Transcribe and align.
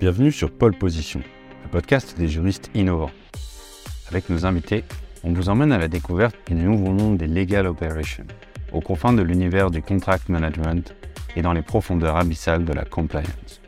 Bienvenue 0.00 0.32
sur 0.32 0.50
Pole 0.50 0.78
Position, 0.78 1.20
le 1.62 1.68
podcast 1.68 2.16
des 2.16 2.26
juristes 2.26 2.70
innovants. 2.74 3.10
Avec 4.08 4.30
nos 4.30 4.46
invités, 4.46 4.82
on 5.24 5.34
vous 5.34 5.50
emmène 5.50 5.72
à 5.72 5.78
la 5.78 5.88
découverte 5.88 6.34
du 6.46 6.54
nouveau 6.54 6.90
monde 6.92 7.18
des 7.18 7.26
legal 7.26 7.66
operations, 7.66 8.24
aux 8.72 8.80
confins 8.80 9.12
de 9.12 9.20
l'univers 9.20 9.70
du 9.70 9.82
contract 9.82 10.30
management 10.30 10.94
et 11.36 11.42
dans 11.42 11.52
les 11.52 11.60
profondeurs 11.60 12.16
abyssales 12.16 12.64
de 12.64 12.72
la 12.72 12.86
compliance. 12.86 13.60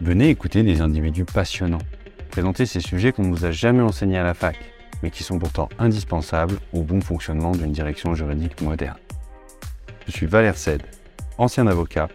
Venez 0.00 0.28
écouter 0.28 0.64
des 0.64 0.80
individus 0.80 1.24
passionnants, 1.24 1.86
présenter 2.32 2.66
ces 2.66 2.80
sujets 2.80 3.12
qu'on 3.12 3.22
ne 3.22 3.32
vous 3.32 3.44
a 3.44 3.52
jamais 3.52 3.82
enseignés 3.82 4.18
à 4.18 4.24
la 4.24 4.34
fac, 4.34 4.58
mais 5.04 5.12
qui 5.12 5.22
sont 5.22 5.38
pourtant 5.38 5.68
indispensables 5.78 6.58
au 6.72 6.82
bon 6.82 7.00
fonctionnement 7.00 7.52
d'une 7.52 7.70
direction 7.70 8.16
juridique 8.16 8.60
moderne. 8.60 8.98
Je 10.08 10.10
suis 10.10 10.26
Valère 10.26 10.56
Sed, 10.56 10.82
ancien 11.38 11.68
avocat 11.68 12.08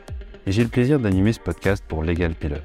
et 0.48 0.52
j'ai 0.52 0.64
le 0.64 0.70
plaisir 0.70 1.00
d'animer 1.00 1.34
ce 1.34 1.40
podcast 1.40 1.84
pour 1.88 2.04
Legal 2.04 2.34
Pilot. 2.36 2.58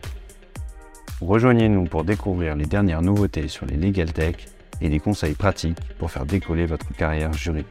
Rejoignez-nous 1.20 1.84
pour 1.84 2.04
découvrir 2.04 2.56
les 2.56 2.66
dernières 2.66 3.02
nouveautés 3.02 3.48
sur 3.48 3.66
les 3.66 3.76
legal 3.76 4.12
tech 4.12 4.36
et 4.80 4.88
des 4.88 5.00
conseils 5.00 5.34
pratiques 5.34 5.78
pour 5.98 6.10
faire 6.10 6.26
décoller 6.26 6.66
votre 6.66 6.88
carrière 6.92 7.32
juridique. 7.32 7.66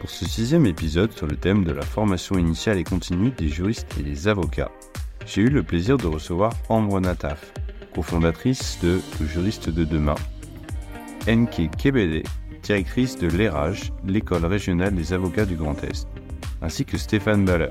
Pour 0.00 0.10
ce 0.10 0.24
sixième 0.24 0.66
épisode 0.66 1.12
sur 1.12 1.26
le 1.26 1.36
thème 1.36 1.64
de 1.64 1.72
la 1.72 1.82
formation 1.82 2.38
initiale 2.38 2.78
et 2.78 2.84
continue 2.84 3.30
des 3.30 3.48
juristes 3.48 3.96
et 3.98 4.02
des 4.02 4.28
avocats, 4.28 4.70
j'ai 5.26 5.42
eu 5.42 5.50
le 5.50 5.62
plaisir 5.62 5.98
de 5.98 6.06
recevoir 6.06 6.52
Ambre 6.68 7.00
Nataf, 7.00 7.52
cofondatrice 7.94 8.78
de 8.82 9.00
Le 9.20 9.26
Juriste 9.26 9.70
de 9.70 9.84
Demain, 9.84 10.14
NK 11.28 11.70
Kebede, 11.76 12.26
directrice 12.62 13.18
de 13.18 13.26
l'ERAGE, 13.26 13.92
l'école 14.06 14.46
régionale 14.46 14.94
des 14.94 15.12
avocats 15.12 15.46
du 15.46 15.56
Grand 15.56 15.82
Est, 15.82 16.06
ainsi 16.62 16.84
que 16.84 16.96
Stéphane 16.96 17.44
Baller, 17.44 17.68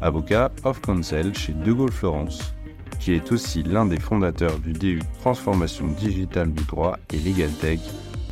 avocat 0.00 0.50
of 0.64 0.80
counsel 0.80 1.34
chez 1.34 1.52
De 1.52 1.72
Gaulle 1.72 1.92
Florence, 1.92 2.54
qui 3.00 3.12
est 3.12 3.32
aussi 3.32 3.62
l'un 3.62 3.86
des 3.86 4.00
fondateurs 4.00 4.58
du 4.58 4.72
DU 4.72 5.00
Transformation 5.20 5.86
digitale 5.86 6.52
du 6.52 6.64
droit 6.64 6.98
et 7.12 7.18
Legal 7.18 7.50
Tech, 7.50 7.80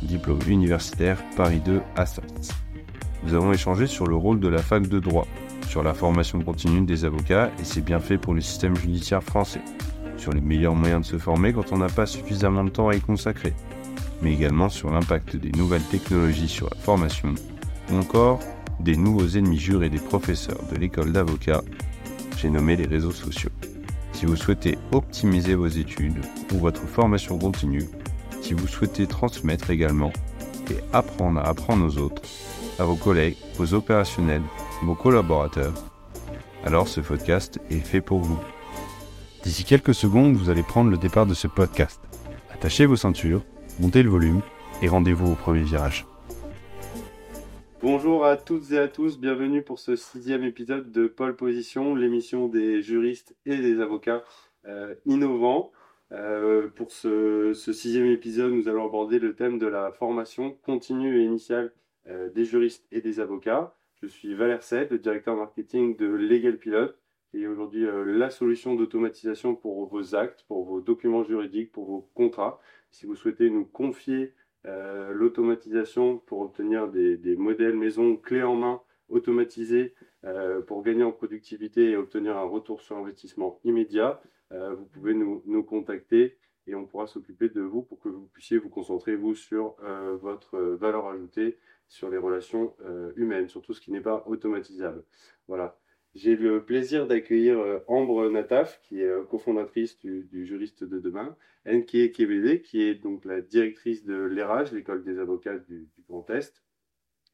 diplôme 0.01 0.39
universitaire 0.47 1.17
Paris 1.35 1.61
2 1.65 1.81
Associates. 1.95 2.55
Nous 3.23 3.33
avons 3.33 3.51
échangé 3.51 3.87
sur 3.87 4.07
le 4.07 4.15
rôle 4.15 4.39
de 4.39 4.47
la 4.47 4.61
fac 4.61 4.87
de 4.87 4.99
droit, 4.99 5.27
sur 5.67 5.83
la 5.83 5.93
formation 5.93 6.41
continue 6.41 6.85
des 6.85 7.03
avocats 7.03 7.51
et 7.59 7.63
ses 7.63 7.81
bienfaits 7.81 8.17
pour 8.17 8.33
le 8.33 8.41
système 8.41 8.75
judiciaire 8.75 9.23
français, 9.23 9.61
sur 10.17 10.31
les 10.31 10.41
meilleurs 10.41 10.75
moyens 10.75 11.01
de 11.01 11.05
se 11.05 11.17
former 11.17 11.53
quand 11.53 11.71
on 11.71 11.77
n'a 11.77 11.89
pas 11.89 12.05
suffisamment 12.05 12.63
de 12.63 12.69
temps 12.69 12.89
à 12.89 12.95
y 12.95 13.01
consacrer, 13.01 13.53
mais 14.21 14.33
également 14.33 14.69
sur 14.69 14.89
l'impact 14.89 15.35
des 15.35 15.51
nouvelles 15.51 15.83
technologies 15.83 16.47
sur 16.47 16.69
la 16.69 16.77
formation, 16.77 17.33
ou 17.91 17.97
encore 17.97 18.39
des 18.79 18.95
nouveaux 18.95 19.27
ennemis 19.27 19.59
jurés 19.59 19.89
des 19.89 19.99
professeurs 19.99 20.63
de 20.71 20.77
l'école 20.77 21.11
d'avocats, 21.11 21.63
j'ai 22.37 22.49
nommé 22.49 22.75
les 22.75 22.85
réseaux 22.85 23.11
sociaux. 23.11 23.49
Si 24.13 24.25
vous 24.25 24.35
souhaitez 24.35 24.77
optimiser 24.91 25.55
vos 25.55 25.67
études 25.67 26.23
ou 26.53 26.57
votre 26.57 26.81
formation 26.81 27.37
continue, 27.37 27.87
si 28.41 28.53
vous 28.53 28.67
souhaitez 28.67 29.07
transmettre 29.07 29.69
également 29.69 30.11
et 30.71 30.77
apprendre 30.93 31.39
à 31.39 31.49
apprendre 31.49 31.85
aux 31.85 31.97
autres, 31.97 32.21
à 32.79 32.83
vos 32.83 32.95
collègues, 32.95 33.37
vos 33.57 33.73
opérationnels, 33.73 34.43
vos 34.83 34.95
collaborateurs, 34.95 35.73
alors 36.65 36.87
ce 36.87 37.01
podcast 37.01 37.59
est 37.69 37.79
fait 37.79 38.01
pour 38.01 38.19
vous. 38.19 38.39
D'ici 39.43 39.63
quelques 39.63 39.95
secondes, 39.95 40.35
vous 40.35 40.49
allez 40.49 40.63
prendre 40.63 40.89
le 40.89 40.97
départ 40.97 41.25
de 41.25 41.33
ce 41.33 41.47
podcast. 41.47 42.01
Attachez 42.53 42.85
vos 42.85 42.95
ceintures, 42.95 43.43
montez 43.79 44.03
le 44.03 44.09
volume 44.09 44.41
et 44.81 44.87
rendez-vous 44.87 45.31
au 45.31 45.35
premier 45.35 45.61
virage. 45.61 46.05
Bonjour 47.79 48.25
à 48.25 48.37
toutes 48.37 48.71
et 48.71 48.79
à 48.79 48.87
tous, 48.87 49.19
bienvenue 49.19 49.61
pour 49.61 49.77
ce 49.77 49.95
sixième 49.95 50.43
épisode 50.43 50.91
de 50.91 51.05
Pole 51.05 51.35
Position, 51.35 51.93
l'émission 51.93 52.47
des 52.47 52.81
juristes 52.81 53.35
et 53.45 53.55
des 53.55 53.81
avocats 53.81 54.23
euh, 54.65 54.95
innovants. 55.05 55.71
Euh, 56.11 56.69
pour 56.69 56.91
ce, 56.91 57.53
sixième 57.53 58.07
épisode, 58.07 58.51
nous 58.51 58.67
allons 58.67 58.87
aborder 58.87 59.19
le 59.19 59.35
thème 59.35 59.59
de 59.59 59.67
la 59.67 59.91
formation 59.91 60.57
continue 60.63 61.21
et 61.21 61.25
initiale 61.25 61.71
euh, 62.07 62.31
des 62.31 62.45
juristes 62.45 62.87
et 62.91 63.01
des 63.01 63.19
avocats. 63.19 63.75
Je 64.01 64.07
suis 64.07 64.33
Valère 64.33 64.63
Sed, 64.63 64.89
le 64.89 64.97
directeur 64.97 65.35
marketing 65.35 65.95
de 65.97 66.07
Legal 66.07 66.57
Pilot, 66.57 66.93
qui 67.29 67.43
est 67.43 67.47
aujourd'hui 67.47 67.85
la 68.07 68.31
solution 68.31 68.73
d'automatisation 68.73 69.53
pour 69.53 69.85
vos 69.85 70.15
actes, 70.15 70.45
pour 70.47 70.65
vos 70.65 70.81
documents 70.81 71.23
juridiques, 71.23 71.71
pour 71.71 71.85
vos 71.85 72.09
contrats. 72.15 72.59
Si 72.89 73.05
vous 73.05 73.15
souhaitez 73.15 73.51
nous 73.51 73.65
confier 73.65 74.33
euh, 74.65 75.13
l'automatisation 75.13 76.17
pour 76.17 76.41
obtenir 76.41 76.89
des, 76.89 77.35
modèles 77.37 77.75
maison 77.75 78.17
clés 78.17 78.43
en 78.43 78.55
main 78.55 78.81
automatisés 79.07 79.93
euh, 80.25 80.61
pour 80.61 80.83
gagner 80.83 81.03
en 81.03 81.11
productivité 81.11 81.91
et 81.91 81.97
obtenir 81.97 82.37
un 82.37 82.43
retour 82.43 82.81
sur 82.81 82.97
investissement 82.97 83.59
immédiat, 83.63 84.21
euh, 84.51 84.73
vous 84.73 84.85
pouvez 84.85 85.13
nous, 85.13 85.63
contacter 85.63 86.37
et 86.65 86.75
on 86.75 86.85
pourra 86.85 87.07
s'occuper 87.07 87.47
de 87.47 87.61
vous 87.61 87.81
pour 87.81 87.99
que 87.99 88.09
vous 88.09 88.27
puissiez 88.33 88.57
vous 88.57 88.69
concentrer, 88.69 89.15
vous, 89.15 89.35
sur 89.35 89.77
votre 90.21 90.59
valeur 90.59 91.07
ajoutée, 91.07 91.57
sur 91.87 92.09
les 92.09 92.17
relations 92.17 92.75
humaines, 93.15 93.47
sur 93.47 93.61
tout 93.61 93.73
ce 93.73 93.79
qui 93.79 93.89
n'est 93.89 94.01
pas 94.01 94.25
automatisable. 94.27 95.05
Voilà. 95.47 95.79
J'ai 96.15 96.35
le 96.35 96.63
plaisir 96.63 97.05
d'accueillir 97.05 97.59
euh, 97.59 97.79
Ambre 97.87 98.29
Nataf, 98.29 98.81
qui 98.81 99.01
est 99.01 99.07
euh, 99.07 99.23
cofondatrice 99.23 99.99
du, 99.99 100.45
Juriste 100.45 100.83
de 100.83 100.99
demain, 100.99 101.35
NK 101.65 102.11
KBD, 102.11 102.61
qui 102.61 102.81
est 102.81 102.95
donc 102.95 103.25
la 103.25 103.41
directrice 103.41 104.03
de 104.03 104.15
l'ERAGE, 104.15 104.71
l'école 104.71 105.03
des 105.03 105.19
avocats 105.19 105.57
du, 105.57 105.87
Grand 106.09 106.27
Est, 106.29 106.63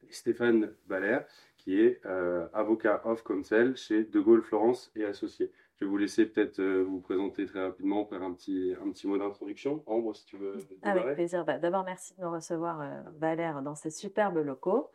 et 0.06 0.12
Stéphane 0.12 0.70
Valère, 0.86 1.26
qui 1.56 1.80
est 1.80 2.00
euh, 2.04 2.46
avocat 2.52 3.00
of 3.06 3.22
counsel 3.24 3.74
chez 3.76 4.04
De 4.04 4.20
Gaulle 4.20 4.42
Florence 4.42 4.92
et 4.96 5.04
Associés. 5.04 5.50
Je 5.76 5.84
vais 5.84 5.90
vous 5.90 5.96
laisser 5.96 6.26
peut-être 6.26 6.62
vous 6.62 7.00
présenter 7.00 7.46
très 7.46 7.62
rapidement, 7.62 8.04
faire 8.04 8.22
un 8.22 8.32
petit, 8.34 8.74
un 8.84 8.90
petit 8.90 9.06
mot 9.06 9.16
d'introduction. 9.16 9.82
Ambre, 9.86 10.14
si 10.14 10.26
tu 10.26 10.36
veux. 10.36 10.56
Avec 10.82 11.14
plaisir. 11.14 11.44
Bah, 11.44 11.58
d'abord, 11.58 11.84
merci 11.84 12.14
de 12.16 12.22
nous 12.22 12.30
recevoir, 12.30 12.80
Valère, 13.16 13.60
dans 13.62 13.74
ces 13.74 13.90
superbes 13.90 14.44
locaux. 14.44 14.90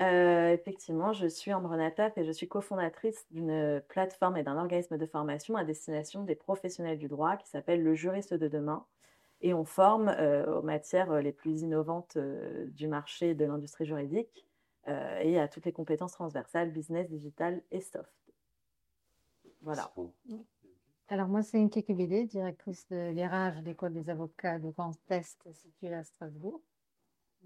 Euh, 0.00 0.52
effectivement, 0.52 1.12
je 1.12 1.26
suis 1.26 1.52
Ambre 1.52 1.76
Nataf 1.76 2.18
et 2.18 2.24
je 2.24 2.32
suis 2.32 2.48
cofondatrice 2.48 3.26
d'une 3.30 3.80
plateforme 3.88 4.36
et 4.36 4.42
d'un 4.42 4.56
organisme 4.56 4.98
de 4.98 5.06
formation 5.06 5.56
à 5.56 5.64
destination 5.64 6.24
des 6.24 6.34
professionnels 6.34 6.98
du 6.98 7.06
droit 7.06 7.36
qui 7.36 7.48
s'appelle 7.48 7.82
le 7.82 7.94
Juriste 7.94 8.34
de 8.34 8.48
demain. 8.48 8.84
Et 9.40 9.54
on 9.54 9.64
forme 9.64 10.08
euh, 10.08 10.58
aux 10.58 10.62
matières 10.62 11.20
les 11.20 11.32
plus 11.32 11.62
innovantes 11.62 12.16
euh, 12.16 12.66
du 12.70 12.88
marché 12.88 13.34
de 13.34 13.44
l'industrie 13.44 13.86
juridique 13.86 14.46
et 15.22 15.40
à 15.40 15.48
toutes 15.48 15.64
les 15.64 15.72
compétences 15.72 16.12
transversales, 16.12 16.70
business, 16.70 17.08
digital 17.08 17.62
et 17.70 17.80
soft. 17.80 18.12
Voilà. 19.62 19.90
Alors 21.08 21.28
moi, 21.28 21.42
c'est 21.42 21.58
Inke 21.58 21.84
Kebede, 21.86 22.26
directrice 22.26 22.86
de 22.88 23.10
l'IRAGE, 23.10 23.62
l'école 23.62 23.94
des 23.94 24.10
avocats 24.10 24.58
de 24.58 24.70
Grand 24.70 24.92
Est 25.08 25.52
située 25.54 25.94
à 25.94 26.04
Strasbourg. 26.04 26.60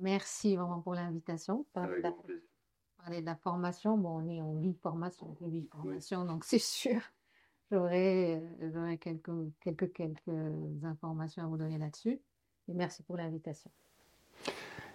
Merci 0.00 0.56
vraiment 0.56 0.81
pour 0.81 0.94
l'invitation. 0.94 1.66
Parler, 1.72 2.03
de 3.20 3.26
la 3.26 3.36
formation, 3.36 3.97
bon, 3.97 4.22
on 4.22 4.28
est 4.28 4.41
en 4.41 4.54
vie 4.54 4.75
formation, 4.75 5.34
formation, 5.70 6.25
donc 6.25 6.44
c'est 6.44 6.59
sûr, 6.59 7.00
j'aurai 7.70 8.42
euh, 8.60 8.97
quelques, 8.98 9.31
quelques, 9.60 9.92
quelques 9.92 10.84
informations 10.84 11.42
à 11.42 11.47
vous 11.47 11.56
donner 11.56 11.78
là-dessus. 11.78 12.20
Et 12.69 12.75
merci 12.75 13.03
pour 13.03 13.16
l'invitation. 13.16 13.70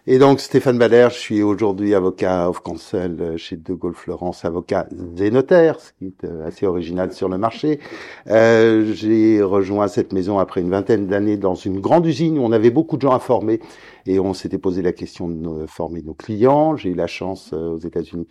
Et 0.06 0.20
donc 0.20 0.42
Stéphane 0.42 0.78
Baller, 0.78 1.08
je 1.12 1.18
suis 1.18 1.42
aujourd'hui 1.44 1.96
avocat 1.96 2.50
of 2.50 2.62
counsel 2.62 3.16
euh, 3.22 3.38
chez 3.38 3.56
De 3.56 3.74
Gaulle 3.74 3.94
Florence, 3.96 4.44
avocat 4.44 4.86
et 5.18 5.32
notaire, 5.32 5.80
ce 5.80 5.94
qui 5.94 6.08
est 6.08 6.26
euh, 6.26 6.46
assez 6.46 6.66
original 6.66 7.14
sur 7.14 7.30
le 7.30 7.38
marché. 7.38 7.80
Euh, 8.28 8.92
J'ai 8.94 9.42
rejoint 9.42 9.88
cette 9.88 10.12
maison 10.12 10.40
après 10.40 10.60
une 10.60 10.70
vingtaine 10.70 11.08
d'années 11.08 11.38
dans 11.38 11.56
une 11.56 11.80
grande 11.80 12.06
usine 12.06 12.38
où 12.38 12.42
on 12.42 12.52
avait 12.52 12.70
beaucoup 12.70 12.98
de 12.98 13.04
gens 13.04 13.14
à 13.14 13.20
former 13.20 13.62
et 14.06 14.20
on 14.20 14.34
s'était 14.34 14.58
posé 14.58 14.82
la 14.82 14.92
question 14.92 15.30
de 15.30 15.66
former 15.68 16.02
nos 16.02 16.14
clients. 16.14 16.76
J'ai 16.76 16.90
eu 16.90 16.96
la 16.96 17.08
chance 17.08 17.52
euh, 17.54 17.70
aux 17.70 17.80
États-Unis 17.80 18.28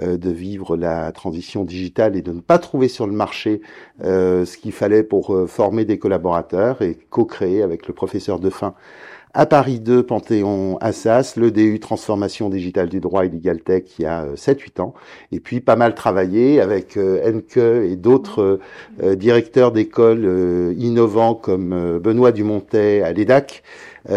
de 0.00 0.30
vivre 0.30 0.76
la 0.76 1.10
transition 1.10 1.64
digitale 1.64 2.14
et 2.14 2.22
de 2.22 2.30
ne 2.30 2.40
pas 2.40 2.58
trouver 2.58 2.88
sur 2.88 3.06
le 3.06 3.12
marché 3.14 3.62
ce 4.02 4.56
qu'il 4.58 4.72
fallait 4.72 5.02
pour 5.02 5.34
former 5.48 5.86
des 5.86 5.98
collaborateurs 5.98 6.82
et 6.82 6.98
co-créer 7.08 7.62
avec 7.62 7.88
le 7.88 7.94
professeur 7.94 8.38
de 8.38 8.50
fin 8.50 8.74
à 9.38 9.46
Paris 9.46 9.78
2, 9.78 10.02
Panthéon 10.02 10.78
Assas, 10.80 11.34
le 11.36 11.52
DU 11.52 11.78
Transformation 11.78 12.48
Digitale 12.48 12.88
du 12.88 12.98
Droit 12.98 13.24
et 13.24 13.28
Legal 13.28 13.60
Tech 13.60 13.84
il 14.00 14.02
y 14.02 14.04
a 14.04 14.26
7-8 14.34 14.80
euh, 14.80 14.82
ans, 14.82 14.94
et 15.30 15.38
puis 15.38 15.60
pas 15.60 15.76
mal 15.76 15.94
travaillé 15.94 16.60
avec 16.60 16.96
euh, 16.96 17.22
Enke 17.24 17.56
et 17.56 17.94
d'autres 17.94 18.58
euh, 19.00 19.14
directeurs 19.14 19.70
d'écoles 19.70 20.74
innovants 20.76 21.36
comme 21.36 22.00
Benoît 22.00 22.32
Dumontet 22.32 23.02
à 23.02 23.12
l'EDAC, 23.12 23.62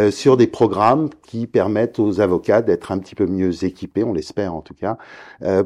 sur 0.09 0.37
des 0.37 0.47
programmes 0.47 1.09
qui 1.21 1.47
permettent 1.47 1.99
aux 1.99 2.21
avocats 2.21 2.61
d'être 2.61 2.91
un 2.91 2.97
petit 2.97 3.13
peu 3.13 3.25
mieux 3.25 3.65
équipés, 3.65 4.03
on 4.03 4.13
l'espère 4.13 4.55
en 4.55 4.61
tout 4.61 4.73
cas, 4.73 4.97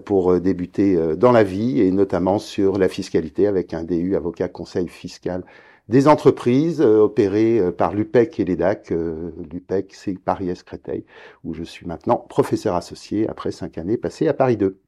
pour 0.05 0.39
débuter 0.39 0.97
dans 1.15 1.31
la 1.31 1.43
vie 1.43 1.79
et 1.81 1.91
notamment 1.91 2.39
sur 2.39 2.79
la 2.79 2.87
fiscalité 2.87 3.45
avec 3.45 3.73
un 3.73 3.83
DU 3.83 4.15
avocat 4.15 4.47
conseil 4.47 4.87
fiscal 4.87 5.43
des 5.87 6.07
entreprises 6.07 6.81
euh, 6.81 6.99
opérées 6.99 7.59
euh, 7.59 7.71
par 7.71 7.93
l'UPEC 7.93 8.39
et 8.39 8.45
l'EDAC. 8.45 8.91
Euh, 8.91 9.31
L'UPEC, 9.51 9.93
c'est 9.93 10.17
Paris-Est 10.17 10.63
Créteil, 10.63 11.05
où 11.43 11.53
je 11.53 11.63
suis 11.63 11.85
maintenant 11.85 12.17
professeur 12.17 12.75
associé 12.75 13.27
après 13.29 13.51
cinq 13.51 13.77
années 13.77 13.97
passées 13.97 14.27
à 14.27 14.33
Paris 14.33 14.57
2. 14.57 14.79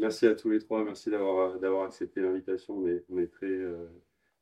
Merci 0.00 0.28
à 0.28 0.36
tous 0.36 0.48
les 0.48 0.60
trois, 0.60 0.84
merci 0.84 1.10
d'avoir 1.10 1.82
accepté 1.84 2.20
l'invitation. 2.20 2.84
On 3.10 3.18
est, 3.18 3.26
très, 3.26 3.48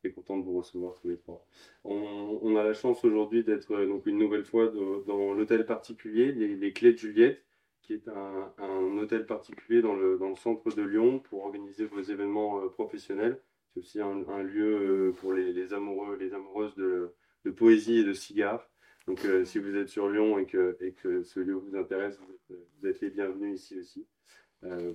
Très 0.02 0.10
content 0.10 0.36
de 0.36 0.44
vous 0.44 0.58
recevoir 0.58 0.94
tous 1.00 1.08
les 1.08 1.16
trois. 1.16 1.46
On, 1.84 2.54
a 2.56 2.62
la 2.62 2.74
chance 2.74 3.02
aujourd'hui 3.04 3.44
d'être 3.44 3.72
euh, 3.72 3.86
donc 3.86 4.04
une 4.06 4.19
nouvelle 4.19 4.44
fois 4.44 4.70
dans 5.06 5.32
l'hôtel 5.32 5.64
particulier, 5.64 6.32
les, 6.32 6.72
Clés 6.72 6.92
de 6.92 6.98
Juliette, 6.98 7.42
qui 7.82 7.94
est 7.94 8.08
un, 8.08 8.98
hôtel 8.98 9.24
particulier 9.24 9.80
dans 9.80 9.94
le, 9.94 10.19
centre 10.36 10.70
de 10.70 10.82
Lyon 10.82 11.20
pour 11.20 11.44
organiser 11.44 11.86
vos 11.86 12.02
événements 12.02 12.60
euh, 12.60 12.69
professionnels. 12.69 13.40
C'est 13.76 14.00
aussi 14.00 14.00
un, 14.00 14.43
lieu 14.43 15.08
euh, 15.08 15.12
pour 15.12 15.32
les, 15.32 15.73
amoureux, 15.75 16.17
les 16.19 16.32
amoureuses 16.32 16.75
de, 16.76 17.12
de, 17.44 17.50
poésie 17.50 17.99
et 17.99 18.05
de 18.05 18.12
cigares. 18.12 18.69
Donc 19.06 19.20
si 19.44 19.61
vous 19.61 19.76
êtes 19.76 19.88
sur 19.88 20.08
Lyon 20.08 20.37
et 20.38 20.46
que, 20.46 20.76
et 20.81 20.93
que 20.93 21.23
ce 21.23 21.38
lieu 21.38 21.55
vous 21.55 21.76
intéresse, 21.76 22.19
vous 22.19 22.88
êtes, 22.88 23.00
les 23.00 23.11
bienvenus 23.11 23.61
ici 23.61 23.78
aussi. 23.78 24.06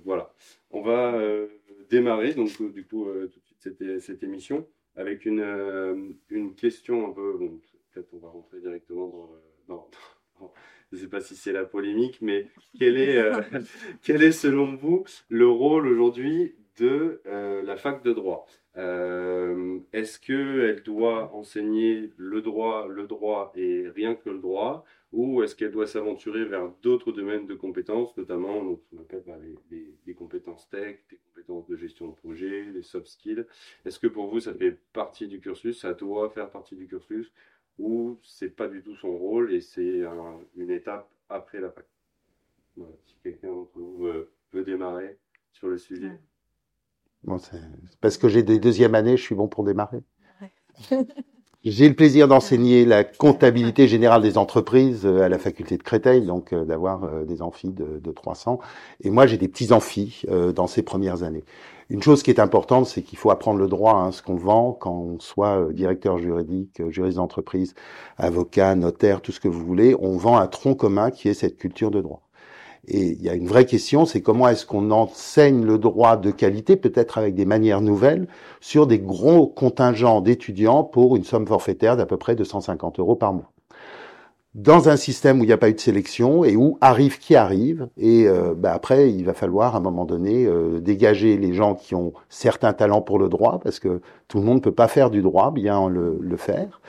voilà. 0.04 0.34
On 0.70 0.82
va 0.82 1.18
démarrer 1.88 2.34
donc 2.34 2.50
du 2.72 2.84
coup 2.84 3.04
tout 3.04 3.40
de 3.40 3.44
suite 3.44 3.56
cette, 3.58 4.00
cette 4.00 4.22
émission 4.22 4.66
avec 4.96 5.24
une, 5.24 5.40
euh, 5.40 6.10
une 6.30 6.54
question 6.54 7.08
un 7.08 7.12
peu. 7.12 7.36
Bon, 7.38 7.60
peut-être 7.92 8.08
on 8.12 8.18
va 8.18 8.28
rentrer 8.28 8.60
directement 8.60 9.30
dans. 9.68 9.88
je 10.90 10.96
ne 10.96 11.00
sais 11.00 11.08
pas 11.08 11.20
si 11.20 11.36
c'est 11.36 11.52
la 11.52 11.64
polémique, 11.64 12.18
mais 12.20 12.48
quel 12.78 12.96
est, 12.96 13.16
euh, 13.16 13.40
quel 14.02 14.22
est 14.22 14.32
selon 14.32 14.74
vous 14.76 15.04
le 15.28 15.48
rôle 15.48 15.86
aujourd'hui 15.86 16.54
de 16.78 17.22
euh, 17.26 17.62
la 17.62 17.76
fac 17.76 18.02
de 18.02 18.12
droit? 18.12 18.46
Est-ce 18.74 20.18
qu'elle 20.18 20.82
doit 20.82 21.34
enseigner 21.34 22.10
le 22.16 22.40
droit, 22.40 22.88
le 22.88 23.06
droit 23.06 23.52
et 23.54 23.88
rien 23.88 24.14
que 24.14 24.30
le 24.30 24.38
droit 24.38 24.84
ou 25.12 25.42
est-ce 25.42 25.54
qu'elle 25.54 25.70
doit 25.70 25.86
s'aventurer 25.86 26.44
vers 26.44 26.70
d'autres 26.82 27.12
domaines 27.12 27.46
de 27.46 27.54
compétences, 27.54 28.16
notamment 28.16 28.64
donc, 28.64 28.80
ce 28.90 28.96
appelle 28.98 29.22
bah, 29.26 29.38
les, 29.70 30.14
compétences 30.14 30.68
tech, 30.70 31.00
les 31.10 31.18
compétences 31.18 31.66
de 31.66 31.76
gestion 31.76 32.08
de 32.08 32.14
projet, 32.14 32.64
les 32.72 32.82
soft 32.82 33.06
skills. 33.06 33.44
Est-ce 33.84 33.98
que 33.98 34.06
pour 34.06 34.28
vous, 34.28 34.40
ça 34.40 34.54
fait 34.54 34.78
partie 34.92 35.28
du 35.28 35.40
cursus, 35.40 35.80
ça 35.80 35.92
doit 35.92 36.30
faire 36.30 36.50
partie 36.50 36.76
du 36.76 36.86
cursus, 36.86 37.30
ou 37.78 38.18
c'est 38.22 38.56
pas 38.56 38.68
du 38.68 38.82
tout 38.82 38.96
son 38.96 39.14
rôle 39.16 39.52
et 39.52 39.60
c'est 39.60 40.00
une 40.56 40.70
étape 40.70 41.10
après 41.28 41.60
la 41.60 41.70
fac? 41.70 41.84
Si 43.04 43.16
quelqu'un 43.22 43.48
d'entre 43.48 43.78
vous 43.78 43.98
veut, 43.98 44.64
démarrer 44.64 45.18
sur 45.52 45.68
le 45.68 45.76
sujet. 45.76 46.18
Bon, 47.24 47.38
parce 48.00 48.18
que 48.18 48.28
j'ai 48.28 48.42
des 48.42 48.58
deuxièmes 48.58 48.94
années, 48.94 49.16
je 49.16 49.22
suis 49.22 49.34
bon 49.34 49.48
pour 49.48 49.64
démarrer. 49.64 50.02
J'ai 51.64 51.88
le 51.88 51.94
plaisir 51.94 52.26
d'enseigner 52.26 52.84
la 52.84 53.04
comptabilité 53.04 53.86
générale 53.86 54.20
des 54.20 54.36
entreprises 54.36 55.06
euh, 55.06 55.22
à 55.22 55.28
la 55.28 55.38
faculté 55.38 55.76
de 55.76 55.82
Créteil, 55.84 56.26
donc 56.26 56.52
euh, 56.52 56.64
d'avoir 56.64 57.04
euh, 57.04 57.24
des 57.24 57.40
amphis 57.40 57.70
de, 57.70 58.00
de 58.02 58.10
300. 58.10 58.58
Et 59.02 59.10
moi, 59.10 59.28
j'ai 59.28 59.38
des 59.38 59.46
petits 59.46 59.72
amphis 59.72 60.24
dans 60.56 60.66
ces 60.66 60.82
premières 60.82 61.22
années. 61.22 61.44
Une 61.88 62.02
chose 62.02 62.24
qui 62.24 62.30
est 62.30 62.40
importante, 62.40 62.86
c'est 62.86 63.02
qu'il 63.02 63.16
faut 63.16 63.30
apprendre 63.30 63.60
le 63.60 63.68
droit, 63.68 63.94
hein, 63.94 64.10
ce 64.10 64.22
qu'on 64.22 64.34
vend, 64.34 64.72
quand 64.72 64.92
on 64.92 65.20
soit 65.20 65.72
directeur 65.72 66.18
juridique, 66.18 66.82
juriste 66.88 67.18
d'entreprise, 67.18 67.74
avocat, 68.18 68.74
notaire, 68.74 69.20
tout 69.20 69.30
ce 69.30 69.38
que 69.38 69.48
vous 69.48 69.64
voulez, 69.64 69.94
on 70.00 70.16
vend 70.16 70.38
un 70.38 70.48
tronc 70.48 70.74
commun 70.74 71.12
qui 71.12 71.28
est 71.28 71.34
cette 71.34 71.58
culture 71.58 71.92
de 71.92 72.00
droit. 72.00 72.22
Et 72.88 73.12
il 73.12 73.22
y 73.22 73.28
a 73.28 73.34
une 73.34 73.46
vraie 73.46 73.64
question, 73.64 74.06
c'est 74.06 74.22
comment 74.22 74.48
est-ce 74.48 74.66
qu'on 74.66 74.90
enseigne 74.90 75.64
le 75.64 75.78
droit 75.78 76.16
de 76.16 76.32
qualité, 76.32 76.76
peut-être 76.76 77.16
avec 77.16 77.36
des 77.36 77.44
manières 77.44 77.80
nouvelles, 77.80 78.26
sur 78.60 78.88
des 78.88 78.98
gros 78.98 79.46
contingents 79.46 80.20
d'étudiants 80.20 80.82
pour 80.82 81.14
une 81.14 81.22
somme 81.22 81.46
forfaitaire 81.46 81.96
d'à 81.96 82.06
peu 82.06 82.16
près 82.16 82.34
250 82.34 82.98
euros 82.98 83.14
par 83.14 83.34
mois. 83.34 83.52
Dans 84.54 84.88
un 84.88 84.96
système 84.96 85.40
où 85.40 85.44
il 85.44 85.46
n'y 85.46 85.52
a 85.52 85.58
pas 85.58 85.70
eu 85.70 85.74
de 85.74 85.80
sélection 85.80 86.44
et 86.44 86.56
où 86.56 86.76
arrive 86.82 87.18
qui 87.18 87.36
arrive, 87.36 87.88
et 87.96 88.28
euh, 88.28 88.52
bah, 88.54 88.74
après 88.74 89.10
il 89.10 89.24
va 89.24 89.32
falloir 89.32 89.74
à 89.74 89.78
un 89.78 89.80
moment 89.80 90.04
donné 90.04 90.44
euh, 90.44 90.78
dégager 90.78 91.38
les 91.38 91.54
gens 91.54 91.74
qui 91.74 91.94
ont 91.94 92.12
certains 92.28 92.74
talents 92.74 93.00
pour 93.00 93.18
le 93.18 93.30
droit, 93.30 93.60
parce 93.62 93.78
que 93.78 94.02
tout 94.28 94.38
le 94.38 94.44
monde 94.44 94.56
ne 94.56 94.62
peut 94.62 94.72
pas 94.72 94.88
faire 94.88 95.08
du 95.08 95.22
droit, 95.22 95.52
bien 95.52 95.88
le, 95.88 96.18
le 96.20 96.36
faire. 96.36 96.80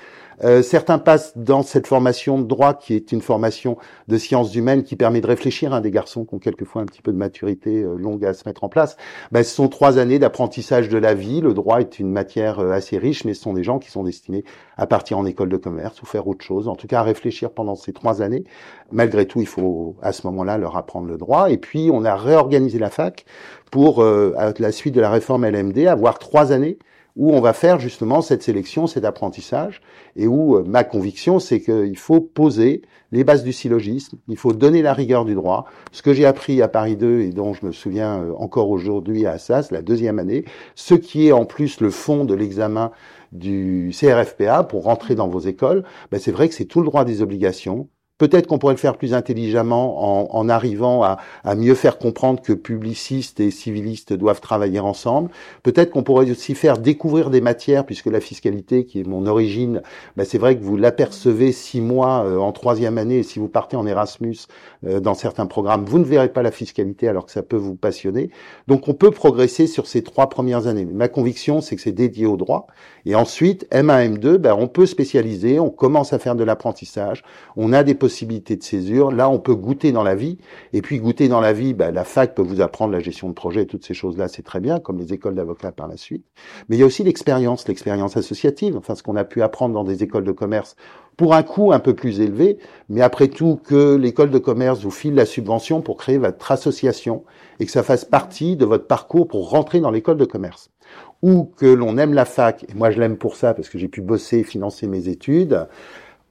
Euh, 0.43 0.61
certains 0.61 0.99
passent 0.99 1.37
dans 1.37 1.63
cette 1.63 1.87
formation 1.87 2.39
de 2.39 2.45
droit, 2.45 2.73
qui 2.73 2.93
est 2.93 3.11
une 3.11 3.21
formation 3.21 3.77
de 4.07 4.17
sciences 4.17 4.55
humaines 4.55 4.83
qui 4.83 4.95
permet 4.95 5.21
de 5.21 5.27
réfléchir 5.27 5.73
à 5.73 5.81
des 5.81 5.91
garçons 5.91 6.25
qui 6.25 6.35
ont 6.35 6.39
quelquefois 6.39 6.81
un 6.81 6.85
petit 6.85 7.01
peu 7.01 7.11
de 7.11 7.17
maturité 7.17 7.81
euh, 7.81 7.95
longue 7.95 8.25
à 8.25 8.33
se 8.33 8.47
mettre 8.47 8.63
en 8.63 8.69
place. 8.69 8.97
Ben, 9.31 9.43
ce 9.43 9.53
sont 9.53 9.67
trois 9.67 9.97
années 9.97 10.19
d'apprentissage 10.19 10.89
de 10.89 10.97
la 10.97 11.13
vie. 11.13 11.41
Le 11.41 11.53
droit 11.53 11.79
est 11.79 11.99
une 11.99 12.11
matière 12.11 12.59
euh, 12.59 12.71
assez 12.71 12.97
riche, 12.97 13.25
mais 13.25 13.33
ce 13.33 13.41
sont 13.41 13.53
des 13.53 13.63
gens 13.63 13.79
qui 13.79 13.91
sont 13.91 14.03
destinés 14.03 14.43
à 14.77 14.87
partir 14.87 15.17
en 15.17 15.25
école 15.25 15.49
de 15.49 15.57
commerce 15.57 16.01
ou 16.01 16.05
faire 16.05 16.27
autre 16.27 16.43
chose, 16.43 16.67
en 16.67 16.75
tout 16.75 16.87
cas 16.87 16.99
à 16.99 17.03
réfléchir 17.03 17.51
pendant 17.51 17.75
ces 17.75 17.93
trois 17.93 18.21
années. 18.21 18.43
Malgré 18.91 19.25
tout, 19.25 19.39
il 19.39 19.47
faut 19.47 19.95
à 20.01 20.11
ce 20.11 20.25
moment-là 20.27 20.57
leur 20.57 20.77
apprendre 20.77 21.07
le 21.07 21.17
droit. 21.17 21.49
Et 21.51 21.57
puis, 21.57 21.89
on 21.91 22.05
a 22.05 22.15
réorganisé 22.15 22.79
la 22.79 22.89
fac 22.89 23.25
pour, 23.71 24.03
à 24.03 24.53
la 24.59 24.71
suite 24.71 24.93
de 24.93 25.01
la 25.01 25.09
réforme 25.09 25.45
LMD, 25.47 25.87
avoir 25.87 26.19
trois 26.19 26.51
années 26.51 26.77
où 27.15 27.31
on 27.31 27.41
va 27.41 27.53
faire 27.53 27.79
justement 27.79 28.21
cette 28.21 28.41
sélection, 28.43 28.87
cet 28.87 29.05
apprentissage, 29.05 29.81
et 30.15 30.27
où 30.27 30.55
euh, 30.55 30.63
ma 30.65 30.83
conviction, 30.83 31.39
c'est 31.39 31.61
qu'il 31.61 31.97
faut 31.97 32.21
poser 32.21 32.81
les 33.11 33.23
bases 33.23 33.43
du 33.43 33.53
syllogisme, 33.53 34.17
il 34.27 34.37
faut 34.37 34.53
donner 34.53 34.81
la 34.81 34.93
rigueur 34.93 35.23
du 35.23 35.35
droit. 35.35 35.65
Ce 35.91 36.01
que 36.01 36.13
j'ai 36.13 36.25
appris 36.25 36.61
à 36.61 36.67
Paris 36.67 36.95
2 36.95 37.21
et 37.21 37.29
dont 37.29 37.53
je 37.53 37.65
me 37.65 37.71
souviens 37.71 38.23
euh, 38.23 38.33
encore 38.37 38.69
aujourd'hui 38.69 39.25
à 39.25 39.33
Assas, 39.33 39.69
la 39.71 39.81
deuxième 39.81 40.17
année, 40.17 40.45
ce 40.75 40.95
qui 40.95 41.27
est 41.27 41.31
en 41.31 41.45
plus 41.45 41.79
le 41.79 41.91
fond 41.91 42.25
de 42.25 42.33
l'examen 42.33 42.91
du 43.31 43.91
CRFPA 43.97 44.63
pour 44.63 44.83
rentrer 44.83 45.15
dans 45.15 45.27
vos 45.27 45.39
écoles, 45.39 45.83
ben 46.11 46.19
c'est 46.19 46.31
vrai 46.31 46.49
que 46.49 46.55
c'est 46.55 46.65
tout 46.65 46.79
le 46.79 46.85
droit 46.85 47.03
des 47.05 47.21
obligations, 47.21 47.87
Peut-être 48.19 48.47
qu'on 48.47 48.59
pourrait 48.59 48.75
le 48.75 48.79
faire 48.79 48.95
plus 48.95 49.13
intelligemment 49.15 50.35
en, 50.35 50.47
arrivant 50.47 51.03
à, 51.03 51.17
mieux 51.55 51.73
faire 51.73 51.97
comprendre 51.97 52.41
que 52.41 52.53
publicistes 52.53 53.39
et 53.39 53.49
civilistes 53.49 54.13
doivent 54.13 54.39
travailler 54.39 54.79
ensemble. 54.79 55.29
Peut-être 55.63 55.89
qu'on 55.89 56.03
pourrait 56.03 56.29
aussi 56.29 56.53
faire 56.53 56.77
découvrir 56.77 57.31
des 57.31 57.41
matières, 57.41 57.85
puisque 57.85 58.05
la 58.05 58.21
fiscalité, 58.21 58.85
qui 58.85 58.99
est 58.99 59.07
mon 59.07 59.25
origine, 59.25 59.81
ben 60.15 60.25
c'est 60.25 60.37
vrai 60.37 60.55
que 60.55 60.63
vous 60.63 60.77
l'apercevez 60.77 61.51
six 61.51 61.81
mois 61.81 62.23
euh, 62.25 62.37
en 62.37 62.51
troisième 62.51 62.99
année, 62.99 63.17
et 63.17 63.23
si 63.23 63.39
vous 63.39 63.47
partez 63.47 63.75
en 63.75 63.87
Erasmus 63.87 64.37
euh, 64.85 64.99
dans 64.99 65.15
certains 65.15 65.47
programmes, 65.47 65.85
vous 65.85 65.97
ne 65.97 66.05
verrez 66.05 66.29
pas 66.29 66.43
la 66.43 66.51
fiscalité 66.51 67.07
alors 67.07 67.25
que 67.25 67.31
ça 67.31 67.41
peut 67.41 67.57
vous 67.57 67.75
passionner. 67.75 68.29
Donc 68.67 68.87
on 68.87 68.93
peut 68.93 69.11
progresser 69.11 69.65
sur 69.65 69.87
ces 69.87 70.03
trois 70.03 70.29
premières 70.29 70.67
années. 70.67 70.85
Ma 70.85 71.07
conviction, 71.07 71.61
c'est 71.61 71.75
que 71.75 71.81
c'est 71.81 71.91
dédié 71.91 72.27
au 72.27 72.37
droit. 72.37 72.67
Et 73.05 73.15
ensuite, 73.15 73.67
M1, 73.71 74.17
M2, 74.17 74.37
ben, 74.37 74.55
on 74.57 74.67
peut 74.67 74.85
spécialiser, 74.85 75.59
on 75.59 75.69
commence 75.69 76.13
à 76.13 76.19
faire 76.19 76.35
de 76.35 76.43
l'apprentissage, 76.43 77.23
on 77.57 77.73
a 77.73 77.83
des 77.83 77.95
possibilité 78.03 78.57
de 78.57 78.63
césure. 78.63 79.11
Là, 79.13 79.29
on 79.29 79.39
peut 79.39 79.55
goûter 79.55 79.93
dans 79.93 80.03
la 80.03 80.13
vie. 80.13 80.37
Et 80.73 80.81
puis, 80.81 80.99
goûter 80.99 81.29
dans 81.29 81.39
la 81.39 81.53
vie, 81.53 81.73
bah, 81.73 81.89
la 81.89 82.03
fac 82.03 82.35
peut 82.35 82.41
vous 82.41 82.59
apprendre 82.59 82.91
la 82.91 82.99
gestion 82.99 83.29
de 83.29 83.33
projet, 83.33 83.65
toutes 83.65 83.85
ces 83.85 83.93
choses-là, 83.93 84.27
c'est 84.27 84.41
très 84.41 84.59
bien, 84.59 84.81
comme 84.81 84.97
les 84.97 85.13
écoles 85.13 85.35
d'avocats 85.35 85.71
par 85.71 85.87
la 85.87 85.95
suite. 85.95 86.25
Mais 86.67 86.75
il 86.75 86.79
y 86.81 86.83
a 86.83 86.85
aussi 86.85 87.01
l'expérience, 87.01 87.65
l'expérience 87.65 88.17
associative, 88.17 88.75
enfin, 88.75 88.95
ce 88.95 89.03
qu'on 89.03 89.15
a 89.15 89.23
pu 89.23 89.41
apprendre 89.41 89.73
dans 89.73 89.85
des 89.85 90.03
écoles 90.03 90.25
de 90.25 90.33
commerce 90.33 90.75
pour 91.15 91.33
un 91.33 91.43
coût 91.43 91.71
un 91.71 91.79
peu 91.79 91.93
plus 91.93 92.19
élevé, 92.19 92.57
mais 92.89 92.99
après 92.99 93.29
tout 93.29 93.57
que 93.63 93.95
l'école 93.95 94.31
de 94.31 94.39
commerce 94.39 94.81
vous 94.81 94.91
file 94.91 95.13
la 95.13 95.25
subvention 95.25 95.79
pour 95.81 95.95
créer 95.95 96.17
votre 96.17 96.51
association 96.51 97.23
et 97.61 97.65
que 97.65 97.71
ça 97.71 97.83
fasse 97.83 98.03
partie 98.03 98.57
de 98.57 98.65
votre 98.65 98.87
parcours 98.87 99.29
pour 99.29 99.49
rentrer 99.49 99.79
dans 99.79 99.91
l'école 99.91 100.17
de 100.17 100.25
commerce. 100.25 100.71
Ou 101.21 101.45
que 101.55 101.67
l'on 101.67 101.97
aime 101.97 102.13
la 102.13 102.25
fac, 102.25 102.65
et 102.67 102.73
moi 102.73 102.91
je 102.91 102.99
l'aime 102.99 103.15
pour 103.15 103.37
ça 103.37 103.53
parce 103.53 103.69
que 103.69 103.77
j'ai 103.77 103.87
pu 103.87 104.01
bosser 104.01 104.39
et 104.39 104.43
financer 104.43 104.87
mes 104.87 105.07
études 105.07 105.67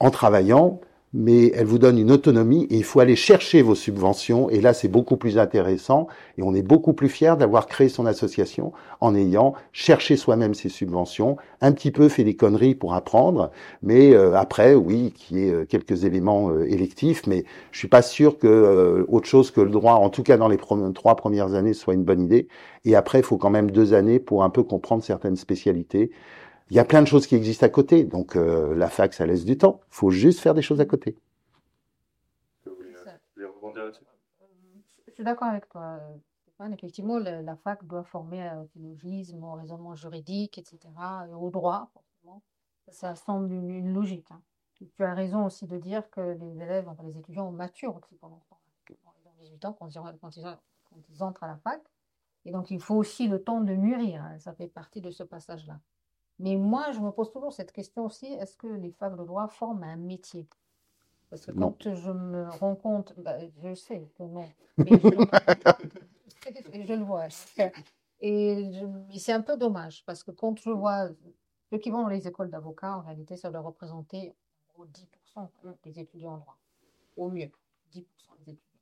en 0.00 0.10
travaillant, 0.10 0.80
mais 1.14 1.52
elle 1.54 1.66
vous 1.66 1.78
donne 1.78 1.98
une 1.98 2.10
autonomie 2.10 2.64
et 2.70 2.76
il 2.76 2.84
faut 2.84 3.00
aller 3.00 3.16
chercher 3.16 3.62
vos 3.62 3.74
subventions. 3.74 4.48
Et 4.50 4.60
là, 4.60 4.72
c'est 4.72 4.88
beaucoup 4.88 5.16
plus 5.16 5.38
intéressant 5.38 6.06
et 6.38 6.42
on 6.42 6.54
est 6.54 6.62
beaucoup 6.62 6.92
plus 6.92 7.08
fier 7.08 7.36
d'avoir 7.36 7.66
créé 7.66 7.88
son 7.88 8.06
association 8.06 8.72
en 9.00 9.14
ayant 9.14 9.54
cherché 9.72 10.16
soi-même 10.16 10.54
ses 10.54 10.68
subventions, 10.68 11.36
un 11.60 11.72
petit 11.72 11.90
peu 11.90 12.08
fait 12.08 12.24
des 12.24 12.34
conneries 12.34 12.74
pour 12.74 12.94
apprendre, 12.94 13.50
mais 13.82 14.14
euh, 14.14 14.34
après, 14.34 14.74
oui, 14.74 15.12
qui 15.14 15.34
y 15.34 15.48
ait 15.48 15.52
euh, 15.52 15.64
quelques 15.64 16.04
éléments 16.04 16.50
euh, 16.50 16.64
électifs, 16.64 17.26
mais 17.26 17.44
je 17.72 17.78
suis 17.78 17.88
pas 17.88 18.02
sûr 18.02 18.38
que 18.38 19.04
autre 19.08 19.26
chose 19.26 19.50
que 19.50 19.60
le 19.60 19.70
droit, 19.70 19.94
en 19.94 20.10
tout 20.10 20.22
cas 20.22 20.36
dans 20.36 20.48
les 20.48 20.56
trois 20.56 21.16
premières 21.16 21.54
années, 21.54 21.74
soit 21.74 21.94
une 21.94 22.04
bonne 22.04 22.20
idée. 22.20 22.48
Et 22.84 22.96
après, 22.96 23.18
il 23.20 23.24
faut 23.24 23.36
quand 23.36 23.50
même 23.50 23.70
deux 23.70 23.94
années 23.94 24.18
pour 24.18 24.42
un 24.44 24.50
peu 24.50 24.62
comprendre 24.62 25.02
certaines 25.02 25.36
spécialités. 25.36 26.10
Il 26.72 26.76
y 26.76 26.78
a 26.78 26.86
plein 26.86 27.02
de 27.02 27.06
choses 27.06 27.26
qui 27.26 27.34
existent 27.34 27.66
à 27.66 27.68
côté, 27.68 28.02
donc 28.04 28.34
euh, 28.34 28.74
la 28.74 28.88
fac, 28.88 29.12
ça 29.12 29.26
laisse 29.26 29.44
du 29.44 29.58
temps. 29.58 29.80
Il 29.88 29.94
faut 29.94 30.08
juste 30.08 30.40
faire 30.40 30.54
des 30.54 30.62
choses 30.62 30.80
à 30.80 30.86
côté. 30.86 31.18
Je 32.64 32.72
suis 35.12 35.22
d'accord 35.22 35.48
avec 35.48 35.68
toi. 35.68 36.00
Effectivement, 36.72 37.18
la, 37.18 37.56
fac 37.56 37.84
doit 37.84 38.04
former 38.04 38.50
au 38.58 38.64
philologisme, 38.68 39.44
au 39.44 39.52
raisonnement 39.52 39.94
juridique, 39.94 40.56
etc., 40.56 40.78
au 41.38 41.50
droit, 41.50 41.90
forcément. 41.92 42.42
Ça 42.88 43.16
semble 43.16 43.52
une, 43.52 43.92
logique. 43.92 44.30
Hein. 44.30 44.40
Tu 44.96 45.04
as 45.04 45.12
raison 45.12 45.44
aussi 45.44 45.66
de 45.66 45.76
dire 45.76 46.08
que 46.08 46.38
les 46.40 46.62
élèves, 46.62 46.88
enfin 46.88 47.02
les 47.02 47.18
étudiants 47.18 47.50
maturent 47.50 47.96
aussi 47.96 48.14
pendant 48.14 48.40
ce 48.40 48.48
temps. 48.48 48.60
Ils 48.88 49.28
ont 49.28 49.34
18 49.40 49.64
ans 49.66 49.76
quand 49.78 49.90
ils, 49.94 51.22
entrent 51.22 51.44
à 51.44 51.48
la 51.48 51.58
fac. 51.58 51.82
Et 52.46 52.50
donc, 52.50 52.70
il 52.70 52.80
faut 52.80 52.94
aussi 52.94 53.28
le 53.28 53.42
temps 53.42 53.60
de 53.60 53.74
mûrir. 53.74 54.24
Hein. 54.24 54.38
Ça 54.38 54.54
fait 54.54 54.68
partie 54.68 55.02
de 55.02 55.10
ce 55.10 55.22
passage-là. 55.22 55.78
Mais 56.42 56.56
moi, 56.56 56.90
je 56.90 56.98
me 56.98 57.12
pose 57.12 57.30
toujours 57.30 57.52
cette 57.52 57.70
question 57.70 58.04
aussi, 58.04 58.26
est-ce 58.26 58.56
que 58.56 58.66
les 58.66 58.90
facs 58.90 59.16
de 59.16 59.22
droit 59.22 59.46
forment 59.46 59.84
un 59.84 59.96
métier? 59.96 60.48
Parce 61.30 61.46
que 61.46 61.52
quand 61.52 61.94
je 61.94 62.10
me 62.10 62.48
rends 62.50 62.74
compte, 62.74 63.14
bah, 63.16 63.36
je 63.62 63.74
sais 63.74 64.10
que 64.18 64.24
non, 64.24 64.48
mais 64.76 64.90
je, 66.84 66.94
le 66.94 67.04
vois. 67.04 67.28
Et 68.20 68.72
c'est 69.16 69.32
un 69.32 69.40
peu 69.40 69.56
dommage, 69.56 70.04
parce 70.04 70.24
que 70.24 70.32
quand 70.32 70.58
je 70.58 70.70
vois 70.70 71.10
Ceux 71.70 71.78
qui 71.78 71.90
vont 71.90 72.02
dans 72.02 72.08
les 72.08 72.26
écoles 72.26 72.50
d'avocats, 72.50 72.98
en 72.98 73.02
réalité, 73.02 73.36
ça 73.36 73.48
doit 73.52 73.60
représenter 73.60 74.34
en 74.76 74.84
10% 74.84 75.48
des 75.84 76.00
étudiants 76.00 76.34
en 76.34 76.38
droit. 76.38 76.58
Au 77.16 77.30
mieux, 77.30 77.52
10% 77.94 78.02
des 78.44 78.52
étudiants. 78.54 78.80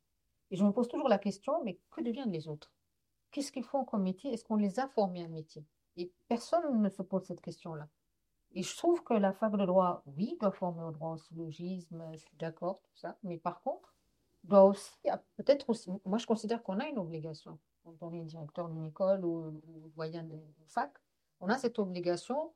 Et 0.51 0.57
je 0.57 0.65
me 0.65 0.73
pose 0.73 0.89
toujours 0.89 1.11
la 1.11 1.19
question, 1.19 1.63
mais 1.63 1.79
que 1.91 2.01
deviennent 2.01 2.33
les 2.33 2.49
autres? 2.49 2.73
Qu'est-ce 3.31 3.53
qu'ils 3.53 3.65
font 3.65 3.85
comme 3.85 4.03
métier? 4.03 4.33
Est-ce 4.33 4.45
qu'on 4.45 4.57
les 4.57 4.81
a 4.81 4.89
formés 4.89 5.23
à 5.23 5.27
un 5.27 5.29
métier? 5.29 5.63
Et 6.01 6.11
personne 6.29 6.81
ne 6.81 6.89
se 6.89 7.03
pose 7.03 7.25
cette 7.25 7.43
question-là. 7.43 7.87
Et 8.53 8.63
je 8.63 8.77
trouve 8.77 9.05
que 9.05 9.15
la 9.15 9.33
fac 9.33 9.53
de 9.53 9.67
droit, 9.67 10.03
oui, 10.07 10.37
doit 10.41 10.51
former 10.51 10.83
au 10.83 10.91
droit 10.91 11.11
au 11.13 11.19
syllogisme, 11.19 12.03
je 12.13 12.19
suis 12.19 12.37
d'accord, 12.39 12.81
tout 12.83 12.97
ça. 12.97 13.19
Mais 13.23 13.37
par 13.37 13.61
contre, 13.63 13.95
doit 14.45 14.65
aussi, 14.65 14.91
peut-être 15.37 15.69
aussi, 15.69 15.91
moi 16.07 16.17
je 16.17 16.27
considère 16.27 16.63
qu'on 16.63 16.81
a 16.81 16.87
une 16.87 16.99
obligation. 16.99 17.59
Quand 17.85 17.95
on 18.01 18.13
est 18.15 18.25
directeur 18.25 18.69
d'une 18.69 18.87
école 18.87 19.25
ou, 19.25 19.61
voyant 19.95 20.25
de 20.25 20.41
fac, 20.67 20.93
on 21.41 21.49
a 21.49 21.59
cette 21.59 21.79
obligation, 21.79 22.53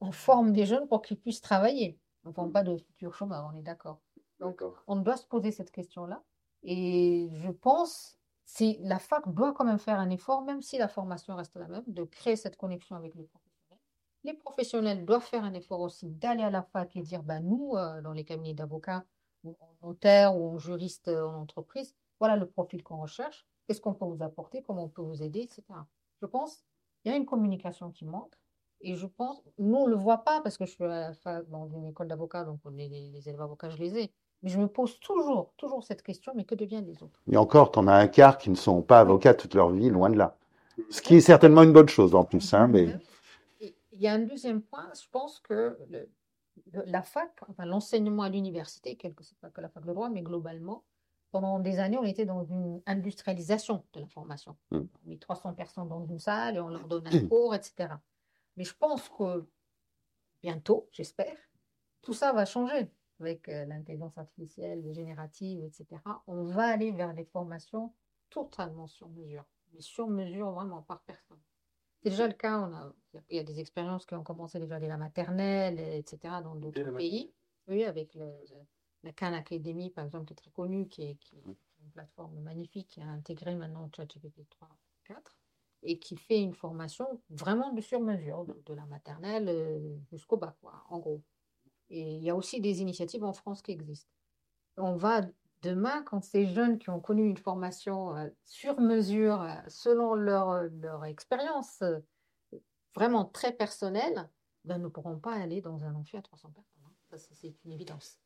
on 0.00 0.10
forme 0.10 0.52
des 0.52 0.64
jeunes 0.64 0.88
pour 0.88 1.02
qu'ils 1.02 1.18
puissent 1.18 1.42
travailler. 1.42 1.98
On 2.24 2.30
ne 2.30 2.34
forme 2.34 2.52
pas 2.52 2.62
de 2.62 2.76
futurs 2.76 3.14
chômeurs, 3.14 3.50
on 3.52 3.58
est 3.58 3.62
d'accord. 3.62 4.00
Donc, 4.40 4.62
on 4.86 4.96
doit 4.96 5.16
se 5.16 5.26
poser 5.26 5.50
cette 5.50 5.70
question-là. 5.70 6.22
Et 6.62 7.28
je 7.32 7.50
pense, 7.50 8.18
si 8.46 8.78
la 8.80 8.98
fac 8.98 9.28
doit 9.34 9.52
quand 9.52 9.64
même 9.64 9.78
faire 9.78 9.98
un 9.98 10.08
effort, 10.10 10.42
même 10.42 10.62
si 10.62 10.78
la 10.78 10.88
formation 10.88 11.34
reste 11.36 11.56
la 11.56 11.66
même, 11.68 11.82
de 11.88 12.04
créer 12.04 12.36
cette 12.36 12.56
connexion 12.56 12.96
avec 12.96 13.14
les 13.16 13.24
professionnels. 13.24 13.80
Les 14.24 14.34
professionnels 14.34 15.04
doivent 15.04 15.24
faire 15.24 15.44
un 15.44 15.52
effort 15.52 15.80
aussi 15.80 16.06
d'aller 16.06 16.44
à 16.44 16.50
la 16.50 16.62
fac 16.62 16.94
et 16.96 17.02
dire, 17.02 17.22
ben, 17.24 17.40
nous, 17.40 17.74
euh, 17.76 18.00
dans 18.02 18.12
les 18.12 18.24
cabinets 18.24 18.54
d'avocats, 18.54 19.04
ou 19.44 19.56
en 19.60 19.88
notaire 19.88 20.36
ou 20.36 20.54
en 20.54 20.58
juriste 20.58 21.08
en 21.08 21.34
entreprise, 21.34 21.94
voilà 22.20 22.36
le 22.36 22.48
profil 22.48 22.82
qu'on 22.82 22.98
recherche, 22.98 23.46
qu'est-ce 23.66 23.80
qu'on 23.80 23.94
peut 23.94 24.06
vous 24.06 24.22
apporter, 24.22 24.62
comment 24.62 24.84
on 24.84 24.88
peut 24.88 25.02
vous 25.02 25.22
aider, 25.22 25.40
etc. 25.40 25.64
Je 26.22 26.26
pense 26.26 26.64
qu'il 27.02 27.10
y 27.12 27.14
a 27.14 27.18
une 27.18 27.26
communication 27.26 27.90
qui 27.90 28.04
manque. 28.04 28.34
Et 28.80 28.94
je 28.94 29.06
pense, 29.06 29.42
nous, 29.58 29.76
on 29.76 29.86
ne 29.86 29.90
le 29.90 29.96
voit 29.96 30.18
pas 30.18 30.40
parce 30.42 30.56
que 30.56 30.66
je 30.66 30.70
suis 30.72 30.84
à 30.84 31.12
la 31.24 31.42
dans 31.44 31.66
une 31.68 31.86
école 31.86 32.08
d'avocats, 32.08 32.44
donc 32.44 32.60
les, 32.72 32.88
les 32.88 33.28
élèves 33.28 33.40
avocats, 33.40 33.70
je 33.70 33.78
les 33.78 33.98
ai. 33.98 34.14
Mais 34.42 34.50
je 34.50 34.58
me 34.58 34.68
pose 34.68 34.98
toujours, 35.00 35.52
toujours 35.56 35.82
cette 35.82 36.02
question, 36.02 36.32
mais 36.36 36.44
que 36.44 36.54
deviennent 36.54 36.86
les 36.86 37.02
autres? 37.02 37.20
Et 37.30 37.36
encore, 37.36 37.72
tu 37.72 37.78
en 37.78 37.88
as 37.88 37.94
un 37.94 38.08
quart 38.08 38.38
qui 38.38 38.50
ne 38.50 38.54
sont 38.54 38.82
pas 38.82 39.00
avocats 39.00 39.34
toute 39.34 39.54
leur 39.54 39.70
vie, 39.70 39.88
loin 39.88 40.10
de 40.10 40.16
là. 40.16 40.36
Ce 40.90 41.00
qui 41.00 41.16
est 41.16 41.20
certainement 41.20 41.62
une 41.62 41.72
bonne 41.72 41.88
chose 41.88 42.14
en 42.14 42.24
plus. 42.24 42.54
Hein, 42.54 42.68
mais... 42.68 42.96
Il 43.60 44.02
y 44.02 44.08
a 44.08 44.12
un 44.12 44.18
deuxième 44.18 44.60
point, 44.60 44.86
je 44.94 45.08
pense 45.10 45.40
que 45.40 45.78
le, 45.88 46.10
la 46.72 47.02
fac, 47.02 47.32
enfin, 47.48 47.64
l'enseignement 47.64 48.24
à 48.24 48.28
l'université, 48.28 48.96
quelque 48.96 49.22
pas 49.40 49.50
que 49.50 49.60
la 49.60 49.68
fac 49.68 49.84
de 49.84 49.92
droit, 49.92 50.10
mais 50.10 50.22
globalement, 50.22 50.84
pendant 51.30 51.58
des 51.58 51.78
années, 51.78 51.98
on 51.98 52.04
était 52.04 52.24
dans 52.24 52.44
une 52.44 52.80
industrialisation 52.86 53.84
de 53.92 54.00
la 54.00 54.06
formation. 54.06 54.56
Mm. 54.70 54.78
On 54.78 55.08
met 55.08 55.16
300 55.16 55.54
personnes 55.54 55.88
dans 55.88 56.04
une 56.04 56.18
salle 56.18 56.56
et 56.56 56.60
on 56.60 56.68
leur 56.68 56.86
donne 56.86 57.06
un 57.06 57.26
cours, 57.28 57.54
etc. 57.54 57.94
Mais 58.56 58.64
je 58.64 58.74
pense 58.74 59.08
que 59.08 59.46
bientôt, 60.42 60.88
j'espère, 60.92 61.36
tout 62.02 62.14
ça 62.14 62.32
va 62.32 62.44
changer 62.44 62.90
avec 63.20 63.48
euh, 63.48 63.64
l'intelligence 63.66 64.16
artificielle, 64.18 64.92
générative, 64.92 65.64
etc. 65.64 66.00
On 66.26 66.44
va 66.44 66.64
aller 66.64 66.92
vers 66.92 67.14
des 67.14 67.24
formations 67.24 67.92
totalement 68.30 68.86
sur 68.86 69.08
mesure, 69.08 69.44
mais 69.72 69.80
sur 69.80 70.08
mesure 70.08 70.50
vraiment 70.52 70.82
par 70.82 71.00
personne. 71.02 71.40
C'est 72.02 72.10
déjà 72.10 72.26
le 72.26 72.34
cas, 72.34 72.60
on 72.60 72.72
a, 72.74 72.92
il 73.30 73.36
y 73.36 73.40
a 73.40 73.44
des 73.44 73.58
expériences 73.58 74.06
qui 74.06 74.14
ont 74.14 74.22
commencé 74.22 74.58
déjà 74.58 74.78
dès 74.78 74.88
la 74.88 74.96
maternelle, 74.96 75.78
etc., 75.78 76.34
dans 76.42 76.54
d'autres 76.54 76.90
pays. 76.92 77.32
Oui, 77.68 77.84
avec 77.84 78.14
la 79.02 79.12
Khan 79.12 79.32
Academy, 79.32 79.90
par 79.90 80.04
exemple, 80.04 80.26
qui 80.26 80.32
est 80.34 80.36
très 80.36 80.50
connue, 80.50 80.88
qui 80.88 81.02
est, 81.02 81.18
une 81.32 81.90
plateforme 81.92 82.38
magnifique, 82.40 82.88
qui 82.88 83.00
a 83.00 83.06
intégré 83.06 83.54
maintenant 83.54 83.90
ChatGPT 83.94 84.48
3, 84.50 84.68
4, 85.04 85.38
et 85.82 85.98
qui 85.98 86.16
fait 86.16 86.40
une 86.40 86.54
formation 86.54 87.20
vraiment 87.30 87.72
de 87.72 87.80
sur-mesure, 87.80 88.44
de, 88.44 88.74
la 88.74 88.86
maternelle 88.86 89.48
euh, 89.48 89.96
jusqu'au 90.10 90.36
bac, 90.36 90.56
en 90.88 90.98
gros. 90.98 91.22
Et 91.90 92.16
il 92.16 92.22
y 92.22 92.30
a 92.30 92.36
aussi 92.36 92.60
des 92.60 92.80
initiatives 92.80 93.24
en 93.24 93.32
France 93.32 93.62
qui 93.62 93.72
existent. 93.72 94.10
On 94.76 94.96
va 94.96 95.22
demain, 95.62 96.02
quand 96.02 96.22
ces 96.22 96.46
jeunes 96.46 96.78
qui 96.78 96.90
ont 96.90 97.00
connu 97.00 97.26
une 97.26 97.36
formation 97.36 98.16
euh, 98.16 98.28
sur 98.44 98.80
mesure, 98.80 99.42
euh, 99.42 99.54
selon 99.68 100.14
leur, 100.14 100.50
euh, 100.50 100.68
leur 100.80 101.04
expérience 101.04 101.82
vraiment 102.94 103.24
très 103.24 103.52
personnelle, 103.52 104.28
ben, 104.64 104.78
ne 104.78 104.88
pourront 104.88 105.18
pas 105.18 105.34
aller 105.34 105.60
dans 105.60 105.84
un 105.84 105.94
amphi 105.94 106.16
à 106.16 106.22
300 106.22 106.50
personnes. 106.50 106.82
Hein. 106.84 107.18
c'est 107.32 107.54
une 107.64 107.72
évidence. 107.72 108.18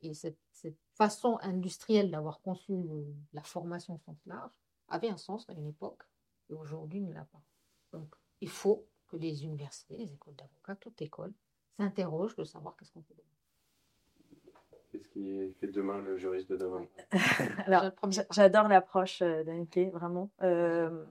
Et, 0.00 0.14
cette, 0.14 0.38
cette, 0.52 0.78
façon 0.94 1.38
industrielle 1.42 2.10
d'avoir 2.10 2.40
conçu 2.40 2.84
la 3.32 3.42
formation 3.42 3.94
au 3.94 3.98
sens 3.98 4.16
large 4.26 4.52
avait 4.88 5.08
un 5.08 5.16
sens 5.16 5.48
à 5.48 5.52
une 5.52 5.66
époque 5.66 6.02
et 6.48 6.54
aujourd'hui 6.54 7.00
ne 7.00 7.12
l'a 7.12 7.24
pas. 7.24 7.42
Donc, 7.92 8.14
il 8.40 8.48
faut 8.48 8.86
que 9.08 9.16
les 9.16 9.44
universités, 9.44 9.96
les 9.96 10.12
écoles 10.12 10.36
d'avocats, 10.36 10.76
toute 10.76 11.00
école, 11.02 11.32
s'interrogent 11.78 12.36
de 12.36 12.44
savoir 12.44 12.76
qu'est-ce 12.76 12.92
qu'on 12.92 13.00
peut 13.00 13.14
demain. 13.16 13.24
Qu'est-ce 14.90 15.08
qui 15.08 15.54
fait 15.60 15.68
demain 15.68 15.98
le 15.98 16.16
juriste 16.16 16.50
de 16.50 16.56
demain? 16.56 16.86
Alors, 17.66 17.92
j'adore 18.30 18.68
l'approche 18.68 19.22
euh, 19.22 19.44
d'Anke, 19.44 19.92
vraiment. 19.92 20.30
Euh, 20.42 21.04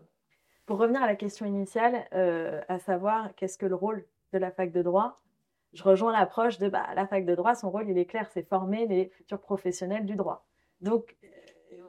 pour 0.66 0.80
revenir 0.80 1.02
à 1.02 1.08
la 1.08 1.16
question 1.16 1.46
initiale, 1.46 2.06
euh, 2.14 2.62
à 2.68 2.80
savoir 2.80 3.34
qu'est-ce 3.36 3.58
que 3.58 3.66
le 3.66 3.76
rôle 3.76 4.06
de 4.34 4.40
la 4.40 4.52
fac 4.52 4.72
de 4.72 4.82
droit, 4.82 5.22
je 5.74 5.84
rejoins 5.84 6.12
l'approche 6.12 6.58
de 6.58 6.68
bah, 6.70 6.88
la 6.96 7.08
fac 7.08 7.26
de 7.26 7.36
droit, 7.36 7.56
son 7.56 7.70
rôle, 7.70 7.90
il 7.90 7.98
est 7.98 8.06
clair, 8.06 8.28
c'est 8.32 8.44
former 8.44 8.88
les 8.88 9.08
futurs 9.10 9.40
professionnels 9.40 10.06
du 10.06 10.16
droit. 10.16 10.46
Donc, 10.82 11.16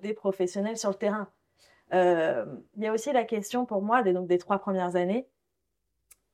des 0.02 0.14
professionnels 0.14 0.76
sur 0.76 0.90
le 0.90 0.94
terrain. 0.94 1.28
Il 1.92 2.82
y 2.82 2.86
a 2.86 2.92
aussi 2.92 3.12
la 3.12 3.24
question 3.24 3.66
pour 3.66 3.82
moi 3.82 4.02
des, 4.02 4.12
donc, 4.12 4.28
des 4.28 4.38
trois 4.38 4.58
premières 4.58 4.94
années 4.94 5.26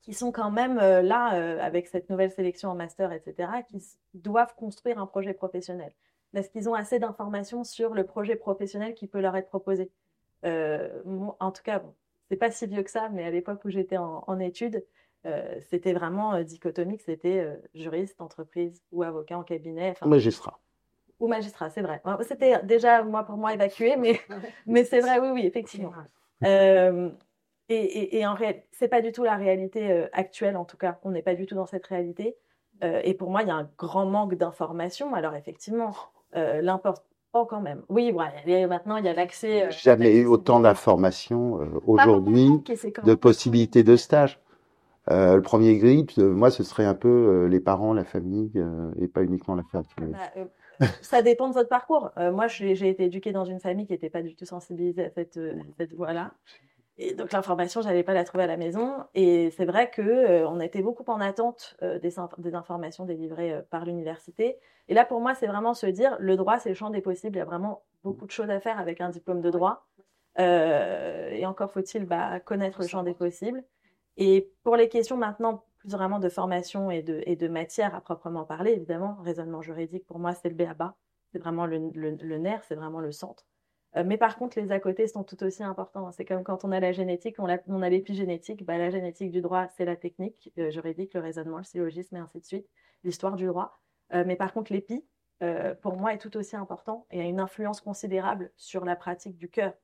qui 0.04 0.12
sont 0.12 0.32
quand 0.32 0.50
même 0.50 0.78
euh, 0.78 1.00
là, 1.00 1.34
euh, 1.34 1.58
avec 1.60 1.86
cette 1.86 2.10
nouvelle 2.10 2.30
sélection 2.30 2.68
en 2.68 2.74
master, 2.74 3.10
etc., 3.10 3.48
qui 3.66 3.82
doivent 4.12 4.54
construire 4.54 4.98
un 4.98 5.06
projet 5.06 5.32
professionnel. 5.32 5.92
Est-ce 6.34 6.50
qu'ils 6.50 6.68
ont 6.68 6.74
assez 6.74 6.98
d'informations 6.98 7.64
sur 7.64 7.94
le 7.94 8.04
projet 8.04 8.36
professionnel 8.36 8.92
qui 8.92 9.06
peut 9.06 9.20
leur 9.20 9.34
être 9.34 9.48
proposé 9.48 9.90
euh, 10.44 11.00
En 11.40 11.50
tout 11.52 11.62
cas, 11.62 11.78
bon, 11.78 11.94
c'est 12.28 12.36
pas 12.36 12.50
si 12.50 12.66
vieux 12.66 12.82
que 12.82 12.90
ça, 12.90 13.08
mais 13.08 13.24
à 13.24 13.30
l'époque 13.30 13.64
où 13.64 13.70
j'étais 13.70 13.96
en, 13.96 14.38
études, 14.40 14.84
c'était 15.70 15.94
vraiment 15.94 16.42
dichotomique, 16.42 17.00
c'était 17.00 17.48
juriste, 17.74 18.20
entreprise 18.20 18.82
ou 18.92 19.04
avocat 19.04 19.38
en 19.38 19.42
cabinet. 19.42 19.94
Ou 20.02 20.08
magistrat. 20.08 20.60
Ou 21.18 21.28
magistrat, 21.28 21.70
c'est 21.70 21.80
vrai. 21.80 22.02
C'était 22.28 22.62
déjà, 22.62 23.02
moi, 23.04 23.22
pour 23.24 23.36
moi, 23.36 23.54
évacué, 23.54 23.96
mais, 23.96 24.20
mais 24.66 24.84
c'est 24.84 25.00
vrai, 25.00 25.20
oui, 25.20 25.28
oui, 25.32 25.46
effectivement. 25.46 25.92
Et, 27.68 28.18
et, 28.18 28.26
en 28.26 28.34
réalité, 28.34 28.66
c'est 28.72 28.88
pas 28.88 29.00
du 29.00 29.12
tout 29.12 29.24
la 29.24 29.36
réalité 29.36 29.90
euh, 29.90 30.06
actuelle, 30.12 30.56
en 30.56 30.64
tout 30.64 30.76
cas. 30.76 30.98
On 31.02 31.10
n'est 31.10 31.22
pas 31.22 31.34
du 31.34 31.46
tout 31.46 31.54
dans 31.54 31.66
cette 31.66 31.86
réalité. 31.86 32.36
Euh, 32.82 33.00
et 33.04 33.14
pour 33.14 33.30
moi, 33.30 33.42
il 33.42 33.48
y 33.48 33.50
a 33.50 33.54
un 33.54 33.68
grand 33.78 34.04
manque 34.04 34.34
d'informations. 34.34 35.14
Alors 35.14 35.34
effectivement, 35.34 35.94
euh, 36.36 36.60
l'important 36.60 37.02
quand 37.32 37.60
même. 37.60 37.82
Oui, 37.88 38.12
voilà, 38.12 38.32
maintenant 38.68 38.96
il 38.96 39.04
y 39.04 39.08
a 39.08 39.12
l'accès. 39.12 39.68
Jamais 39.70 40.18
eu 40.18 40.26
autant 40.26 40.60
d'informations 40.60 41.58
aujourd'hui, 41.84 42.62
de 43.02 43.14
possibilités 43.14 43.82
de 43.82 43.96
stage. 43.96 44.38
le 45.08 45.40
premier 45.40 45.76
grip, 45.78 46.16
moi, 46.16 46.52
ce 46.52 46.62
serait 46.62 46.84
un 46.84 46.94
peu 46.94 47.46
les 47.50 47.58
parents, 47.58 47.92
la 47.92 48.04
famille, 48.04 48.52
et 49.00 49.08
pas 49.08 49.24
uniquement 49.24 49.56
la 49.56 49.64
famille. 49.64 50.14
Bah, 50.78 50.86
ça 51.02 51.22
dépend 51.22 51.48
de 51.48 51.54
votre 51.54 51.68
parcours. 51.68 52.12
moi, 52.16 52.46
j'ai 52.46 52.88
été 52.88 53.06
éduquée 53.06 53.32
dans 53.32 53.44
une 53.44 53.58
famille 53.58 53.86
qui 53.86 53.94
n'était 53.94 54.10
pas 54.10 54.22
du 54.22 54.36
tout 54.36 54.44
sensibilisée 54.44 55.06
à 55.06 55.10
cette, 55.10 55.36
à 55.36 55.72
cette 55.76 55.92
voie-là. 55.92 56.30
Et 56.96 57.14
donc 57.14 57.32
l'information, 57.32 57.82
j'allais 57.82 58.04
pas 58.04 58.14
la 58.14 58.24
trouver 58.24 58.44
à 58.44 58.46
la 58.46 58.56
maison. 58.56 59.04
Et 59.14 59.50
c'est 59.50 59.64
vrai 59.64 59.90
que 59.90 60.02
euh, 60.02 60.48
on 60.48 60.60
était 60.60 60.82
beaucoup 60.82 61.04
en 61.10 61.20
attente 61.20 61.76
euh, 61.82 61.98
des, 61.98 62.14
des, 62.38 62.54
informations 62.54 63.04
délivrées 63.04 63.52
euh, 63.52 63.62
par 63.68 63.84
l'université. 63.84 64.58
Et 64.88 64.94
là, 64.94 65.04
pour 65.04 65.20
moi, 65.20 65.34
c'est 65.34 65.48
vraiment 65.48 65.74
se 65.74 65.86
dire, 65.86 66.16
le 66.20 66.36
droit, 66.36 66.58
c'est 66.58 66.68
le 66.68 66.74
champ 66.74 66.90
des 66.90 67.00
possibles. 67.00 67.36
Il 67.36 67.40
y 67.40 67.42
a 67.42 67.46
vraiment 67.46 67.82
beaucoup 68.04 68.26
de 68.26 68.30
choses 68.30 68.50
à 68.50 68.60
faire 68.60 68.78
avec 68.78 69.00
un 69.00 69.08
diplôme 69.08 69.40
de 69.40 69.50
droit. 69.50 69.86
et 70.38 71.46
encore 71.46 71.72
faut-il 71.72 72.04
bah, 72.06 72.40
connaître 72.40 72.80
le 72.80 72.88
champ 72.88 73.02
des 73.02 73.14
possibles. 73.14 73.64
Et 74.16 74.52
pour 74.62 74.76
les 74.76 74.88
questions 74.88 75.16
maintenant, 75.16 75.64
plus 75.78 75.90
vraiment 75.90 76.20
de 76.20 76.28
formation 76.28 76.90
et 76.90 77.02
de, 77.02 77.22
et 77.26 77.34
de 77.36 77.48
matière 77.48 77.94
à 77.94 78.00
proprement 78.00 78.44
parler, 78.44 78.72
évidemment, 78.72 79.16
raisonnement 79.22 79.62
juridique, 79.62 80.06
pour 80.06 80.18
moi, 80.18 80.34
c'est 80.34 80.48
le 80.48 80.54
BABA. 80.54 80.94
C'est 81.32 81.38
vraiment 81.38 81.66
le, 81.66 81.90
le, 81.94 82.10
le 82.10 82.38
nerf, 82.38 82.62
c'est 82.68 82.76
vraiment 82.76 83.00
le 83.00 83.10
centre. 83.10 83.44
Euh, 83.96 84.02
mais 84.04 84.16
par 84.16 84.36
contre, 84.36 84.58
les 84.58 84.72
à 84.72 84.80
côté 84.80 85.06
sont 85.06 85.24
tout 85.24 85.42
aussi 85.44 85.62
importants. 85.62 86.10
C'est 86.12 86.24
comme 86.24 86.42
quand 86.42 86.64
on 86.64 86.72
a 86.72 86.80
la 86.80 86.92
génétique, 86.92 87.36
on 87.38 87.48
a, 87.48 87.88
l'épigénétique. 87.88 88.64
Bah, 88.64 88.78
la 88.78 88.90
génétique 88.90 89.30
du 89.30 89.40
droit, 89.40 89.68
c'est 89.76 89.84
la 89.84 89.96
technique 89.96 90.52
euh, 90.58 90.70
juridique, 90.70 91.14
le 91.14 91.20
raisonnement, 91.20 91.58
le 91.58 91.64
syllogisme 91.64 92.16
et 92.16 92.18
ainsi 92.18 92.40
de 92.40 92.44
suite, 92.44 92.66
l'histoire 93.04 93.36
du 93.36 93.46
droit. 93.46 93.78
Euh, 94.12 94.24
mais 94.26 94.36
par 94.36 94.52
contre, 94.52 94.72
l'épi, 94.72 95.04
pour 95.82 95.96
moi, 95.98 96.14
est 96.14 96.18
tout 96.18 96.34
aussi 96.38 96.56
important 96.56 97.06
et 97.10 97.20
a 97.20 97.24
une 97.24 97.38
influence 97.38 97.82
considérable 97.82 98.50
sur 98.56 98.86
la 98.86 98.96
pratique 98.96 99.36
du 99.36 99.50
cœur. 99.50 99.74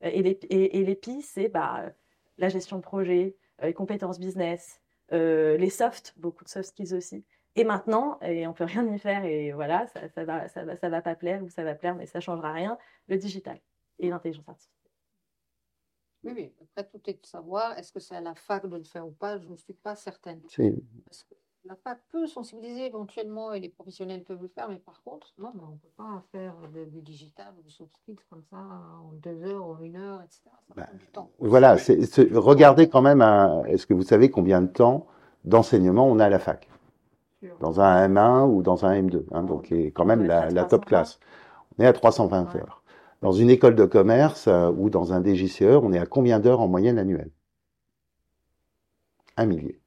Et 0.00 0.22
l'épi, 0.22 1.20
c'est 1.20 1.48
bah, 1.48 1.92
la 2.38 2.48
gestion 2.48 2.78
de 2.78 2.82
projet, 2.82 3.36
les 3.62 3.74
compétences 3.74 4.18
business, 4.18 4.80
les 5.10 5.68
softs, 5.68 6.14
beaucoup 6.16 6.42
de 6.42 6.48
soft 6.48 6.70
skills 6.70 6.94
aussi. 6.94 7.26
Et 7.60 7.64
maintenant, 7.64 8.18
et 8.22 8.46
on 8.46 8.54
peut 8.54 8.64
rien 8.64 8.90
y 8.90 8.98
faire, 8.98 9.22
et 9.22 9.52
voilà, 9.52 9.86
ça, 9.88 10.08
ça 10.08 10.24
va, 10.24 10.48
ça 10.48 10.64
va, 10.64 10.76
ça 10.76 10.88
va 10.88 11.02
pas 11.02 11.14
plaire 11.14 11.42
ou 11.42 11.50
ça 11.50 11.62
va 11.62 11.74
plaire, 11.74 11.94
mais 11.94 12.06
ça 12.06 12.18
changera 12.18 12.54
rien, 12.54 12.78
le 13.06 13.18
digital 13.18 13.60
et 13.98 14.08
l'intelligence 14.08 14.48
artificielle. 14.48 14.90
Oui, 16.24 16.32
oui. 16.34 16.52
Après, 16.62 16.88
tout 16.88 17.10
est 17.10 17.20
de 17.20 17.26
savoir, 17.26 17.76
est-ce 17.76 17.92
que 17.92 18.00
c'est 18.00 18.16
à 18.16 18.22
la 18.22 18.34
fac 18.34 18.66
de 18.66 18.74
le 18.74 18.84
faire 18.84 19.06
ou 19.06 19.10
pas? 19.10 19.38
Je 19.38 19.46
ne 19.46 19.56
suis 19.56 19.74
pas 19.74 19.94
certaine. 19.94 20.40
Parce 20.40 21.22
que 21.24 21.34
la 21.64 21.76
fac 21.76 22.00
peut 22.08 22.26
sensibiliser 22.26 22.86
éventuellement 22.86 23.52
et 23.52 23.60
les 23.60 23.68
professionnels 23.68 24.24
peuvent 24.24 24.40
le 24.40 24.48
faire, 24.48 24.70
mais 24.70 24.78
par 24.78 25.02
contre, 25.02 25.34
non, 25.36 25.52
on 25.60 25.72
ne 25.72 25.76
peut 25.76 25.92
pas 25.98 26.24
faire 26.32 26.54
du 26.90 27.02
digital 27.02 27.52
ou 27.58 27.62
du 27.62 27.70
soft 27.70 27.92
comme 28.30 28.42
ça 28.48 28.56
en 28.56 29.12
deux 29.12 29.42
heures 29.42 29.68
ou 29.68 29.84
une 29.84 29.96
heure, 29.96 30.22
etc. 30.22 30.44
Ça 30.44 30.74
bah, 30.74 30.84
prend 30.84 30.96
du 30.96 31.06
temps. 31.08 31.30
Voilà, 31.40 31.76
regardez 32.32 32.88
quand 32.88 33.02
même, 33.02 33.20
est-ce 33.66 33.86
que 33.86 33.92
vous 33.92 34.02
savez 34.02 34.30
combien 34.30 34.62
de 34.62 34.68
temps 34.68 35.06
d'enseignement 35.44 36.06
on 36.06 36.18
a 36.20 36.24
à 36.24 36.30
la 36.30 36.38
fac? 36.38 36.66
Dans 37.60 37.80
un 37.80 38.08
M1 38.08 38.46
ou 38.50 38.62
dans 38.62 38.84
un 38.84 39.00
M2, 39.00 39.24
hein, 39.32 39.42
donc 39.42 39.72
quand 39.94 40.04
même 40.04 40.24
la, 40.24 40.64
top 40.64 40.84
classe. 40.84 41.18
On 41.78 41.82
est 41.82 41.86
à 41.86 41.92
320 41.92 42.54
heures. 42.56 42.82
Dans 43.22 43.32
une 43.32 43.50
école 43.50 43.74
de 43.74 43.84
commerce 43.84 44.46
euh, 44.48 44.70
ou 44.70 44.90
dans 44.90 45.12
un 45.12 45.22
DGCE, 45.22 45.62
on 45.82 45.92
est 45.92 45.98
à 45.98 46.06
combien 46.06 46.40
d'heures 46.40 46.60
en 46.60 46.68
moyenne 46.68 46.98
annuelle? 46.98 47.30
Un 49.36 49.46
millier. 49.46 49.80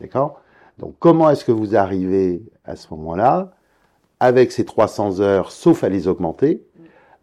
D'accord? 0.00 0.40
Donc 0.78 0.96
comment 0.98 1.30
est-ce 1.30 1.44
que 1.44 1.52
vous 1.52 1.76
arrivez 1.76 2.42
à 2.64 2.76
ce 2.76 2.88
moment-là, 2.94 3.52
avec 4.20 4.52
ces 4.52 4.64
300 4.64 5.20
heures, 5.20 5.52
sauf 5.52 5.84
à 5.84 5.88
les 5.88 6.08
augmenter, 6.08 6.66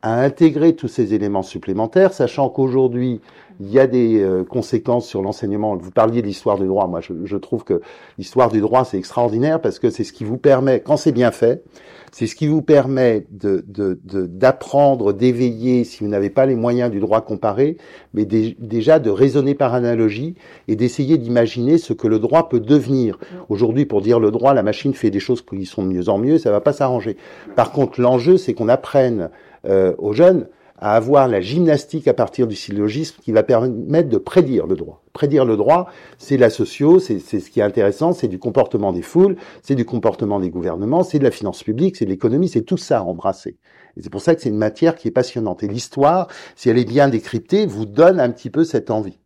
à 0.01 0.21
intégrer 0.21 0.75
tous 0.75 0.87
ces 0.87 1.13
éléments 1.13 1.43
supplémentaires, 1.43 2.13
sachant 2.13 2.49
qu'aujourd'hui, 2.49 3.21
il 3.59 3.69
y 3.69 3.79
a 3.79 3.85
des 3.85 4.19
euh, 4.19 4.43
conséquences 4.43 5.07
sur 5.07 5.21
l'enseignement. 5.21 5.75
Vous 5.75 5.91
parliez 5.91 6.21
de 6.21 6.27
l'histoire 6.27 6.57
du 6.57 6.65
droit. 6.65 6.87
Moi, 6.87 7.01
je, 7.01 7.13
je 7.25 7.37
trouve 7.37 7.63
que 7.63 7.81
l'histoire 8.17 8.49
du 8.49 8.59
droit, 8.59 8.85
c'est 8.85 8.97
extraordinaire 8.97 9.61
parce 9.61 9.77
que 9.77 9.89
c'est 9.89 10.03
ce 10.03 10.13
qui 10.13 10.23
vous 10.23 10.37
permet, 10.37 10.79
quand 10.79 10.97
c'est 10.97 11.11
bien 11.11 11.31
fait, 11.31 11.63
c'est 12.11 12.27
ce 12.27 12.35
qui 12.35 12.47
vous 12.47 12.61
permet 12.61 13.25
d'apprendre, 13.31 15.13
de, 15.13 15.17
d'éveiller, 15.17 15.85
si 15.85 16.03
vous 16.03 16.09
n'avez 16.09 16.29
pas 16.29 16.45
les 16.45 16.55
moyens 16.55 16.91
du 16.91 16.99
droit 16.99 17.21
comparé, 17.21 17.77
mais 18.13 18.25
déjà 18.25 18.99
de 18.99 19.09
raisonner 19.09 19.55
par 19.55 19.73
analogie 19.73 20.35
et 20.67 20.75
d'essayer 20.75 21.17
d'imaginer 21.17 21.77
ce 21.77 21.93
que 21.93 22.07
le 22.07 22.19
droit 22.19 22.49
peut 22.49 22.59
devenir. 22.59 23.17
Aujourd'hui, 23.47 23.85
pour 23.85 24.01
dire 24.01 24.19
le 24.19 24.29
droit, 24.29 24.53
la 24.53 24.63
machine 24.63 24.93
fait 24.93 25.09
des 25.09 25.21
choses 25.21 25.41
qui 25.41 25.65
sont 25.65 25.83
de 25.83 25.87
mieux 25.87 26.09
en 26.09 26.17
mieux, 26.17 26.37
ça 26.37 26.51
va 26.51 26.59
pas 26.59 26.73
s'arranger. 26.73 27.15
Par 27.55 27.71
contre, 27.71 28.01
l'enjeu, 28.01 28.35
c'est 28.35 28.53
qu'on 28.53 28.67
apprenne 28.67 29.29
euh, 29.65 29.93
aux 29.97 30.13
jeunes 30.13 30.47
à 30.81 30.95
avoir 30.95 31.27
la 31.27 31.41
gymnastique 31.41 32.07
à 32.07 32.13
partir 32.13 32.47
du 32.47 32.55
syllogisme 32.55 33.17
qui 33.21 33.31
va 33.31 33.43
permettre 33.43 34.09
de 34.09 34.17
prédire 34.17 34.65
le 34.65 34.75
droit. 34.75 35.03
Prédire 35.13 35.45
le 35.45 35.55
droit, 35.55 35.87
c'est 36.17 36.37
la 36.37 36.49
socio, 36.49 36.97
c'est 36.97 37.19
ce 37.19 37.49
qui 37.51 37.59
est 37.59 37.63
intéressant, 37.63 38.13
c'est 38.13 38.27
du 38.27 38.39
comportement 38.39 38.91
des 38.91 39.03
foules, 39.03 39.35
c'est 39.61 39.75
du 39.75 39.85
comportement 39.85 40.39
des 40.39 40.49
gouvernements, 40.49 41.03
c'est 41.03 41.19
de 41.19 41.23
la 41.23 41.29
finance 41.29 41.61
publique, 41.61 41.97
c'est 41.97 42.05
de 42.05 42.09
l'économie, 42.09 42.49
c'est 42.49 42.63
tout 42.63 42.77
ça 42.77 43.03
embrassé. 43.03 43.57
Et 43.95 44.01
c'est 44.01 44.09
pour 44.09 44.21
ça 44.21 44.33
que 44.33 44.41
c'est 44.41 44.49
une 44.49 44.57
matière 44.57 44.95
qui 44.95 45.07
est 45.07 45.11
passionnante. 45.11 45.61
Et 45.61 45.67
l'histoire, 45.67 46.27
si 46.55 46.69
elle 46.69 46.79
est 46.79 46.85
bien 46.85 47.09
décryptée, 47.09 47.67
vous 47.67 47.85
donne 47.85 48.19
un 48.19 48.31
petit 48.31 48.49
peu 48.49 48.63
cette 48.63 48.89
envie. 48.89 49.19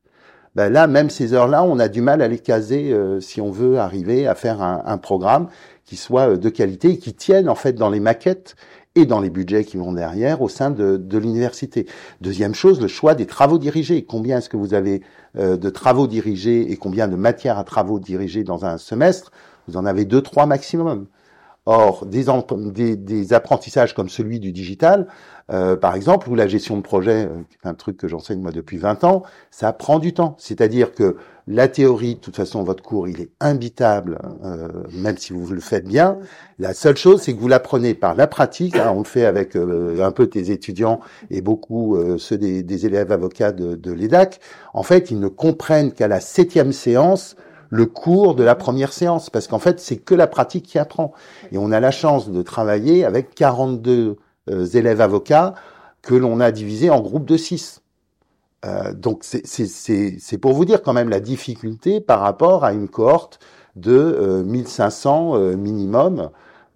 Ben 0.56 0.70
là, 0.70 0.88
même 0.88 1.10
ces 1.10 1.34
heures-là, 1.34 1.64
on 1.64 1.80
a 1.80 1.90
du 1.90 2.02
mal 2.02 2.22
à 2.22 2.28
les 2.30 2.40
caser 2.40 2.92
euh, 2.92 3.20
si 3.20 3.42
on 3.42 3.52
veut 3.52 3.78
arriver 3.78 4.26
à 4.26 4.36
faire 4.36 4.62
un, 4.62 4.84
un 4.86 4.98
programme 4.98 5.50
qui 5.84 5.98
soit 5.98 6.32
euh, 6.32 6.38
de 6.38 6.50
qualité 6.50 6.92
et 6.92 6.98
qui 6.98 7.14
tienne 7.14 7.50
en 7.50 7.56
fait 7.56 7.74
dans 7.74 7.90
les 7.90 8.00
maquettes 8.00 8.56
et 8.96 9.06
dans 9.06 9.20
les 9.20 9.30
budgets 9.30 9.66
qui 9.66 9.78
vont 9.78 9.94
derrière 9.94 10.42
au 10.42 10.50
sein 10.50 10.72
de, 10.72 11.18
l'université. 11.18 11.86
Deuxième 12.22 12.56
chose, 12.56 12.82
le 12.82 12.88
choix 12.88 13.14
des 13.14 13.26
travaux 13.26 13.58
dirigés. 13.58 14.06
Combien 14.06 14.38
est-ce 14.38 14.50
que 14.50 14.58
vous 14.58 14.74
avez 14.74 15.02
euh, 15.38 15.58
de 15.58 15.70
travaux 15.70 16.08
dirigés 16.08 16.72
et 16.72 16.78
combien 16.78 17.08
de 17.08 17.16
matières 17.16 17.58
à 17.58 17.64
travaux 17.64 18.00
dirigés 18.00 18.44
dans 18.44 18.66
un 18.66 18.78
semestre? 18.78 19.32
Vous 19.68 19.78
en 19.78 19.86
avez 19.86 20.06
deux, 20.06 20.22
trois 20.22 20.46
maximum. 20.46 21.08
Or, 21.66 22.06
des, 22.06 22.26
des, 22.72 22.96
des 22.96 23.34
apprentissages 23.34 23.96
comme 23.96 24.10
celui 24.10 24.40
du 24.40 24.52
digital, 24.52 25.08
euh, 25.52 25.76
par 25.76 25.96
exemple, 25.96 26.30
ou 26.30 26.36
la 26.36 26.48
gestion 26.48 26.78
de 26.78 26.82
projet, 26.82 27.26
euh, 27.26 27.42
un 27.64 27.74
truc 27.74 27.98
que 27.98 28.08
j'enseigne 28.08 28.40
moi 28.40 28.52
depuis 28.52 28.78
20 28.78 29.04
ans, 29.04 29.24
ça 29.52 29.74
prend 29.74 30.00
du 30.00 30.14
temps. 30.14 30.36
C'est-à-dire 30.40 30.94
que 30.94 31.18
la 31.48 31.68
théorie, 31.68 32.16
de 32.16 32.20
toute 32.20 32.36
façon, 32.36 32.64
votre 32.64 32.82
cours, 32.82 33.08
il 33.08 33.22
est 33.22 33.30
imbitable, 33.40 34.18
euh, 34.44 34.68
même 34.94 35.18
si 35.18 35.32
vous 35.32 35.46
le 35.54 35.62
faites 35.62 35.88
bien. 35.88 36.18
La 36.58 36.74
seule 36.74 36.98
chose, 36.98 37.22
c'est 37.22 37.36
que 37.36 37.40
vous 37.40 37.48
l'apprenez 37.48 37.94
par 37.94 38.16
la 38.16 38.26
pratique. 38.26 38.76
Hein, 38.78 38.92
on 38.96 39.00
le 39.00 39.06
fait 39.06 39.26
avec 39.26 39.56
euh, 39.56 40.04
un 40.04 40.12
peu 40.12 40.26
tes 40.26 40.50
étudiants 40.52 41.02
et 41.30 41.42
beaucoup 41.42 41.98
euh, 41.98 42.18
ceux 42.18 42.40
des, 42.40 42.64
des, 42.64 42.86
élèves 42.88 43.12
avocats 43.12 43.52
de, 43.52 43.76
de 43.76 43.92
l'EDAC. 43.92 44.40
En 44.74 44.82
fait, 44.82 45.12
ils 45.12 45.20
ne 45.20 45.28
comprennent 45.28 45.92
qu'à 45.92 46.08
la 46.08 46.20
septième 46.20 46.72
séance 46.72 47.36
le 47.76 47.86
cours 47.86 48.36
de 48.36 48.44
la 48.44 48.56
première 48.56 48.94
séance, 48.94 49.30
parce 49.30 49.48
qu'en 49.48 49.60
fait, 49.60 49.80
c'est 49.80 49.98
que 49.98 50.16
la 50.16 50.28
pratique 50.28 50.66
qui 50.66 50.80
apprend. 50.80 51.14
Et 51.52 51.58
on 51.58 51.72
a 51.72 51.80
la 51.80 51.92
chance 51.92 52.30
de 52.30 52.42
travailler 52.42 53.06
avec 53.06 53.36
42 53.36 54.18
élèves 54.74 55.02
avocats 55.02 55.56
que 56.02 56.16
l'on 56.16 56.40
a 56.40 56.52
divisés 56.52 56.90
en 56.90 57.02
groupes 57.02 57.26
de 57.26 57.38
6. 57.38 57.82
Euh, 58.66 58.94
donc 58.94 59.24
c'est 59.24 60.38
pour 60.38 60.54
vous 60.54 60.66
dire 60.66 60.82
quand 60.82 60.94
même 60.94 61.10
la 61.10 61.20
difficulté 61.20 62.02
par 62.02 62.22
rapport 62.22 62.64
à 62.64 62.74
une 62.74 62.88
cohorte 62.88 63.40
de 63.76 63.92
euh, 63.92 64.44
1500 64.44 65.36
euh, 65.36 65.58
minimum. 65.58 66.30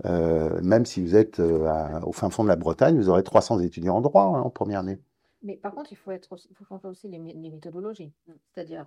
Euh, 0.05 0.61
même 0.61 0.85
si 0.85 1.01
vous 1.01 1.15
êtes 1.15 1.39
au 1.39 2.11
fin 2.13 2.29
fond 2.29 2.43
de 2.43 2.49
la 2.49 2.55
Bretagne, 2.55 2.97
vous 2.97 3.09
aurez 3.09 3.23
300 3.23 3.59
étudiants 3.59 3.97
en 3.97 4.01
droit 4.01 4.23
hein, 4.23 4.41
en 4.41 4.49
première 4.49 4.79
année. 4.79 4.99
Mais 5.41 5.55
par 5.55 5.73
contre, 5.73 5.91
il 5.91 5.95
faut, 5.95 6.11
être 6.11 6.35
il 6.49 6.55
faut 6.55 6.65
changer 6.65 6.87
aussi 6.87 7.07
les, 7.07 7.17
les 7.17 7.49
méthodologies. 7.49 8.11
C'est-à-dire, 8.53 8.85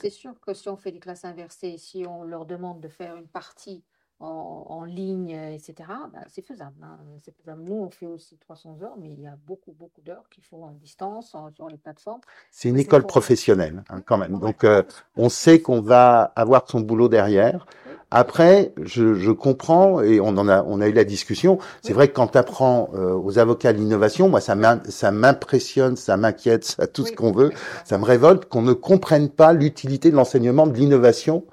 c'est 0.00 0.10
sûr 0.10 0.38
que 0.40 0.52
si 0.52 0.68
on 0.68 0.76
fait 0.76 0.92
des 0.92 1.00
classes 1.00 1.24
inversées, 1.24 1.78
si 1.78 2.04
on 2.06 2.24
leur 2.24 2.44
demande 2.44 2.80
de 2.80 2.88
faire 2.88 3.16
une 3.16 3.28
partie 3.28 3.82
en, 4.20 4.84
ligne, 4.84 5.30
etc., 5.30 5.74
bah, 6.12 6.20
c'est 6.28 6.44
faisable, 6.44 6.76
hein. 6.82 6.98
C'est 7.24 7.34
faisable. 7.36 7.62
Nous, 7.62 7.74
on 7.74 7.90
fait 7.90 8.06
aussi 8.06 8.36
300 8.36 8.78
heures, 8.82 8.94
mais 8.98 9.10
il 9.10 9.20
y 9.20 9.26
a 9.26 9.36
beaucoup, 9.46 9.72
beaucoup 9.72 10.00
d'heures 10.02 10.28
qui 10.30 10.40
font 10.40 10.64
en 10.64 10.72
distance, 10.72 11.34
sur 11.54 11.68
les 11.68 11.78
plateformes. 11.78 12.20
C'est 12.50 12.68
une 12.68 12.78
école 12.78 13.06
professionnelle, 13.06 13.82
hein, 13.88 14.02
quand 14.04 14.18
même. 14.18 14.38
Donc, 14.38 14.64
euh, 14.64 14.82
on 15.16 15.28
sait 15.28 15.60
qu'on 15.60 15.80
va 15.80 16.32
avoir 16.36 16.68
son 16.68 16.80
boulot 16.80 17.08
derrière. 17.08 17.66
Après, 18.10 18.72
je, 18.80 19.14
je, 19.14 19.30
comprends, 19.32 20.00
et 20.00 20.20
on 20.20 20.28
en 20.28 20.48
a, 20.48 20.62
on 20.62 20.80
a 20.80 20.86
eu 20.86 20.92
la 20.92 21.04
discussion, 21.04 21.58
c'est 21.82 21.92
vrai 21.92 22.08
que 22.08 22.12
quand 22.12 22.28
tu 22.28 22.38
apprends 22.38 22.90
euh, 22.94 23.12
aux 23.12 23.38
avocats 23.38 23.72
l'innovation, 23.72 24.28
moi, 24.28 24.40
ça 24.40 24.54
m'impressionne, 24.54 25.96
ça 25.96 26.16
m'inquiète, 26.16 26.64
ça 26.64 26.86
tout 26.86 27.04
ce 27.04 27.12
qu'on 27.12 27.32
veut, 27.32 27.50
ça 27.84 27.98
me 27.98 28.04
révolte 28.04 28.44
qu'on 28.44 28.62
ne 28.62 28.72
comprenne 28.72 29.28
pas 29.28 29.52
l'utilité 29.52 30.12
de 30.12 30.16
l'enseignement 30.16 30.68
de 30.68 30.76
l'innovation 30.76 31.44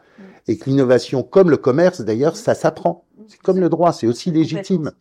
et 0.48 0.58
que 0.58 0.70
l'innovation, 0.70 1.24
comme 1.24 1.50
le 1.50 1.58
commerce 1.58 2.02
d'ailleurs, 2.02 2.36
ça 2.36 2.54
s'apprend. 2.54 3.06
C'est 3.28 3.42
comme 3.42 3.60
le 3.60 3.70
droit, 3.70 3.94
c'est 3.94 4.08
aussi 4.08 4.32
légitime. 4.32 4.92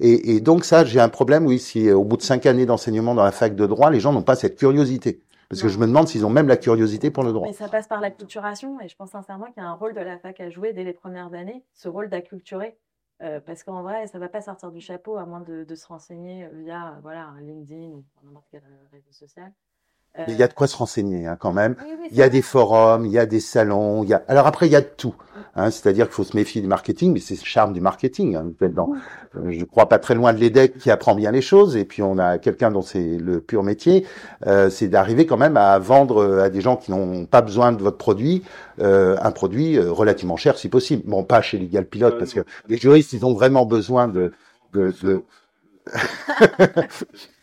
Et, 0.00 0.34
et, 0.34 0.40
donc 0.40 0.64
ça, 0.64 0.84
j'ai 0.84 1.00
un 1.00 1.08
problème, 1.08 1.46
oui, 1.46 1.58
si 1.58 1.88
euh, 1.88 1.96
au 1.96 2.04
bout 2.04 2.16
de 2.16 2.22
cinq 2.22 2.46
années 2.46 2.66
d'enseignement 2.66 3.14
dans 3.14 3.24
la 3.24 3.30
fac 3.30 3.54
de 3.54 3.66
droit, 3.66 3.90
les 3.90 4.00
gens 4.00 4.12
n'ont 4.12 4.22
pas 4.22 4.34
cette 4.34 4.56
curiosité. 4.56 5.22
Parce 5.48 5.62
que 5.62 5.68
je 5.68 5.78
me 5.78 5.86
demande 5.86 6.08
s'ils 6.08 6.24
ont 6.24 6.30
même 6.30 6.48
la 6.48 6.56
curiosité 6.56 7.10
pour 7.10 7.24
le 7.24 7.32
droit. 7.32 7.46
Mais 7.46 7.52
ça 7.52 7.68
passe 7.68 7.86
par 7.86 8.00
l'acculturation, 8.00 8.80
et 8.80 8.88
je 8.88 8.96
pense 8.96 9.10
sincèrement 9.10 9.46
qu'il 9.46 9.62
y 9.62 9.66
a 9.66 9.68
un 9.68 9.74
rôle 9.74 9.94
de 9.94 10.00
la 10.00 10.18
fac 10.18 10.40
à 10.40 10.48
jouer 10.48 10.72
dès 10.72 10.82
les 10.82 10.94
premières 10.94 11.34
années, 11.34 11.62
ce 11.74 11.88
rôle 11.88 12.08
d'acculturer. 12.08 12.78
Euh, 13.22 13.38
parce 13.38 13.62
qu'en 13.62 13.82
vrai, 13.82 14.06
ça 14.06 14.18
ne 14.18 14.24
va 14.24 14.28
pas 14.28 14.40
sortir 14.40 14.72
du 14.72 14.80
chapeau 14.80 15.18
à 15.18 15.26
moins 15.26 15.40
de, 15.40 15.64
de 15.64 15.74
se 15.74 15.86
renseigner 15.86 16.48
via 16.54 16.98
voilà, 17.02 17.28
LinkedIn 17.40 17.90
ou 17.90 18.04
n'importe 18.24 18.46
quel 18.50 18.62
réseau 18.90 19.12
social. 19.12 19.52
Il 20.28 20.36
y 20.36 20.42
a 20.42 20.48
de 20.48 20.52
quoi 20.52 20.66
se 20.66 20.76
renseigner 20.76 21.26
hein, 21.26 21.36
quand 21.40 21.52
même. 21.52 21.74
il 22.10 22.16
y 22.16 22.22
a 22.22 22.28
des 22.28 22.42
forums, 22.42 23.06
il 23.06 23.12
y 23.12 23.18
a 23.18 23.24
des 23.24 23.40
salons, 23.40 24.02
il 24.02 24.10
y 24.10 24.14
a. 24.14 24.22
Alors 24.28 24.46
après, 24.46 24.66
il 24.66 24.72
y 24.72 24.76
a 24.76 24.82
de 24.82 24.90
tout. 24.96 25.14
Hein, 25.54 25.70
C'est-à-dire 25.70 26.06
qu'il 26.06 26.14
faut 26.14 26.24
se 26.24 26.36
méfier 26.36 26.60
du 26.60 26.66
marketing, 26.66 27.12
mais 27.12 27.20
c'est 27.20 27.34
le 27.34 27.44
charme 27.44 27.72
du 27.72 27.80
marketing. 27.80 28.36
Hein, 28.36 28.52
dans, 28.68 28.90
euh, 29.36 29.50
je 29.50 29.64
crois 29.64 29.88
pas 29.88 29.98
très 29.98 30.14
loin 30.14 30.32
de 30.32 30.38
l'EDEC 30.38 30.76
qui 30.78 30.90
apprend 30.90 31.14
bien 31.14 31.30
les 31.30 31.40
choses, 31.40 31.76
et 31.76 31.84
puis 31.84 32.02
on 32.02 32.18
a 32.18 32.38
quelqu'un 32.38 32.70
dont 32.70 32.82
c'est 32.82 33.16
le 33.16 33.40
pur 33.40 33.62
métier, 33.62 34.06
euh, 34.46 34.68
c'est 34.70 34.88
d'arriver 34.88 35.24
quand 35.26 35.38
même 35.38 35.56
à 35.56 35.78
vendre 35.78 36.22
euh, 36.22 36.42
à 36.42 36.50
des 36.50 36.60
gens 36.60 36.76
qui 36.76 36.90
n'ont 36.90 37.24
pas 37.26 37.42
besoin 37.42 37.72
de 37.72 37.82
votre 37.82 37.98
produit 37.98 38.42
euh, 38.80 39.16
un 39.20 39.30
produit 39.30 39.76
euh, 39.76 39.92
relativement 39.92 40.36
cher 40.36 40.58
si 40.58 40.68
possible. 40.68 41.02
Bon, 41.06 41.24
pas 41.24 41.42
chez 41.42 41.58
Legal 41.58 41.86
Pilote, 41.86 42.18
parce 42.18 42.32
que 42.32 42.40
les 42.68 42.76
juristes, 42.76 43.12
ils 43.12 43.24
ont 43.24 43.34
vraiment 43.34 43.66
besoin 43.66 44.08
de, 44.08 44.32
de, 44.72 44.92
de... 45.02 45.22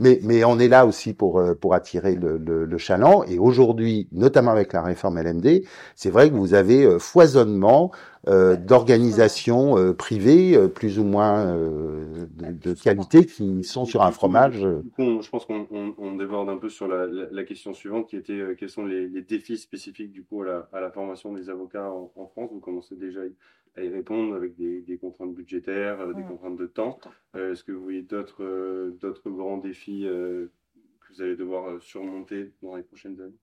Mais, 0.00 0.18
mais 0.22 0.44
on 0.44 0.58
est 0.58 0.68
là 0.68 0.86
aussi 0.86 1.12
pour, 1.12 1.38
euh, 1.38 1.54
pour 1.54 1.74
attirer 1.74 2.14
le, 2.16 2.38
le, 2.38 2.64
le 2.64 2.78
chaland. 2.78 3.22
Et 3.24 3.38
aujourd'hui, 3.38 4.08
notamment 4.12 4.50
avec 4.50 4.72
la 4.72 4.82
réforme 4.82 5.20
LMD, 5.20 5.62
c'est 5.94 6.10
vrai 6.10 6.30
que 6.30 6.34
vous 6.34 6.54
avez 6.54 6.84
euh, 6.84 6.98
foisonnement 6.98 7.92
euh, 8.28 8.54
d'organisations 8.54 9.78
euh, 9.78 9.94
privées, 9.94 10.54
euh, 10.54 10.68
plus 10.68 10.98
ou 10.98 11.04
moins 11.04 11.54
de, 11.54 12.52
de, 12.52 12.74
qualité, 12.74 13.24
qui 13.24 13.64
sont 13.64 13.86
sur 13.86 14.02
un 14.02 14.10
fromage. 14.10 14.60
je 14.60 15.30
pense 15.30 15.46
qu'on 15.46 15.66
on, 15.70 15.94
on 15.96 16.16
déborde 16.16 16.50
un 16.50 16.58
peu 16.58 16.68
sur 16.68 16.86
la, 16.86 17.06
la, 17.06 17.44
question 17.44 17.72
suivante, 17.72 18.08
qui 18.08 18.16
était 18.16 18.38
quels 18.58 18.68
sont 18.68 18.84
les, 18.84 19.08
les, 19.08 19.22
défis 19.22 19.56
spécifiques 19.56 20.12
du 20.12 20.22
coup 20.22 20.42
à 20.42 20.46
la, 20.46 20.68
à 20.74 20.80
la 20.80 20.90
formation 20.90 21.32
des 21.32 21.48
avocats 21.48 21.90
en, 21.90 22.12
en 22.14 22.26
France? 22.26 22.50
Vous 22.52 22.60
commencez 22.60 22.94
déjà 22.94 23.20
à 23.76 23.82
y 23.82 23.88
répondre 23.88 24.34
avec 24.34 24.56
des, 24.56 24.82
des 24.82 24.98
contraintes 24.98 25.34
budgétaires, 25.34 26.06
des 26.14 26.24
contraintes 26.24 26.56
de 26.56 26.66
temps. 26.66 26.98
Euh, 27.36 27.52
Est-ce 27.52 27.64
que 27.64 27.72
vous 27.72 27.82
voyez 27.82 28.02
d'autres 28.02 28.42
euh, 28.44 28.96
d'autres 29.00 29.30
grands 29.30 29.58
défis 29.58 30.06
euh, 30.06 30.48
que 31.00 31.12
vous 31.12 31.22
allez 31.22 31.36
devoir 31.36 31.80
surmonter 31.82 32.52
dans 32.62 32.76
les 32.76 32.82
prochaines 32.82 33.20
années? 33.20 33.38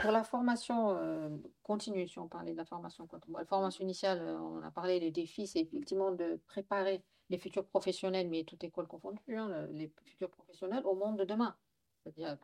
Pour 0.00 0.10
la 0.10 0.24
formation 0.24 1.40
continue, 1.62 2.08
si 2.08 2.18
on 2.18 2.26
parlait 2.26 2.50
de 2.50 2.56
la 2.56 2.64
formation 2.64 3.06
continue, 3.06 3.36
la 3.36 3.44
formation 3.44 3.84
initiale, 3.84 4.20
on 4.40 4.60
a 4.60 4.72
parlé 4.72 4.98
des 4.98 5.12
défis, 5.12 5.46
c'est 5.46 5.60
effectivement 5.60 6.10
de 6.10 6.40
préparer 6.48 7.04
les 7.30 7.38
futurs 7.38 7.64
professionnels, 7.64 8.28
mais 8.28 8.42
toute 8.42 8.64
école 8.64 8.88
confondue, 8.88 9.20
hein, 9.36 9.68
les 9.70 9.92
futurs 10.04 10.30
professionnels 10.30 10.82
au 10.84 10.96
monde 10.96 11.18
de 11.20 11.24
demain. 11.24 11.56
C'est-à-dire 12.02 12.36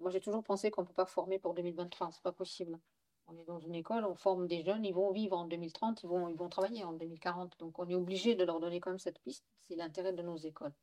Moi, 0.00 0.10
j'ai 0.10 0.20
toujours 0.20 0.42
pensé 0.42 0.70
qu'on 0.70 0.80
ne 0.80 0.86
peut 0.86 0.94
pas 0.94 1.04
former 1.04 1.38
pour 1.38 1.52
2023. 1.52 2.10
C'est 2.10 2.22
pas 2.22 2.32
possible. 2.32 2.78
On 3.26 3.36
est 3.36 3.44
dans 3.44 3.58
une 3.58 3.74
école, 3.74 4.04
on 4.04 4.14
forme 4.14 4.46
des 4.46 4.62
jeunes, 4.62 4.84
ils 4.84 4.92
vont 4.92 5.10
vivre 5.10 5.36
en 5.36 5.46
2030, 5.46 6.02
ils 6.02 6.08
vont, 6.08 6.48
travailler 6.48 6.84
en 6.84 6.92
2040. 6.92 7.58
Donc, 7.58 7.78
on 7.78 7.88
est 7.88 7.94
obligé 7.94 8.34
de 8.34 8.44
leur 8.44 8.60
donner 8.60 8.80
quand 8.80 8.90
même 8.90 8.98
cette 8.98 9.18
piste. 9.20 9.44
C'est 9.62 9.76
l'intérêt 9.76 10.12
de 10.12 10.22
nos 10.22 10.36
écoles. 10.36 10.74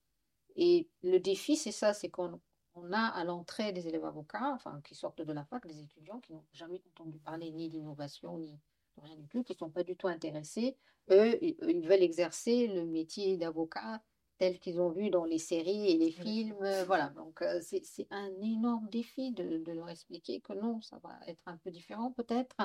Et 0.56 0.88
le 1.04 1.20
défi, 1.20 1.56
c'est 1.56 1.72
ça, 1.72 1.94
c'est 1.94 2.10
qu'on 2.10 2.40
on 2.74 2.94
a 2.94 3.06
à 3.06 3.24
l'entrée 3.24 3.74
des 3.74 3.88
élèves 3.88 4.06
avocats, 4.06 4.54
enfin, 4.54 4.82
qui 4.84 4.96
sortent 4.96 5.22
de 5.22 5.34
la 5.34 5.44
fac, 5.44 5.66
des 5.68 5.82
étudiants 5.82 6.20
qui 6.20 6.34
n'ont 6.34 6.46
jamais 6.54 6.82
entendu 6.92 7.20
parler 7.20 7.52
ni 7.52 7.70
d'innovation, 7.70 8.38
ni 8.38 8.58
rien 8.98 9.16
du 9.16 9.28
tout, 9.28 9.44
qui 9.44 9.54
ne 9.54 9.58
sont 9.58 9.70
pas 9.70 9.84
du 9.84 9.96
tout 9.96 10.08
intéressés. 10.08 10.78
Eux, 11.10 11.38
ils 11.42 11.88
veulent 11.88 12.04
exercer 12.04 12.68
le 12.68 12.86
métier 12.86 13.38
d'avocat 13.38 14.02
tel 14.42 14.58
qu'ils 14.58 14.82
ont 14.82 14.90
vu 14.90 15.12
dans 15.12 15.24
les 15.24 15.38
séries 15.38 15.92
et 15.92 15.98
les 16.00 16.10
films. 16.10 16.64
Euh, 16.64 16.84
voilà, 16.86 17.10
donc 17.10 17.44
euh, 17.44 17.60
c'est 17.62 18.08
un 18.10 18.32
énorme 18.42 18.90
défi 18.90 19.32
de, 19.34 19.72
leur 19.72 19.88
expliquer 19.88 20.42
que 20.42 20.54
non, 20.54 20.82
ça 20.82 20.98
va 21.04 21.12
être 21.28 21.44
un 21.46 21.58
peu 21.58 21.70
différent 21.70 22.12
peut-être. 22.12 22.56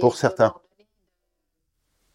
Pour 0.00 0.16
certains. 0.16 0.52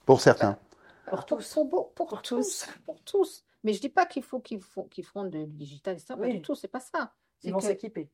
Pour 0.06 0.20
certains. 0.20 0.60
Pour, 1.08 1.26
tous. 1.26 1.58
Pour, 1.96 2.22
tous. 2.22 2.68
Pour 2.86 3.02
tous. 3.04 3.46
Mais 3.64 3.72
je 3.72 3.78
ne 3.78 3.84
dis 3.84 3.90
pas 3.90 4.06
qu'il 4.06 4.22
faut 4.22 4.42
qu'ils 4.42 4.60
qu 4.92 5.02
feront 5.02 5.30
de 5.30 5.46
digital, 5.46 5.98
ça, 6.02 6.18
pas 6.18 6.28
du 6.28 6.42
tout, 6.42 6.54
c'est 6.54 6.68
pas 6.68 6.82
ça. 6.82 7.14
Ils 7.42 7.54
vont 7.54 7.62
s'équiper. 7.62 8.10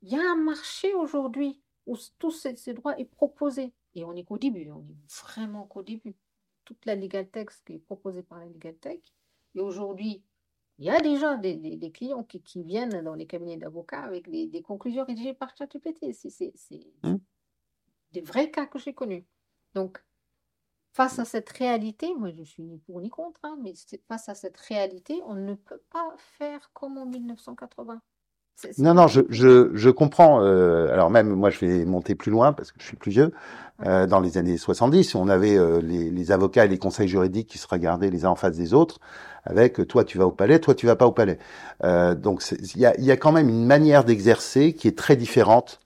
Il 0.00 0.08
y 0.08 0.16
a 0.16 0.30
un 0.30 0.36
marché 0.36 0.94
aujourd'hui 0.94 1.60
où 1.84 1.98
tous 2.18 2.30
ces, 2.30 2.56
ces, 2.56 2.72
droits 2.72 2.98
est 2.98 3.04
proposé. 3.04 3.74
Et 3.94 4.02
on 4.02 4.14
est 4.14 4.24
qu'au 4.24 4.38
début, 4.38 4.70
on 4.70 4.80
est 4.80 5.12
vraiment 5.22 5.66
qu'au 5.66 5.82
début. 5.82 6.16
Toute 6.64 6.86
la 6.86 6.94
legal 6.94 7.28
tech 7.28 7.48
qui 7.66 7.74
est 7.74 7.78
proposée 7.78 8.22
par 8.22 8.38
la 8.38 8.46
legal 8.46 8.76
tech, 8.76 9.00
et 9.56 9.60
aujourd'hui, 9.60 10.22
il 10.78 10.84
y 10.84 10.90
a 10.90 11.00
déjà 11.00 11.36
des, 11.36 11.56
des, 11.56 11.90
clients 11.90 12.22
qui, 12.22 12.42
qui, 12.42 12.62
viennent 12.62 13.02
dans 13.02 13.14
les 13.14 13.26
cabinets 13.26 13.56
d'avocats 13.56 14.02
avec 14.02 14.30
des, 14.30 14.46
des, 14.46 14.60
conclusions 14.60 15.04
rédigées 15.04 15.32
par 15.32 15.56
ChatGPT. 15.56 16.12
C'est 16.12 16.52
mmh. 17.02 17.16
des 18.12 18.20
vrais 18.20 18.50
cas 18.50 18.66
que 18.66 18.78
j'ai 18.78 18.92
connus. 18.92 19.26
Donc, 19.74 20.04
face 20.92 21.18
à 21.18 21.24
cette 21.24 21.48
réalité, 21.50 22.14
moi 22.14 22.30
je 22.30 22.42
suis 22.42 22.62
ni 22.62 22.78
pour 22.78 23.00
ni 23.00 23.08
contre, 23.08 23.40
hein, 23.44 23.58
mais 23.62 23.72
face 24.06 24.28
à 24.28 24.34
cette 24.34 24.58
réalité, 24.58 25.20
on 25.24 25.34
ne 25.34 25.54
peut 25.54 25.82
pas 25.90 26.14
faire 26.18 26.70
comme 26.74 26.98
en 26.98 27.06
1980. 27.06 28.02
Non, 28.78 28.94
non, 28.94 29.06
je, 29.06 29.20
je, 29.28 29.70
je 29.74 29.90
comprends. 29.90 30.42
Euh, 30.42 30.92
alors 30.92 31.10
même, 31.10 31.28
moi, 31.28 31.50
je 31.50 31.58
vais 31.60 31.84
monter 31.84 32.14
plus 32.14 32.30
loin 32.30 32.52
parce 32.52 32.72
que 32.72 32.78
je 32.80 32.86
suis 32.86 32.96
plus 32.96 33.10
vieux. 33.10 33.32
Euh, 33.84 34.06
dans 34.06 34.20
les 34.20 34.38
années 34.38 34.56
70, 34.56 35.14
on 35.14 35.28
avait 35.28 35.58
euh, 35.58 35.80
les, 35.82 36.10
les, 36.10 36.32
avocats 36.32 36.64
et 36.64 36.68
les 36.68 36.78
conseils 36.78 37.08
juridiques 37.08 37.48
qui 37.48 37.58
se 37.58 37.66
regardaient 37.68 38.08
les 38.08 38.24
uns 38.24 38.30
en 38.30 38.34
face 38.34 38.56
des 38.56 38.72
autres 38.72 39.00
avec 39.46 39.80
euh, 39.80 39.86
toi 39.86 40.04
tu 40.04 40.18
vas 40.18 40.26
au 40.26 40.30
palais, 40.30 40.58
toi 40.58 40.74
tu 40.74 40.86
vas 40.86 40.96
pas 40.96 41.06
au 41.06 41.12
palais. 41.12 41.38
Euh, 41.84 42.14
donc 42.14 42.42
il 42.50 42.78
y 42.78 42.84
a, 42.84 42.98
y 43.00 43.10
a, 43.10 43.16
quand 43.16 43.32
même 43.32 43.48
une 43.48 43.64
manière 43.64 44.04
d'exercer 44.04 44.74
qui 44.74 44.88
est 44.88 44.98
très 44.98 45.16
différente. 45.16 45.80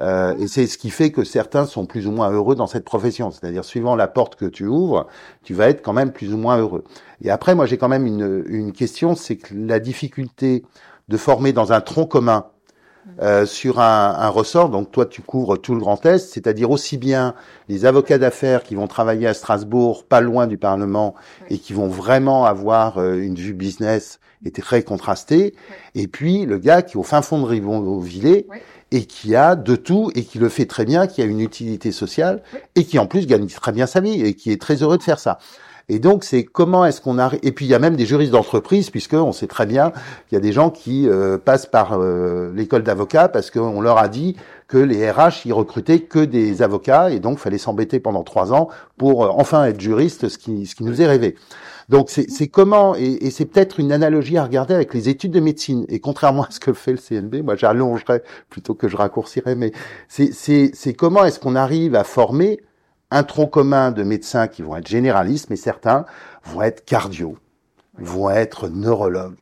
Euh, 0.00 0.34
et 0.38 0.48
c'est 0.48 0.66
ce 0.66 0.76
qui 0.76 0.90
fait 0.90 1.12
que 1.12 1.22
certains 1.22 1.66
sont 1.66 1.86
plus 1.86 2.08
ou 2.08 2.10
moins 2.10 2.28
heureux 2.28 2.56
dans 2.56 2.66
cette 2.66 2.84
profession. 2.84 3.30
C'est-à-dire, 3.30 3.64
suivant 3.64 3.94
la 3.94 4.08
porte 4.08 4.34
que 4.34 4.46
tu 4.46 4.66
ouvres, 4.66 5.06
tu 5.44 5.54
vas 5.54 5.68
être 5.68 5.82
quand 5.82 5.92
même 5.92 6.10
plus 6.10 6.34
ou 6.34 6.36
moins 6.36 6.58
heureux. 6.58 6.82
Et 7.22 7.30
après, 7.30 7.54
moi, 7.54 7.66
j'ai 7.66 7.78
quand 7.78 7.88
même 7.88 8.04
une, 8.04 8.42
une 8.48 8.72
question, 8.72 9.14
c'est 9.14 9.36
que 9.36 9.54
la 9.54 9.78
difficulté 9.78 10.64
de 11.08 11.16
former 11.16 11.52
dans 11.52 11.72
un 11.72 11.80
tronc 11.80 12.06
commun 12.06 12.46
euh, 13.20 13.44
sur 13.44 13.80
un, 13.80 14.16
un, 14.18 14.28
ressort. 14.28 14.70
Donc 14.70 14.90
toi, 14.90 15.04
tu 15.04 15.20
couvres 15.20 15.58
tout 15.58 15.74
le 15.74 15.80
Grand 15.80 16.04
Est, 16.06 16.18
c'est-à-dire 16.18 16.70
aussi 16.70 16.96
bien 16.96 17.34
les 17.68 17.84
avocats 17.84 18.16
d'affaires 18.16 18.62
qui 18.62 18.74
vont 18.74 18.86
travailler 18.86 19.26
à 19.26 19.34
Strasbourg, 19.34 20.04
pas 20.04 20.22
loin 20.22 20.46
du 20.46 20.56
Parlement, 20.56 21.14
et 21.50 21.58
qui 21.58 21.74
vont 21.74 21.88
vraiment 21.88 22.46
avoir 22.46 22.98
euh, 22.98 23.16
une 23.16 23.34
vue 23.34 23.52
business 23.52 24.20
et 24.44 24.50
très 24.50 24.82
contrastée, 24.82 25.54
et 25.94 26.06
puis 26.06 26.44
le 26.44 26.58
gars 26.58 26.82
qui 26.82 26.96
est 26.96 27.00
au 27.00 27.02
fin 27.02 27.22
fond 27.22 27.40
de 27.40 27.46
Rivonvillers 27.46 28.46
et 28.90 29.06
qui 29.06 29.34
a 29.34 29.56
de 29.56 29.74
tout 29.74 30.10
et 30.14 30.22
qui 30.22 30.38
le 30.38 30.48
fait 30.48 30.66
très 30.66 30.84
bien, 30.84 31.06
qui 31.06 31.22
a 31.22 31.24
une 31.24 31.40
utilité 31.40 31.92
sociale 31.92 32.42
et 32.74 32.84
qui 32.84 32.98
en 32.98 33.06
plus 33.06 33.26
gagne 33.26 33.46
très 33.46 33.72
bien 33.72 33.86
sa 33.86 34.00
vie 34.00 34.22
et 34.22 34.34
qui 34.34 34.52
est 34.52 34.60
très 34.60 34.82
heureux 34.82 34.98
de 34.98 35.02
faire 35.02 35.18
ça. 35.18 35.38
Et 35.88 35.98
donc, 35.98 36.24
c'est 36.24 36.44
comment 36.44 36.86
est-ce 36.86 37.00
qu'on 37.00 37.18
arrive. 37.18 37.40
Et 37.42 37.52
puis, 37.52 37.66
il 37.66 37.68
y 37.68 37.74
a 37.74 37.78
même 37.78 37.96
des 37.96 38.06
juristes 38.06 38.32
d'entreprise, 38.32 38.88
puisqu'on 38.88 39.32
sait 39.32 39.46
très 39.46 39.66
bien 39.66 39.90
qu'il 40.28 40.36
y 40.36 40.36
a 40.36 40.40
des 40.40 40.52
gens 40.52 40.70
qui 40.70 41.08
euh, 41.08 41.36
passent 41.36 41.66
par 41.66 41.98
euh, 42.00 42.52
l'école 42.54 42.82
d'avocats 42.82 43.28
parce 43.28 43.50
qu'on 43.50 43.82
leur 43.82 43.98
a 43.98 44.08
dit 44.08 44.36
que 44.66 44.78
les 44.78 45.10
RH, 45.10 45.44
ils 45.44 45.52
recrutaient 45.52 46.00
que 46.00 46.24
des 46.24 46.62
avocats, 46.62 47.10
et 47.10 47.20
donc, 47.20 47.38
fallait 47.38 47.58
s'embêter 47.58 48.00
pendant 48.00 48.22
trois 48.22 48.54
ans 48.54 48.68
pour 48.96 49.24
euh, 49.24 49.28
enfin 49.30 49.66
être 49.66 49.80
juriste, 49.80 50.28
ce 50.28 50.38
qui, 50.38 50.66
ce 50.66 50.74
qui 50.74 50.84
nous 50.84 51.02
est 51.02 51.06
rêvé. 51.06 51.36
Donc, 51.90 52.08
c'est 52.08 52.48
comment, 52.48 52.96
et, 52.96 53.18
et 53.26 53.30
c'est 53.30 53.44
peut-être 53.44 53.78
une 53.78 53.92
analogie 53.92 54.38
à 54.38 54.44
regarder 54.44 54.72
avec 54.72 54.94
les 54.94 55.10
études 55.10 55.32
de 55.32 55.40
médecine. 55.40 55.84
Et 55.90 56.00
contrairement 56.00 56.44
à 56.44 56.50
ce 56.50 56.58
que 56.58 56.72
fait 56.72 56.92
le 56.92 56.98
CNB, 56.98 57.44
moi, 57.44 57.56
j'allongerais 57.56 58.22
plutôt 58.48 58.72
que 58.72 58.88
je 58.88 58.96
raccourcirais, 58.96 59.54
mais 59.54 59.72
c'est 60.08 60.94
comment 60.96 61.26
est-ce 61.26 61.38
qu'on 61.38 61.56
arrive 61.56 61.94
à 61.94 62.04
former 62.04 62.58
un 63.14 63.22
tronc 63.22 63.46
commun 63.46 63.92
de 63.92 64.02
médecins 64.02 64.48
qui 64.48 64.62
vont 64.62 64.76
être 64.76 64.88
généralistes, 64.88 65.48
mais 65.48 65.56
certains 65.56 66.04
vont 66.42 66.62
être 66.62 66.84
cardio, 66.84 67.38
vont 67.96 68.28
être 68.28 68.68
neurologues, 68.68 69.36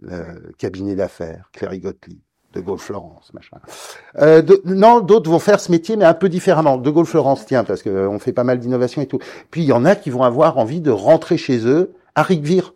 le 0.00 0.52
cabinet 0.56 0.94
d'affaires, 0.94 1.50
Cléry 1.52 1.80
Gottlieb, 1.80 2.18
De 2.54 2.60
Gaulle-Florence, 2.60 3.34
machin. 3.34 3.58
Euh, 4.18 4.42
non, 4.64 5.00
d'autres 5.00 5.30
vont 5.30 5.38
faire 5.38 5.60
ce 5.60 5.70
métier, 5.70 5.96
mais 5.96 6.06
un 6.06 6.14
peu 6.14 6.30
différemment. 6.30 6.78
De 6.78 6.90
Gaulle-Florence, 6.90 7.44
tiens, 7.44 7.64
parce 7.64 7.82
qu'on 7.82 8.18
fait 8.18 8.32
pas 8.32 8.44
mal 8.44 8.58
d'innovation 8.58 9.02
et 9.02 9.06
tout. 9.06 9.18
Puis 9.50 9.62
il 9.62 9.66
y 9.66 9.72
en 9.72 9.84
a 9.84 9.94
qui 9.94 10.08
vont 10.08 10.22
avoir 10.22 10.56
envie 10.56 10.80
de 10.80 10.90
rentrer 10.90 11.36
chez 11.36 11.66
eux 11.66 11.92
à 12.14 12.22
Rigvire. 12.22 12.72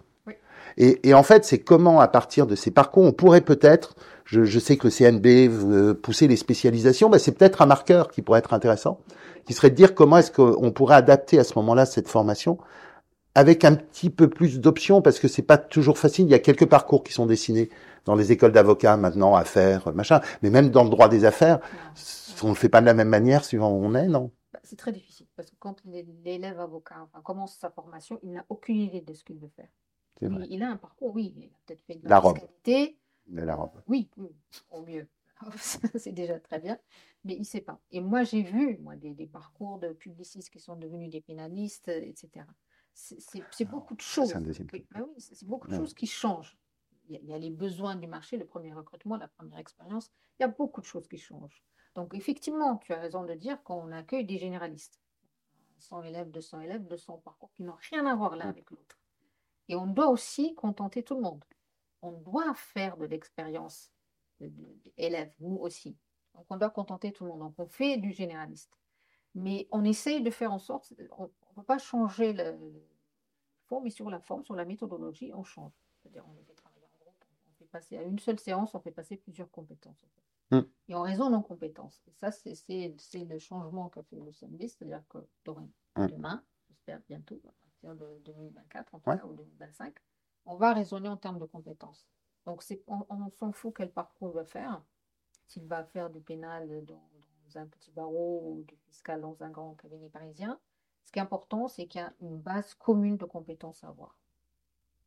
Et, 0.76 1.08
et, 1.08 1.14
en 1.14 1.22
fait, 1.22 1.46
c'est 1.46 1.60
comment, 1.60 2.00
à 2.00 2.08
partir 2.08 2.46
de 2.46 2.56
ces 2.56 2.72
parcours, 2.72 3.04
on 3.04 3.12
pourrait 3.12 3.40
peut-être, 3.40 3.94
je, 4.24 4.44
je, 4.44 4.58
sais 4.58 4.76
que 4.76 4.88
le 4.88 4.90
CNB 4.90 5.50
veut 5.50 5.94
pousser 5.94 6.28
les 6.28 6.36
spécialisations, 6.36 7.10
ben 7.10 7.18
c'est 7.18 7.32
peut-être 7.32 7.62
un 7.62 7.66
marqueur 7.66 8.08
qui 8.08 8.22
pourrait 8.22 8.38
être 8.38 8.54
intéressant 8.54 9.00
qui 9.44 9.52
serait 9.52 9.70
de 9.70 9.74
dire 9.74 9.94
comment 9.94 10.18
est-ce 10.18 10.32
qu'on 10.32 10.72
pourrait 10.72 10.96
adapter 10.96 11.38
à 11.38 11.44
ce 11.44 11.58
moment-là 11.58 11.86
cette 11.86 12.08
formation 12.08 12.58
avec 13.34 13.64
un 13.64 13.74
petit 13.74 14.10
peu 14.10 14.30
plus 14.30 14.60
d'options 14.60 15.02
parce 15.02 15.18
que 15.18 15.26
c'est 15.26 15.42
pas 15.42 15.58
toujours 15.58 15.98
facile. 15.98 16.26
Il 16.26 16.30
y 16.30 16.34
a 16.34 16.38
quelques 16.38 16.66
parcours 16.66 17.02
qui 17.02 17.12
sont 17.12 17.26
dessinés 17.26 17.68
dans 18.04 18.14
les 18.14 18.30
écoles 18.30 18.52
d'avocats 18.52 18.96
maintenant, 18.96 19.34
affaires, 19.34 19.92
machin. 19.92 20.20
Mais 20.42 20.50
même 20.50 20.70
dans 20.70 20.84
le 20.84 20.90
droit 20.90 21.08
des 21.08 21.24
affaires, 21.24 21.58
on 22.42 22.50
ne 22.50 22.54
fait 22.54 22.68
pas 22.68 22.80
de 22.80 22.86
la 22.86 22.94
même 22.94 23.08
manière 23.08 23.44
suivant 23.44 23.72
où 23.72 23.84
on 23.84 23.94
est, 23.94 24.06
non? 24.06 24.30
Bah, 24.52 24.60
C'est 24.62 24.76
très 24.76 24.92
difficile 24.92 25.26
parce 25.34 25.50
que 25.50 25.56
quand 25.58 25.82
l'élève 25.84 26.60
avocat 26.60 27.08
commence 27.24 27.56
sa 27.58 27.70
formation, 27.70 28.20
il 28.22 28.32
n'a 28.32 28.44
aucune 28.48 28.76
idée 28.76 29.00
de 29.00 29.12
ce 29.14 29.24
qu'il 29.24 29.38
veut 29.38 29.50
faire. 29.56 29.68
Il, 30.48 30.62
a 30.62 30.70
un 30.70 30.76
parcours, 30.76 31.12
oui, 31.12 31.34
il 31.36 31.44
a 31.46 31.48
peut-être 31.66 31.82
fait 31.86 31.96
de 31.96 32.08
la, 32.08 32.22
robe. 33.26 33.38
la 33.38 33.54
robe. 33.54 33.82
Oui, 33.86 34.10
oui, 34.16 34.30
au 34.70 34.82
mieux. 34.82 35.08
c'est 35.56 36.12
déjà 36.12 36.38
très 36.38 36.60
bien 36.60 36.78
mais 37.24 37.34
il 37.34 37.40
ne 37.40 37.44
sait 37.44 37.60
pas. 37.60 37.80
Et 37.90 38.00
moi, 38.00 38.22
j'ai 38.22 38.42
vu 38.42 38.78
moi, 38.78 38.96
des, 38.96 39.26
parcours 39.26 39.78
de 39.78 39.92
publicistes 39.92 40.50
qui 40.50 40.60
sont 40.60 40.76
devenus 40.76 41.10
des 41.10 41.20
pénalistes, 41.20 41.88
etc. 41.88 42.46
C'est 42.92 43.64
beaucoup 43.64 43.94
de 43.94 44.00
choses. 44.00 44.34
C'est 45.18 45.46
beaucoup 45.46 45.68
de 45.68 45.74
choses 45.74 45.94
qui 45.94 46.06
changent. 46.06 46.56
Il 47.08 47.22
y, 47.24 47.34
a, 47.34 47.38
les 47.38 47.50
besoins 47.50 47.96
du 47.96 48.06
marché, 48.06 48.38
le 48.38 48.46
premier 48.46 48.72
recrutement, 48.72 49.16
la 49.16 49.28
première 49.28 49.58
expérience. 49.58 50.10
Il 50.38 50.42
y 50.42 50.44
a 50.44 50.48
beaucoup 50.48 50.80
de 50.80 50.86
choses 50.86 51.06
qui 51.06 51.18
changent. 51.18 51.62
Donc, 51.94 52.14
effectivement, 52.14 52.78
tu 52.78 52.94
as 52.94 52.98
raison 52.98 53.24
de 53.24 53.34
dire 53.34 53.62
qu'on 53.62 53.92
accueille 53.92 54.24
des 54.24 54.38
généralistes. 54.38 55.00
100 55.78 56.02
élèves, 56.04 56.30
200 56.30 56.60
élèves, 56.60 56.86
200 56.86 57.18
parcours 57.18 57.52
qui 57.52 57.62
n'ont 57.62 57.76
rien 57.90 58.06
à 58.06 58.14
voir 58.14 58.36
l'un 58.36 58.48
avec 58.48 58.70
l'autre. 58.70 58.98
Et 59.68 59.76
on 59.76 59.86
doit 59.86 60.08
aussi 60.08 60.54
contenter 60.54 61.02
tout 61.02 61.14
le 61.14 61.20
monde. 61.20 61.44
On 62.04 62.12
doit 62.12 62.52
faire 62.54 62.96
de 62.98 63.06
l'expérience 63.06 63.90
d'élèves, 64.40 65.32
nous 65.40 65.56
aussi. 65.56 65.96
Donc, 66.34 66.44
on 66.50 66.56
doit 66.56 66.70
contenter 66.70 67.12
tout 67.12 67.24
le 67.24 67.30
monde. 67.30 67.40
Donc, 67.40 67.54
on 67.58 67.66
fait 67.66 67.96
du 67.96 68.12
généraliste. 68.12 68.78
Mais 69.34 69.66
on 69.70 69.84
essaye 69.84 70.22
de 70.22 70.30
faire 70.30 70.52
en 70.52 70.58
sorte, 70.58 70.92
on 71.18 71.24
ne 71.24 71.54
peut 71.54 71.62
pas 71.62 71.78
changer 71.78 72.34
le 72.34 72.56
fond, 73.66 73.80
mais 73.80 73.90
sur 73.90 74.10
la 74.10 74.20
forme, 74.20 74.44
sur 74.44 74.54
la 74.54 74.64
méthodologie, 74.64 75.32
on 75.34 75.42
change. 75.42 75.72
C'est-à-dire, 75.96 76.24
on 76.28 76.44
fait 76.44 76.52
travailler 76.52 76.84
en 76.84 77.04
groupe, 77.04 77.24
on 77.50 77.54
fait 77.54 77.64
passer 77.64 77.96
à 77.96 78.02
une 78.02 78.18
seule 78.18 78.38
séance, 78.38 78.74
on 78.74 78.80
fait 78.80 78.92
passer 78.92 79.16
plusieurs 79.16 79.50
compétences. 79.50 80.04
Mm. 80.50 80.60
Et 80.88 80.94
on 80.94 81.02
raisonne 81.02 81.34
en 81.34 81.42
compétences. 81.42 82.02
Et 82.06 82.12
ça, 82.12 82.30
c'est 82.30 82.54
le 83.14 83.38
changement 83.38 83.88
qu'a 83.88 84.02
fait 84.02 84.20
le 84.20 84.30
CMB, 84.30 84.60
c'est-à-dire 84.60 85.02
que 85.08 85.18
mm. 85.18 86.06
demain, 86.08 86.44
j'espère 86.68 87.00
bientôt, 87.08 87.40
à 87.44 87.52
partir 87.62 87.94
de 87.96 88.18
2024 88.24 88.94
en 88.94 88.98
tout 88.98 89.10
cas, 89.10 89.24
ou 89.24 89.32
2025, 89.34 89.94
on 90.46 90.56
va 90.56 90.72
raisonner 90.72 91.08
en 91.08 91.16
termes 91.16 91.38
de 91.38 91.46
compétences. 91.46 92.06
Donc, 92.46 92.62
on, 92.86 93.06
on 93.08 93.30
s'en 93.30 93.52
fout 93.52 93.74
quel 93.76 93.90
parcours 93.90 94.28
on 94.28 94.36
va 94.36 94.44
faire 94.44 94.82
s'il 95.46 95.66
va 95.66 95.84
faire 95.84 96.10
du 96.10 96.20
pénal 96.20 96.68
dans, 96.86 97.00
un 97.56 97.66
petit 97.66 97.92
barreau 97.92 98.42
ou 98.44 98.64
du 98.66 98.74
fiscal 98.88 99.20
dans 99.20 99.36
un 99.40 99.48
grand 99.48 99.76
cabinet 99.80 100.08
parisien. 100.08 100.58
Ce 101.04 101.12
qui 101.12 101.20
est 101.20 101.22
important, 101.22 101.68
c'est 101.68 101.86
qu'il 101.86 102.00
y 102.00 102.04
a 102.04 102.12
une 102.20 102.36
base 102.36 102.74
commune 102.74 103.16
de 103.16 103.24
compétences 103.26 103.84
à 103.84 103.88
avoir. 103.88 104.18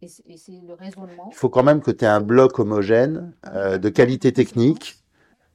Et 0.01 0.07
c'est 0.07 0.61
le 0.61 0.73
raisonnement. 0.73 1.27
Il 1.29 1.35
faut 1.35 1.49
quand 1.49 1.63
même 1.63 1.81
que 1.81 1.91
tu 1.91 2.05
aies 2.05 2.07
un 2.07 2.21
bloc 2.21 2.57
homogène 2.59 3.33
euh, 3.47 3.77
de 3.77 3.89
qualité 3.89 4.31
technique 4.31 5.03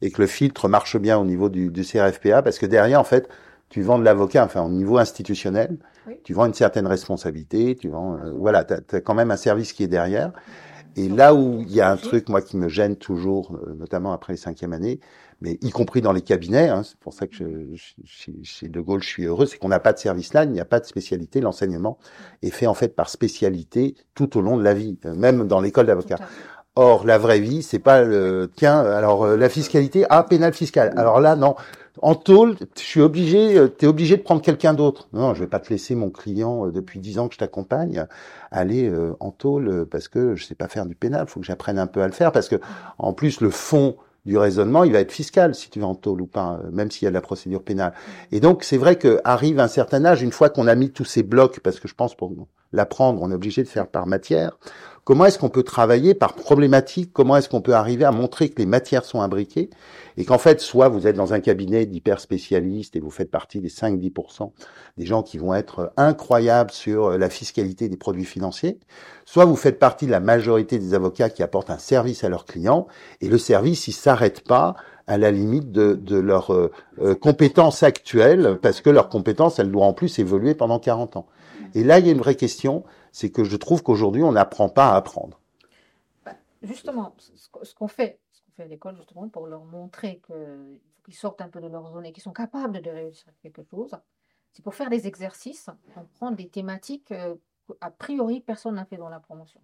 et 0.03 0.11
que 0.11 0.21
le 0.21 0.27
filtre 0.27 0.68
marche 0.68 0.99
bien 0.99 1.16
au 1.18 1.25
niveau 1.25 1.49
du, 1.49 1.71
du 1.71 1.83
CRFPA, 1.83 2.42
parce 2.42 2.59
que 2.59 2.66
derrière, 2.66 3.01
en 3.01 3.05
fait, 3.05 3.31
tu 3.72 3.80
vends 3.80 3.98
de 3.98 4.04
l'avocat, 4.04 4.44
enfin 4.44 4.62
au 4.62 4.68
niveau 4.68 4.98
institutionnel, 4.98 5.78
tu 6.24 6.35
vends 6.35 6.44
une 6.44 6.52
certaine 6.52 6.87
responsabilité, 6.87 7.74
tu 7.74 7.88
vends, 7.88 8.18
euh, 8.18 8.30
voilà, 8.37 8.64
tu 8.64 8.74
as, 8.74 9.00
quand 9.00 9.14
même 9.14 9.30
un 9.30 9.38
service 9.38 9.72
qui 9.72 9.82
est 9.82 9.88
derrière. 9.88 10.30
Et 10.94 11.08
là 11.08 11.35
où 11.35 11.62
il 11.62 11.72
y 11.72 11.80
a 11.80 11.90
un 11.90 11.96
truc, 11.96 12.28
moi, 12.28 12.42
qui 12.42 12.58
me 12.58 12.68
gêne 12.68 12.96
toujours, 12.96 13.54
euh, 13.54 13.74
notamment 13.74 14.12
après 14.12 14.35
les 14.35 14.37
cinquièmes 14.37 14.74
années, 14.74 15.00
mais 15.40 15.56
y 15.62 15.70
compris 15.70 16.02
dans 16.02 16.12
les 16.12 16.20
cabinets, 16.20 16.68
hein, 16.68 16.82
c'est 16.85 16.98
pour 16.98 17.14
ça 17.14 17.26
que 17.26 17.35
je, 17.35 17.94
chez 18.42 18.68
De 18.68 18.80
Gaulle, 18.82 19.02
je 19.02 19.08
suis 19.08 19.24
heureux, 19.24 19.46
c'est 19.46 19.56
qu'on 19.56 19.70
n'a 19.70 19.80
pas 19.80 19.94
de 19.94 19.98
service 19.98 20.35
là, 20.35 20.44
il 20.44 20.50
n'y 20.50 20.61
a 20.61 20.66
pas 20.66 20.78
de 20.78 20.85
spécialité. 20.85 21.40
L'enseignement 21.40 21.96
est 22.42 22.50
fait 22.50 22.66
en 22.66 22.74
fait 22.74 22.94
par 22.94 23.08
spécialité 23.08 23.94
tout 24.14 24.37
au 24.37 24.42
long 24.42 24.58
de 24.58 24.62
la 24.62 24.74
vie, 24.74 24.98
euh, 25.06 25.14
même 25.14 25.48
dans 25.48 25.62
l'école 25.62 25.87
d'avocat. 25.87 26.18
Or, 26.74 27.04
la 27.04 27.18
vraie 27.18 27.40
vie, 27.40 27.62
c'est 27.62 27.78
pas 27.78 28.02
le 28.02 28.50
tiens. 28.56 28.80
Alors, 28.80 29.24
euh, 29.24 29.37
la 29.37 29.50
fiscalité, 29.50 30.06
ah, 30.08 30.22
pénal 30.22 30.54
fiscal. 30.54 30.94
Alors 30.96 31.20
là, 31.20 31.37
non. 31.37 31.54
En 32.00 32.14
tôle, 32.14 32.57
euh, 32.96 33.68
t'es 33.68 33.87
obligé 33.87 34.16
de 34.16 34.22
prendre 34.22 34.40
quelqu'un 34.40 34.74
d'autre. 34.74 35.09
Non, 35.12 35.35
je 35.35 35.40
vais 35.40 35.46
pas 35.46 35.61
te 35.61 35.70
laisser 35.70 35.94
mon 35.94 36.11
client 36.11 36.68
depuis 36.68 37.00
dix 37.00 37.18
ans 37.18 37.28
que 37.28 37.35
je 37.35 37.38
t'accompagne 37.38 38.07
aller 38.50 38.92
en 39.20 39.31
tôle 39.31 39.87
parce 39.90 40.09
que 40.09 40.35
je 40.37 40.44
sais 40.44 40.55
pas 40.55 40.68
faire 40.68 40.87
du 40.87 40.94
pénal. 40.94 41.26
Faut 41.26 41.40
que 41.40 41.46
j'apprenne 41.46 41.78
un 41.78 41.87
peu 41.87 42.02
à 42.02 42.07
le 42.07 42.12
faire 42.12 42.33
parce 42.33 42.48
que 42.48 42.57
en 42.98 43.12
plus 43.12 43.40
le 43.40 43.50
fond 43.50 43.96
du 44.24 44.38
raisonnement, 44.38 44.85
il 44.85 44.92
va 44.92 45.00
être 45.00 45.12
fiscal 45.12 45.55
si 45.55 45.68
tu 45.70 45.81
vas 45.81 45.87
en 45.87 45.94
tôle 45.94 46.20
ou 46.20 46.26
pas, 46.26 46.61
euh, 46.64 46.70
même 46.70 46.90
s'il 46.90 47.05
y 47.05 47.09
a 47.09 47.11
de 47.11 47.14
la 47.14 47.20
procédure 47.20 47.62
pénale. 47.62 47.92
Et 48.31 48.40
donc, 48.40 48.62
c'est 48.62 48.76
vrai 48.76 48.96
qu'arrive 48.96 49.59
un 49.59 49.68
certain 49.68 50.05
âge, 50.05 50.22
une 50.22 50.33
fois 50.33 50.48
qu'on 50.48 50.68
a 50.68 50.74
mis 50.74 50.90
tous 50.90 51.05
ces 51.05 51.22
blocs, 51.22 51.61
parce 51.61 51.81
que 51.81 51.88
je 51.88 51.94
pense 51.94 52.14
pour 52.14 52.33
l'apprendre, 52.72 53.20
on 53.22 53.31
est 53.31 53.35
obligé 53.35 53.62
de 53.62 53.68
faire 53.68 53.88
par 53.88 54.07
matière, 54.07 54.59
Comment 55.05 55.25
est-ce 55.25 55.37
qu'on 55.37 55.49
peut 55.49 55.65
travailler 55.65 56.15
par 56.15 56.35
problématique? 56.35 57.12
Comment 57.12 57.37
est-ce 57.37 57.49
qu'on 57.49 57.61
peut 57.61 57.75
arriver 57.75 58.05
à 58.05 58.12
montrer 58.12 58.51
que 58.51 58.61
les 58.61 58.67
matières 58.67 59.05
sont 59.05 59.21
imbriquées? 59.21 59.69
Et 60.17 60.25
qu'en 60.25 60.38
fait, 60.38 60.61
soit 60.61 60.88
vous 60.88 61.09
êtes 61.09 61.17
dans 61.17 61.33
un 61.33 61.41
cabinet 61.41 61.87
d'hyper 61.87 62.21
spécialistes 62.21 62.95
et 62.95 63.01
vous 63.01 63.11
faites 63.11 63.31
partie 63.31 63.61
des 63.61 63.69
5-10% 63.69 64.53
des 64.99 65.05
gens 65.05 65.25
qui 65.25 65.38
vont 65.38 65.55
être 65.55 65.93
incroyables 65.97 66.71
sur 66.71 67.19
la 67.19 67.31
fiscalité 67.31 67.88
des 67.88 67.97
produits 67.97 68.25
financiers, 68.25 68.79
soit 69.25 69.45
vous 69.45 69.57
faites 69.57 69.81
partie 69.81 70.07
de 70.07 70.12
la 70.12 70.21
majorité 70.21 70.79
des 70.79 70.95
avocats 70.95 71.31
qui 71.31 71.43
apportent 71.43 71.71
un 71.71 71.79
service 71.79 72.23
à 72.23 72.29
leurs 72.29 72.45
clients 72.45 72.87
et 73.21 73.29
le 73.29 73.38
service, 73.38 73.88
il 73.88 73.93
s'arrête 73.93 74.47
pas 74.47 74.77
à 75.09 75.19
la 75.19 75.33
limite 75.33 75.73
de, 75.73 75.95
de 75.95 76.17
leurs 76.17 76.53
euh, 76.53 76.71
euh, 77.01 77.15
parce 78.62 78.81
que 78.81 78.91
leurs 78.91 79.09
compétences, 79.09 79.59
elles 79.59 79.71
doivent 79.71 79.88
en 79.88 79.93
plus 79.95 80.19
évoluer 80.21 80.55
pendant 80.55 80.79
40 80.79 81.17
ans. 81.17 81.27
Et 81.75 81.83
là, 81.85 81.99
il 81.99 82.07
y 82.07 82.09
a 82.09 82.12
une 82.12 82.19
vraie 82.19 82.35
question, 82.35 82.85
c'est 83.12 83.31
que 83.31 83.44
je 83.44 83.57
trouve 83.57 83.83
qu'aujourd'hui, 83.83 84.22
on 84.22 84.33
n'apprend 84.33 84.68
pas 84.68 84.92
à 84.92 84.96
apprendre. 84.96 85.40
Bah, 86.25 86.33
justement, 86.62 87.14
ce 87.18 87.75
qu'on 87.75 87.88
fait, 87.88 88.18
ce 88.33 88.42
qu'on 88.42 88.51
fait 88.53 88.62
à 88.64 88.66
l'école, 88.66 88.96
justement, 88.96 89.29
pour 89.29 89.46
leur 89.46 89.64
montrer 89.64 90.20
qu'ils 90.27 91.14
sortent 91.14 91.42
un 91.42 91.48
peu 91.48 91.61
de 91.61 91.68
leur 91.68 91.92
zone 91.92 92.07
et 92.07 92.12
qu'ils 92.12 92.22
sont 92.22 92.33
capables 92.33 92.81
de 92.83 92.90
réussir 92.90 93.33
quelque 93.42 93.62
chose, 93.62 93.94
c'est 94.53 94.62
pour 94.62 94.75
faire 94.75 94.90
des 94.90 95.07
exercices, 95.07 95.70
on 95.96 96.05
prend 96.05 96.31
des 96.31 96.48
thématiques 96.48 97.12
euh, 97.12 97.37
a 97.81 97.90
priori 97.90 98.40
personne 98.40 98.75
n'a 98.75 98.85
fait 98.85 98.96
dans 98.96 99.09
la 99.09 99.20
promotion. 99.20 99.61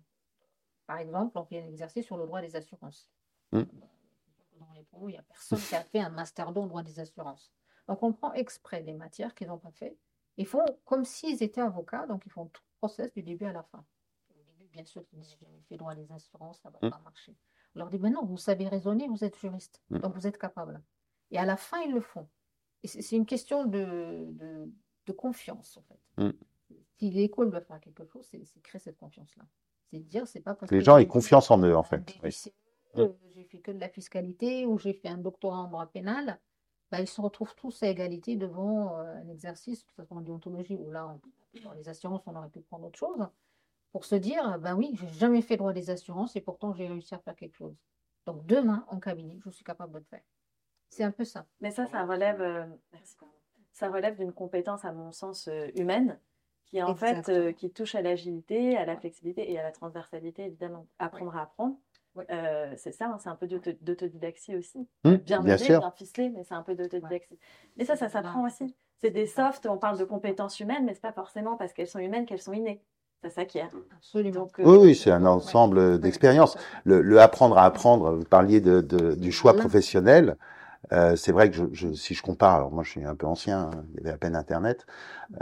Par 0.86 0.98
exemple, 0.98 1.36
on 1.38 1.44
fait 1.44 1.62
un 1.62 1.66
exercice 1.66 2.06
sur 2.06 2.16
le 2.16 2.24
droit 2.24 2.40
des 2.40 2.56
assurances. 2.56 3.10
Mmh. 3.52 3.62
Dans 4.58 4.72
les 4.74 4.82
pros, 4.84 5.08
il 5.08 5.12
n'y 5.12 5.18
a 5.18 5.22
personne 5.22 5.58
qui 5.58 5.74
a 5.74 5.82
fait 5.82 6.00
un 6.00 6.10
master 6.10 6.52
2 6.52 6.60
en 6.60 6.66
droit 6.66 6.82
des 6.82 7.00
assurances. 7.00 7.52
Donc 7.86 8.02
on 8.02 8.12
prend 8.12 8.32
exprès 8.32 8.82
des 8.82 8.94
matières 8.94 9.34
qu'ils 9.34 9.48
n'ont 9.48 9.58
pas 9.58 9.72
fait. 9.72 9.96
Ils 10.36 10.46
font 10.46 10.64
comme 10.84 11.04
s'ils 11.04 11.42
étaient 11.42 11.60
avocats, 11.60 12.06
donc 12.06 12.22
ils 12.26 12.32
font 12.32 12.46
tout 12.46 12.62
process 12.78 13.12
du 13.12 13.22
début 13.22 13.44
à 13.44 13.52
la 13.52 13.62
fin. 13.62 13.84
Au 14.30 14.42
début, 14.58 14.68
bien 14.70 14.84
sûr, 14.84 15.02
ils 15.12 15.18
disent 15.18 15.36
J'ai 15.40 15.46
fait 15.68 15.76
droit 15.76 15.94
des 15.94 16.10
assurances, 16.12 16.60
ça 16.60 16.70
ne 16.70 16.74
va 16.74 16.88
mmh. 16.88 16.90
pas 16.90 17.00
marcher. 17.04 17.36
On 17.74 17.80
leur 17.80 17.90
dit 17.90 17.98
Mais 17.98 18.10
non, 18.10 18.24
vous 18.24 18.36
savez 18.36 18.68
raisonner, 18.68 19.08
vous 19.08 19.24
êtes 19.24 19.36
juriste, 19.36 19.82
mmh. 19.90 19.98
donc 19.98 20.14
vous 20.14 20.26
êtes 20.26 20.38
capable. 20.38 20.82
Et 21.30 21.38
à 21.38 21.44
la 21.44 21.56
fin, 21.56 21.80
ils 21.82 21.92
le 21.92 22.00
font. 22.00 22.28
Et 22.82 22.88
c'est 22.88 23.16
une 23.16 23.26
question 23.26 23.64
de, 23.64 24.28
de, 25.06 25.12
confiance, 25.12 25.76
en 25.76 25.82
fait. 25.82 26.22
Mmh. 26.22 26.30
Si 26.98 27.10
l'école 27.10 27.50
doit 27.50 27.62
faire 27.62 27.80
quelque 27.80 28.04
chose, 28.04 28.26
c'est 28.30 28.62
créer 28.62 28.78
cette 28.78 28.98
confiance-là. 28.98 29.44
C'est 29.90 29.98
dire, 30.00 30.26
c'est 30.26 30.40
pas 30.40 30.54
parce 30.54 30.70
Les 30.70 30.82
gens 30.82 30.98
aient 30.98 31.06
confiance 31.06 31.50
en 31.50 31.58
eux, 31.62 31.74
en 31.74 31.82
fait. 31.82 32.18
J'ai 32.94 33.44
fait 33.44 33.60
que 33.60 33.70
de 33.70 33.80
la 33.80 33.88
fiscalité 33.88 34.66
ou 34.66 34.78
j'ai 34.78 34.92
fait 34.92 35.08
un 35.08 35.18
doctorat 35.18 35.58
en 35.58 35.68
droit 35.68 35.86
pénal. 35.86 36.38
Bah, 36.90 37.00
ils 37.00 37.08
se 37.08 37.20
retrouvent 37.20 37.54
tous 37.54 37.82
à 37.82 37.88
égalité 37.88 38.36
devant 38.36 38.96
euh, 38.96 39.16
un 39.16 39.28
exercice, 39.28 39.84
que 39.84 39.92
ce 39.92 40.04
soit 40.04 40.16
en 40.16 40.20
déontologie 40.22 40.76
ou 40.76 40.90
là, 40.90 41.18
dans 41.62 41.72
les 41.72 41.88
assurances, 41.88 42.22
on 42.26 42.34
aurait 42.34 42.48
pu 42.48 42.60
prendre 42.60 42.86
autre 42.86 42.98
chose, 42.98 43.28
pour 43.92 44.04
se 44.04 44.14
dire, 44.14 44.58
ben 44.58 44.74
oui, 44.74 44.92
j'ai 44.94 45.08
jamais 45.08 45.42
fait 45.42 45.56
droit 45.56 45.72
des 45.72 45.90
assurances 45.90 46.36
et 46.36 46.40
pourtant 46.40 46.72
j'ai 46.72 46.86
réussi 46.86 47.14
à 47.14 47.18
faire 47.18 47.36
quelque 47.36 47.56
chose. 47.56 47.74
Donc 48.26 48.46
demain, 48.46 48.86
en 48.88 49.00
cabinet, 49.00 49.38
je 49.44 49.50
suis 49.50 49.64
capable 49.64 49.92
de 49.94 49.98
le 49.98 50.04
faire. 50.04 50.22
C'est 50.90 51.04
un 51.04 51.10
peu 51.10 51.24
ça. 51.24 51.46
Mais 51.60 51.70
ça, 51.70 51.86
ça 51.86 52.04
relève, 52.04 52.40
euh, 52.40 52.66
ça 53.72 53.90
relève 53.90 54.16
d'une 54.16 54.32
compétence, 54.32 54.84
à 54.84 54.92
mon 54.92 55.12
sens, 55.12 55.48
euh, 55.48 55.68
humaine, 55.76 56.18
qui 56.64 56.82
en 56.82 56.94
fait, 56.94 57.54
qui 57.54 57.70
touche 57.70 57.94
à 57.94 58.02
l'agilité, 58.02 58.76
à 58.76 58.84
la 58.84 58.96
flexibilité 58.96 59.50
et 59.50 59.58
à 59.58 59.62
la 59.62 59.72
transversalité, 59.72 60.44
évidemment. 60.44 60.86
Apprendre 60.98 61.36
à 61.36 61.42
apprendre. 61.42 61.76
Euh, 62.30 62.72
c'est 62.76 62.92
ça, 62.92 63.06
hein, 63.06 63.18
c'est 63.18 63.28
un 63.28 63.36
peu 63.36 63.46
d'autodidaxie 63.46 64.56
aussi. 64.56 64.86
Mmh, 65.04 65.14
bien, 65.14 65.40
bien, 65.40 65.56
sûr. 65.56 65.80
bien 65.80 65.90
ficelé, 65.90 66.30
mais 66.30 66.44
c'est 66.44 66.54
un 66.54 66.62
peu 66.62 66.74
d'autodidaxie. 66.74 67.38
Mais 67.76 67.84
ça, 67.84 67.96
ça 67.96 68.08
s'apprend 68.08 68.46
aussi. 68.46 68.74
C'est 69.00 69.10
des 69.10 69.26
softs, 69.26 69.66
on 69.66 69.78
parle 69.78 69.98
de 69.98 70.04
compétences 70.04 70.60
humaines, 70.60 70.84
mais 70.84 70.94
c'est 70.94 71.02
pas 71.02 71.12
forcément 71.12 71.56
parce 71.56 71.72
qu'elles 71.72 71.88
sont 71.88 72.00
humaines 72.00 72.26
qu'elles 72.26 72.42
sont 72.42 72.52
innées. 72.52 72.82
Ça 73.22 73.30
s'acquiert. 73.30 73.70
Absolument. 73.96 74.48
Euh, 74.60 74.64
oui, 74.64 74.78
oui, 74.78 74.94
c'est 74.94 75.10
un 75.10 75.26
ensemble 75.26 75.98
d'expériences. 75.98 76.56
Le, 76.84 77.20
apprendre 77.20 77.58
à 77.58 77.64
apprendre, 77.64 78.12
vous 78.12 78.24
parliez 78.24 78.60
de, 78.60 78.80
du 79.14 79.32
choix 79.32 79.54
professionnel. 79.54 80.36
Euh, 80.92 81.16
c'est 81.16 81.32
vrai 81.32 81.50
que 81.50 81.56
je, 81.56 81.64
je, 81.72 81.92
si 81.92 82.14
je 82.14 82.22
compare, 82.22 82.54
alors 82.54 82.70
moi 82.70 82.84
je 82.84 82.90
suis 82.90 83.04
un 83.04 83.14
peu 83.14 83.26
ancien, 83.26 83.62
hein, 83.62 83.84
il 83.90 83.96
y 83.96 84.00
avait 84.00 84.12
à 84.12 84.16
peine 84.16 84.36
Internet, 84.36 84.86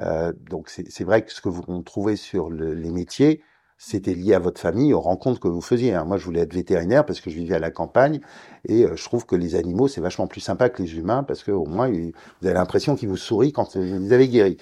euh, 0.00 0.32
donc 0.50 0.68
c'est 0.70 1.04
vrai 1.04 1.22
que 1.22 1.30
ce 1.30 1.40
que 1.40 1.48
vous 1.48 1.82
trouvez 1.82 2.16
sur 2.16 2.50
le, 2.50 2.72
les 2.72 2.90
métiers, 2.90 3.42
c'était 3.78 4.14
lié 4.14 4.34
à 4.34 4.38
votre 4.38 4.60
famille, 4.60 4.94
aux 4.94 5.00
rencontres 5.00 5.40
que 5.40 5.48
vous 5.48 5.60
faisiez. 5.60 5.94
Hein. 5.94 6.04
Moi, 6.04 6.16
je 6.16 6.24
voulais 6.24 6.40
être 6.40 6.54
vétérinaire 6.54 7.04
parce 7.04 7.20
que 7.20 7.30
je 7.30 7.36
vivais 7.36 7.54
à 7.54 7.58
la 7.58 7.70
campagne 7.70 8.20
et 8.66 8.84
euh, 8.84 8.96
je 8.96 9.04
trouve 9.04 9.26
que 9.26 9.36
les 9.36 9.54
animaux, 9.54 9.88
c'est 9.88 10.00
vachement 10.00 10.26
plus 10.26 10.40
sympa 10.40 10.68
que 10.68 10.82
les 10.82 10.96
humains 10.96 11.22
parce 11.22 11.42
que 11.42 11.50
au 11.50 11.66
moins, 11.66 11.88
vous 11.90 12.46
avez 12.46 12.54
l'impression 12.54 12.96
qu'ils 12.96 13.08
vous 13.08 13.16
sourient 13.16 13.52
quand 13.52 13.76
vous 13.76 14.12
avez 14.12 14.28
guéri. 14.28 14.56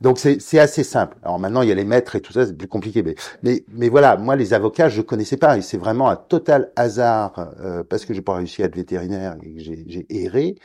Donc, 0.00 0.18
c'est 0.18 0.58
assez 0.58 0.82
simple. 0.82 1.16
Alors 1.22 1.38
maintenant, 1.38 1.62
il 1.62 1.68
y 1.68 1.72
a 1.72 1.74
les 1.74 1.84
maîtres 1.84 2.16
et 2.16 2.20
tout 2.20 2.32
ça, 2.32 2.46
c'est 2.46 2.56
plus 2.56 2.68
compliqué. 2.68 3.02
Mais, 3.02 3.14
mais, 3.42 3.64
mais, 3.72 3.88
voilà, 3.88 4.16
moi, 4.16 4.34
les 4.36 4.52
avocats, 4.52 4.88
je 4.88 5.02
connaissais 5.02 5.36
pas 5.36 5.56
et 5.56 5.62
c'est 5.62 5.78
vraiment 5.78 6.08
un 6.08 6.16
total 6.16 6.72
hasard 6.76 7.52
euh, 7.60 7.84
parce 7.84 8.04
que 8.04 8.12
j'ai 8.12 8.22
pas 8.22 8.34
réussi 8.34 8.62
à 8.62 8.66
être 8.66 8.76
vétérinaire 8.76 9.36
et 9.42 9.54
que 9.54 9.60
j'ai 9.60 10.06
erré 10.10 10.56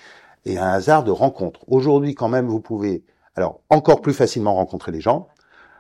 et 0.46 0.58
un 0.58 0.68
hasard 0.68 1.04
de 1.04 1.12
rencontre. 1.12 1.62
Aujourd'hui, 1.68 2.16
quand 2.16 2.30
même, 2.30 2.48
vous 2.48 2.62
pouvez 2.62 3.04
alors 3.36 3.62
encore 3.70 4.02
plus 4.02 4.14
facilement 4.14 4.56
rencontrer 4.56 4.92
les 4.92 5.02
gens 5.02 5.28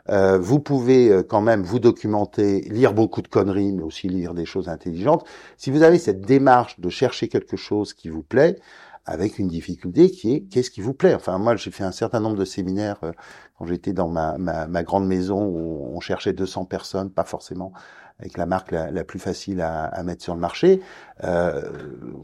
euh, 0.09 0.37
vous 0.39 0.59
pouvez 0.59 1.09
euh, 1.09 1.23
quand 1.23 1.41
même 1.41 1.63
vous 1.63 1.79
documenter, 1.79 2.61
lire 2.61 2.93
beaucoup 2.93 3.21
de 3.21 3.27
conneries, 3.27 3.71
mais 3.73 3.83
aussi 3.83 4.09
lire 4.09 4.33
des 4.33 4.45
choses 4.45 4.69
intelligentes. 4.69 5.25
Si 5.57 5.71
vous 5.71 5.83
avez 5.83 5.99
cette 5.99 6.21
démarche 6.21 6.79
de 6.79 6.89
chercher 6.89 7.27
quelque 7.27 7.57
chose 7.57 7.93
qui 7.93 8.09
vous 8.09 8.23
plaît, 8.23 8.57
avec 9.05 9.39
une 9.39 9.47
difficulté 9.47 10.11
qui 10.11 10.35
est 10.35 10.41
qu'est-ce 10.41 10.69
qui 10.69 10.81
vous 10.81 10.93
plaît? 10.93 11.15
Enfin, 11.15 11.37
moi, 11.39 11.55
j'ai 11.55 11.71
fait 11.71 11.83
un 11.83 11.91
certain 11.91 12.19
nombre 12.19 12.37
de 12.37 12.45
séminaires 12.45 12.99
euh, 13.03 13.11
quand 13.57 13.65
j'étais 13.65 13.93
dans 13.93 14.07
ma, 14.07 14.37
ma, 14.37 14.67
ma, 14.67 14.83
grande 14.83 15.07
maison 15.07 15.45
où 15.45 15.91
on 15.95 15.99
cherchait 15.99 16.33
200 16.33 16.65
personnes, 16.65 17.09
pas 17.09 17.23
forcément 17.23 17.73
avec 18.19 18.37
la 18.37 18.45
marque 18.45 18.71
la, 18.71 18.91
la 18.91 19.03
plus 19.03 19.19
facile 19.19 19.61
à, 19.61 19.85
à, 19.85 20.03
mettre 20.03 20.23
sur 20.23 20.35
le 20.35 20.41
marché. 20.41 20.81
Euh, 21.23 21.71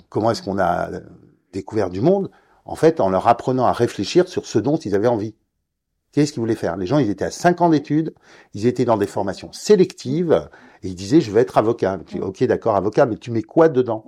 comment 0.10 0.32
est-ce 0.32 0.44
qu'on 0.44 0.60
a 0.60 0.90
découvert 1.54 1.90
du 1.90 2.02
monde? 2.02 2.30
En 2.66 2.76
fait, 2.76 3.00
en 3.00 3.10
leur 3.10 3.28
apprenant 3.28 3.66
à 3.66 3.72
réfléchir 3.72 4.28
sur 4.28 4.46
ce 4.46 4.60
dont 4.60 4.78
ils 4.78 4.94
avaient 4.96 5.08
envie. 5.08 5.36
Qu'est-ce 6.16 6.32
qu'ils 6.32 6.40
voulaient 6.40 6.56
faire? 6.56 6.78
Les 6.78 6.86
gens, 6.86 6.98
ils 6.98 7.10
étaient 7.10 7.26
à 7.26 7.30
5 7.30 7.60
ans 7.60 7.68
d'études, 7.68 8.14
ils 8.54 8.68
étaient 8.68 8.86
dans 8.86 8.96
des 8.96 9.06
formations 9.06 9.52
sélectives, 9.52 10.48
et 10.82 10.88
ils 10.88 10.96
disaient, 10.96 11.20
je 11.20 11.30
vais 11.30 11.42
être 11.42 11.58
avocat. 11.58 12.00
dis, 12.08 12.22
ok, 12.22 12.42
d'accord, 12.46 12.78
avocat, 12.78 13.06
mais 13.06 13.18
tu 13.18 13.32
mets 13.32 13.42
quoi 13.42 13.68
dedans? 13.68 14.06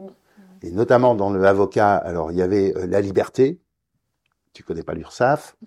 Et 0.61 0.71
notamment 0.71 1.15
dans 1.15 1.29
le 1.29 1.43
avocat, 1.43 1.95
alors 1.95 2.31
il 2.31 2.37
y 2.37 2.41
avait 2.41 2.73
euh, 2.77 2.87
la 2.87 3.01
liberté, 3.01 3.59
tu 4.53 4.63
connais 4.63 4.83
pas 4.83 4.93
l'URSAF, 4.93 5.57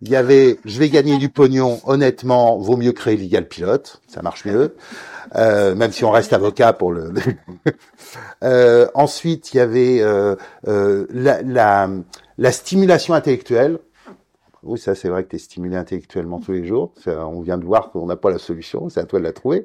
il 0.00 0.08
y 0.08 0.16
avait, 0.16 0.58
je 0.64 0.78
vais 0.78 0.88
gagner 0.88 1.18
du 1.18 1.28
pognon, 1.28 1.78
honnêtement, 1.84 2.56
vaut 2.56 2.78
mieux 2.78 2.92
créer 2.92 3.18
Legal 3.18 3.46
Pilote, 3.46 4.00
ça 4.08 4.22
marche 4.22 4.46
mieux, 4.46 4.74
euh, 5.36 5.74
même 5.74 5.92
si 5.92 6.06
on 6.06 6.10
reste 6.10 6.32
avocat 6.32 6.72
pour 6.72 6.92
le... 6.92 7.12
euh, 8.44 8.88
ensuite, 8.94 9.52
il 9.52 9.58
y 9.58 9.60
avait 9.60 10.00
euh, 10.00 10.36
euh 10.68 11.06
la, 11.10 11.42
la, 11.42 11.90
la 12.38 12.50
stimulation 12.50 13.12
intellectuelle, 13.12 13.78
oui, 14.62 14.78
ça 14.78 14.94
c'est 14.94 15.08
vrai 15.08 15.24
que 15.24 15.30
tu 15.30 15.36
es 15.36 15.38
stimulé 15.38 15.76
intellectuellement 15.76 16.40
tous 16.40 16.52
les 16.52 16.64
jours. 16.64 16.92
on 17.06 17.40
vient 17.40 17.58
de 17.58 17.64
voir 17.64 17.90
qu'on 17.90 18.06
n'a 18.06 18.16
pas 18.16 18.30
la 18.30 18.38
solution, 18.38 18.88
c'est 18.88 19.00
à 19.00 19.04
toi 19.04 19.18
de 19.18 19.24
la 19.24 19.32
trouver. 19.32 19.64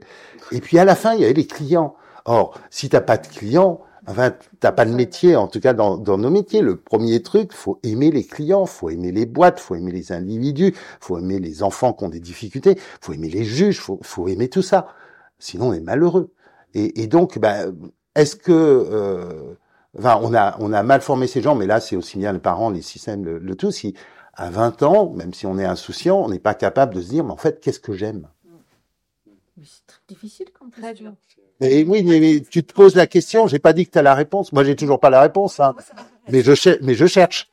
Et 0.52 0.62
puis 0.62 0.80
à 0.80 0.86
la 0.86 0.96
fin, 0.96 1.14
il 1.14 1.22
y 1.22 1.26
avait 1.26 1.34
les 1.34 1.48
clients. 1.48 1.96
Or, 2.26 2.60
si 2.70 2.90
t'as 2.90 3.02
pas 3.02 3.18
de 3.18 3.28
clients, 3.28 3.82
enfin, 4.08 4.34
t'as 4.60 4.72
pas 4.72 4.86
de 4.86 4.94
métier, 4.94 5.36
en 5.36 5.48
tout 5.48 5.60
cas 5.60 5.74
dans, 5.74 5.98
dans 5.98 6.18
nos 6.18 6.30
métiers. 6.30 6.62
Le 6.62 6.78
premier 6.78 7.22
truc, 7.22 7.54
faut 7.54 7.80
aimer 7.84 8.12
les 8.12 8.26
clients, 8.26 8.66
faut 8.66 8.90
aimer 8.90 9.12
les 9.12 9.26
boîtes, 9.26 9.60
faut 9.60 9.76
aimer 9.76 9.92
les 9.92 10.12
individus, 10.12 10.74
faut 11.00 11.18
aimer 11.20 11.40
les 11.40 11.64
enfants 11.64 11.94
qui 11.94 12.04
ont 12.04 12.10
des 12.10 12.20
difficultés, 12.20 12.78
faut 13.02 13.14
aimer 13.14 13.30
les 13.30 13.44
juges, 13.44 13.80
faut, 13.80 14.00
faut 14.02 14.28
aimer 14.28 14.50
tout 14.50 14.62
ça. 14.64 14.88
Sinon, 15.40 15.70
on 15.70 15.74
est 15.74 15.80
malheureux. 15.80 16.34
Et, 16.74 17.04
et 17.04 17.08
donc, 17.08 17.40
bah, 17.40 17.66
est-ce 18.16 18.36
que 18.36 18.52
euh, 18.52 19.56
Enfin, 19.98 20.20
on 20.22 20.34
a, 20.34 20.56
on 20.60 20.74
a 20.74 20.84
mal 20.84 21.02
formé 21.02 21.28
ces 21.28 21.42
gens, 21.42 21.56
mais 21.56 21.66
là, 21.66 21.80
c'est 21.80 21.96
aussi 21.96 22.18
bien 22.20 22.32
les 22.34 22.40
parents, 22.40 22.70
les 22.70 22.82
systèmes, 22.84 23.26
le, 23.26 23.40
le 23.40 23.56
tout. 23.56 23.72
Si, 23.72 23.96
à 24.38 24.52
20 24.52 24.84
ans, 24.84 25.10
même 25.10 25.34
si 25.34 25.46
on 25.46 25.58
est 25.58 25.66
insouciant, 25.66 26.20
on 26.20 26.30
n'est 26.30 26.40
pas 26.40 26.54
capable 26.54 26.94
de 26.94 27.02
se 27.02 27.10
dire, 27.10 27.24
mais 27.24 27.32
en 27.32 27.38
fait, 27.38 27.60
qu'est-ce 27.60 27.80
que 27.80 27.94
j'aime? 27.94 28.30
C'est 29.64 29.88
très 29.88 30.00
difficile 30.08 30.48
comme 30.58 30.70
très 30.70 30.94
dur. 30.94 31.14
Mais 31.60 31.84
oui, 31.84 32.04
mais, 32.04 32.42
tu 32.42 32.64
te 32.64 32.72
poses 32.72 32.96
la 32.96 33.08
question. 33.08 33.48
J'ai 33.48 33.58
pas 33.58 33.74
dit 33.74 33.88
que 33.88 33.92
tu 33.92 33.98
as 33.98 34.04
la 34.04 34.14
réponse. 34.14 34.54
Moi, 34.54 34.64
j'ai 34.64 34.76
toujours 34.76 35.00
pas 35.00 35.10
la 35.10 35.22
réponse. 35.22 35.60
Hein. 35.60 35.76
Mais 36.30 36.42
je 36.42 36.86
mais 36.86 36.94
je 36.94 37.08
cherche. 37.08 37.50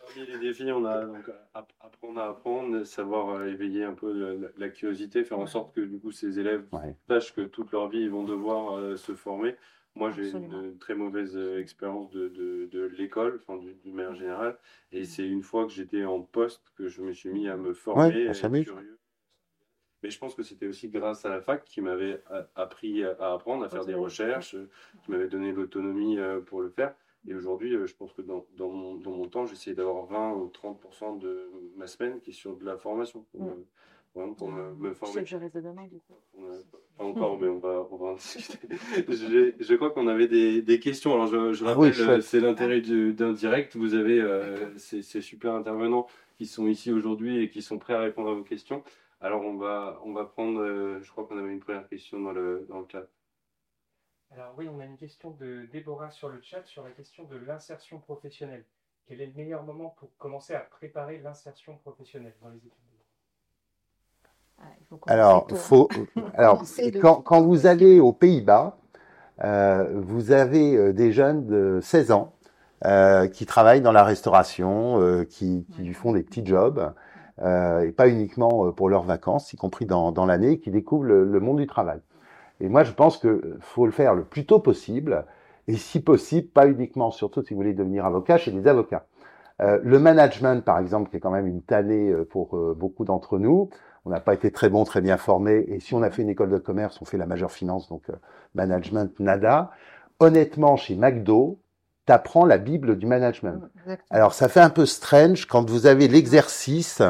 Parmi 0.00 0.26
les 0.26 0.38
défis, 0.40 0.72
on 0.72 0.84
a 0.84 1.04
donc 1.04 1.30
apprendre 1.54 2.20
à 2.20 2.28
apprendre, 2.30 2.84
savoir 2.84 3.36
euh, 3.36 3.46
éveiller 3.46 3.84
un 3.84 3.94
peu 3.94 4.50
la, 4.58 4.68
curiosité, 4.68 5.22
faire 5.22 5.38
en 5.38 5.46
sorte 5.46 5.74
que 5.74 5.80
du 5.80 5.98
coup 5.98 6.10
ces 6.10 6.38
élèves 6.38 6.64
sachent 7.08 7.34
que 7.34 7.42
toute 7.42 7.70
leur 7.72 7.88
vie 7.88 8.00
ils 8.00 8.10
vont 8.10 8.24
devoir 8.24 8.76
euh, 8.76 8.96
se 8.96 9.14
former. 9.14 9.54
Moi, 9.96 10.10
j'ai 10.10 10.30
une 10.30 10.78
très 10.78 10.94
mauvaise 10.94 11.36
euh, 11.36 11.58
expérience 11.58 12.10
de, 12.10 12.28
de, 12.28 12.66
de 12.66 12.84
l'école, 12.98 13.40
enfin, 13.42 13.58
du, 13.58 13.92
manière 13.92 14.14
générale. 14.14 14.58
Et 14.92 15.02
mm. 15.02 15.04
c'est 15.04 15.26
une 15.26 15.42
fois 15.42 15.64
que 15.64 15.72
j'étais 15.72 16.04
en 16.04 16.20
poste 16.20 16.62
que 16.76 16.86
je 16.86 17.02
me 17.02 17.12
suis 17.12 17.30
mis 17.30 17.48
à 17.48 17.56
me 17.56 17.72
former, 17.72 18.28
ouais, 18.28 18.64
curieux. 18.64 18.98
Mais 20.02 20.10
je 20.10 20.18
pense 20.18 20.34
que 20.34 20.42
c'était 20.42 20.66
aussi 20.66 20.88
grâce 20.88 21.24
à 21.24 21.30
la 21.30 21.40
fac 21.40 21.64
qui 21.64 21.80
m'avait 21.80 22.22
appris 22.54 23.02
à 23.02 23.32
apprendre, 23.32 23.64
à 23.64 23.68
faire 23.70 23.86
des 23.86 23.94
recherches, 23.94 24.54
qui 25.02 25.10
m'avait 25.10 25.28
donné 25.28 25.52
l'autonomie 25.52 26.18
pour 26.44 26.60
le 26.60 26.68
faire. 26.68 26.94
Et 27.26 27.34
aujourd'hui, 27.34 27.72
je 27.72 27.94
pense 27.94 28.12
que 28.12 28.22
dans, 28.22 28.46
dans, 28.56 28.68
mon, 28.68 28.94
dans 28.96 29.10
mon, 29.10 29.26
temps, 29.26 29.46
j'essaie 29.46 29.74
d'avoir 29.74 30.04
20 30.04 30.34
ou 30.34 30.52
30% 30.54 31.18
de 31.18 31.50
ma 31.76 31.86
semaine 31.86 32.20
qui 32.20 32.30
est 32.30 32.34
sur 32.34 32.56
de 32.56 32.64
la 32.64 32.76
formation. 32.76 33.26
Pour 34.16 34.50
me, 34.50 34.94
former. 34.94 35.26
Je, 35.26 35.36
reste 35.36 35.58
demain, 35.58 35.86
du 35.88 36.00
coup. 36.00 36.14
Pas 36.96 37.04
encore, 37.04 37.38
mais 37.38 37.48
on 37.48 37.58
va, 37.58 37.86
on 37.90 37.96
va 37.96 38.06
en 38.06 38.14
discuter. 38.14 38.68
je, 39.08 39.52
je, 39.60 39.74
crois 39.74 39.90
qu'on 39.90 40.06
avait 40.06 40.26
des, 40.26 40.62
des, 40.62 40.80
questions. 40.80 41.12
Alors, 41.12 41.26
je, 41.26 41.52
je 41.52 41.66
ah 41.66 41.74
rappelle, 41.74 42.00
euh, 42.00 42.20
c'est 42.22 42.40
l'intérêt 42.40 42.80
d'un 42.80 43.32
direct. 43.32 43.76
Vous 43.76 43.92
avez 43.92 44.18
euh, 44.18 44.74
ces, 44.78 45.02
ces, 45.02 45.20
super 45.20 45.52
intervenants 45.54 46.06
qui 46.38 46.46
sont 46.46 46.66
ici 46.66 46.90
aujourd'hui 46.90 47.42
et 47.42 47.50
qui 47.50 47.60
sont 47.60 47.78
prêts 47.78 47.92
à 47.92 48.00
répondre 48.00 48.30
à 48.30 48.34
vos 48.34 48.42
questions. 48.42 48.82
Alors, 49.20 49.42
on 49.42 49.56
va, 49.56 50.00
on 50.02 50.14
va 50.14 50.24
prendre, 50.24 50.60
euh, 50.62 50.98
je 51.02 51.10
crois 51.10 51.26
qu'on 51.26 51.36
avait 51.36 51.52
une 51.52 51.60
première 51.60 51.86
question 51.86 52.18
dans 52.18 52.32
le, 52.32 52.64
dans 52.70 52.80
le 52.80 52.86
chat. 52.90 53.06
Alors 54.30 54.54
oui, 54.56 54.66
on 54.68 54.80
a 54.80 54.86
une 54.86 54.96
question 54.96 55.30
de 55.30 55.66
Déborah 55.70 56.10
sur 56.10 56.30
le 56.30 56.40
chat 56.40 56.64
sur 56.64 56.82
la 56.82 56.90
question 56.90 57.24
de 57.24 57.36
l'insertion 57.36 58.00
professionnelle. 58.00 58.64
Quel 59.06 59.20
est 59.20 59.26
le 59.26 59.34
meilleur 59.34 59.62
moment 59.62 59.90
pour 59.90 60.16
commencer 60.16 60.54
à 60.54 60.60
préparer 60.60 61.18
l'insertion 61.18 61.76
professionnelle 61.78 62.34
dans 62.40 62.48
les 62.48 62.58
études? 62.58 62.85
Alors, 65.06 65.46
faut, 65.54 65.88
alors 66.34 66.62
quand, 67.00 67.22
quand, 67.22 67.42
vous 67.42 67.66
allez 67.66 68.00
aux 68.00 68.12
Pays-Bas, 68.12 68.78
euh, 69.44 70.00
vous 70.00 70.32
avez 70.32 70.76
euh, 70.76 70.92
des 70.92 71.12
jeunes 71.12 71.46
de 71.46 71.80
16 71.82 72.12
ans 72.12 72.32
euh, 72.84 73.26
qui 73.26 73.46
travaillent 73.46 73.80
dans 73.80 73.92
la 73.92 74.04
restauration, 74.04 75.00
euh, 75.00 75.24
qui, 75.24 75.66
qui, 75.74 75.94
font 75.94 76.12
des 76.12 76.22
petits 76.22 76.44
jobs, 76.44 76.92
euh, 77.40 77.80
et 77.80 77.90
pas 77.90 78.06
uniquement 78.06 78.70
pour 78.70 78.90
leurs 78.90 79.04
vacances, 79.04 79.50
y 79.54 79.56
compris 79.56 79.86
dans, 79.86 80.12
dans 80.12 80.26
l'année, 80.26 80.58
qui 80.58 80.70
découvrent 80.70 81.06
le, 81.06 81.40
monde 81.40 81.56
du 81.56 81.66
travail. 81.66 82.00
Et 82.60 82.68
moi, 82.68 82.84
je 82.84 82.92
pense 82.92 83.16
que 83.16 83.56
faut 83.60 83.86
le 83.86 83.92
faire 83.92 84.14
le 84.14 84.24
plus 84.24 84.44
tôt 84.44 84.58
possible, 84.58 85.24
et 85.68 85.74
si 85.76 86.00
possible, 86.00 86.48
pas 86.48 86.66
uniquement, 86.68 87.10
surtout 87.10 87.42
si 87.42 87.54
vous 87.54 87.60
voulez 87.60 87.72
devenir 87.72 88.04
avocat, 88.04 88.36
chez 88.36 88.50
des 88.50 88.68
avocats. 88.68 89.06
le 89.58 89.98
management, 89.98 90.62
par 90.62 90.78
exemple, 90.78 91.10
qui 91.10 91.16
est 91.16 91.20
quand 91.20 91.30
même 91.30 91.46
une 91.46 91.62
tannée 91.62 92.14
pour 92.28 92.58
beaucoup 92.76 93.06
d'entre 93.06 93.38
nous, 93.38 93.70
on 94.06 94.10
n'a 94.10 94.20
pas 94.20 94.34
été 94.34 94.52
très 94.52 94.70
bon, 94.70 94.84
très 94.84 95.00
bien 95.00 95.16
formé. 95.16 95.64
Et 95.68 95.80
si 95.80 95.92
on 95.92 96.02
a 96.02 96.10
fait 96.10 96.22
une 96.22 96.28
école 96.28 96.50
de 96.50 96.58
commerce, 96.58 97.02
on 97.02 97.04
fait 97.04 97.18
la 97.18 97.26
majeure 97.26 97.50
finance, 97.50 97.88
donc 97.88 98.08
euh, 98.08 98.14
management, 98.54 99.18
nada. 99.18 99.72
Honnêtement, 100.20 100.76
chez 100.76 100.94
McDo, 100.94 101.58
t'apprends 102.06 102.46
la 102.46 102.58
Bible 102.58 102.96
du 102.96 103.06
management. 103.06 103.60
Alors 104.10 104.32
ça 104.32 104.48
fait 104.48 104.60
un 104.60 104.70
peu 104.70 104.86
strange 104.86 105.46
quand 105.46 105.68
vous 105.68 105.86
avez 105.86 106.08
l'exercice 106.08 107.02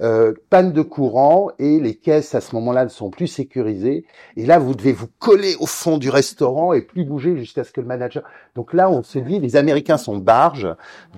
euh, 0.00 0.32
panne 0.48 0.72
de 0.72 0.82
courant 0.82 1.50
et 1.58 1.80
les 1.80 1.96
caisses 1.96 2.34
à 2.34 2.40
ce 2.40 2.54
moment-là 2.54 2.84
ne 2.84 2.88
sont 2.88 3.10
plus 3.10 3.26
sécurisées. 3.26 4.06
Et 4.36 4.46
là, 4.46 4.60
vous 4.60 4.74
devez 4.74 4.92
vous 4.92 5.08
coller 5.18 5.56
au 5.58 5.66
fond 5.66 5.98
du 5.98 6.08
restaurant 6.08 6.72
et 6.72 6.82
plus 6.82 7.04
bouger 7.04 7.36
jusqu'à 7.36 7.64
ce 7.64 7.72
que 7.72 7.80
le 7.80 7.86
manager. 7.88 8.22
Donc 8.54 8.74
là, 8.74 8.88
on 8.88 9.02
se 9.02 9.18
dit, 9.18 9.40
les 9.40 9.56
Américains 9.56 9.96
sont 9.96 10.16
barges. 10.16 10.68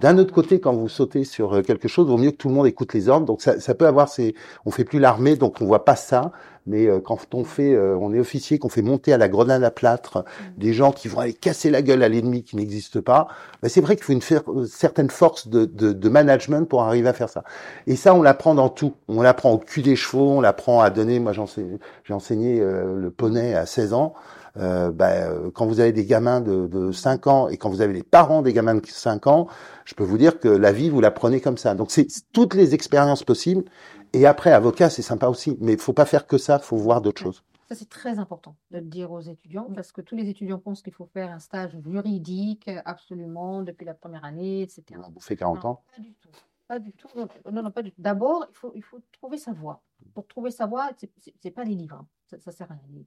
D'un 0.00 0.16
autre 0.16 0.32
côté, 0.32 0.60
quand 0.60 0.72
vous 0.72 0.88
sautez 0.88 1.24
sur 1.24 1.56
euh, 1.56 1.62
quelque 1.62 1.88
chose, 1.88 2.06
il 2.08 2.10
vaut 2.10 2.18
mieux 2.18 2.30
que 2.30 2.36
tout 2.36 2.48
le 2.48 2.54
monde 2.54 2.66
écoute 2.66 2.94
les 2.94 3.10
ordres. 3.10 3.26
Donc 3.26 3.42
ça, 3.42 3.60
ça 3.60 3.74
peut 3.74 3.86
avoir 3.86 4.08
ces, 4.08 4.34
on 4.64 4.70
fait 4.70 4.84
plus 4.84 4.98
l'armée, 4.98 5.36
donc 5.36 5.60
on 5.60 5.66
voit 5.66 5.84
pas 5.84 5.96
ça. 5.96 6.32
Mais 6.66 6.86
euh, 6.86 7.00
quand 7.00 7.34
on 7.34 7.44
fait, 7.44 7.74
euh, 7.74 7.96
on 8.00 8.12
est 8.12 8.20
officier, 8.20 8.58
qu'on 8.58 8.68
fait 8.68 8.82
monter 8.82 9.12
à 9.12 9.18
la 9.18 9.28
grenade 9.28 9.64
à 9.64 9.70
plâtre 9.70 10.18
mm. 10.18 10.60
des 10.60 10.72
gens 10.72 10.92
qui 10.92 11.08
vont 11.08 11.20
aller 11.20 11.32
casser 11.32 11.70
la 11.70 11.82
gueule 11.82 12.02
à 12.02 12.08
l'ennemi 12.08 12.42
qui 12.42 12.56
n'existe 12.56 13.00
pas, 13.00 13.28
ben 13.62 13.68
c'est 13.68 13.80
vrai 13.80 13.96
qu'il 13.96 14.04
faut 14.04 14.12
une 14.12 14.66
certaine 14.66 15.10
force 15.10 15.48
de, 15.48 15.64
de, 15.64 15.92
de, 15.92 16.08
management 16.08 16.68
pour 16.68 16.82
arriver 16.82 17.08
à 17.08 17.12
faire 17.12 17.28
ça. 17.28 17.44
Et 17.86 17.96
ça, 17.96 18.14
on 18.14 18.22
l'apprend 18.22 18.54
dans 18.54 18.68
tout. 18.68 18.94
On 19.08 19.22
l'apprend 19.22 19.52
au 19.52 19.58
cul 19.58 19.82
des 19.82 19.96
chevaux, 19.96 20.30
on 20.30 20.40
l'apprend 20.40 20.80
à 20.80 20.90
donner. 20.90 21.18
Moi, 21.18 21.32
j'ai 21.32 22.14
enseigné 22.14 22.60
euh, 22.60 22.96
le 22.96 23.10
poney 23.10 23.54
à 23.54 23.66
16 23.66 23.94
ans. 23.94 24.14
Euh, 24.56 24.90
ben, 24.90 25.50
quand 25.54 25.66
vous 25.66 25.78
avez 25.78 25.92
des 25.92 26.04
gamins 26.04 26.40
de, 26.40 26.66
de 26.66 26.90
5 26.90 27.26
ans 27.28 27.48
et 27.48 27.56
quand 27.56 27.70
vous 27.70 27.82
avez 27.82 27.92
les 27.92 28.02
parents 28.02 28.42
des 28.42 28.52
gamins 28.52 28.74
de 28.74 28.82
5 28.84 29.28
ans, 29.28 29.46
je 29.90 29.96
peux 29.96 30.04
vous 30.04 30.18
dire 30.18 30.38
que 30.38 30.46
la 30.46 30.70
vie, 30.70 30.88
vous 30.88 31.00
la 31.00 31.10
prenez 31.10 31.40
comme 31.40 31.58
ça. 31.58 31.74
Donc, 31.74 31.90
c'est 31.90 32.06
toutes 32.32 32.54
les 32.54 32.74
expériences 32.74 33.24
possibles. 33.24 33.64
Et 34.12 34.24
après, 34.24 34.52
avocat, 34.52 34.88
c'est 34.88 35.02
sympa 35.02 35.26
aussi, 35.26 35.58
mais 35.60 35.72
il 35.72 35.80
faut 35.80 35.92
pas 35.92 36.04
faire 36.04 36.28
que 36.28 36.38
ça, 36.38 36.60
il 36.62 36.64
faut 36.64 36.76
voir 36.76 37.00
d'autres 37.00 37.20
choses. 37.20 37.42
Ça, 37.68 37.74
c'est 37.74 37.88
très 37.88 38.20
important 38.20 38.54
de 38.70 38.78
le 38.78 38.84
dire 38.84 39.10
aux 39.10 39.20
étudiants, 39.20 39.68
parce 39.74 39.90
que 39.90 40.00
tous 40.00 40.14
les 40.14 40.28
étudiants 40.28 40.60
pensent 40.60 40.82
qu'il 40.82 40.92
faut 40.92 41.06
faire 41.06 41.32
un 41.32 41.40
stage 41.40 41.76
juridique, 41.84 42.70
absolument, 42.84 43.64
depuis 43.64 43.84
la 43.84 43.94
première 43.94 44.24
année, 44.24 44.62
etc. 44.62 45.00
Vous 45.12 45.20
faites 45.20 45.40
40 45.40 45.64
ans 45.64 45.82
Pas 45.96 46.00
du 46.00 46.14
tout. 46.14 46.28
Pas 46.68 46.78
du 46.78 46.92
tout. 46.92 47.08
Non, 47.50 47.64
non, 47.64 47.72
pas 47.72 47.82
du 47.82 47.90
tout. 47.90 48.00
D'abord, 48.00 48.46
il 48.48 48.56
faut, 48.56 48.72
il 48.76 48.84
faut 48.84 49.00
trouver 49.10 49.38
sa 49.38 49.52
voie. 49.52 49.82
Pour 50.14 50.24
trouver 50.28 50.52
sa 50.52 50.66
voie, 50.66 50.90
ce 51.00 51.06
n'est 51.44 51.50
pas 51.50 51.64
des 51.64 51.74
livres. 51.74 51.96
Hein. 51.96 52.06
Ça 52.28 52.36
ne 52.46 52.52
sert 52.52 52.70
à 52.70 52.74
rien. 52.74 53.04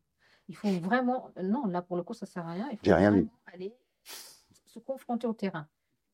Il 0.49 0.55
faut 0.57 0.67
vraiment. 0.81 1.31
Non, 1.41 1.65
là, 1.67 1.81
pour 1.81 1.95
le 1.95 2.03
coup, 2.03 2.13
ça 2.13 2.25
ne 2.25 2.29
sert 2.29 2.45
à 2.45 2.51
rien. 2.51 2.67
Il 2.73 2.77
faut 2.77 2.93
rien 2.93 3.25
aller 3.53 3.73
se 4.65 4.79
confronter 4.79 5.27
au 5.27 5.33
terrain 5.33 5.65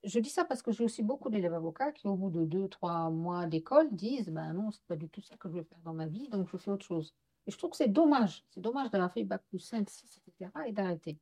je 0.04 0.20
dis 0.20 0.30
ça 0.30 0.46
parce 0.46 0.62
que 0.62 0.72
j'ai 0.72 0.84
aussi 0.84 1.04
beaucoup 1.04 1.30
d'élèves 1.30 1.54
avocats 1.54 1.92
qui, 1.92 2.08
au 2.08 2.16
bout 2.16 2.30
de 2.30 2.46
deux, 2.46 2.68
trois 2.68 3.10
mois 3.10 3.46
d'école, 3.46 3.90
disent 3.92 4.30
Ben 4.30 4.54
non, 4.54 4.72
c'est 4.72 4.84
pas 4.86 4.96
du 4.96 5.10
tout 5.10 5.22
ça 5.22 5.36
que 5.38 5.50
je 5.50 5.56
veux 5.56 5.64
faire 5.64 5.80
dans 5.84 5.94
ma 5.94 6.08
vie, 6.08 6.30
donc 6.30 6.48
je 6.52 6.58
fais 6.58 6.72
autre 6.72 6.86
chose. 6.86 7.14
Et 7.48 7.52
je 7.52 7.58
trouve 7.58 7.72
que 7.72 7.78
c'est 7.78 7.88
dommage. 7.88 8.46
C'est 8.50 8.62
dommage 8.62 8.90
d'avoir 8.92 9.12
fait 9.12 9.24
bac 9.24 9.42
plus 9.50 9.60
5, 9.60 9.90
6, 9.90 10.22
etc. 10.28 10.52
et 10.68 10.72
d'arrêter. 10.72 11.18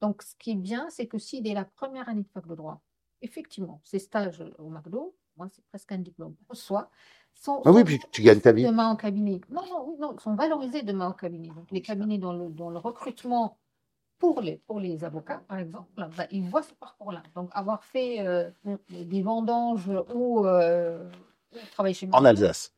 Donc, 0.00 0.22
ce 0.22 0.34
qui 0.36 0.52
est 0.52 0.56
bien, 0.56 0.88
c'est 0.90 1.06
que 1.06 1.18
si 1.18 1.42
dès 1.42 1.54
la 1.54 1.64
première 1.64 2.08
année 2.08 2.22
de 2.22 2.28
fac 2.28 2.46
de 2.46 2.54
droit, 2.54 2.80
effectivement, 3.22 3.80
ces 3.84 3.98
stages 3.98 4.44
au 4.58 4.68
McDo, 4.68 5.14
moi, 5.36 5.48
c'est 5.52 5.64
presque 5.66 5.92
un 5.92 5.98
diplôme, 5.98 6.34
soit 6.52 6.90
sont, 7.34 7.62
ah 7.64 7.72
oui, 7.72 7.84
puis 7.84 7.98
tu 8.10 8.22
gagnes 8.22 8.40
ta 8.40 8.52
vie. 8.52 8.64
demain 8.64 8.88
en 8.88 8.96
cabinet. 8.96 9.40
Non, 9.48 9.62
non, 9.66 9.96
non, 9.98 10.18
sont 10.18 10.34
valorisés 10.34 10.82
demain 10.82 11.08
en 11.08 11.12
cabinet. 11.12 11.48
Donc, 11.48 11.70
les 11.70 11.80
cabinets 11.80 12.18
dont 12.18 12.32
le, 12.32 12.50
dont 12.50 12.70
le 12.70 12.78
recrutement 12.78 13.56
pour 14.20 14.42
les, 14.42 14.58
pour 14.58 14.78
les 14.78 15.02
avocats, 15.02 15.42
par 15.48 15.58
exemple, 15.58 15.88
bah, 15.96 16.26
ils 16.30 16.44
voient 16.44 16.62
ce 16.62 16.74
parcours-là. 16.74 17.22
Donc, 17.34 17.50
avoir 17.52 17.82
fait 17.82 18.20
euh, 18.20 18.50
des 18.90 19.22
vendanges 19.22 19.90
ou 20.14 20.46
euh, 20.46 21.10
travailler 21.72 21.94
chez 21.94 22.08
En 22.12 22.24
Alsace. 22.24 22.72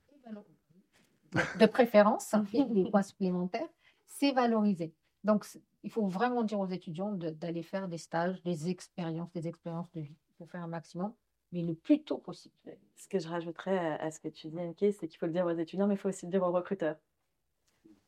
De 1.59 1.66
préférence, 1.66 2.35
des 2.52 2.85
points 2.90 3.02
supplémentaires, 3.02 3.68
c'est 4.07 4.33
valorisé. 4.33 4.94
Donc, 5.24 5.44
il 5.83 5.90
faut 5.90 6.07
vraiment 6.07 6.44
dire 6.44 6.61
aux 6.61 6.68
étudiants 6.68 7.12
d'aller 7.12 7.62
faire 7.62 7.88
des 7.88 7.98
stages, 7.98 8.40
des 8.44 8.68
expériences, 8.68 9.33
des 9.33 9.48
expériences 9.48 9.90
de 9.92 10.02
vie. 10.02 10.16
Il 10.31 10.35
faut 10.38 10.46
faire 10.46 10.62
un 10.62 10.68
maximum, 10.68 11.12
mais 11.50 11.62
le 11.62 11.74
plus 11.74 12.05
tôt 12.05 12.18
possible. 12.18 12.55
Ce 12.94 13.09
que 13.09 13.18
je 13.18 13.28
rajouterais 13.28 13.96
à, 13.98 14.11
ce 14.12 14.20
que 14.20 14.28
tu 14.28 14.46
dis, 14.46 14.61
Anke, 14.61 14.92
c'est 14.92 15.09
qu'il 15.09 15.18
faut 15.18 15.26
le 15.26 15.33
dire 15.33 15.46
aux 15.46 15.50
étudiants, 15.50 15.88
mais 15.88 15.94
il 15.94 15.98
faut 15.98 16.09
aussi 16.09 16.26
le 16.26 16.31
dire 16.31 16.42
aux 16.42 16.52
recruteurs. 16.52 16.96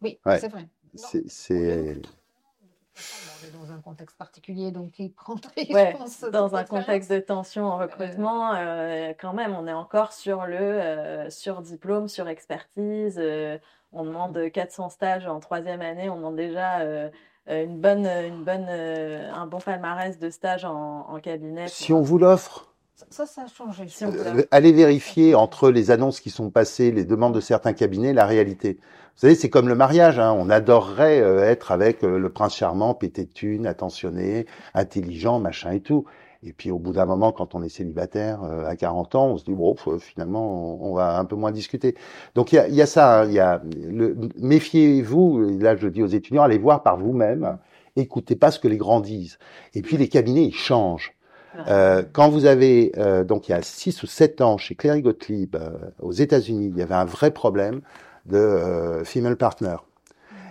Oui, 0.00 0.20
c'est 0.24 0.48
vrai. 0.48 0.68
C'est 0.94 2.00
on 2.96 3.46
est 3.46 3.50
dans 3.50 3.72
un 3.72 3.80
contexte 3.80 4.16
particulier, 4.16 4.70
donc 4.70 4.98
il 4.98 5.12
prendrait, 5.12 5.72
ouais, 5.72 5.96
dans 6.32 6.54
un 6.54 6.64
contexte 6.64 7.10
de 7.10 7.18
tension 7.18 7.66
en 7.66 7.78
recrutement, 7.78 8.54
euh, 8.54 9.12
quand 9.18 9.32
même, 9.32 9.54
on 9.54 9.66
est 9.66 9.72
encore 9.72 10.12
sur 10.12 10.46
le 10.46 10.56
euh, 10.56 11.30
sur 11.30 11.60
diplôme, 11.62 12.08
sur 12.08 12.28
expertise. 12.28 13.16
Euh, 13.18 13.58
on 13.92 14.04
demande 14.04 14.50
400 14.50 14.88
stages 14.88 15.26
en 15.26 15.38
troisième 15.40 15.80
année, 15.80 16.08
on 16.08 16.16
demande 16.16 16.36
déjà 16.36 16.80
une 17.46 17.80
bonne, 17.80 18.06
une 18.06 18.42
bonne, 18.42 18.68
un 18.68 19.46
bon 19.46 19.58
palmarès 19.58 20.18
de 20.18 20.30
stages 20.30 20.64
en, 20.64 21.06
en 21.08 21.20
cabinet. 21.20 21.68
Si 21.68 21.92
on 21.92 22.02
vous 22.02 22.18
l'offre. 22.18 22.73
Ça, 23.10 23.26
ça 23.26 23.42
a 23.42 23.46
changé. 23.48 23.86
allez 24.52 24.72
vérifier 24.72 25.34
entre 25.34 25.70
les 25.70 25.90
annonces 25.90 26.20
qui 26.20 26.30
sont 26.30 26.50
passées, 26.50 26.92
les 26.92 27.04
demandes 27.04 27.34
de 27.34 27.40
certains 27.40 27.72
cabinets, 27.72 28.12
la 28.12 28.24
réalité. 28.24 28.78
Vous 29.14 29.20
savez, 29.20 29.34
c'est 29.34 29.50
comme 29.50 29.68
le 29.68 29.74
mariage. 29.74 30.20
Hein. 30.20 30.32
On 30.38 30.48
adorerait 30.48 31.20
euh, 31.20 31.42
être 31.42 31.72
avec 31.72 32.04
euh, 32.04 32.18
le 32.18 32.28
prince 32.30 32.54
charmant, 32.54 32.94
pété 32.94 33.24
de 33.24 33.32
thunes, 33.32 33.66
attentionné, 33.66 34.46
intelligent, 34.74 35.40
machin 35.40 35.72
et 35.72 35.80
tout. 35.80 36.04
Et 36.44 36.52
puis 36.52 36.70
au 36.70 36.78
bout 36.78 36.92
d'un 36.92 37.06
moment, 37.06 37.32
quand 37.32 37.56
on 37.56 37.62
est 37.64 37.68
célibataire 37.68 38.44
euh, 38.44 38.66
à 38.66 38.76
40 38.76 39.14
ans, 39.16 39.26
on 39.26 39.38
se 39.38 39.44
dit 39.44 39.54
bon, 39.54 39.74
finalement, 39.98 40.84
on, 40.84 40.94
va 40.94 41.18
un 41.18 41.24
peu 41.24 41.36
moins 41.36 41.50
discuter. 41.52 41.96
Donc 42.36 42.52
il 42.52 42.56
y 42.56 42.58
a, 42.58 42.68
y 42.68 42.82
a, 42.82 42.86
ça. 42.86 43.22
Hein. 43.22 43.26
Il 43.26 43.32
y 43.32 43.40
a 43.40 43.60
le, 43.74 44.16
méfiez-vous. 44.36 45.58
Là, 45.58 45.74
je 45.74 45.88
dis 45.88 46.02
aux 46.02 46.08
étudiants, 46.08 46.42
allez 46.44 46.58
voir 46.58 46.84
par 46.84 46.96
vous-même. 46.96 47.58
Écoutez 47.96 48.36
pas 48.36 48.50
ce 48.50 48.58
que 48.60 48.68
les 48.68 48.76
grands 48.76 49.00
disent. 49.00 49.38
Et 49.74 49.82
puis 49.82 49.96
les 49.96 50.08
cabinets, 50.08 50.44
ils 50.44 50.54
changent. 50.54 51.13
Euh, 51.68 52.02
quand 52.12 52.28
vous 52.28 52.46
avez, 52.46 52.92
euh, 52.98 53.24
donc 53.24 53.48
il 53.48 53.52
y 53.52 53.54
a 53.54 53.62
6 53.62 54.02
ou 54.02 54.06
7 54.06 54.40
ans, 54.40 54.58
chez 54.58 54.74
Clary 54.74 55.02
Gottlieb, 55.02 55.56
aux 56.00 56.12
États-Unis, 56.12 56.70
il 56.72 56.78
y 56.78 56.82
avait 56.82 56.94
un 56.94 57.04
vrai 57.04 57.30
problème 57.30 57.80
de 58.26 58.36
euh, 58.36 59.04
female 59.04 59.36
partner. 59.36 59.76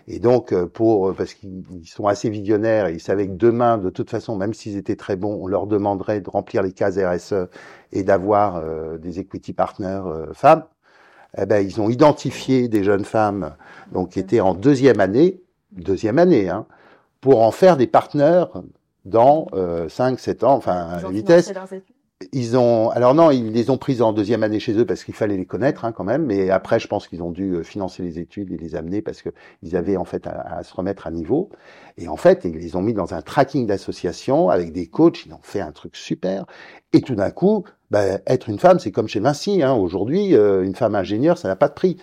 Et 0.08 0.20
donc, 0.20 0.54
pour 0.74 1.16
parce 1.16 1.34
qu'ils 1.34 1.64
sont 1.86 2.08
assez 2.08 2.30
visionnaires, 2.30 2.88
et 2.88 2.94
ils 2.94 3.00
savaient 3.00 3.28
que 3.28 3.34
demain, 3.34 3.78
de 3.78 3.90
toute 3.90 4.10
façon, 4.10 4.36
même 4.36 4.54
s'ils 4.54 4.76
étaient 4.76 4.98
très 4.98 5.16
bons, 5.16 5.40
on 5.42 5.48
leur 5.48 5.66
demanderait 5.66 6.20
de 6.20 6.30
remplir 6.30 6.62
les 6.62 6.74
cases 6.74 6.98
RSE 6.98 7.48
et 7.94 8.04
d'avoir 8.04 8.62
des 9.00 9.20
equity 9.22 9.54
partners 9.54 10.04
femmes. 10.34 10.66
Eh 11.38 11.46
ben, 11.46 11.66
ils 11.66 11.80
ont 11.80 11.90
identifié 11.90 12.68
des 12.68 12.84
jeunes 12.84 13.06
femmes 13.06 13.56
donc 13.94 14.10
qui 14.10 14.20
étaient 14.20 14.42
en 14.42 14.54
deuxième 14.54 15.00
année, 15.00 15.42
deuxième 15.72 16.20
année, 16.20 16.50
hein, 16.50 16.66
pour 17.22 17.42
en 17.42 17.52
faire 17.52 17.78
des 17.78 17.88
partenaires 17.88 18.50
dans 19.06 19.48
euh, 19.54 19.90
5, 19.90 20.20
7 20.20 20.44
ans, 20.44 20.56
enfin 20.56 20.88
à 20.90 21.02
la 21.02 21.10
vitesse. 21.10 21.54
Ils 22.32 22.56
ont, 22.58 22.90
alors 22.92 23.14
non, 23.14 23.32
ils 23.32 23.52
les 23.52 23.70
ont 23.70 23.78
prises 23.78 24.02
en 24.02 24.14
deuxième 24.14 24.44
année 24.44 24.60
chez 24.60 24.74
eux 24.78 24.86
parce 24.86 25.04
qu'il 25.04 25.14
fallait 25.14 25.36
les 25.36 25.46
connaître 25.46 25.84
hein, 25.84 25.92
quand 25.92 26.06
même. 26.06 26.26
Mais 26.26 26.50
après, 26.50 26.80
je 26.80 26.88
pense 26.88 27.08
qu'ils 27.08 27.22
ont 27.22 27.32
dû 27.32 27.56
euh, 27.56 27.64
financer 27.64 28.02
les 28.02 28.18
études 28.18 28.52
et 28.52 28.58
les 28.58 28.76
amener 28.76 29.02
parce 29.02 29.22
que 29.22 29.30
ils 29.62 29.76
avaient 29.76 29.98
en 29.98 30.06
fait 30.06 30.26
à, 30.28 30.64
se 30.64 30.74
remettre 30.74 31.06
à 31.06 31.12
niveau. 31.12 31.50
Et 31.98 32.08
en 32.08 32.16
fait, 32.16 32.46
ils 32.46 32.56
les 32.56 32.78
ont 32.78 32.82
mis 32.82 32.94
dans 32.94 33.14
un 33.14 33.22
tracking 33.22 33.68
d'association 33.68 34.50
avec 34.50 34.72
des 34.72 34.88
coachs. 34.88 35.26
Ils 35.26 35.34
ont 35.34 35.42
fait 35.42 35.60
un 35.60 35.74
truc 35.74 35.98
super. 35.98 36.46
Et 36.94 37.02
tout 37.02 37.16
d'un 37.16 37.32
coup, 37.32 37.66
bah, 37.92 38.20
être 38.26 38.48
une 38.50 38.60
femme, 38.60 38.80
c'est 38.80 38.92
comme 38.92 39.08
chez 39.08 39.20
Vinci. 39.20 39.62
Hein. 39.62 39.74
Aujourd'hui, 39.74 40.36
euh, 40.36 40.64
une 40.64 40.76
femme 40.76 40.96
ingénieure, 40.96 41.38
ça 41.38 41.48
n'a 41.48 41.56
pas 41.56 41.68
de 41.68 41.74
prix. 41.74 41.98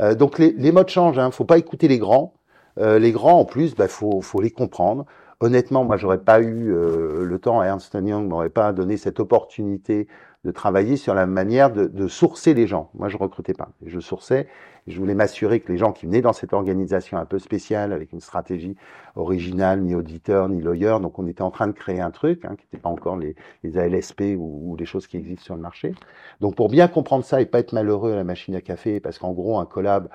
Euh, 0.00 0.14
donc 0.14 0.38
les, 0.38 0.52
les, 0.52 0.72
modes 0.72 0.88
changent. 0.88 1.18
Hein. 1.18 1.30
Faut 1.30 1.44
pas 1.44 1.58
écouter 1.58 1.88
les 1.88 1.98
grands. 1.98 2.34
Euh, 2.78 2.98
les 2.98 3.12
grands, 3.12 3.40
en 3.40 3.44
plus, 3.44 3.74
bah, 3.74 3.88
faut, 3.88 4.20
faut 4.20 4.40
les 4.40 4.50
comprendre. 4.50 5.06
Honnêtement, 5.42 5.82
moi, 5.82 5.96
j'aurais 5.96 6.20
pas 6.20 6.40
eu 6.40 6.72
euh, 6.72 7.24
le 7.24 7.38
temps. 7.40 7.64
Ernst 7.64 7.92
Young 7.94 8.28
m'aurait 8.28 8.48
pas 8.48 8.72
donné 8.72 8.96
cette 8.96 9.18
opportunité 9.18 10.06
de 10.44 10.52
travailler 10.52 10.96
sur 10.96 11.14
la 11.14 11.26
manière 11.26 11.72
de, 11.72 11.86
de 11.86 12.06
sourcer 12.06 12.54
les 12.54 12.68
gens. 12.68 12.90
Moi, 12.94 13.08
je 13.08 13.16
recrutais 13.16 13.52
pas. 13.52 13.70
Je 13.84 13.98
sourçais. 13.98 14.46
Je 14.86 14.96
voulais 15.00 15.16
m'assurer 15.16 15.58
que 15.58 15.72
les 15.72 15.78
gens 15.78 15.90
qui 15.90 16.06
venaient 16.06 16.20
dans 16.20 16.32
cette 16.32 16.52
organisation 16.52 17.18
un 17.18 17.24
peu 17.24 17.40
spéciale, 17.40 17.92
avec 17.92 18.12
une 18.12 18.20
stratégie 18.20 18.76
originale, 19.16 19.80
ni 19.80 19.96
auditeur, 19.96 20.48
ni 20.48 20.60
lawyer, 20.60 20.98
donc 21.02 21.18
on 21.18 21.26
était 21.26 21.42
en 21.42 21.50
train 21.50 21.66
de 21.66 21.72
créer 21.72 22.00
un 22.00 22.12
truc 22.12 22.44
hein, 22.44 22.54
qui 22.56 22.64
n'était 22.66 22.80
pas 22.80 22.88
encore 22.88 23.16
les, 23.16 23.34
les 23.64 23.78
ALSP 23.78 24.36
ou, 24.36 24.70
ou, 24.70 24.76
les 24.76 24.84
choses 24.84 25.08
qui 25.08 25.16
existent 25.16 25.42
sur 25.44 25.56
le 25.56 25.60
marché. 25.60 25.92
Donc 26.40 26.54
pour 26.54 26.68
bien 26.68 26.86
comprendre 26.86 27.24
ça 27.24 27.40
et 27.40 27.46
pas 27.46 27.58
être 27.58 27.72
malheureux 27.72 28.12
à 28.12 28.16
la 28.16 28.24
machine 28.24 28.54
à 28.54 28.60
café, 28.60 29.00
parce 29.00 29.18
qu'en 29.18 29.32
gros, 29.32 29.58
un 29.58 29.66
collab, 29.66 30.08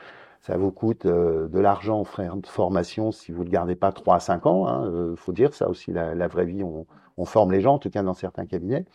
ça 0.48 0.56
vous 0.56 0.72
coûte 0.72 1.06
euh, 1.06 1.50
de 1.50 1.60
l'argent 1.60 2.06
frère 2.06 2.38
de 2.38 2.48
formation 2.48 3.12
si 3.12 3.34
vous 3.34 3.40
ne 3.40 3.46
le 3.46 3.52
gardez 3.52 3.76
pas 3.76 3.92
3 3.92 4.16
à 4.16 4.20
5 4.22 4.46
ans. 4.46 4.66
Il 4.66 4.70
hein, 4.70 4.92
euh, 4.94 5.16
faut 5.18 5.34
dire 5.34 5.54
ça 5.54 5.68
aussi, 5.68 5.92
la, 5.92 6.16
la 6.16 6.28
vraie 6.30 6.46
vie, 6.46 6.64
on, 6.64 6.88
on, 7.18 7.26
forme 7.26 7.52
les 7.52 7.60
gens, 7.60 7.74
en 7.74 7.80
tout 7.80 7.90
cas 7.90 8.02
dans 8.02 8.14
certains 8.14 8.46
cabinets. 8.46 8.86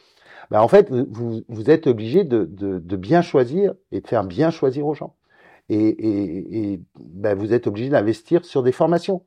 Ben, 0.51 0.63
en 0.63 0.69
fait, 0.69 0.91
vous, 0.91 1.43
vous 1.49 1.71
êtes 1.71 1.87
obligé 1.87 2.25
de, 2.25 2.47
de, 2.47 2.79
de, 2.79 2.97
bien 2.97 3.21
choisir 3.21 3.75
et 3.91 4.01
de 4.01 4.09
faire 4.09 4.25
bien 4.25 4.51
choisir 4.51 4.87
aux 4.87 4.95
gens. 4.95 5.15
Et, 5.69 5.77
et, 5.77 6.73
et 6.73 6.81
ben, 6.99 7.37
vous 7.37 7.53
êtes 7.53 7.67
obligé 7.67 7.91
d'investir 7.91 8.47
sur 8.47 8.63
des 8.63 8.73
formations. 8.73 9.23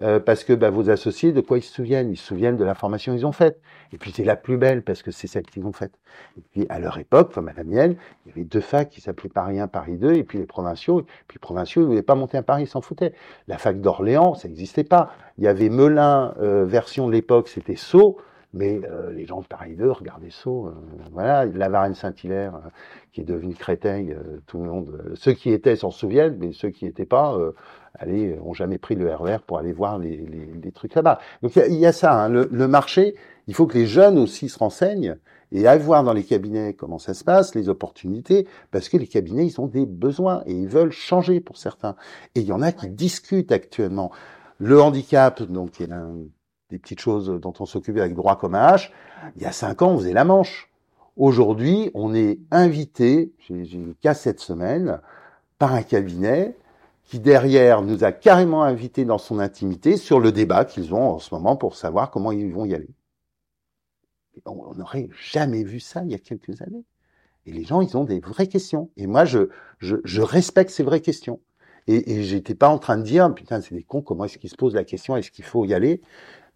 Euh, 0.00 0.20
parce 0.20 0.44
que 0.44 0.52
bah, 0.52 0.70
vos 0.70 0.90
associés, 0.90 1.32
de 1.32 1.40
quoi 1.40 1.58
ils 1.58 1.62
se 1.62 1.74
souviennent? 1.74 2.10
Ils 2.10 2.16
se 2.16 2.26
souviennent 2.26 2.56
de 2.56 2.64
la 2.64 2.74
formation 2.74 3.14
qu'ils 3.14 3.26
ont 3.26 3.32
faite. 3.32 3.60
Et 3.92 3.98
puis 3.98 4.12
c'est 4.12 4.24
la 4.24 4.36
plus 4.36 4.56
belle 4.56 4.82
parce 4.82 5.02
que 5.02 5.10
c'est 5.10 5.26
celle 5.26 5.44
qu'ils 5.44 5.66
ont 5.66 5.72
faite. 5.72 5.92
Et 6.36 6.42
puis 6.52 6.66
à 6.68 6.78
leur 6.78 6.98
époque, 6.98 7.32
comme 7.32 7.48
à 7.48 7.52
la 7.52 7.64
mienne, 7.64 7.96
il 8.24 8.28
y 8.28 8.32
avait 8.32 8.44
deux 8.44 8.60
facs 8.60 8.90
qui 8.90 9.00
s'appelaient 9.00 9.28
Paris 9.28 9.58
1, 9.58 9.66
Paris 9.66 9.96
2, 9.96 10.14
et 10.14 10.22
puis 10.22 10.38
les 10.38 10.46
provinciaux. 10.46 11.00
Et 11.00 11.04
puis 11.26 11.36
les 11.36 11.40
provinciaux, 11.40 11.82
ils 11.82 11.86
voulaient 11.86 12.02
pas 12.02 12.14
monter 12.14 12.38
à 12.38 12.42
Paris, 12.42 12.64
ils 12.64 12.68
s'en 12.68 12.80
foutaient. 12.80 13.12
La 13.48 13.58
fac 13.58 13.80
d'Orléans, 13.80 14.34
ça 14.34 14.46
n'existait 14.46 14.84
pas. 14.84 15.12
Il 15.36 15.44
y 15.44 15.48
avait 15.48 15.68
Melun, 15.68 16.34
euh, 16.40 16.64
version 16.64 17.08
de 17.08 17.12
l'époque, 17.12 17.48
c'était 17.48 17.76
Sceaux. 17.76 18.18
Mais 18.54 18.80
euh, 18.84 19.12
les 19.12 19.26
gens 19.26 19.42
de 19.42 19.46
Paris 19.46 19.74
2 19.76 19.90
regardaient 19.90 20.30
Sceaux. 20.30 20.68
Euh, 20.68 20.72
voilà, 21.12 21.44
la 21.44 21.68
Varenne 21.68 21.94
Saint-Hilaire, 21.94 22.54
euh, 22.56 22.68
qui 23.12 23.20
est 23.20 23.24
devenue 23.24 23.54
Créteil, 23.54 24.16
tout 24.46 24.58
le 24.58 24.70
monde. 24.70 25.12
ceux 25.14 25.32
qui 25.32 25.50
étaient 25.50 25.76
s'en 25.76 25.90
souviennent, 25.90 26.36
mais 26.38 26.52
ceux 26.52 26.70
qui 26.70 26.84
n'étaient 26.84 27.06
pas, 27.06 27.36
allez, 27.98 28.38
ont 28.44 28.54
jamais 28.54 28.78
pris 28.78 28.94
le 28.94 29.12
RER 29.14 29.36
e 29.36 29.38
pour 29.46 29.58
aller 29.58 29.72
voir 29.72 29.98
les, 29.98 30.16
les, 30.16 30.50
les 30.62 30.72
trucs 30.72 30.94
là-bas. 30.94 31.18
Donc 31.42 31.56
il 31.56 31.74
y, 31.74 31.78
y, 31.78 31.86
a 31.86 31.92
ça, 31.92 32.12
hein, 32.12 32.28
le, 32.28 32.48
le, 32.50 32.68
marché. 32.68 33.14
Il 33.46 33.54
faut 33.54 33.66
que 33.66 33.76
les 33.76 33.86
jeunes 33.86 34.18
aussi 34.18 34.48
se 34.48 34.58
renseignent 34.58 35.16
et 35.52 35.66
aillent 35.66 35.80
voir 35.80 36.04
dans 36.04 36.12
les 36.12 36.24
cabinets 36.24 36.74
comment 36.74 36.98
ça 36.98 37.14
se 37.14 37.24
passe, 37.24 37.54
les 37.54 37.68
opportunités, 37.68 38.46
parce 38.70 38.88
que 38.88 38.96
les 38.96 39.06
cabinets, 39.06 39.46
ils 39.46 39.60
ont 39.60 39.66
des 39.66 39.86
besoins 39.86 40.42
et 40.46 40.52
ils 40.52 40.68
veulent 40.68 40.92
changer 40.92 41.40
pour 41.40 41.56
certains. 41.56 41.96
Et 42.34 42.40
il 42.40 42.46
y 42.46 42.52
en 42.52 42.62
a 42.62 42.72
qui 42.72 42.88
discutent 42.88 43.52
actuellement. 43.52 44.10
Le 44.58 44.80
handicap, 44.80 45.42
donc, 45.42 45.80
il 45.80 45.88
y 45.88 45.92
a 45.92 45.96
un 45.96 46.16
des 46.70 46.78
petites 46.78 47.00
choses 47.00 47.28
dont 47.40 47.54
on 47.60 47.64
s'occupait 47.64 48.00
avec 48.00 48.14
droit 48.14 48.36
comme 48.36 48.54
un 48.54 48.74
H. 48.74 48.90
Il 49.36 49.42
y 49.42 49.46
a 49.46 49.52
cinq 49.52 49.80
ans, 49.82 49.92
on 49.92 49.98
faisait 49.98 50.12
la 50.12 50.24
manche. 50.24 50.70
Aujourd'hui, 51.16 51.90
on 51.94 52.14
est 52.14 52.38
invité, 52.50 53.32
j'ai 53.40 53.54
le 53.54 53.94
cas 54.00 54.14
cette 54.14 54.40
semaine, 54.40 55.00
par 55.58 55.74
un 55.74 55.82
cabinet 55.82 56.54
qui 57.08 57.18
derrière 57.20 57.80
nous 57.80 58.04
a 58.04 58.12
carrément 58.12 58.62
invités 58.62 59.06
dans 59.06 59.16
son 59.16 59.38
intimité 59.38 59.96
sur 59.96 60.20
le 60.20 60.30
débat 60.30 60.66
qu'ils 60.66 60.92
ont 60.94 61.08
en 61.08 61.18
ce 61.18 61.34
moment 61.34 61.56
pour 61.56 61.74
savoir 61.74 62.10
comment 62.10 62.32
ils 62.32 62.52
vont 62.52 62.66
y 62.66 62.74
aller. 62.74 62.90
On 64.44 64.74
n'aurait 64.74 65.08
jamais 65.18 65.64
vu 65.64 65.80
ça 65.80 66.04
il 66.04 66.10
y 66.10 66.14
a 66.14 66.18
quelques 66.18 66.60
années. 66.60 66.84
Et 67.46 67.52
les 67.52 67.64
gens, 67.64 67.80
ils 67.80 67.96
ont 67.96 68.04
des 68.04 68.20
vraies 68.20 68.46
questions. 68.46 68.90
Et 68.98 69.06
moi, 69.06 69.24
je, 69.24 69.48
je, 69.78 69.96
je 70.04 70.20
respecte 70.20 70.70
ces 70.70 70.82
vraies 70.82 71.00
questions. 71.00 71.40
Et, 71.86 72.12
et 72.12 72.22
j'étais 72.24 72.54
pas 72.54 72.68
en 72.68 72.78
train 72.78 72.98
de 72.98 73.04
dire, 73.04 73.34
putain, 73.34 73.62
c'est 73.62 73.74
des 73.74 73.82
cons, 73.82 74.02
comment 74.02 74.26
est-ce 74.26 74.36
qu'ils 74.36 74.50
se 74.50 74.56
posent 74.56 74.74
la 74.74 74.84
question, 74.84 75.16
est-ce 75.16 75.30
qu'il 75.30 75.46
faut 75.46 75.64
y 75.64 75.72
aller? 75.72 76.02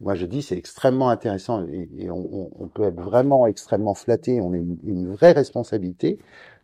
Moi, 0.01 0.17
je 0.17 0.27
dis 0.27 0.43
c'est 0.43 0.57
extrêmement 0.59 1.09
intéressant 1.09 1.65
et, 1.67 2.11
on, 2.11 2.51
on, 2.61 2.69
peut 2.69 2.83
être 2.83 3.01
vraiment 3.01 3.47
extrêmement 3.47 3.95
flatté. 3.95 4.41
On 4.41 4.53
a 4.53 4.57
une, 4.57 4.77
une 4.85 5.13
vraie 5.13 5.33
responsabilité 5.33 6.19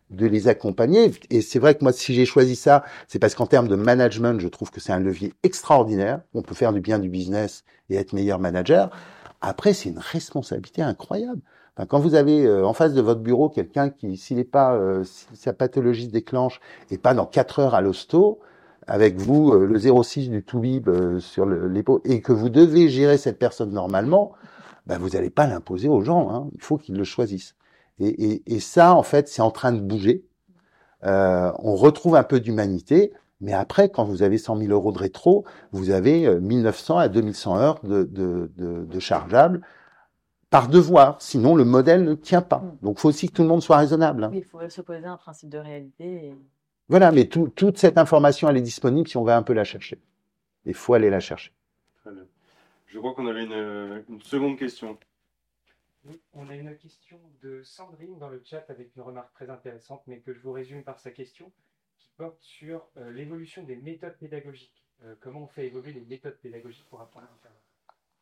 de 0.09 0.25
les 0.25 0.47
accompagner. 0.47 1.11
Et 1.29 1.41
c'est 1.41 1.59
vrai 1.59 1.75
que 1.75 1.83
moi, 1.83 1.93
si 1.93 2.13
j'ai 2.13 2.25
choisi 2.25 2.55
ça, 2.55 2.83
c'est 3.07 3.19
parce 3.19 3.35
qu'en 3.35 3.47
termes 3.47 3.67
de 3.67 3.75
management, 3.75 4.39
je 4.39 4.47
trouve 4.47 4.71
que 4.71 4.79
c'est 4.79 4.91
un 4.93 4.99
levier 4.99 5.33
extraordinaire. 5.43 6.21
On 6.33 6.41
peut 6.41 6.55
faire 6.55 6.73
du 6.73 6.81
bien 6.81 6.99
du 6.99 7.09
business 7.09 7.63
et 7.89 7.95
être 7.95 8.13
meilleur 8.13 8.39
manager. 8.39 8.89
Après, 9.41 9.73
c'est 9.73 9.89
une 9.89 9.99
responsabilité 9.99 10.81
incroyable. 10.81 11.41
Quand 11.87 11.99
vous 11.99 12.15
avez 12.15 12.45
euh, 12.45 12.65
en 12.65 12.73
face 12.73 12.93
de 12.93 13.01
votre 13.01 13.21
bureau 13.21 13.47
quelqu'un 13.47 13.89
qui, 13.89 14.17
s'il 14.17 14.35
n'est 14.35 14.43
pas, 14.43 14.73
euh, 14.73 15.05
si 15.05 15.27
sa 15.33 15.53
pathologie 15.53 16.07
se 16.07 16.11
déclenche 16.11 16.59
et 16.91 16.97
pas 16.97 17.13
dans 17.13 17.25
quatre 17.25 17.59
heures 17.59 17.73
à 17.73 17.79
l'hosto, 17.79 18.41
avec 18.89 19.17
vous 19.17 19.53
euh, 19.53 19.65
le 19.65 20.03
06 20.03 20.29
du 20.29 20.43
Toubib 20.43 20.89
euh, 20.89 21.19
sur 21.19 21.45
l'épaule 21.45 22.01
et 22.05 22.21
que 22.21 22.33
vous 22.33 22.49
devez 22.49 22.89
gérer 22.89 23.17
cette 23.17 23.37
personne 23.37 23.71
normalement, 23.71 24.33
ben 24.87 24.97
vous 24.97 25.09
n'allez 25.09 25.29
pas 25.29 25.45
l'imposer 25.45 25.87
aux 25.87 26.01
gens. 26.01 26.31
Hein. 26.31 26.49
Il 26.55 26.61
faut 26.61 26.77
qu'ils 26.77 26.97
le 26.97 27.03
choisissent. 27.03 27.55
Et, 27.99 28.07
et, 28.07 28.55
et, 28.55 28.59
ça, 28.59 28.95
en 28.95 29.03
fait, 29.03 29.27
c'est 29.27 29.41
en 29.41 29.51
train 29.51 29.71
de 29.71 29.81
bouger. 29.81 30.25
Euh, 31.03 31.51
on 31.59 31.75
retrouve 31.75 32.15
un 32.15 32.23
peu 32.23 32.39
d'humanité, 32.39 33.13
mais 33.41 33.53
après, 33.53 33.89
quand 33.89 34.03
vous 34.03 34.23
avez 34.23 34.37
100 34.37 34.57
000 34.57 34.71
euros 34.71 34.91
de 34.91 34.99
rétro, 34.99 35.45
vous 35.71 35.91
avez 35.91 36.39
1900 36.39 36.97
à 36.97 37.07
2100 37.09 37.57
heures 37.57 37.79
de, 37.83 38.03
de, 38.03 38.51
de, 38.57 38.85
de 38.85 38.99
chargeables 38.99 39.61
par 40.49 40.67
devoir, 40.67 41.21
sinon 41.21 41.55
le 41.55 41.63
modèle 41.63 42.03
ne 42.03 42.15
tient 42.15 42.41
pas. 42.41 42.59
Mm. 42.59 42.77
Donc, 42.81 42.97
il 42.97 43.01
faut 43.01 43.09
aussi 43.09 43.27
que 43.29 43.33
tout 43.33 43.43
le 43.43 43.47
monde 43.47 43.61
soit 43.61 43.77
raisonnable. 43.77 44.23
Hein. 44.23 44.31
il 44.33 44.43
faut 44.43 44.67
se 44.67 44.81
poser 44.81 45.05
un 45.05 45.17
principe 45.17 45.49
de 45.49 45.57
réalité. 45.57 46.05
Et... 46.05 46.35
Voilà, 46.87 47.11
mais 47.11 47.25
tout, 47.25 47.49
toute 47.49 47.77
cette 47.77 47.97
information, 47.97 48.49
elle 48.49 48.57
est 48.57 48.61
disponible 48.61 49.07
si 49.07 49.17
on 49.17 49.23
va 49.23 49.37
un 49.37 49.43
peu 49.43 49.53
la 49.53 49.63
chercher. 49.63 49.99
Il 50.65 50.73
faut 50.73 50.93
aller 50.93 51.09
la 51.09 51.19
chercher. 51.19 51.53
Très 52.01 52.11
bien. 52.11 52.23
Je 52.87 52.97
crois 52.97 53.13
qu'on 53.13 53.27
avait 53.27 53.43
une, 53.43 54.03
une, 54.09 54.21
seconde 54.21 54.57
question. 54.57 54.97
Oui, 56.09 56.19
on 56.33 56.49
a 56.49 56.55
une 56.55 56.75
question 56.75 57.19
de 57.43 57.61
Sandrine 57.61 58.17
dans 58.17 58.29
le 58.29 58.41
chat 58.43 58.65
avec 58.69 58.95
une 58.95 59.03
remarque 59.03 59.31
très 59.33 59.51
intéressante, 59.51 60.01
mais 60.07 60.19
que 60.19 60.33
je 60.33 60.39
vous 60.39 60.51
résume 60.51 60.83
par 60.83 60.99
sa 60.99 61.11
question, 61.11 61.51
qui 61.99 62.09
porte 62.17 62.41
sur 62.41 62.87
euh, 62.97 63.11
l'évolution 63.11 63.61
des 63.63 63.75
méthodes 63.75 64.17
pédagogiques. 64.17 64.83
Euh, 65.03 65.13
comment 65.19 65.43
on 65.43 65.47
fait 65.47 65.67
évoluer 65.67 65.93
les 65.93 66.01
méthodes 66.01 66.39
pédagogiques 66.39 66.87
pour 66.89 66.99
apprendre 66.99 67.27
différemment 67.27 67.61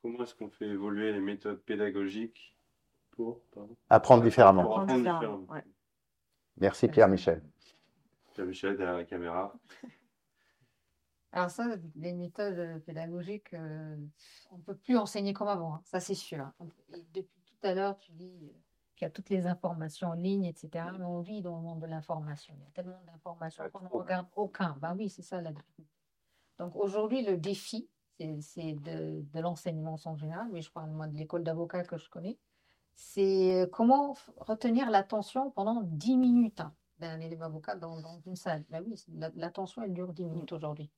Comment 0.01 0.23
est-ce 0.23 0.35
qu'on 0.35 0.49
fait 0.49 0.67
évoluer 0.67 1.13
les 1.13 1.21
méthodes 1.21 1.61
pédagogiques 1.61 2.57
pour 3.11 3.41
pardon, 3.53 3.77
apprendre 3.89 4.23
différemment, 4.23 4.63
pour 4.63 4.79
apprendre 4.81 5.03
différemment. 5.03 5.45
Ouais. 5.49 5.63
Merci 6.57 6.89
Pierre-Michel. 6.89 7.41
Michel 8.39 8.77
derrière 8.77 8.97
la 8.97 9.05
caméra. 9.05 9.53
Alors 11.31 11.49
ça, 11.49 11.65
les 11.95 12.13
méthodes 12.13 12.83
pédagogiques, 12.85 13.53
euh, 13.53 13.95
on 14.51 14.57
ne 14.57 14.61
peut 14.61 14.75
plus 14.75 14.97
enseigner 14.97 15.33
comme 15.33 15.47
avant, 15.47 15.75
hein, 15.75 15.81
ça 15.85 15.99
c'est 15.99 16.15
sûr. 16.15 16.51
Depuis 17.13 17.36
à 17.67 17.73
l'heure, 17.73 17.97
tu 17.99 18.11
dis 18.11 18.39
euh, 18.43 18.59
qu'il 18.95 19.05
y 19.05 19.07
a 19.07 19.11
toutes 19.11 19.29
les 19.29 19.47
informations 19.47 20.09
en 20.09 20.13
ligne, 20.13 20.45
etc. 20.45 20.85
Mais 20.97 21.05
on 21.05 21.21
vit 21.21 21.41
dans 21.41 21.57
le 21.57 21.61
monde 21.61 21.79
de 21.79 21.87
l'information. 21.87 22.55
Il 22.57 22.63
y 22.63 22.67
a 22.67 22.71
tellement 22.71 23.01
d'informations 23.05 23.69
qu'on 23.71 23.81
ne 23.81 23.89
regarde 23.89 24.27
aucun. 24.35 24.77
Ben 24.81 24.95
oui, 24.97 25.09
c'est 25.09 25.21
ça 25.21 25.41
la 25.41 25.51
difficulté. 25.51 25.91
Donc 26.57 26.75
aujourd'hui, 26.75 27.23
le 27.23 27.37
défi, 27.37 27.89
c'est 28.41 28.73
de, 28.73 29.23
de 29.31 29.39
l'enseignement 29.39 29.97
en 30.05 30.15
général, 30.15 30.47
mais 30.51 30.61
je 30.61 30.71
parle 30.71 30.89
moi 30.89 31.07
de 31.07 31.15
l'école 31.15 31.43
d'avocat 31.43 31.83
que 31.83 31.97
je 31.97 32.09
connais, 32.09 32.39
c'est 32.95 33.69
comment 33.71 34.15
retenir 34.37 34.89
l'attention 34.89 35.51
pendant 35.51 35.83
10 35.83 36.17
minutes. 36.17 36.61
Hein 36.61 36.73
d'un 36.99 37.19
élève 37.19 37.43
avocat 37.43 37.75
dans, 37.75 37.99
dans, 38.01 38.19
une 38.25 38.35
salle. 38.35 38.63
Ben 38.69 38.83
oui, 38.85 38.95
l'attention, 39.35 39.83
elle 39.83 39.93
dure 39.93 40.13
10 40.13 40.25
minutes 40.25 40.51
aujourd'hui. 40.51 40.89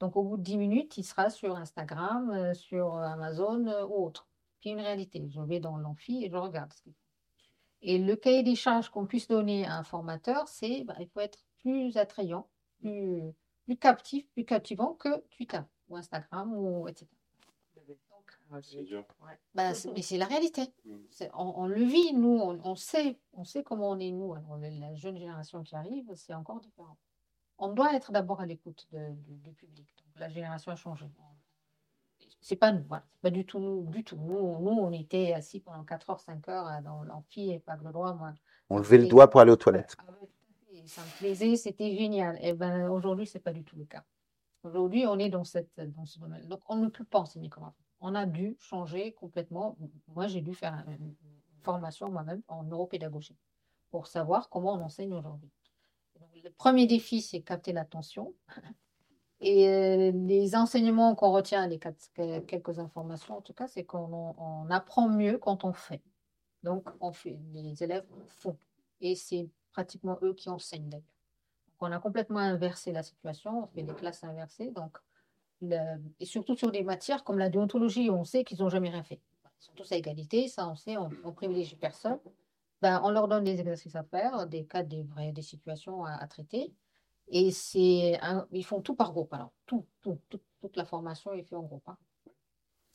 Donc, 0.00 0.16
au 0.16 0.22
bout 0.22 0.36
de 0.36 0.42
10 0.42 0.58
minutes, 0.58 0.98
il 0.98 1.04
sera 1.04 1.30
sur 1.30 1.56
Instagram, 1.56 2.30
euh, 2.30 2.54
sur 2.54 2.96
Amazon 2.96 3.66
euh, 3.66 3.86
ou 3.86 4.06
autre. 4.06 4.28
Puis 4.66 4.72
une 4.72 4.80
réalité. 4.80 5.24
Je 5.28 5.40
vais 5.40 5.60
dans 5.60 5.76
l'amphi 5.76 6.24
et 6.24 6.28
je 6.28 6.36
regarde 6.36 6.72
ce 6.72 6.82
qu'il 6.82 6.92
fait. 6.92 6.98
Et 7.82 7.98
le 7.98 8.16
cahier 8.16 8.42
des 8.42 8.56
charges 8.56 8.88
qu'on 8.88 9.06
puisse 9.06 9.28
donner 9.28 9.64
à 9.64 9.76
un 9.76 9.84
formateur, 9.84 10.48
c'est 10.48 10.82
bah, 10.82 10.96
il 10.98 11.06
faut 11.06 11.20
être 11.20 11.38
plus 11.60 11.96
attrayant, 11.96 12.48
plus 12.80 13.22
plus 13.62 13.76
captif, 13.76 14.28
plus 14.32 14.44
captivant 14.44 14.94
que 14.94 15.20
Twitter 15.30 15.60
ou 15.88 15.96
Instagram 15.96 16.52
ou 16.52 16.88
etc. 16.88 17.06
C'est 18.60 18.82
dur. 18.82 19.04
Bah, 19.54 19.70
mais 19.94 20.02
c'est 20.02 20.18
la 20.18 20.26
réalité. 20.26 20.62
Mm. 20.84 20.96
On, 21.34 21.68
le 21.68 21.84
vit, 21.84 22.12
nous, 22.12 22.40
on, 22.40 22.74
sait, 22.74 23.20
on 23.34 23.44
sait 23.44 23.62
comment 23.62 23.90
on 23.90 24.00
est, 24.00 24.10
nous. 24.10 24.34
la 24.34 24.94
jeune 24.96 25.16
génération 25.16 25.62
qui 25.62 25.76
arrive, 25.76 26.10
c'est 26.16 26.34
encore 26.34 26.60
différent. 26.60 26.96
On 27.58 27.68
doit 27.68 27.94
être 27.94 28.10
d'abord 28.10 28.40
à 28.40 28.46
l'écoute 28.46 28.88
du 28.90 29.52
public. 29.52 29.86
la 30.16 30.28
génération 30.28 30.72
a 30.72 30.76
changé. 30.76 31.06
C'est 32.46 32.54
pas 32.54 32.70
nous, 32.70 32.84
pas 32.84 33.30
du 33.30 33.44
tout 33.44 33.58
nous, 33.58 33.90
du 33.90 34.04
tout. 34.04 34.14
Nous, 34.14 34.36
on 34.36 34.92
était 34.92 35.32
assis 35.32 35.58
pendant 35.58 35.82
4 35.82 36.10
heures, 36.10 36.20
5 36.20 36.48
heures 36.48 36.80
dans 36.80 37.02
l'amphi 37.02 37.50
et 37.50 37.58
pas 37.58 37.74
le 37.74 37.90
droit. 37.90 38.14
Moi. 38.14 38.34
On 38.70 38.78
levait 38.78 38.98
le 38.98 39.08
doigt 39.08 39.28
pour 39.28 39.40
aller 39.40 39.50
aux 39.50 39.56
toilettes. 39.56 39.96
Ah 39.98 40.04
ça 40.84 41.00
me 41.00 41.18
plaisait, 41.18 41.56
c'était 41.56 41.96
génial. 41.96 42.38
Et 42.40 42.52
ben 42.52 42.88
aujourd'hui, 42.88 43.26
c'est 43.26 43.40
pas 43.40 43.52
du 43.52 43.64
tout 43.64 43.74
le 43.74 43.84
cas. 43.84 44.04
Aujourd'hui, 44.62 45.06
on 45.08 45.18
est 45.18 45.28
dans, 45.28 45.42
cette, 45.42 45.74
dans 45.76 46.06
ce 46.06 46.20
domaine. 46.20 46.46
Donc, 46.46 46.60
on 46.68 46.76
ne 46.76 46.88
peut 46.88 47.02
pas 47.02 47.18
enseigner 47.18 47.48
comment 47.48 47.74
on 47.98 48.14
a 48.14 48.26
dû 48.26 48.56
changer 48.60 49.12
complètement. 49.14 49.76
Moi, 50.14 50.28
j'ai 50.28 50.40
dû 50.40 50.54
faire 50.54 50.84
une 50.86 51.16
formation 51.64 52.12
moi-même 52.12 52.42
en 52.46 52.62
neuropédagogie 52.62 53.36
pour 53.90 54.06
savoir 54.06 54.50
comment 54.50 54.74
on 54.74 54.82
enseigne 54.82 55.14
aujourd'hui. 55.14 55.50
Le 56.44 56.50
premier 56.50 56.86
défi, 56.86 57.22
c'est 57.22 57.40
capter 57.40 57.72
l'attention. 57.72 58.34
Et 59.40 59.68
euh, 59.68 60.12
les 60.12 60.56
enseignements 60.56 61.14
qu'on 61.14 61.32
retient, 61.32 61.66
les 61.66 61.78
quelques 61.78 62.78
informations 62.78 63.36
en 63.36 63.42
tout 63.42 63.52
cas, 63.52 63.66
c'est 63.68 63.84
qu'on 63.84 64.66
apprend 64.70 65.08
mieux 65.08 65.38
quand 65.38 65.64
on 65.64 65.72
fait. 65.72 66.02
Donc, 66.62 66.84
les 67.52 67.82
élèves 67.82 68.06
font. 68.26 68.56
Et 69.00 69.14
c'est 69.14 69.48
pratiquement 69.72 70.18
eux 70.22 70.34
qui 70.34 70.48
enseignent 70.48 70.88
d'ailleurs. 70.88 71.04
On 71.80 71.92
a 71.92 71.98
complètement 71.98 72.38
inversé 72.38 72.92
la 72.92 73.02
situation, 73.02 73.64
on 73.64 73.66
fait 73.66 73.82
des 73.82 73.92
classes 73.92 74.24
inversées. 74.24 74.70
Donc, 74.70 74.96
et 75.62 76.24
surtout 76.24 76.56
sur 76.56 76.70
des 76.70 76.82
matières 76.82 77.22
comme 77.22 77.38
la 77.38 77.50
déontologie, 77.50 78.10
on 78.10 78.24
sait 78.24 78.44
qu'ils 78.44 78.60
n'ont 78.60 78.70
jamais 78.70 78.88
rien 78.88 79.02
fait. 79.02 79.20
Ils 79.60 79.64
sont 79.64 79.72
tous 79.74 79.92
à 79.92 79.96
égalité, 79.96 80.48
ça 80.48 80.68
on 80.68 80.74
sait, 80.74 80.96
on, 80.96 81.10
on 81.24 81.32
privilégie 81.32 81.76
personne. 81.76 82.18
Ben, 82.82 83.00
on 83.04 83.10
leur 83.10 83.26
donne 83.26 83.44
des 83.44 83.58
exercices 83.58 83.96
à 83.96 84.04
faire, 84.04 84.46
des 84.46 84.66
cas, 84.66 84.82
des, 84.82 85.02
vraies, 85.02 85.32
des 85.32 85.42
situations 85.42 86.04
à, 86.04 86.26
traiter. 86.26 86.74
Et 87.28 87.50
c'est 87.50 88.20
ils 88.52 88.64
font 88.64 88.80
tout 88.80 88.94
par 88.94 89.12
groupe. 89.12 89.32
Alors, 89.32 89.52
tout, 89.66 89.86
tout, 90.00 90.18
toute 90.60 90.76
la 90.76 90.84
formation 90.84 91.32
est 91.32 91.42
faite 91.42 91.54
en 91.54 91.62
groupe. 91.62 91.88
Hein. 91.88 91.98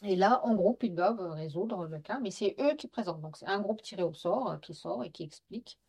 Et 0.03 0.15
là, 0.15 0.43
en 0.45 0.55
groupe, 0.55 0.83
ils 0.83 0.95
doivent 0.95 1.31
résoudre 1.31 1.85
le 1.85 1.99
cas, 1.99 2.19
mais 2.19 2.31
c'est 2.31 2.55
eux 2.59 2.75
qui 2.75 2.87
présentent. 2.87 3.21
Donc, 3.21 3.37
c'est 3.37 3.45
un 3.45 3.59
groupe 3.59 3.81
tiré 3.81 4.03
au 4.03 4.13
sort 4.13 4.49
euh, 4.49 4.57
qui 4.57 4.73
sort 4.73 5.03
et 5.03 5.11
qui 5.11 5.23
explique 5.23 5.79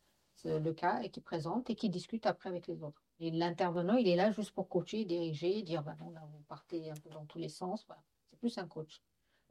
le 0.45 0.73
cas 0.73 1.01
et 1.01 1.09
qui 1.09 1.21
présente 1.21 1.69
et 1.69 1.75
qui 1.75 1.89
discute 1.89 2.25
après 2.25 2.49
avec 2.49 2.67
les 2.67 2.83
autres. 2.83 3.01
Et 3.19 3.31
l'intervenant, 3.31 3.95
il 3.95 4.07
est 4.07 4.15
là 4.15 4.31
juste 4.31 4.51
pour 4.51 4.67
coacher, 4.67 5.05
diriger, 5.05 5.61
dire 5.61 5.83
bah 5.83 5.95
non, 5.99 6.11
là, 6.11 6.21
vous 6.31 6.43
partez 6.47 6.89
un 6.89 6.95
peu 6.95 7.09
dans 7.09 7.25
tous 7.25 7.37
les 7.37 7.49
sens. 7.49 7.87
C'est 8.29 8.39
plus 8.39 8.57
un 8.57 8.67
coach. 8.67 9.01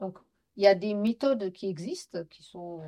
Donc, 0.01 0.19
il 0.57 0.63
y 0.63 0.67
a 0.67 0.75
des 0.75 0.93
méthodes 0.93 1.51
qui 1.53 1.67
existent, 1.67 2.25
qui 2.29 2.43
sont 2.43 2.83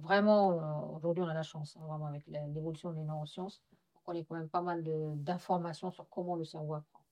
vraiment. 0.00 0.52
Euh, 0.52 0.96
aujourd'hui, 0.96 1.24
on 1.24 1.28
a 1.28 1.34
la 1.34 1.42
chance, 1.42 1.76
hein, 1.78 1.86
vraiment, 1.86 2.06
avec 2.06 2.26
l'évolution 2.26 2.92
des 2.92 3.02
neurosciences. 3.02 3.62
On 4.06 4.12
a 4.14 4.22
quand 4.22 4.36
même 4.36 4.48
pas 4.48 4.62
mal 4.62 4.84
d'informations 5.16 5.90
sur 5.90 6.08
comment 6.08 6.36
le 6.36 6.44
cerveau 6.44 6.74
apprend. 6.74 7.04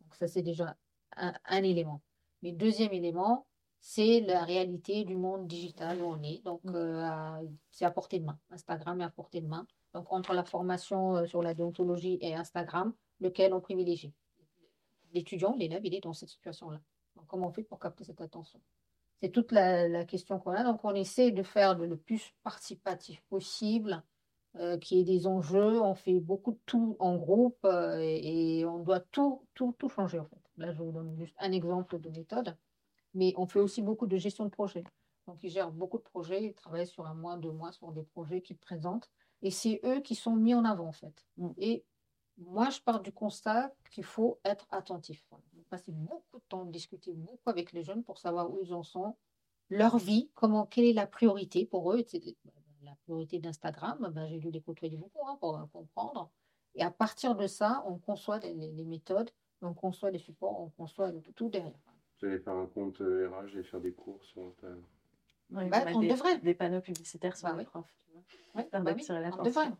Donc, 0.00 0.14
ça, 0.14 0.28
c'est 0.28 0.42
déjà 0.42 0.76
un, 1.16 1.62
élément. 1.62 2.00
Mais 2.42 2.52
deuxième 2.52 2.92
élément, 2.92 3.46
c'est 3.80 4.20
la 4.20 4.44
réalité 4.44 5.04
du 5.04 5.16
monde 5.16 5.46
digital 5.46 6.00
où 6.00 6.06
on 6.06 6.22
est. 6.22 6.42
Donc, 6.44 6.62
mmh. 6.64 6.74
euh, 6.74 7.46
c'est 7.70 7.84
à 7.84 7.90
portée 7.90 8.18
de 8.18 8.24
main. 8.24 8.38
Instagram 8.50 9.00
est 9.00 9.04
à 9.04 9.10
portée 9.10 9.40
de 9.40 9.46
main. 9.46 9.66
Donc, 9.94 10.12
entre 10.12 10.32
la 10.34 10.44
formation 10.44 11.16
euh, 11.16 11.26
sur 11.26 11.42
la 11.42 11.54
déontologie 11.54 12.18
et 12.20 12.34
Instagram, 12.34 12.94
lequel 13.20 13.52
on 13.52 13.60
privilégie? 13.60 14.12
L'étudiant, 15.12 15.54
l'élève, 15.56 15.84
il 15.84 15.94
est 15.94 16.00
dans 16.00 16.12
cette 16.12 16.28
situation-là. 16.28 16.80
comment 17.26 17.48
on 17.48 17.52
fait 17.52 17.62
pour 17.62 17.78
capter 17.78 18.04
cette 18.04 18.20
attention? 18.20 18.60
C'est 19.20 19.30
toute 19.30 19.52
la, 19.52 20.04
question 20.04 20.38
qu'on 20.38 20.52
a. 20.52 20.62
Donc, 20.62 20.84
on 20.84 20.94
essaie 20.94 21.30
de 21.30 21.42
faire 21.42 21.76
le, 21.76 21.96
plus 21.96 22.34
participatif 22.42 23.20
possible, 23.28 24.02
euh, 24.58 24.76
qui 24.78 24.98
est 24.98 25.04
des 25.04 25.26
enjeux. 25.26 25.80
On 25.80 25.94
fait 25.94 26.20
beaucoup 26.20 26.52
de 26.52 26.58
tout 26.66 26.96
en 26.98 27.16
groupe 27.16 27.58
euh, 27.64 27.98
et, 28.00 28.64
on 28.64 28.78
doit 28.78 29.00
tout, 29.00 29.46
tout, 29.54 29.74
tout 29.78 29.88
changer, 29.88 30.18
en 30.18 30.24
fait. 30.24 30.40
Là, 30.56 30.72
je 30.72 30.82
vous 30.82 30.90
donne 30.90 31.14
juste 31.16 31.36
un 31.38 31.52
exemple 31.52 32.00
de 32.00 32.10
méthode. 32.10 32.56
Mais 33.14 33.32
on 33.36 33.46
fait 33.46 33.60
aussi 33.60 33.82
beaucoup 33.82 34.06
de 34.06 34.16
gestion 34.16 34.44
de 34.44 34.50
projet. 34.50 34.84
Donc, 35.26 35.42
ils 35.42 35.50
gèrent 35.50 35.70
beaucoup 35.70 35.98
de 35.98 36.02
projets, 36.02 36.42
ils 36.42 36.54
travaillent 36.54 36.86
sur 36.86 37.06
un 37.06 37.14
mois, 37.14 37.36
deux 37.36 37.52
mois 37.52 37.72
sur 37.72 37.92
des 37.92 38.02
projets 38.02 38.40
qu'ils 38.40 38.58
présentent. 38.58 39.10
Et 39.42 39.50
c'est 39.50 39.80
eux 39.84 40.00
qui 40.00 40.14
sont 40.14 40.34
mis 40.34 40.54
en 40.54 40.64
avant, 40.64 40.88
en 40.88 40.92
fait. 40.92 41.24
Mm. 41.36 41.50
Et 41.58 41.84
moi, 42.38 42.70
je 42.70 42.80
pars 42.80 43.00
du 43.00 43.12
constat 43.12 43.72
qu'il 43.90 44.04
faut 44.04 44.40
être 44.44 44.66
attentif. 44.70 45.24
Passer 45.70 45.92
beaucoup 45.92 46.38
de 46.38 46.44
temps, 46.48 46.64
discuter 46.64 47.12
beaucoup 47.12 47.50
avec 47.50 47.72
les 47.72 47.82
jeunes 47.82 48.02
pour 48.02 48.18
savoir 48.18 48.50
où 48.50 48.58
ils 48.62 48.72
en 48.72 48.82
sont, 48.82 49.16
leur 49.70 49.98
vie, 49.98 50.30
comment, 50.34 50.66
quelle 50.66 50.86
est 50.86 50.92
la 50.92 51.06
priorité 51.06 51.66
pour 51.66 51.92
eux. 51.92 52.02
La 52.88 52.96
priorité 53.02 53.38
d'Instagram, 53.38 54.10
ben, 54.14 54.26
j'ai 54.28 54.38
dû 54.38 54.50
les 54.50 54.62
côtoyer 54.62 54.96
beaucoup 54.96 55.26
hein, 55.26 55.36
pour 55.40 55.68
comprendre. 55.72 56.30
Et 56.74 56.82
à 56.82 56.90
partir 56.90 57.34
de 57.34 57.46
ça, 57.46 57.82
on 57.86 57.98
conçoit 57.98 58.38
les, 58.38 58.84
méthodes, 58.84 59.30
on 59.60 59.74
conçoit 59.74 60.10
les 60.10 60.18
supports, 60.18 60.58
on 60.60 60.70
conçoit 60.70 61.12
tout 61.36 61.50
derrière. 61.50 61.78
Vous 62.20 62.28
allez 62.28 62.38
faire 62.38 62.54
un 62.54 62.66
compte 62.66 62.98
RH, 62.98 63.02
vous 63.02 63.34
allez 63.34 63.62
faire 63.64 63.80
des 63.80 63.92
cours 63.92 64.22
sur 64.24 64.54
bah, 65.50 65.62
on 65.94 66.00
des, 66.00 66.08
devrait. 66.08 66.38
Des 66.38 66.54
panneaux 66.54 66.80
publicitaires 66.80 67.36
sur 67.36 67.48
bah, 67.48 67.56
les 67.56 67.64
profs. 67.64 67.94
Bah 68.54 68.62
on, 68.72 68.82
devrait. 69.42 69.70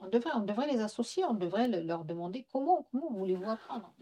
On, 0.00 0.08
devrait. 0.08 0.30
on 0.34 0.40
devrait 0.40 0.66
les 0.66 0.80
associer, 0.80 1.24
on 1.24 1.34
devrait 1.34 1.68
leur 1.82 2.04
demander 2.04 2.46
comment, 2.52 2.86
comment 2.90 3.10
voulez-vous 3.10 3.48
apprendre. 3.48 3.92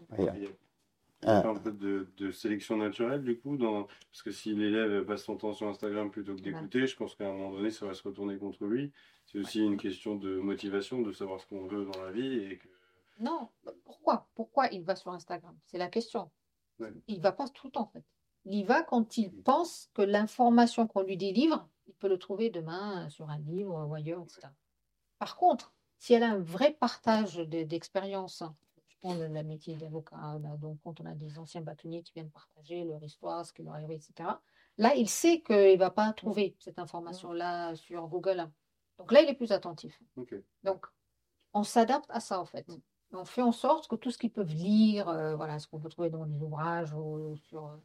Ah. 1.25 1.47
Un 1.47 1.55
peu 1.55 1.71
de, 1.71 2.31
sélection 2.31 2.77
naturelle, 2.77 3.23
du 3.23 3.39
coup, 3.39 3.57
dans... 3.57 3.85
parce 4.11 4.21
que 4.23 4.31
si 4.31 4.53
l'élève 4.53 5.03
passe 5.05 5.23
son 5.23 5.35
temps 5.35 5.53
sur 5.53 5.67
Instagram 5.67 6.11
plutôt 6.11 6.35
que 6.35 6.41
d'écouter, 6.41 6.85
je 6.85 6.95
pense 6.95 7.15
qu'à 7.15 7.27
un 7.27 7.33
moment 7.33 7.51
donné, 7.51 7.71
ça 7.71 7.87
va 7.87 7.93
se 7.95 8.03
retourner 8.03 8.37
contre 8.37 8.65
lui. 8.65 8.91
C'est 9.25 9.39
aussi 9.39 9.59
une 9.59 9.77
question 9.77 10.15
de 10.15 10.37
motivation, 10.37 11.01
de 11.01 11.11
savoir 11.11 11.41
ce 11.41 11.47
qu'on 11.47 11.65
veut 11.65 11.85
dans 11.85 12.03
la 12.03 12.11
vie. 12.11 12.37
Et 12.37 12.57
que... 12.57 12.67
Non, 13.19 13.49
pourquoi? 13.83 14.27
Pourquoi 14.35 14.67
il 14.67 14.83
va 14.83 14.95
sur 14.95 15.11
Instagram? 15.11 15.57
C'est 15.65 15.79
la 15.79 15.87
question. 15.87 16.29
Il 17.07 17.17
ne 17.17 17.23
va 17.23 17.31
pas 17.31 17.47
tout 17.47 17.67
le 17.67 17.71
temps, 17.71 17.81
en 17.81 17.87
fait. 17.87 18.05
Il 18.45 18.53
y 18.53 18.63
va 18.63 18.83
quand 18.83 19.17
il 19.17 19.31
pense 19.43 19.89
que 19.93 20.03
l'information 20.03 20.87
qu'on 20.87 21.01
lui 21.01 21.17
délivre, 21.17 21.67
il 21.87 21.93
peut 21.95 22.07
le 22.07 22.19
trouver 22.19 22.49
demain 22.49 23.09
sur 23.09 23.29
un 23.29 23.39
livre 23.39 23.85
ou 23.87 23.93
ailleurs, 23.93 24.21
etc. 24.21 24.47
Par 25.19 25.35
contre, 25.35 25.73
si 25.97 26.13
elle 26.13 26.23
a 26.23 26.31
un 26.31 26.39
vrai 26.39 26.71
partage 26.79 27.37
d'expérience, 27.37 28.43
je 28.43 28.66
prends 29.01 29.15
le 29.15 29.29
métier 29.43 29.75
d'avocat, 29.75 30.39
donc 30.59 30.79
quand 30.83 30.99
on 31.01 31.05
a 31.05 31.13
des 31.13 31.37
anciens 31.39 31.61
bâtonniers 31.61 32.03
qui 32.03 32.13
viennent 32.13 32.31
partager 32.31 32.83
leur 32.83 33.03
histoire, 33.03 33.45
ce 33.45 33.53
qui 33.53 33.63
leur 33.63 33.75
est 33.75 33.77
arrivé, 33.77 33.95
etc., 33.95 34.29
là, 34.77 34.95
il 34.95 35.09
sait 35.09 35.41
qu'il 35.41 35.55
ne 35.55 35.77
va 35.77 35.91
pas 35.91 36.11
trouver 36.13 36.55
cette 36.59 36.79
information-là 36.79 37.75
sur 37.75 38.07
Google. 38.07 38.49
Donc 38.97 39.11
là, 39.11 39.21
il 39.21 39.29
est 39.29 39.35
plus 39.35 39.51
attentif. 39.51 40.01
Donc, 40.63 40.85
on 41.53 41.63
s'adapte 41.63 42.09
à 42.09 42.19
ça, 42.19 42.39
en 42.39 42.45
fait. 42.45 42.67
On 43.13 43.25
fait 43.25 43.41
en 43.41 43.51
sorte 43.51 43.87
que 43.87 43.95
tout 43.95 44.11
ce 44.11 44.17
qu'ils 44.17 44.31
peuvent 44.31 44.53
lire, 44.53 45.07
euh, 45.07 45.35
voilà, 45.35 45.59
ce 45.59 45.67
qu'on 45.67 45.79
peut 45.79 45.89
trouver 45.89 46.09
dans 46.09 46.25
les 46.25 46.41
ouvrages 46.41 46.93
ou 46.93 47.37
sur 47.37 47.65
euh, 47.65 47.77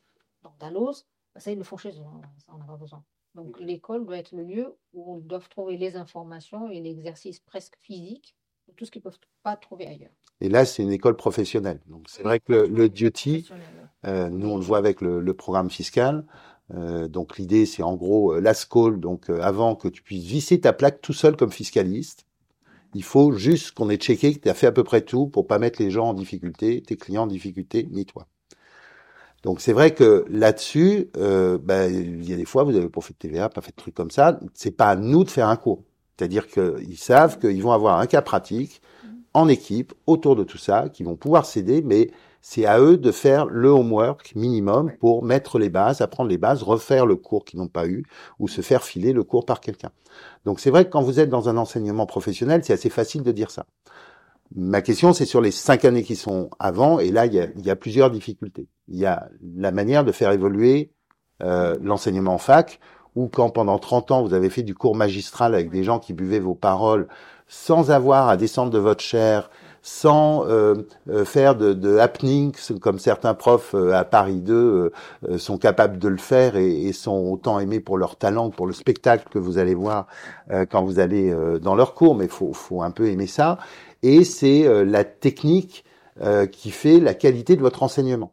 dans 0.43 0.55
Dalloz, 0.59 1.07
bah, 1.35 1.41
ça, 1.41 1.53
ils 1.53 1.59
le 1.59 1.65
font 1.65 1.77
chez 1.77 1.91
eux, 1.91 2.05
hein, 2.05 2.21
ça, 2.39 2.53
on 2.55 2.59
n'a 2.59 2.65
pas 2.65 2.77
besoin. 2.77 3.05
Donc, 3.35 3.59
l'école 3.61 4.05
doit 4.05 4.19
être 4.19 4.33
le 4.33 4.43
lieu 4.43 4.77
où 4.93 5.21
ils 5.21 5.27
doivent 5.27 5.49
trouver 5.49 5.77
les 5.77 5.97
informations 5.97 6.69
et 6.69 6.81
l'exercice 6.81 7.41
presque 7.41 7.77
physique, 7.81 8.37
tout 8.77 8.85
ce 8.85 8.91
qu'ils 8.91 9.01
ne 9.01 9.05
peuvent 9.05 9.21
pas 9.43 9.57
trouver 9.57 9.87
ailleurs. 9.87 10.13
Et 10.43 10.49
là, 10.49 10.65
c'est 10.65 10.83
une 10.83 10.91
école 10.91 11.17
professionnelle. 11.17 11.81
Donc, 11.87 12.03
c'est 12.09 12.25
vrai 12.25 12.41
que 12.41 12.53
le, 12.53 12.89
duty, 12.89 13.49
euh, 14.07 14.29
nous, 14.29 14.51
on 14.51 14.57
le 14.57 14.63
voit 14.63 14.79
avec 14.79 15.01
le, 15.01 15.33
programme 15.33 15.71
fiscal. 15.71 16.25
Euh, 16.75 17.07
donc, 17.07 17.39
l'idée, 17.39 17.65
c'est 17.65 17.85
en 17.85 17.95
gros 17.95 18.35
euh, 18.35 18.41
l'ASCOL. 18.41 18.99
Donc, 18.99 19.31
avant 19.31 19.77
que 19.77 19.87
tu 19.87 20.03
puisses 20.03 20.25
visser 20.25 20.61
ta 20.61 20.73
plaque 20.73 21.01
tout 21.01 21.13
seul 21.13 21.37
comme 21.37 21.53
fiscaliste, 21.53 22.27
il 22.95 23.05
faut 23.05 23.33
juste 23.33 23.71
qu'on 23.71 23.89
ait 23.89 23.97
checké 23.97 24.35
que 24.35 24.41
tu 24.41 24.49
as 24.49 24.55
fait 24.55 24.67
à 24.67 24.73
peu 24.73 24.83
près 24.83 25.03
tout 25.03 25.29
pour 25.29 25.47
pas 25.47 25.61
mettre 25.61 25.81
les 25.81 25.93
gens 25.93 26.09
en 26.09 26.15
difficulté, 26.15 26.83
tes 26.83 26.97
clients 26.97 27.23
en 27.23 27.27
difficulté, 27.29 27.89
ni 27.93 28.05
toi. 28.05 28.27
Donc 29.45 29.61
c'est 29.61 29.73
vrai 29.73 29.93
que 29.95 30.25
là-dessus, 30.29 31.09
euh, 31.17 31.57
ben, 31.57 31.93
il 31.93 32.29
y 32.29 32.35
a 32.35 32.37
des 32.37 32.45
fois, 32.45 32.65
vous 32.65 32.77
avez 32.77 32.89
pas 32.89 33.01
fait 33.01 33.13
de 33.13 33.19
TVA, 33.19 33.49
pas 33.49 33.61
fait 33.61 33.71
de 33.71 33.77
trucs 33.77 33.95
comme 33.95 34.11
ça. 34.11 34.41
C'est 34.55 34.73
pas 34.73 34.89
à 34.89 34.97
nous 34.97 35.23
de 35.23 35.31
faire 35.31 35.49
un 35.49 35.57
cours. 35.57 35.85
C'est-à-dire 36.17 36.49
qu'ils 36.49 36.99
savent 36.99 37.39
qu'ils 37.39 37.63
vont 37.63 37.73
avoir 37.73 37.99
un 37.99 38.07
cas 38.07 38.23
pratique 38.23 38.83
en 39.35 39.49
équipe 39.49 39.95
autour 40.07 40.37
de 40.37 40.45
tout 40.45 40.59
ça, 40.59 40.89
qu'ils 40.89 41.07
vont 41.07 41.17
pouvoir 41.17 41.47
s'aider, 41.47 41.83
mais 41.83 42.11
c'est 42.41 42.67
à 42.67 42.81
eux 42.81 42.97
de 42.97 43.13
faire 43.13 43.47
le 43.47 43.69
homework 43.69 44.35
minimum 44.35 44.93
pour 44.99 45.25
mettre 45.25 45.59
les 45.59 45.71
bases, 45.71 46.01
apprendre 46.01 46.29
les 46.29 46.39
bases, 46.39 46.63
refaire 46.63 47.07
le 47.07 47.17
cours 47.17 47.45
qu'ils 47.45 47.61
n'ont 47.61 47.69
pas 47.69 47.87
eu 47.87 48.05
ou 48.41 48.49
se 48.49 48.61
faire 48.61 48.83
filer 48.83 49.13
le 49.13 49.23
cours 49.23 49.47
par 49.47 49.61
quelqu'un. 49.61 49.91
Donc 50.45 50.59
c'est 50.59 50.71
vrai 50.71 50.85
que 50.85 50.91
quand 50.91 51.03
vous 51.03 51.21
êtes 51.21 51.31
dans 51.31 51.49
un 51.49 51.57
enseignement 51.57 52.05
professionnel, 52.05 52.63
c'est 52.65 52.73
assez 52.73 52.91
facile 52.91 53.23
de 53.23 53.33
dire 53.33 53.51
ça. 53.51 53.67
Ma 54.55 54.83
question, 54.83 55.13
c'est 55.13 55.25
sur 55.25 55.41
les 55.41 55.51
cinq 55.51 55.85
années 55.85 56.03
qui 56.03 56.17
sont 56.17 56.51
avant, 56.59 56.99
et 56.99 57.11
là, 57.11 57.25
il 57.27 57.33
y 57.33 57.41
a, 57.41 57.47
il 57.57 57.65
y 57.65 57.71
a 57.71 57.77
plusieurs 57.77 58.11
difficultés. 58.11 58.69
Il 58.89 58.99
y 58.99 59.07
a 59.07 59.31
la 59.57 59.71
manière 59.71 60.05
de 60.05 60.13
faire 60.13 60.31
évoluer 60.31 60.91
euh, 61.43 61.79
l'enseignement 61.81 62.35
en 62.35 62.39
fac, 62.39 62.79
ou 63.17 63.29
quand 63.29 63.51
pendant 63.51 63.79
30 63.79 64.11
ans, 64.11 64.23
vous 64.23 64.35
avez 64.35 64.51
fait 64.51 64.63
du 64.63 64.75
cours 64.75 64.95
magistral 64.95 65.55
avec 65.55 65.71
des 65.71 65.85
gens 65.85 65.99
qui 65.99 66.13
buvaient 66.13 66.41
vos 66.41 66.55
paroles 66.55 67.09
sans 67.49 67.91
avoir 67.91 68.29
à 68.29 68.37
descendre 68.39 68.71
de 68.71 68.79
votre 68.79 69.03
chair, 69.03 69.51
sans 69.83 70.47
euh, 70.47 70.87
euh, 71.11 71.25
faire 71.25 71.55
de, 71.55 71.75
de 71.75 71.99
happening 71.99 72.55
comme 72.81 72.99
certains 72.99 73.35
profs 73.35 73.75
à 73.75 74.05
Paris 74.05 74.41
2 74.41 74.93
sont 75.37 75.59
capables 75.59 75.99
de 75.99 76.09
le 76.09 76.17
faire 76.17 76.57
et, 76.57 76.87
et, 76.87 76.93
sont 76.93 77.31
autant 77.31 77.59
aimés 77.59 77.81
pour 77.81 77.99
leur 77.99 78.17
talent, 78.17 78.51
pour 78.51 78.67
le 78.67 78.73
spectacle 78.73 79.27
que 79.31 79.39
vous 79.39 79.59
allez 79.59 79.75
voir 79.75 80.07
quand 80.71 80.83
vous 80.83 80.99
allez 80.99 81.35
dans 81.61 81.75
leur 81.75 81.95
cours, 81.95 82.15
mais 82.15 82.29
faut, 82.29 82.53
faut 82.53 82.83
un 82.83 82.91
peu 82.91 83.09
aimer 83.09 83.27
ça. 83.27 83.59
Et 84.03 84.25
c'est 84.25 84.85
la 84.85 85.05
technique 85.05 85.85
qui 86.53 86.71
fait 86.71 87.01
la 87.01 87.15
qualité 87.15 87.57
de 87.57 87.61
votre 87.61 87.83
enseignement 87.83 88.33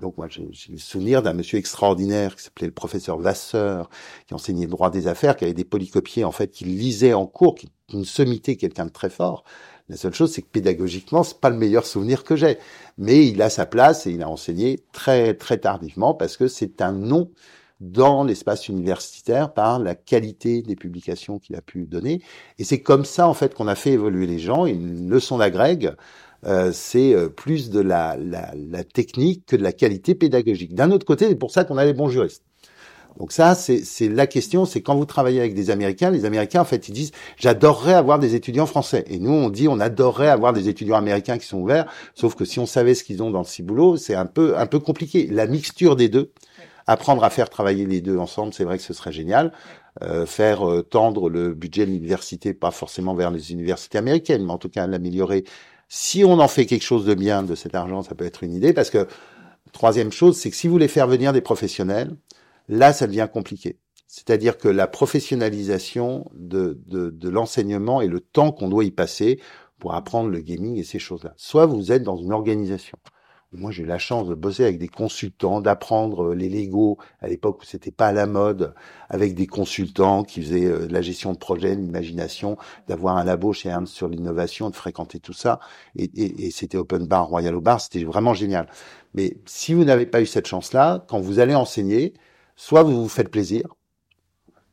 donc 0.00 0.16
moi 0.16 0.26
j'ai 0.28 0.48
le 0.70 0.78
souvenir 0.78 1.22
d'un 1.22 1.32
monsieur 1.32 1.58
extraordinaire 1.58 2.36
qui 2.36 2.44
s'appelait 2.44 2.66
le 2.66 2.72
professeur 2.72 3.18
Vasseur, 3.18 3.88
qui 4.26 4.34
enseignait 4.34 4.64
le 4.64 4.70
droit 4.70 4.90
des 4.90 5.06
affaires, 5.06 5.36
qui 5.36 5.44
avait 5.44 5.54
des 5.54 5.64
polycopiers 5.64 6.24
en 6.24 6.32
fait, 6.32 6.50
qui 6.50 6.64
lisait 6.64 7.14
en 7.14 7.26
cours, 7.26 7.54
qui, 7.54 7.70
qui 7.86 7.96
ne 7.96 8.04
semitait 8.04 8.56
quelqu'un 8.56 8.86
de 8.86 8.90
très 8.90 9.10
fort. 9.10 9.44
La 9.88 9.96
seule 9.96 10.14
chose, 10.14 10.32
c'est 10.32 10.40
que 10.40 10.48
pédagogiquement, 10.50 11.22
c'est 11.22 11.40
pas 11.40 11.50
le 11.50 11.58
meilleur 11.58 11.84
souvenir 11.84 12.24
que 12.24 12.36
j'ai, 12.36 12.58
mais 12.96 13.26
il 13.26 13.42
a 13.42 13.50
sa 13.50 13.66
place 13.66 14.06
et 14.06 14.12
il 14.12 14.22
a 14.22 14.28
enseigné 14.28 14.80
très 14.92 15.34
très 15.34 15.58
tardivement 15.58 16.14
parce 16.14 16.36
que 16.36 16.48
c'est 16.48 16.80
un 16.80 16.92
nom 16.92 17.30
dans 17.80 18.24
l'espace 18.24 18.68
universitaire 18.68 19.52
par 19.52 19.78
la 19.78 19.94
qualité 19.94 20.62
des 20.62 20.76
publications 20.76 21.38
qu'il 21.38 21.56
a 21.56 21.60
pu 21.60 21.86
donner. 21.86 22.22
Et 22.58 22.64
c'est 22.64 22.80
comme 22.80 23.04
ça 23.04 23.28
en 23.28 23.34
fait 23.34 23.54
qu'on 23.54 23.68
a 23.68 23.74
fait 23.74 23.92
évoluer 23.92 24.26
les 24.26 24.38
gens. 24.38 24.64
Une 24.64 25.10
leçon 25.10 25.38
d'agrègue, 25.38 25.92
euh, 26.46 26.70
c'est 26.72 27.14
euh, 27.14 27.28
plus 27.28 27.70
de 27.70 27.80
la, 27.80 28.16
la, 28.16 28.52
la, 28.54 28.84
technique 28.84 29.46
que 29.46 29.56
de 29.56 29.62
la 29.62 29.72
qualité 29.72 30.14
pédagogique. 30.14 30.74
D'un 30.74 30.90
autre 30.90 31.06
côté, 31.06 31.28
c'est 31.28 31.34
pour 31.34 31.50
ça 31.50 31.64
qu'on 31.64 31.78
a 31.78 31.84
les 31.84 31.94
bons 31.94 32.08
juristes. 32.08 32.42
Donc 33.18 33.30
ça, 33.30 33.54
c'est 33.54 34.08
la 34.08 34.26
question, 34.26 34.64
c'est 34.64 34.82
quand 34.82 34.96
vous 34.96 35.04
travaillez 35.04 35.38
avec 35.38 35.54
des 35.54 35.70
Américains, 35.70 36.10
les 36.10 36.24
Américains, 36.24 36.60
en 36.60 36.64
fait, 36.64 36.88
ils 36.88 36.92
disent, 36.92 37.12
j'adorerais 37.36 37.94
avoir 37.94 38.18
des 38.18 38.34
étudiants 38.34 38.66
français. 38.66 39.04
Et 39.06 39.20
nous, 39.20 39.30
on 39.30 39.50
dit, 39.50 39.68
on 39.68 39.78
adorerait 39.78 40.28
avoir 40.28 40.52
des 40.52 40.68
étudiants 40.68 40.96
américains 40.96 41.38
qui 41.38 41.46
sont 41.46 41.58
ouverts, 41.58 41.86
sauf 42.14 42.34
que 42.34 42.44
si 42.44 42.58
on 42.58 42.66
savait 42.66 42.94
ce 42.94 43.04
qu'ils 43.04 43.22
ont 43.22 43.30
dans 43.30 43.38
le 43.38 43.44
ciboulot, 43.44 43.96
c'est 43.96 44.16
un 44.16 44.26
peu, 44.26 44.58
un 44.58 44.66
peu 44.66 44.80
compliqué. 44.80 45.28
La 45.30 45.46
mixture 45.46 45.94
des 45.94 46.08
deux, 46.08 46.32
apprendre 46.88 47.22
à 47.22 47.30
faire 47.30 47.50
travailler 47.50 47.86
les 47.86 48.00
deux 48.00 48.18
ensemble, 48.18 48.52
c'est 48.52 48.64
vrai 48.64 48.78
que 48.78 48.84
ce 48.84 48.92
serait 48.92 49.12
génial. 49.12 49.52
Euh, 50.02 50.26
faire 50.26 50.68
euh, 50.68 50.82
tendre 50.82 51.30
le 51.30 51.54
budget 51.54 51.86
de 51.86 51.92
l'université, 51.92 52.52
pas 52.52 52.72
forcément 52.72 53.14
vers 53.14 53.30
les 53.30 53.52
universités 53.52 53.96
américaines, 53.96 54.44
mais 54.44 54.52
en 54.52 54.58
tout 54.58 54.68
cas 54.68 54.88
l'améliorer 54.88 55.44
si 55.96 56.24
on 56.24 56.40
en 56.40 56.48
fait 56.48 56.66
quelque 56.66 56.82
chose 56.82 57.04
de 57.06 57.14
bien 57.14 57.44
de 57.44 57.54
cet 57.54 57.76
argent, 57.76 58.02
ça 58.02 58.16
peut 58.16 58.24
être 58.24 58.42
une 58.42 58.52
idée, 58.52 58.72
parce 58.72 58.90
que 58.90 59.06
troisième 59.70 60.10
chose, 60.10 60.36
c'est 60.36 60.50
que 60.50 60.56
si 60.56 60.66
vous 60.66 60.72
voulez 60.72 60.88
faire 60.88 61.06
venir 61.06 61.32
des 61.32 61.40
professionnels, 61.40 62.16
là, 62.68 62.92
ça 62.92 63.06
devient 63.06 63.28
compliqué. 63.32 63.78
C'est-à-dire 64.08 64.58
que 64.58 64.66
la 64.66 64.88
professionnalisation 64.88 66.28
de, 66.34 66.80
de, 66.88 67.10
de 67.10 67.28
l'enseignement 67.28 68.00
et 68.00 68.08
le 68.08 68.18
temps 68.18 68.50
qu'on 68.50 68.68
doit 68.68 68.82
y 68.82 68.90
passer 68.90 69.40
pour 69.78 69.94
apprendre 69.94 70.30
le 70.30 70.40
gaming 70.40 70.76
et 70.78 70.82
ces 70.82 70.98
choses-là. 70.98 71.32
Soit 71.36 71.66
vous 71.66 71.92
êtes 71.92 72.02
dans 72.02 72.16
une 72.16 72.32
organisation, 72.32 72.98
moi, 73.56 73.70
j'ai 73.70 73.84
eu 73.84 73.86
la 73.86 73.98
chance 73.98 74.28
de 74.28 74.34
bosser 74.34 74.64
avec 74.64 74.78
des 74.78 74.88
consultants, 74.88 75.60
d'apprendre 75.60 76.30
euh, 76.30 76.34
les 76.34 76.48
Lego 76.48 76.98
à 77.20 77.28
l'époque 77.28 77.62
où 77.62 77.64
c'était 77.64 77.90
pas 77.90 78.08
à 78.08 78.12
la 78.12 78.26
mode, 78.26 78.74
avec 79.08 79.34
des 79.34 79.46
consultants 79.46 80.24
qui 80.24 80.42
faisaient 80.42 80.66
euh, 80.66 80.86
de 80.86 80.92
la 80.92 81.02
gestion 81.02 81.32
de 81.32 81.38
projet, 81.38 81.74
l'imagination, 81.74 82.56
d'avoir 82.88 83.16
un 83.16 83.24
labo 83.24 83.52
chez 83.52 83.68
Ernst 83.68 83.94
sur 83.94 84.08
l'innovation, 84.08 84.70
de 84.70 84.76
fréquenter 84.76 85.20
tout 85.20 85.32
ça. 85.32 85.60
Et, 85.96 86.10
et, 86.46 86.50
c'était 86.50 86.78
Open 86.78 87.06
Bar, 87.06 87.28
Royal 87.28 87.54
au 87.54 87.60
Bar, 87.60 87.80
c'était 87.80 88.04
vraiment 88.04 88.34
génial. 88.34 88.68
Mais 89.14 89.36
si 89.46 89.74
vous 89.74 89.84
n'avez 89.84 90.06
pas 90.06 90.20
eu 90.20 90.26
cette 90.26 90.46
chance-là, 90.46 91.04
quand 91.08 91.20
vous 91.20 91.38
allez 91.38 91.54
enseigner, 91.54 92.14
soit 92.56 92.82
vous 92.82 93.02
vous 93.02 93.08
faites 93.08 93.30
plaisir, 93.30 93.74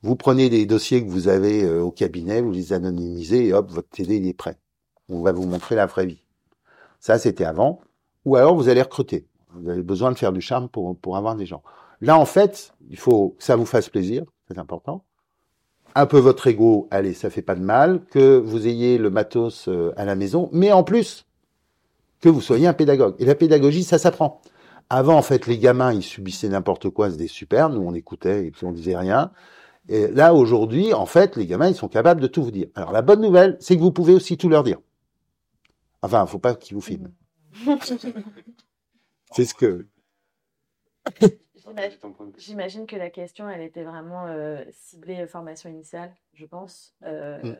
vous 0.03 0.15
prenez 0.15 0.49
des 0.49 0.65
dossiers 0.65 1.05
que 1.05 1.09
vous 1.09 1.27
avez 1.27 1.63
euh, 1.63 1.81
au 1.81 1.91
cabinet, 1.91 2.41
vous 2.41 2.51
les 2.51 2.73
anonymisez 2.73 3.47
et 3.47 3.53
hop, 3.53 3.69
votre 3.71 3.89
TD 3.89 4.17
il 4.17 4.27
est 4.27 4.33
prêt. 4.33 4.57
On 5.09 5.21
va 5.21 5.31
vous 5.31 5.45
montrer 5.45 5.75
la 5.75 5.85
vraie 5.85 6.07
vie. 6.07 6.23
Ça, 6.99 7.19
c'était 7.19 7.45
avant 7.45 7.81
ou 8.25 8.35
alors 8.35 8.55
vous 8.55 8.69
allez 8.69 8.81
recruter. 8.81 9.25
Vous 9.53 9.69
avez 9.69 9.83
besoin 9.83 10.11
de 10.11 10.17
faire 10.17 10.31
du 10.31 10.41
charme 10.41 10.69
pour, 10.69 10.95
pour 10.97 11.17
avoir 11.17 11.35
des 11.35 11.45
gens. 11.45 11.63
Là, 12.01 12.17
en 12.17 12.25
fait, 12.25 12.73
il 12.89 12.97
faut 12.97 13.35
que 13.37 13.43
ça 13.43 13.55
vous 13.55 13.65
fasse 13.65 13.89
plaisir, 13.89 14.23
c'est 14.47 14.57
important. 14.57 15.03
Un 15.93 16.05
peu 16.05 16.19
votre 16.19 16.47
ego, 16.47 16.87
allez, 16.89 17.13
ça 17.13 17.29
fait 17.29 17.41
pas 17.41 17.55
de 17.55 17.61
mal. 17.61 18.01
Que 18.05 18.37
vous 18.37 18.67
ayez 18.67 18.97
le 18.97 19.09
matos 19.09 19.67
euh, 19.67 19.93
à 19.97 20.05
la 20.05 20.15
maison, 20.15 20.49
mais 20.53 20.71
en 20.71 20.83
plus, 20.83 21.25
que 22.21 22.29
vous 22.29 22.41
soyez 22.41 22.67
un 22.67 22.73
pédagogue. 22.73 23.15
Et 23.19 23.25
la 23.25 23.35
pédagogie, 23.35 23.83
ça 23.83 23.97
s'apprend. 23.97 24.41
Avant, 24.89 25.15
en 25.15 25.21
fait, 25.21 25.47
les 25.47 25.57
gamins, 25.57 25.93
ils 25.93 26.03
subissaient 26.03 26.49
n'importe 26.49 26.89
quoi, 26.89 27.11
c'était 27.11 27.27
super. 27.27 27.69
Nous, 27.69 27.81
on 27.81 27.93
écoutait 27.93 28.47
et 28.47 28.51
puis 28.51 28.65
on 28.65 28.71
disait 28.71 28.97
rien. 28.97 29.31
Et 29.89 30.07
là, 30.07 30.33
aujourd'hui, 30.33 30.93
en 30.93 31.05
fait, 31.05 31.35
les 31.35 31.45
gamins, 31.45 31.67
ils 31.67 31.75
sont 31.75 31.87
capables 31.87 32.21
de 32.21 32.27
tout 32.27 32.43
vous 32.43 32.51
dire. 32.51 32.67
Alors, 32.75 32.91
la 32.91 33.01
bonne 33.01 33.21
nouvelle, 33.21 33.57
c'est 33.59 33.75
que 33.75 33.81
vous 33.81 33.91
pouvez 33.91 34.13
aussi 34.13 34.37
tout 34.37 34.49
leur 34.49 34.63
dire. 34.63 34.77
Enfin, 36.01 36.25
faut 36.25 36.39
pas 36.39 36.55
qu'ils 36.55 36.75
vous 36.75 36.81
filment. 36.81 37.11
C'est 39.31 39.45
ce 39.45 39.53
que. 39.53 39.87
J'imagine 42.37 42.85
que 42.85 42.95
la 42.95 43.09
question, 43.09 43.49
elle 43.49 43.61
était 43.61 43.83
vraiment 43.83 44.27
euh, 44.27 44.63
ciblée 44.71 45.21
euh, 45.21 45.27
formation 45.27 45.69
initiale, 45.69 46.13
je 46.33 46.45
pense. 46.45 46.95
Euh, 47.03 47.41
mm. 47.43 47.57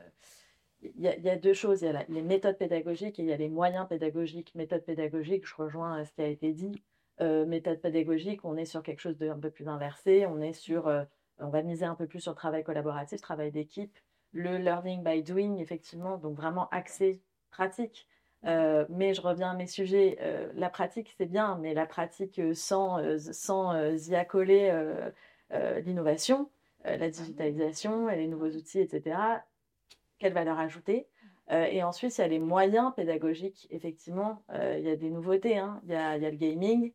Il 0.83 0.99
y, 0.99 1.29
a 1.29 1.35
deux 1.35 1.53
choses. 1.53 1.83
Il 1.83 1.85
y 1.85 1.89
a 1.89 2.05
les 2.09 2.23
méthodes 2.23 2.57
pédagogiques 2.57 3.19
et 3.19 3.21
il 3.21 3.29
y 3.29 3.33
a 3.33 3.37
les 3.37 3.49
moyens 3.49 3.87
pédagogiques. 3.87 4.55
Méthode 4.55 4.83
pédagogique, 4.83 5.45
je 5.45 5.53
rejoins 5.53 6.03
ce 6.03 6.11
qui 6.11 6.21
a 6.23 6.27
été 6.27 6.53
dit. 6.53 6.81
méthode 7.19 7.79
pédagogique, 7.79 8.43
on 8.45 8.57
est 8.57 8.65
sur 8.65 8.81
quelque 8.81 8.99
chose 8.99 9.15
d'un 9.19 9.37
peu 9.37 9.51
plus 9.51 9.67
inversé. 9.67 10.25
On 10.25 10.41
est 10.41 10.53
sur, 10.53 10.91
on 11.37 11.49
va 11.49 11.61
miser 11.61 11.85
un 11.85 11.93
peu 11.93 12.07
plus 12.07 12.19
sur 12.19 12.31
le 12.31 12.35
travail 12.35 12.63
collaboratif, 12.63 13.21
travail 13.21 13.51
d'équipe. 13.51 13.95
Le 14.31 14.57
learning 14.57 15.03
by 15.03 15.21
doing, 15.21 15.57
effectivement, 15.57 16.17
donc 16.17 16.35
vraiment 16.35 16.67
axé 16.69 17.21
pratique. 17.51 18.07
Euh, 18.45 18.85
mais 18.89 19.13
je 19.13 19.21
reviens 19.21 19.51
à 19.51 19.53
mes 19.53 19.67
sujets. 19.67 20.17
Euh, 20.21 20.51
la 20.55 20.69
pratique, 20.69 21.13
c'est 21.17 21.25
bien, 21.25 21.57
mais 21.61 21.73
la 21.73 21.85
pratique 21.85 22.39
euh, 22.39 22.53
sans, 22.53 22.99
sans 23.19 23.73
y 24.09 24.15
accoler 24.15 24.71
l'innovation, 25.85 26.49
la 26.85 27.09
digitalisation 27.09 28.09
et 28.09 28.15
les 28.15 28.27
nouveaux 28.27 28.49
outils, 28.49 28.79
etc., 28.79 29.17
quelle 30.17 30.33
valeur 30.33 30.59
ajouter 30.59 31.07
Et 31.49 31.83
ensuite, 31.83 32.17
il 32.17 32.21
y 32.21 32.23
a 32.23 32.27
les 32.27 32.39
moyens 32.39 32.93
pédagogiques. 32.95 33.67
Effectivement, 33.69 34.43
il 34.53 34.81
y 34.81 34.89
a 34.89 34.95
des 34.95 35.09
nouveautés. 35.09 35.57
Hein. 35.57 35.81
Il, 35.83 35.91
y 35.91 35.95
a, 35.95 36.15
il 36.15 36.23
y 36.23 36.25
a 36.25 36.31
le 36.31 36.37
gaming, 36.37 36.93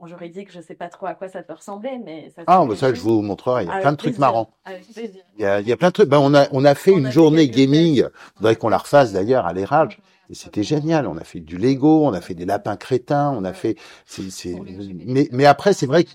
en 0.00 0.06
juridique, 0.06 0.50
je 0.50 0.58
ne 0.58 0.62
sais 0.62 0.74
pas 0.74 0.88
trop 0.88 1.06
à 1.06 1.14
quoi 1.14 1.28
ça 1.28 1.42
peut 1.42 1.52
ressembler, 1.52 2.00
mais 2.02 2.32
ça. 2.34 2.42
Ah, 2.46 2.64
bah 2.66 2.74
ça, 2.74 2.92
je 2.92 3.00
vous 3.00 3.20
montrerai. 3.20 3.64
Il 3.64 3.68
y 3.68 3.70
a 3.70 3.80
plein 3.80 3.92
de 3.92 3.96
trucs 3.96 4.18
marrants. 4.18 4.50
Il 4.96 5.12
y, 5.38 5.44
a, 5.44 5.60
il 5.60 5.68
y 5.68 5.72
a 5.72 5.76
plein 5.76 5.88
de 5.88 5.92
trucs. 5.92 6.08
Ben, 6.08 6.18
on 6.18 6.34
a, 6.34 6.46
on 6.52 6.64
a 6.64 6.74
fait 6.74 6.92
une 6.92 7.10
journée 7.10 7.48
gaming. 7.48 7.96
Il 7.96 8.08
faudrait 8.36 8.56
qu'on 8.56 8.70
la 8.70 8.78
refasse 8.78 9.12
d'ailleurs 9.12 9.46
à 9.46 9.52
l'érage. 9.52 10.00
Et 10.30 10.34
c'était 10.34 10.62
génial. 10.62 11.06
On 11.06 11.18
a 11.18 11.24
fait 11.24 11.40
du 11.40 11.58
Lego, 11.58 12.06
on 12.06 12.12
a 12.12 12.20
fait 12.20 12.34
des 12.34 12.46
lapins 12.46 12.76
crétins, 12.76 13.34
on 13.36 13.44
a 13.44 13.52
fait. 13.52 13.76
C'est, 14.06 14.54
Mais, 15.06 15.28
mais 15.32 15.44
après, 15.44 15.72
c'est 15.74 15.86
vrai 15.86 16.04
que 16.04 16.10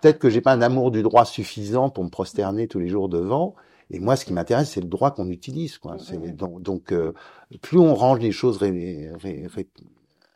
peut-être 0.00 0.18
que 0.18 0.30
j'ai 0.30 0.40
pas 0.40 0.52
un 0.52 0.62
amour 0.62 0.90
du 0.90 1.02
droit 1.02 1.24
suffisant 1.24 1.90
pour 1.90 2.04
me 2.04 2.10
prosterner 2.10 2.68
tous 2.68 2.78
les 2.78 2.88
jours 2.88 3.08
devant. 3.08 3.54
Et 3.90 3.98
moi, 3.98 4.16
ce 4.16 4.24
qui 4.24 4.32
m'intéresse, 4.32 4.70
c'est 4.70 4.80
le 4.80 4.86
droit 4.86 5.10
qu'on 5.10 5.28
utilise. 5.28 5.78
Quoi. 5.78 5.96
Donc, 6.36 6.62
donc 6.62 6.92
euh, 6.92 7.12
plus 7.60 7.78
on 7.78 7.94
range 7.94 8.20
les 8.20 8.32
choses 8.32 8.58
ré, 8.58 9.10
ré, 9.20 9.46
ré, 9.52 9.66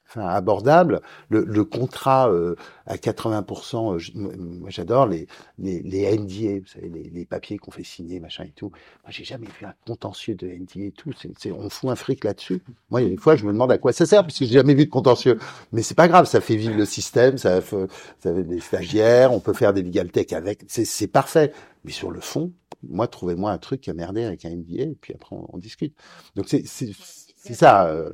enfin 0.08 0.26
abordable. 0.26 1.00
Le, 1.28 1.44
le 1.44 1.64
contrat 1.64 2.30
euh, 2.30 2.56
à 2.86 2.96
80%, 2.96 3.94
euh, 3.96 4.36
moi 4.38 4.70
j'adore 4.70 5.06
les, 5.06 5.26
les, 5.58 5.82
les 5.82 6.16
NDA, 6.16 6.60
vous 6.60 6.66
savez, 6.66 6.88
les, 6.88 7.10
les 7.10 7.24
papiers 7.24 7.58
qu'on 7.58 7.70
fait 7.70 7.84
signer, 7.84 8.20
machin 8.20 8.44
et 8.44 8.52
tout. 8.54 8.70
Moi 9.04 9.10
j'ai 9.10 9.24
jamais 9.24 9.46
vu 9.46 9.66
un 9.66 9.74
contentieux 9.86 10.34
de 10.34 10.46
NDA 10.46 10.86
et 10.86 10.92
tout. 10.92 11.10
c'est 11.38 11.52
on 11.52 11.68
fout 11.70 11.90
un 11.90 11.96
fric 11.96 12.24
là-dessus. 12.24 12.62
Moi, 12.90 13.02
il 13.02 13.04
y 13.04 13.06
a 13.08 13.10
des 13.10 13.16
fois, 13.16 13.36
je 13.36 13.44
me 13.44 13.52
demande 13.52 13.72
à 13.72 13.78
quoi 13.78 13.92
ça 13.92 14.06
sert, 14.06 14.22
parce 14.22 14.38
que 14.38 14.44
j'ai 14.44 14.52
jamais 14.54 14.74
vu 14.74 14.86
de 14.86 14.90
contentieux. 14.90 15.38
Mais 15.72 15.82
c'est 15.82 15.94
pas 15.94 16.08
grave, 16.08 16.26
ça 16.26 16.40
fait 16.40 16.56
vivre 16.56 16.76
le 16.76 16.84
système, 16.84 17.38
ça 17.38 17.60
fait, 17.60 17.86
ça 18.20 18.34
fait 18.34 18.44
des 18.44 18.60
stagiaires, 18.60 19.32
on 19.32 19.40
peut 19.40 19.52
faire 19.52 19.72
des 19.72 19.82
legal 19.82 20.10
tech 20.10 20.32
avec, 20.32 20.64
c'est 20.68 21.06
parfait. 21.08 21.52
Mais 21.84 21.92
sur 21.92 22.10
le 22.10 22.20
fond, 22.20 22.52
moi, 22.82 23.08
trouvez-moi 23.08 23.50
un 23.50 23.58
truc 23.58 23.88
a 23.88 23.94
merdé 23.94 24.24
avec 24.24 24.44
un 24.44 24.50
NDA, 24.50 24.84
et 24.84 24.96
puis 25.00 25.14
après 25.14 25.34
on, 25.36 25.46
on 25.52 25.58
discute. 25.58 25.94
Donc 26.34 26.48
c'est 26.48 27.54
ça. 27.54 27.86
Euh, 27.86 28.12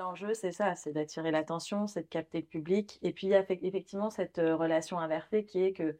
l'enjeu, 0.00 0.34
c'est 0.34 0.52
ça, 0.52 0.74
c'est 0.74 0.92
d'attirer 0.92 1.30
l'attention, 1.30 1.86
c'est 1.86 2.02
de 2.02 2.08
capter 2.08 2.40
le 2.40 2.46
public. 2.46 2.98
Et 3.02 3.12
puis, 3.12 3.28
il 3.28 3.30
y 3.30 3.34
a 3.34 3.44
effectivement 3.48 4.10
cette 4.10 4.38
euh, 4.38 4.56
relation 4.56 4.98
inversée 4.98 5.44
qui 5.44 5.62
est 5.62 5.72
que 5.72 5.98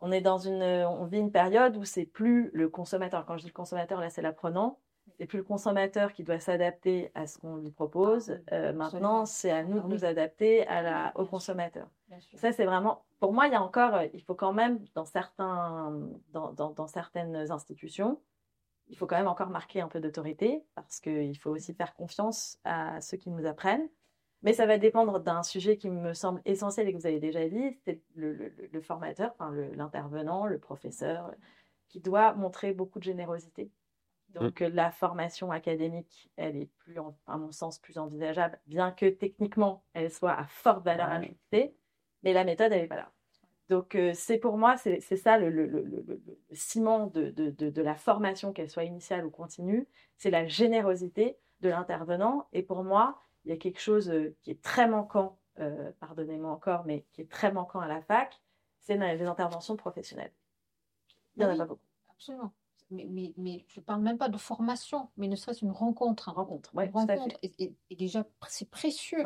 on 0.00 0.12
est 0.12 0.20
dans 0.20 0.38
une, 0.38 0.62
on 0.62 1.06
vit 1.06 1.18
une 1.18 1.32
période 1.32 1.76
où 1.76 1.84
c'est 1.84 2.06
plus 2.06 2.50
le 2.52 2.68
consommateur. 2.68 3.26
Quand 3.26 3.36
je 3.36 3.42
dis 3.42 3.48
le 3.48 3.52
consommateur, 3.52 4.00
là, 4.00 4.10
c'est 4.10 4.22
l'apprenant. 4.22 4.78
C'est 5.18 5.26
plus 5.26 5.38
le 5.38 5.44
consommateur 5.44 6.12
qui 6.12 6.22
doit 6.22 6.38
s'adapter 6.38 7.10
à 7.14 7.26
ce 7.26 7.38
qu'on 7.38 7.56
lui 7.56 7.72
propose. 7.72 8.38
Euh, 8.52 8.72
maintenant, 8.72 9.26
c'est 9.26 9.50
à 9.50 9.64
nous 9.64 9.80
de 9.80 9.88
nous 9.88 10.04
adapter 10.04 10.64
à 10.68 10.82
la, 10.82 11.12
au 11.16 11.24
consommateur. 11.24 11.88
Ça, 12.36 12.52
c'est 12.52 12.64
vraiment, 12.64 13.04
pour 13.18 13.32
moi, 13.32 13.48
il 13.48 13.52
y 13.52 13.56
a 13.56 13.62
encore, 13.62 13.94
euh, 13.96 14.06
il 14.14 14.22
faut 14.22 14.36
quand 14.36 14.52
même, 14.52 14.78
dans 14.94 15.04
certains, 15.04 15.92
dans, 16.32 16.52
dans, 16.52 16.70
dans 16.70 16.86
certaines 16.86 17.50
institutions, 17.50 18.20
il 18.88 18.96
faut 18.96 19.06
quand 19.06 19.16
même 19.16 19.28
encore 19.28 19.50
marquer 19.50 19.80
un 19.80 19.88
peu 19.88 20.00
d'autorité 20.00 20.64
parce 20.74 21.00
qu'il 21.00 21.36
faut 21.38 21.50
aussi 21.50 21.74
faire 21.74 21.94
confiance 21.94 22.58
à 22.64 23.00
ceux 23.00 23.16
qui 23.16 23.30
nous 23.30 23.46
apprennent. 23.46 23.88
Mais 24.42 24.52
ça 24.52 24.66
va 24.66 24.78
dépendre 24.78 25.18
d'un 25.18 25.42
sujet 25.42 25.76
qui 25.76 25.90
me 25.90 26.14
semble 26.14 26.40
essentiel 26.44 26.88
et 26.88 26.92
que 26.92 26.98
vous 26.98 27.06
avez 27.06 27.18
déjà 27.18 27.48
dit, 27.48 27.76
c'est 27.84 28.00
le, 28.14 28.80
formateur, 28.80 29.32
enfin 29.32 29.52
l'intervenant, 29.74 30.46
le, 30.46 30.58
professeur, 30.60 31.32
qui 31.88 32.00
doit 32.00 32.34
montrer 32.34 32.72
beaucoup 32.72 33.00
de 33.00 33.04
générosité. 33.04 33.72
Donc 34.28 34.60
mm. 34.60 34.68
la 34.68 34.92
formation 34.92 35.50
académique, 35.50 36.30
elle 36.36 36.56
est 36.56 36.70
plus, 36.78 36.98
à 37.26 37.36
mon 37.36 37.50
sens, 37.50 37.80
plus 37.80 37.98
envisageable, 37.98 38.60
bien 38.66 38.92
que 38.92 39.06
techniquement, 39.06 39.84
elle 39.92 40.12
soit 40.12 40.34
à 40.34 40.46
forte 40.46 40.84
valeur 40.84 41.08
ajoutée, 41.08 41.74
mais 42.22 42.32
la 42.32 42.44
méthode, 42.44 42.72
elle 42.72 42.82
n'est 42.82 42.88
pas 42.88 42.96
là. 42.96 43.12
Donc 43.68 43.98
c'est 44.14 44.38
pour 44.38 44.56
moi, 44.56 44.76
c'est 44.76 45.00
ça 45.00 45.38
le, 45.38 45.50
le, 45.50 45.66
le, 45.66 45.82
le 45.84 46.22
ciment 46.52 47.06
de, 47.06 47.30
de, 47.30 47.50
de, 47.50 47.82
la 47.82 47.94
formation, 47.94 48.52
qu'elle 48.52 48.70
soit 48.70 48.84
initiale 48.84 49.26
ou 49.26 49.30
continue, 49.30 49.86
c'est 50.16 50.30
la 50.30 50.46
générosité 50.46 51.36
de 51.60 51.68
l'intervenant. 51.68 52.48
Et 52.52 52.62
pour 52.62 52.82
moi, 52.82 53.20
il 53.44 53.50
y 53.50 53.54
a 53.54 53.58
quelque 53.58 53.80
chose 53.80 54.12
qui 54.40 54.50
est 54.50 54.62
très 54.62 54.88
manquant, 54.88 55.38
pardonnez-moi 56.00 56.50
encore, 56.50 56.84
mais 56.86 57.04
qui 57.12 57.20
est 57.20 57.30
très 57.30 57.52
manquant 57.52 57.80
à 57.80 57.88
la 57.88 58.00
fac, 58.00 58.40
c'est 58.80 58.96
les 58.96 59.26
interventions 59.26 59.76
professionnelles. 59.76 60.32
Il 61.36 61.40
n'y 61.40 61.44
en 61.44 61.54
a 61.54 61.56
pas 61.56 61.66
beaucoup. 61.66 61.82
Absolument 62.10 62.54
mais, 62.90 63.06
mais, 63.08 63.34
mais 63.36 63.64
je 63.68 63.80
ne 63.80 63.84
parle 63.84 64.02
même 64.02 64.18
pas 64.18 64.28
de 64.28 64.38
formation, 64.38 65.10
mais 65.16 65.28
ne 65.28 65.36
serait-ce 65.36 65.64
une 65.64 65.70
rencontre. 65.70 66.30
rencontre, 66.30 66.70
une 66.74 66.90
rencontre. 66.90 67.36
Et, 67.42 67.74
déjà, 67.96 68.24
c'est 68.48 68.70
précieux. 68.70 69.22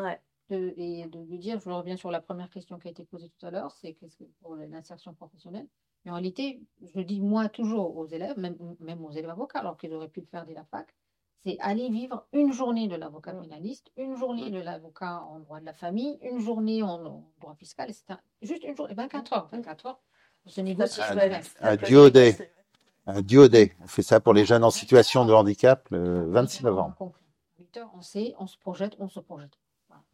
De, 0.50 0.74
et 0.76 1.06
de 1.06 1.20
lui 1.20 1.38
dire, 1.38 1.60
je 1.60 1.70
reviens 1.70 1.96
sur 1.96 2.10
la 2.10 2.20
première 2.20 2.50
question 2.50 2.78
qui 2.78 2.88
a 2.88 2.90
été 2.90 3.04
posée 3.04 3.30
tout 3.30 3.46
à 3.46 3.50
l'heure, 3.50 3.70
c'est 3.72 3.94
qu'est-ce 3.94 4.16
que 4.16 4.24
pour 4.42 4.56
l'insertion 4.56 5.14
professionnelle. 5.14 5.66
Mais 6.04 6.10
en 6.10 6.14
réalité, 6.14 6.60
je 6.94 7.00
dis 7.00 7.20
moi 7.20 7.48
toujours 7.48 7.96
aux 7.96 8.06
élèves, 8.06 8.36
même, 8.38 8.56
même 8.80 9.04
aux 9.04 9.12
élèves 9.12 9.30
avocats, 9.30 9.60
alors 9.60 9.76
qu'ils 9.76 9.94
auraient 9.94 10.08
pu 10.08 10.20
le 10.20 10.26
faire 10.26 10.44
dès 10.44 10.54
la 10.54 10.64
fac, 10.64 10.94
c'est 11.44 11.56
aller 11.60 11.88
vivre 11.88 12.26
une 12.32 12.52
journée 12.52 12.88
de 12.88 12.96
l'avocat 12.96 13.32
pénaliste, 13.32 13.92
une 13.96 14.16
journée 14.16 14.50
de 14.50 14.60
l'avocat 14.60 15.22
en 15.22 15.38
droit 15.38 15.60
de 15.60 15.64
la 15.64 15.72
famille, 15.72 16.18
une 16.22 16.40
journée 16.40 16.82
en, 16.82 17.24
droit 17.40 17.54
fiscal, 17.54 17.88
etc. 17.88 18.18
Juste 18.42 18.64
une 18.64 18.76
journée, 18.76 18.94
24 18.94 19.32
heures. 19.32 19.48
24 19.52 19.86
heures, 19.86 20.00
se 20.46 20.60
négocie. 20.60 21.00
Un, 21.00 21.68
un 21.68 21.76
duo 21.76 22.10
day 22.10 22.36
un 23.06 23.22
duodé. 23.22 23.72
On 23.80 23.86
fait 23.86 24.02
ça 24.02 24.20
pour 24.20 24.32
les 24.32 24.44
jeunes 24.44 24.64
en 24.64 24.70
situation 24.70 25.24
de 25.24 25.32
handicap 25.32 25.88
le 25.90 26.30
26 26.30 26.64
novembre. 26.64 27.12
On 27.94 28.02
sait, 28.02 28.34
on 28.38 28.46
se 28.46 28.58
projette, 28.58 28.96
on 28.98 29.08
se 29.08 29.20
projette. 29.20 29.58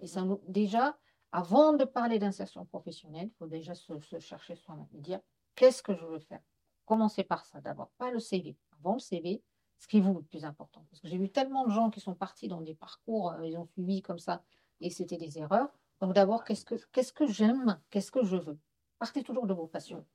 Et 0.01 0.07
ça 0.07 0.23
nous, 0.23 0.41
déjà, 0.49 0.97
avant 1.33 1.73
de 1.73 1.85
parler 1.85 2.19
d'insertion 2.19 2.65
professionnelle, 2.65 3.29
il 3.33 3.37
faut 3.37 3.47
déjà 3.47 3.75
se, 3.75 3.93
chercher 4.19 4.55
soi-même 4.57 4.89
et 4.95 5.01
dire 5.01 5.21
qu'est-ce 5.55 5.83
que 5.83 5.95
je 5.95 6.05
veux 6.05 6.21
faire? 6.21 6.41
Commencez 6.87 7.25
par 7.25 7.45
ça 7.45 7.61
d'abord, 7.61 7.91
pas 7.99 8.11
le 8.11 8.19
CV. 8.19 8.57
Avant 8.79 8.95
le 8.95 9.01
CV, 9.01 9.43
ce 9.79 9.87
qui 9.87 9.99
est 9.99 10.01
vous 10.01 10.15
le 10.15 10.23
plus 10.23 10.45
important. 10.45 10.85
Parce 10.91 11.01
que 11.01 11.09
j'ai 11.09 11.19
vu 11.19 11.31
tellement 11.31 11.67
de 11.67 11.71
gens 11.71 11.91
qui 11.91 12.01
sont 12.01 12.15
partis 12.15 12.49
dans 12.49 12.61
des 12.61 12.75
parcours, 12.75 13.33
euh, 13.33 13.47
ils 13.47 13.57
ont 13.57 13.67
suivi 13.67 14.03
comme 14.03 14.19
ça, 14.19 14.43
et 14.81 14.91
c'était 14.91 15.19
des 15.19 15.39
erreurs. 15.39 15.69
Donc 16.01 16.15
d'abord, 16.15 16.45
qu'est-ce 16.45 16.65
que, 16.65 16.77
qu'est-ce 16.93 17.13
que 17.13 17.27
j'aime, 17.27 17.81
qu'est-ce 17.91 18.11
que 18.11 18.25
je 18.25 18.37
veux? 18.37 18.59
Partez 18.99 19.23
toujours 19.23 19.47
de 19.47 19.55
vos 19.55 19.67
passions. 19.67 20.07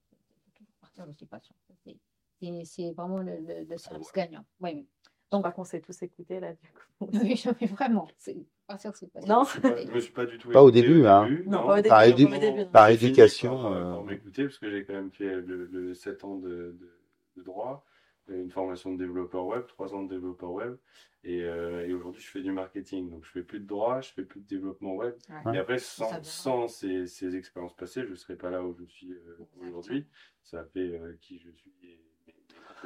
Partir 0.82 1.08
de 1.08 1.14
ses 1.14 1.26
passions 1.26 1.56
c'est 2.66 2.92
vraiment 2.92 3.18
le, 3.18 3.66
le, 3.68 3.78
service 3.78 4.12
gagnant. 4.12 4.46
Oui, 4.60 4.88
Donc, 5.32 5.42
crois 5.42 5.52
qu'on 5.52 5.64
s'est 5.64 5.82
tous 5.82 6.02
écoutés 6.04 6.40
là, 6.40 6.54
du 6.54 6.72
coup. 6.72 7.10
oui, 7.14 7.44
mais 7.62 7.68
vraiment, 7.68 8.08
c'est 8.78 9.28
Non, 9.28 9.44
je 9.44 9.92
me 9.92 10.00
suis 10.00 10.14
pas 10.14 10.26
du 10.26 10.38
tout. 10.38 10.50
Pas 10.50 10.64
au 10.64 10.72
début, 10.72 11.06
hein. 11.06 11.30
Non, 11.46 11.66
pas 11.66 11.80
au 11.80 11.84
par, 11.84 12.06
début, 12.06 12.66
par 12.72 12.90
éducation. 12.90 13.58
Pour, 13.58 13.66
euh... 13.68 13.94
pour 13.94 14.06
m'écouter, 14.06 14.44
parce 14.44 14.58
que 14.58 14.70
j'ai 14.70 14.86
quand 14.86 14.94
même 14.94 15.12
fait 15.12 15.36
le, 15.36 15.94
7 15.94 16.24
ans 16.24 16.38
de, 16.38 16.78
de, 17.38 17.44
droit, 17.44 17.86
une 18.30 18.52
formation 18.52 18.94
de 18.94 18.98
développeur 18.98 19.46
web, 19.46 19.66
3 19.68 19.94
ans 19.96 20.04
de 20.04 20.10
développeur 20.10 20.52
web. 20.52 20.78
Et, 21.26 21.42
euh, 21.44 21.88
et 21.88 21.94
aujourd'hui, 21.94 22.22
je 22.22 22.30
fais 22.30 22.42
du 22.42 22.52
marketing. 22.52 23.10
Donc, 23.10 23.24
je 23.24 23.32
fais 23.32 23.44
plus 23.44 23.60
de 23.60 23.66
droit, 23.66 24.02
je 24.02 24.12
fais 24.12 24.24
plus 24.24 24.42
de 24.42 24.48
développement 24.48 24.96
web. 24.96 25.16
Et 25.54 25.58
après, 25.58 25.78
sans, 25.78 26.22
sans 26.24 26.68
ces, 26.68 27.08
ces, 27.08 27.36
expériences 27.36 27.76
passées, 27.76 28.04
je 28.04 28.12
ne 28.12 28.16
serais 28.16 28.36
pas 28.36 28.50
là 28.50 28.64
où 28.64 28.76
je 28.78 28.84
suis 28.86 29.12
euh, 29.12 29.38
aujourd'hui. 29.62 30.06
Ça 30.44 30.66
fait 30.66 30.80
euh, 30.80 31.18
qui 31.22 31.40
je 31.40 31.50
suis 31.52 31.72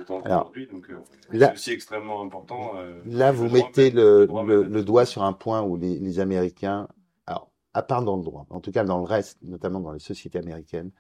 donc 0.05 0.89
euh, 0.89 0.99
c'est 1.31 1.53
aussi 1.53 1.71
extrêmement 1.71 2.21
important. 2.21 2.73
Euh, 2.75 3.01
là, 3.05 3.31
vous 3.31 3.49
mettez 3.49 3.91
le, 3.91 4.25
le, 4.25 4.83
doigt 4.83 5.05
sur 5.05 5.23
un 5.23 5.33
point 5.33 5.61
où 5.61 5.77
les, 5.77 5.97
les, 5.97 6.19
Américains, 6.19 6.87
alors 7.25 7.49
à 7.73 7.81
part 7.81 8.03
dans 8.03 8.17
le 8.17 8.23
droit, 8.23 8.45
en 8.49 8.59
tout 8.59 8.71
cas 8.71 8.83
dans 8.83 8.97
le 8.97 9.03
reste, 9.03 9.39
notamment 9.41 9.79
dans 9.79 9.91
les 9.91 9.99
sociétés 9.99 10.39
américaines, 10.39 10.91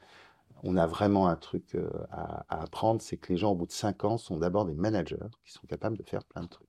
on 0.63 0.75
a 0.75 0.87
vraiment 0.87 1.27
un 1.27 1.35
truc 1.35 1.75
euh, 1.75 1.89
à, 2.11 2.45
à 2.49 2.63
apprendre, 2.63 3.01
c'est 3.01 3.17
que 3.17 3.31
les 3.31 3.37
gens 3.37 3.51
au 3.51 3.55
bout 3.55 3.67
de 3.67 3.71
cinq 3.71 4.03
ans 4.03 4.17
sont 4.17 4.37
d'abord 4.37 4.65
des 4.65 4.73
managers 4.73 5.17
qui 5.45 5.51
sont 5.51 5.67
capables 5.67 5.97
de 5.97 6.03
faire 6.03 6.23
plein 6.23 6.43
de 6.43 6.47
trucs. 6.47 6.67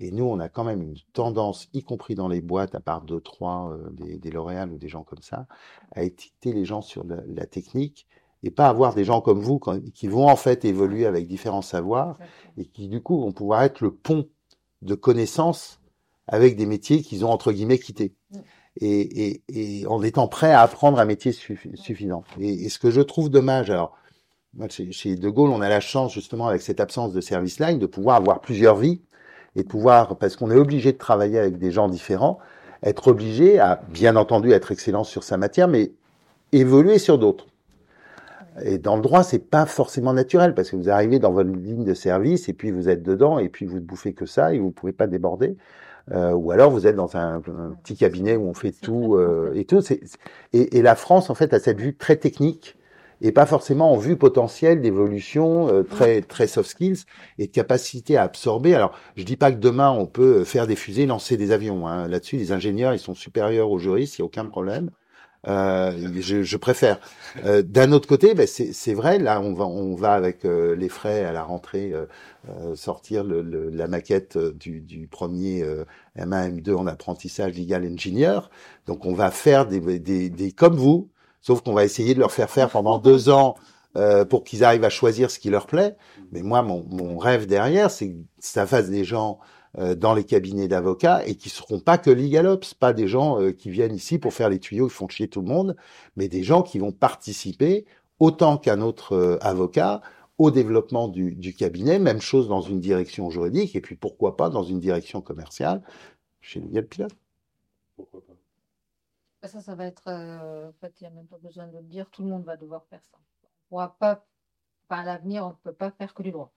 Et 0.00 0.10
nous, 0.10 0.24
on 0.24 0.40
a 0.40 0.48
quand 0.48 0.64
même 0.64 0.82
une 0.82 0.96
tendance, 1.12 1.68
y 1.72 1.84
compris 1.84 2.16
dans 2.16 2.26
les 2.26 2.40
boîtes, 2.40 2.74
à 2.74 2.80
part 2.80 3.02
deux, 3.02 3.20
trois, 3.20 3.78
des, 3.92 4.18
des 4.18 4.30
L'Oréal 4.30 4.72
ou 4.72 4.78
des 4.78 4.88
gens 4.88 5.04
comme 5.04 5.22
ça, 5.22 5.46
à 5.92 6.02
étiqueter 6.02 6.52
les 6.52 6.64
gens 6.64 6.82
sur 6.82 7.04
la, 7.04 7.22
la 7.26 7.46
technique 7.46 8.08
et 8.44 8.50
pas 8.50 8.68
avoir 8.68 8.94
des 8.94 9.04
gens 9.04 9.22
comme 9.22 9.40
vous 9.40 9.58
qui 9.94 10.06
vont 10.06 10.28
en 10.28 10.36
fait 10.36 10.64
évoluer 10.64 11.06
avec 11.06 11.26
différents 11.26 11.62
savoirs 11.62 12.18
et 12.58 12.66
qui 12.66 12.88
du 12.88 13.00
coup 13.00 13.18
vont 13.20 13.32
pouvoir 13.32 13.62
être 13.62 13.80
le 13.80 13.90
pont 13.90 14.28
de 14.82 14.94
connaissances 14.94 15.80
avec 16.28 16.54
des 16.56 16.66
métiers 16.66 17.00
qu'ils 17.00 17.24
ont 17.24 17.30
entre 17.30 17.52
guillemets 17.52 17.78
quittés. 17.78 18.14
Mm. 18.30 18.38
Et, 18.80 19.28
et, 19.28 19.42
et, 19.48 19.86
en 19.86 20.02
étant 20.02 20.26
prêt 20.26 20.50
à 20.50 20.60
apprendre 20.60 20.98
un 20.98 21.04
métier 21.04 21.30
suffisant. 21.32 22.24
Et, 22.40 22.68
ce 22.68 22.80
que 22.80 22.90
je 22.90 23.00
trouve 23.00 23.30
dommage, 23.30 23.70
alors 23.70 23.96
chez, 24.68 24.90
chez, 24.90 25.14
De 25.14 25.28
Gaulle, 25.28 25.50
on 25.50 25.60
a 25.60 25.68
la 25.68 25.78
chance 25.78 26.12
justement 26.12 26.48
avec 26.48 26.60
cette 26.60 26.80
absence 26.80 27.12
de 27.12 27.20
service 27.20 27.60
line 27.60 27.78
de 27.78 27.86
pouvoir 27.86 28.16
avoir 28.16 28.40
plusieurs 28.40 28.76
vies 28.76 29.00
et 29.54 29.62
de 29.62 29.68
pouvoir, 29.68 30.18
parce 30.18 30.34
qu'on 30.34 30.50
est 30.50 30.56
obligé 30.56 30.90
de 30.90 30.98
travailler 30.98 31.38
avec 31.38 31.56
des 31.56 31.70
gens 31.70 31.88
différents, 31.88 32.40
être 32.82 33.06
obligé 33.06 33.60
à 33.60 33.80
bien 33.90 34.16
entendu 34.16 34.50
être 34.50 34.72
excellent 34.72 35.04
sur 35.04 35.22
sa 35.22 35.36
matière, 35.36 35.68
mais 35.68 35.92
évoluer 36.50 36.98
sur 36.98 37.16
d'autres. 37.16 37.46
Et 38.62 38.78
dans 38.78 38.96
le 38.96 39.02
droit, 39.02 39.22
c'est 39.24 39.50
pas 39.50 39.66
forcément 39.66 40.12
naturel 40.12 40.54
parce 40.54 40.70
que 40.70 40.76
vous 40.76 40.88
arrivez 40.88 41.18
dans 41.18 41.32
votre 41.32 41.50
ligne 41.50 41.84
de 41.84 41.94
service 41.94 42.48
et 42.48 42.52
puis 42.52 42.70
vous 42.70 42.88
êtes 42.88 43.02
dedans 43.02 43.38
et 43.38 43.48
puis 43.48 43.66
vous 43.66 43.76
ne 43.76 43.80
bouffez 43.80 44.12
que 44.12 44.26
ça 44.26 44.54
et 44.54 44.58
vous 44.58 44.70
pouvez 44.70 44.92
pas 44.92 45.06
déborder. 45.06 45.56
Euh, 46.12 46.32
ou 46.32 46.50
alors 46.50 46.70
vous 46.70 46.86
êtes 46.86 46.96
dans 46.96 47.16
un, 47.16 47.40
petit 47.82 47.96
cabinet 47.96 48.36
où 48.36 48.46
on 48.46 48.54
fait 48.54 48.72
tout 48.72 49.14
euh, 49.14 49.52
et 49.54 49.64
tout. 49.64 49.80
Et, 50.52 50.78
et, 50.78 50.82
la 50.82 50.94
France, 50.96 51.30
en 51.30 51.34
fait, 51.34 51.54
a 51.54 51.58
cette 51.58 51.80
vue 51.80 51.96
très 51.96 52.16
technique 52.16 52.76
et 53.22 53.32
pas 53.32 53.46
forcément 53.46 53.92
en 53.92 53.96
vue 53.96 54.16
potentielle 54.16 54.82
d'évolution 54.82 55.68
euh, 55.68 55.82
très 55.82 56.20
très 56.20 56.46
soft 56.46 56.68
skills 56.68 57.04
et 57.38 57.46
de 57.46 57.52
capacité 57.52 58.16
à 58.16 58.22
absorber. 58.24 58.74
Alors, 58.74 58.92
je 59.16 59.24
dis 59.24 59.36
pas 59.36 59.50
que 59.50 59.58
demain 59.58 59.90
on 59.90 60.06
peut 60.06 60.44
faire 60.44 60.66
des 60.66 60.76
fusées, 60.76 61.06
lancer 61.06 61.36
des 61.36 61.50
avions. 61.50 61.88
Hein. 61.88 62.06
Là-dessus, 62.06 62.36
les 62.36 62.52
ingénieurs 62.52 62.92
ils 62.92 62.98
sont 62.98 63.14
supérieurs 63.14 63.70
aux 63.70 63.78
juristes, 63.78 64.18
il 64.18 64.20
y 64.20 64.22
a 64.22 64.26
aucun 64.26 64.44
problème. 64.44 64.90
Euh, 65.46 65.92
je, 66.20 66.42
je, 66.42 66.56
préfère. 66.56 66.98
Euh, 67.44 67.62
D'un 67.62 67.92
autre 67.92 68.08
côté, 68.08 68.34
ben 68.34 68.46
c'est 68.46 68.94
vrai, 68.94 69.18
là 69.18 69.40
on 69.40 69.52
va, 69.52 69.66
on 69.66 69.94
va 69.94 70.14
avec 70.14 70.44
euh, 70.44 70.74
les 70.74 70.88
frais 70.88 71.24
à 71.24 71.32
la 71.32 71.42
rentrée 71.42 71.92
euh, 71.92 72.06
euh, 72.48 72.74
sortir 72.74 73.24
le, 73.24 73.42
le, 73.42 73.68
la 73.70 73.86
maquette 73.86 74.38
du, 74.38 74.80
du 74.80 75.06
premier 75.06 75.62
M1, 76.16 76.60
M2 76.62 76.74
en 76.74 76.86
apprentissage 76.86 77.54
legal 77.58 77.84
engineer. 77.86 78.40
Donc 78.86 79.04
on 79.04 79.14
va 79.14 79.30
faire 79.30 79.66
des, 79.66 79.80
des, 79.98 80.30
des 80.30 80.52
comme 80.52 80.76
vous, 80.76 81.10
sauf 81.42 81.62
qu'on 81.62 81.74
va 81.74 81.84
essayer 81.84 82.14
de 82.14 82.20
leur 82.20 82.32
faire 82.32 82.50
faire 82.50 82.70
pendant 82.70 82.98
deux 82.98 83.28
ans 83.28 83.54
pour 84.28 84.42
qu'ils 84.42 84.64
arrivent 84.64 84.84
à 84.84 84.90
choisir 84.90 85.30
ce 85.30 85.38
qui 85.38 85.50
leur 85.50 85.66
plaît. 85.66 85.96
Mais 86.32 86.42
moi, 86.42 86.62
mon, 86.62 86.84
mon 86.90 87.16
rêve 87.16 87.46
derrière, 87.46 87.90
c'est 87.90 88.08
que 88.08 88.16
ça 88.40 88.66
fasse 88.66 88.90
des 88.90 89.04
gens 89.04 89.38
euh, 89.38 89.44
dans 89.76 90.14
les 90.14 90.24
cabinets 90.24 90.68
d'avocats 90.68 91.26
et 91.26 91.34
qui 91.34 91.48
seront 91.48 91.80
pas 91.80 91.98
que 91.98 92.10
legalops, 92.10 92.74
pas 92.74 92.92
des 92.92 93.08
gens 93.08 93.40
euh, 93.40 93.52
qui 93.52 93.70
viennent 93.70 93.94
ici 93.94 94.18
pour 94.18 94.32
faire 94.32 94.48
les 94.48 94.60
tuyaux, 94.60 94.86
ils 94.86 94.92
font 94.92 95.08
chier 95.08 95.28
tout 95.28 95.40
le 95.40 95.48
monde, 95.48 95.76
mais 96.16 96.28
des 96.28 96.42
gens 96.42 96.62
qui 96.62 96.78
vont 96.78 96.92
participer 96.92 97.84
autant 98.20 98.56
qu'un 98.56 98.80
autre 98.80 99.14
euh, 99.14 99.38
avocat 99.40 100.00
au 100.38 100.50
développement 100.50 101.08
du, 101.08 101.34
du, 101.34 101.54
cabinet, 101.54 101.98
même 101.98 102.20
chose 102.20 102.48
dans 102.48 102.60
une 102.60 102.80
direction 102.80 103.30
juridique 103.30 103.74
et 103.76 103.80
puis 103.80 103.96
pourquoi 103.96 104.36
pas 104.36 104.48
dans 104.48 104.62
une 104.62 104.80
direction 104.80 105.20
commerciale 105.20 105.82
chez 106.40 106.60
Legal 106.60 106.86
Pilote. 106.86 107.16
Pourquoi 107.96 108.20
pas? 108.20 108.34
Bah, 109.42 109.48
Ça, 109.48 109.60
ça 109.60 109.74
va 109.74 109.86
être, 109.86 110.08
en 110.08 110.72
fait, 110.80 110.92
il 111.00 111.04
n'y 111.04 111.08
a 111.08 111.10
même 111.10 111.26
pas 111.26 111.38
besoin 111.38 111.66
de 111.66 111.76
le 111.76 111.84
dire, 111.84 112.10
tout 112.10 112.22
le 112.22 112.28
monde 112.28 112.44
va 112.44 112.56
devoir 112.56 112.84
faire 112.86 113.02
ça. 113.04 113.18
On 113.42 113.46
ne 113.46 113.68
pourra 113.68 113.96
pas, 113.98 114.24
à 114.88 115.04
l'avenir, 115.04 115.44
on 115.44 115.50
ne 115.50 115.54
peut 115.62 115.72
pas 115.72 115.90
faire 115.90 116.14
que 116.14 116.22
du 116.22 116.30
droit 116.30 116.52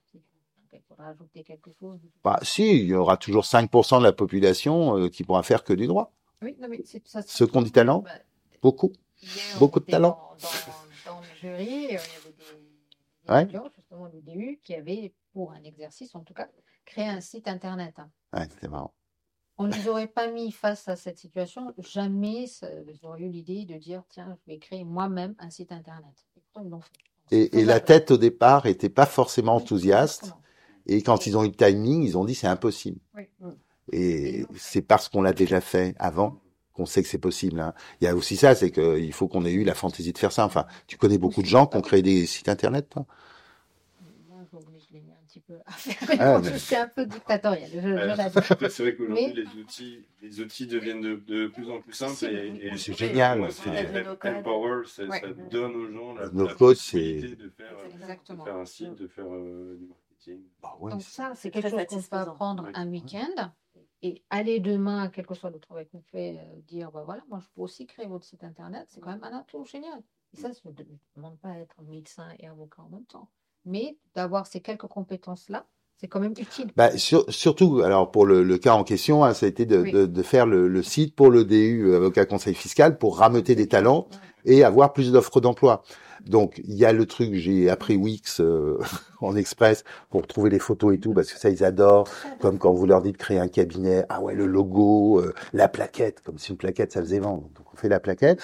il 0.73 0.81
faudra 0.87 1.07
ajouter 1.09 1.43
quelque 1.43 1.71
chose. 1.79 1.99
Bah, 2.23 2.39
si, 2.41 2.79
il 2.81 2.85
y 2.87 2.93
aura 2.93 3.17
toujours 3.17 3.43
5% 3.43 3.99
de 3.99 4.03
la 4.03 4.13
population 4.13 4.97
euh, 4.97 5.09
qui 5.09 5.23
pourra 5.23 5.43
faire 5.43 5.63
que 5.63 5.73
du 5.73 5.87
droit. 5.87 6.13
Oui, 6.41 6.55
non, 6.59 6.67
mais 6.69 6.81
c'est 6.85 7.05
ça. 7.07 7.21
Ceux 7.21 7.47
qui 7.47 7.57
ont 7.57 7.61
du 7.61 7.71
talent, 7.71 7.99
bah, 7.99 8.11
beaucoup. 8.61 8.91
beaucoup 9.59 9.79
de 9.79 9.85
talent. 9.85 10.35
Dans, 11.05 11.11
dans, 11.11 11.19
le 11.21 11.27
jury, 11.41 11.65
il 11.67 11.91
y 11.91 11.97
avait 11.97 13.45
des, 13.47 13.55
ouais. 13.57 13.69
justement 13.75 14.07
du 14.09 14.21
DU, 14.21 14.59
qui 14.63 14.75
avaient, 14.75 15.13
pour 15.33 15.51
un 15.51 15.63
exercice 15.63 16.13
en 16.15 16.21
tout 16.21 16.33
cas, 16.33 16.47
créé 16.85 17.07
un 17.07 17.21
site 17.21 17.47
internet. 17.47 17.95
Hein. 17.97 18.09
Ouais, 18.33 18.47
c'était 18.49 18.67
marrant. 18.67 18.93
On 19.59 19.65
ne 19.65 19.73
les 19.73 19.87
aurait 19.87 20.07
pas 20.07 20.27
mis 20.27 20.51
face 20.51 20.87
à 20.87 20.95
cette 20.95 21.17
situation, 21.17 21.73
jamais 21.79 22.45
ils 22.45 22.99
auraient 23.05 23.21
eu 23.21 23.29
l'idée 23.29 23.65
de 23.65 23.75
dire 23.75 24.03
tiens, 24.07 24.37
je 24.45 24.51
vais 24.51 24.59
créer 24.59 24.83
moi-même 24.83 25.33
un 25.39 25.49
site 25.49 25.71
internet. 25.71 26.27
Et, 27.31 27.59
et 27.59 27.65
la 27.65 27.79
tête 27.79 28.11
au 28.11 28.17
départ 28.17 28.65
n'était 28.65 28.89
pas 28.89 29.07
forcément 29.07 29.55
enthousiaste. 29.55 30.33
Et 30.87 31.01
quand 31.03 31.27
ils 31.27 31.37
ont 31.37 31.43
eu 31.43 31.49
le 31.49 31.55
timing, 31.55 32.03
ils 32.03 32.17
ont 32.17 32.25
dit 32.25 32.33
c'est 32.33 32.47
impossible. 32.47 32.99
Et 33.91 34.45
c'est 34.57 34.81
parce 34.81 35.09
qu'on 35.09 35.21
l'a 35.21 35.33
déjà 35.33 35.61
fait 35.61 35.95
avant 35.99 36.41
qu'on 36.73 36.85
sait 36.85 37.01
que 37.01 37.09
c'est 37.09 37.17
possible. 37.17 37.59
Hein. 37.59 37.73
Il 38.01 38.05
y 38.05 38.07
a 38.07 38.15
aussi 38.15 38.35
ça, 38.37 38.55
c'est 38.55 38.71
qu'il 38.71 39.13
faut 39.13 39.27
qu'on 39.27 39.45
ait 39.45 39.51
eu 39.51 39.63
la 39.63 39.73
fantaisie 39.73 40.13
de 40.13 40.17
faire 40.17 40.31
ça. 40.31 40.45
Enfin, 40.45 40.65
tu 40.85 40.97
connais 40.97 41.17
beaucoup 41.17 41.41
de 41.41 41.47
gens 41.47 41.65
qui 41.65 41.77
ont 41.77 41.81
créé 41.81 42.01
des 42.01 42.25
sites 42.25 42.49
internet, 42.49 42.89
toi? 42.89 43.05
Peu 45.47 45.53
à 45.67 45.71
faire. 45.71 46.17
Ah, 46.19 46.41
je 46.43 46.57
suis 46.57 46.75
un 46.75 46.87
peu 46.87 47.05
dictatorial. 47.05 47.69
c'est 48.71 48.79
vrai 48.79 48.95
qu'aujourd'hui, 48.97 49.33
les, 49.33 49.61
outils, 49.61 49.99
les 50.21 50.41
outils 50.41 50.65
deviennent 50.65 50.99
de, 50.99 51.15
de 51.27 51.47
plus 51.47 51.69
en 51.69 51.79
plus 51.79 51.93
simples. 51.93 52.25
Et, 52.25 52.71
c'est 52.75 52.97
génial. 52.97 53.47
C'est 53.51 54.03
Power, 54.43 54.81
ça 54.87 55.03
donne 55.51 55.75
aux 55.75 55.91
gens 55.91 56.15
la, 56.15 56.29
la 56.33 56.55
possibilité 56.55 57.35
de 57.35 57.49
faire, 57.49 57.75
de 58.35 58.43
faire, 58.43 58.55
un 58.55 58.65
site, 58.65 58.95
de 58.95 59.07
faire 59.07 59.25
euh, 59.31 59.77
du 59.79 59.85
marketing. 59.85 60.06
Bah 60.61 60.77
Donc 60.81 61.01
ça, 61.01 61.33
c'est 61.35 61.51
quelque 61.51 61.69
chose 61.69 61.85
qu'on 61.85 62.01
peut 62.01 62.15
apprendre 62.17 62.69
un 62.73 62.87
week-end 62.89 63.53
et 64.01 64.23
aller 64.29 64.59
demain, 64.59 65.09
quel 65.09 65.25
que 65.25 65.33
soit 65.33 65.49
le 65.49 65.59
travail 65.59 65.87
qu'on 65.87 66.01
fait, 66.01 66.37
euh, 66.37 66.61
dire 66.61 66.91
bah 66.91 67.03
voilà, 67.03 67.23
moi 67.27 67.39
je 67.39 67.47
peux 67.49 67.61
aussi 67.61 67.87
créer 67.87 68.05
votre 68.07 68.25
site 68.25 68.43
internet, 68.43 68.87
c'est 68.89 69.01
quand 69.01 69.11
même 69.11 69.23
un 69.23 69.39
atout 69.39 69.65
génial. 69.65 70.03
Et 70.33 70.37
ça, 70.37 70.53
ça 70.53 70.69
ne 70.69 70.73
demande 71.15 71.39
pas 71.39 71.53
d'être 71.55 71.81
médecin 71.81 72.29
et 72.37 72.47
avocat 72.47 72.83
en 72.83 72.89
même 72.89 73.05
temps. 73.05 73.31
Mais 73.65 73.97
d'avoir 74.13 74.45
ces 74.47 74.61
quelques 74.61 74.87
compétences-là, 74.87 75.67
c'est 75.99 76.07
quand 76.07 76.19
même 76.19 76.33
utile. 76.37 76.69
Bah, 76.75 76.91
surtout, 76.97 77.81
alors 77.83 78.11
pour 78.11 78.25
le, 78.25 78.43
le, 78.43 78.57
cas 78.57 78.73
en 78.73 78.83
question, 78.83 79.23
hein, 79.23 79.33
ça 79.33 79.47
a 79.47 79.49
été 79.49 79.65
de, 79.65 79.81
de, 79.81 80.05
de 80.05 80.23
faire 80.23 80.45
le, 80.45 80.67
le, 80.67 80.83
site 80.83 81.15
pour 81.15 81.31
le 81.31 81.43
DU, 81.43 81.93
avocat 81.95 82.25
conseil 82.25 82.53
fiscal, 82.53 82.97
pour 82.97 83.17
rameuter 83.17 83.55
des 83.55 83.67
talents 83.67 84.07
et 84.45 84.63
avoir 84.63 84.93
plus 84.93 85.11
d'offres 85.11 85.41
d'emploi. 85.41 85.83
Donc 86.25 86.61
il 86.65 86.75
y 86.75 86.85
a 86.85 86.93
le 86.93 87.05
truc, 87.05 87.33
j'ai 87.35 87.69
appris 87.69 87.95
Wix 87.95 88.41
euh, 88.41 88.77
en 89.21 89.35
express 89.35 89.83
pour 90.09 90.25
trouver 90.27 90.49
les 90.49 90.59
photos 90.59 90.93
et 90.93 90.99
tout, 90.99 91.13
parce 91.13 91.31
que 91.31 91.39
ça 91.39 91.49
ils 91.49 91.63
adorent. 91.63 92.07
Comme 92.39 92.57
quand 92.57 92.73
vous 92.73 92.85
leur 92.85 93.01
dites 93.01 93.13
de 93.13 93.17
créer 93.17 93.39
un 93.39 93.47
cabinet, 93.47 94.05
ah 94.09 94.21
ouais 94.21 94.35
le 94.35 94.45
logo, 94.45 95.19
euh, 95.19 95.33
la 95.53 95.67
plaquette, 95.67 96.21
comme 96.21 96.37
si 96.37 96.51
une 96.51 96.57
plaquette 96.57 96.91
ça 96.91 97.01
faisait 97.01 97.19
vendre. 97.19 97.49
Donc 97.55 97.65
on 97.73 97.77
fait 97.77 97.89
la 97.89 97.99
plaquette. 97.99 98.41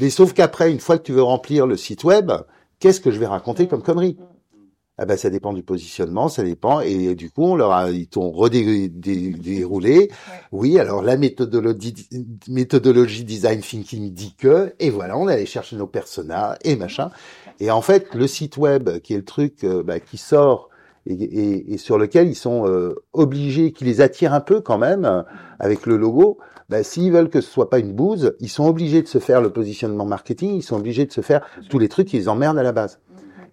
Mais 0.00 0.10
sauf 0.10 0.32
qu'après, 0.32 0.72
une 0.72 0.80
fois 0.80 0.98
que 0.98 1.04
tu 1.04 1.12
veux 1.12 1.22
remplir 1.22 1.66
le 1.66 1.76
site 1.76 2.04
web, 2.04 2.32
qu'est-ce 2.80 3.00
que 3.00 3.10
je 3.10 3.18
vais 3.18 3.26
raconter 3.26 3.68
comme 3.68 3.82
connerie 3.82 4.16
ah 4.96 5.06
ben 5.06 5.16
ça 5.16 5.28
dépend 5.28 5.52
du 5.52 5.64
positionnement, 5.64 6.28
ça 6.28 6.44
dépend 6.44 6.80
et 6.80 7.16
du 7.16 7.28
coup 7.30 7.42
on 7.42 7.56
leur 7.56 7.72
a 7.72 7.90
ils 7.90 8.06
t'ont 8.06 8.30
redéroulé. 8.30 10.08
Oui, 10.52 10.78
alors 10.78 11.02
la 11.02 11.16
méthodologie 11.16 11.94
méthodologie 12.48 13.24
design 13.24 13.60
thinking 13.60 14.12
dit 14.12 14.36
que 14.38 14.72
et 14.78 14.90
voilà 14.90 15.18
on 15.18 15.26
allait 15.26 15.46
chercher 15.46 15.74
nos 15.74 15.88
personas 15.88 16.56
et 16.62 16.76
machin. 16.76 17.10
Et 17.58 17.72
en 17.72 17.82
fait 17.82 18.14
le 18.14 18.28
site 18.28 18.56
web 18.56 19.00
qui 19.00 19.14
est 19.14 19.18
le 19.18 19.24
truc 19.24 19.64
euh, 19.64 19.82
bah, 19.82 19.98
qui 19.98 20.16
sort 20.16 20.70
et, 21.06 21.74
et, 21.74 21.76
sur 21.76 21.98
lequel 21.98 22.28
ils 22.28 22.36
sont 22.36 22.66
euh, 22.66 22.94
obligés, 23.12 23.72
qui 23.72 23.84
les 23.84 24.00
attire 24.00 24.32
un 24.32 24.40
peu 24.40 24.60
quand 24.60 24.78
même 24.78 25.24
avec 25.58 25.86
le 25.86 25.96
logo. 25.96 26.38
Bah, 26.70 26.82
s'ils 26.82 27.12
veulent 27.12 27.28
que 27.28 27.42
ce 27.42 27.50
soit 27.50 27.68
pas 27.68 27.78
une 27.78 27.92
bouse, 27.92 28.34
ils 28.40 28.48
sont 28.48 28.66
obligés 28.66 29.02
de 29.02 29.08
se 29.08 29.18
faire 29.18 29.42
le 29.42 29.50
positionnement 29.50 30.06
marketing, 30.06 30.56
ils 30.56 30.62
sont 30.62 30.76
obligés 30.76 31.04
de 31.04 31.12
se 31.12 31.20
faire 31.20 31.44
tous 31.68 31.78
les 31.78 31.88
trucs 31.88 32.08
qui 32.08 32.16
les 32.16 32.28
emmerdent 32.28 32.58
à 32.58 32.62
la 32.62 32.72
base. 32.72 33.00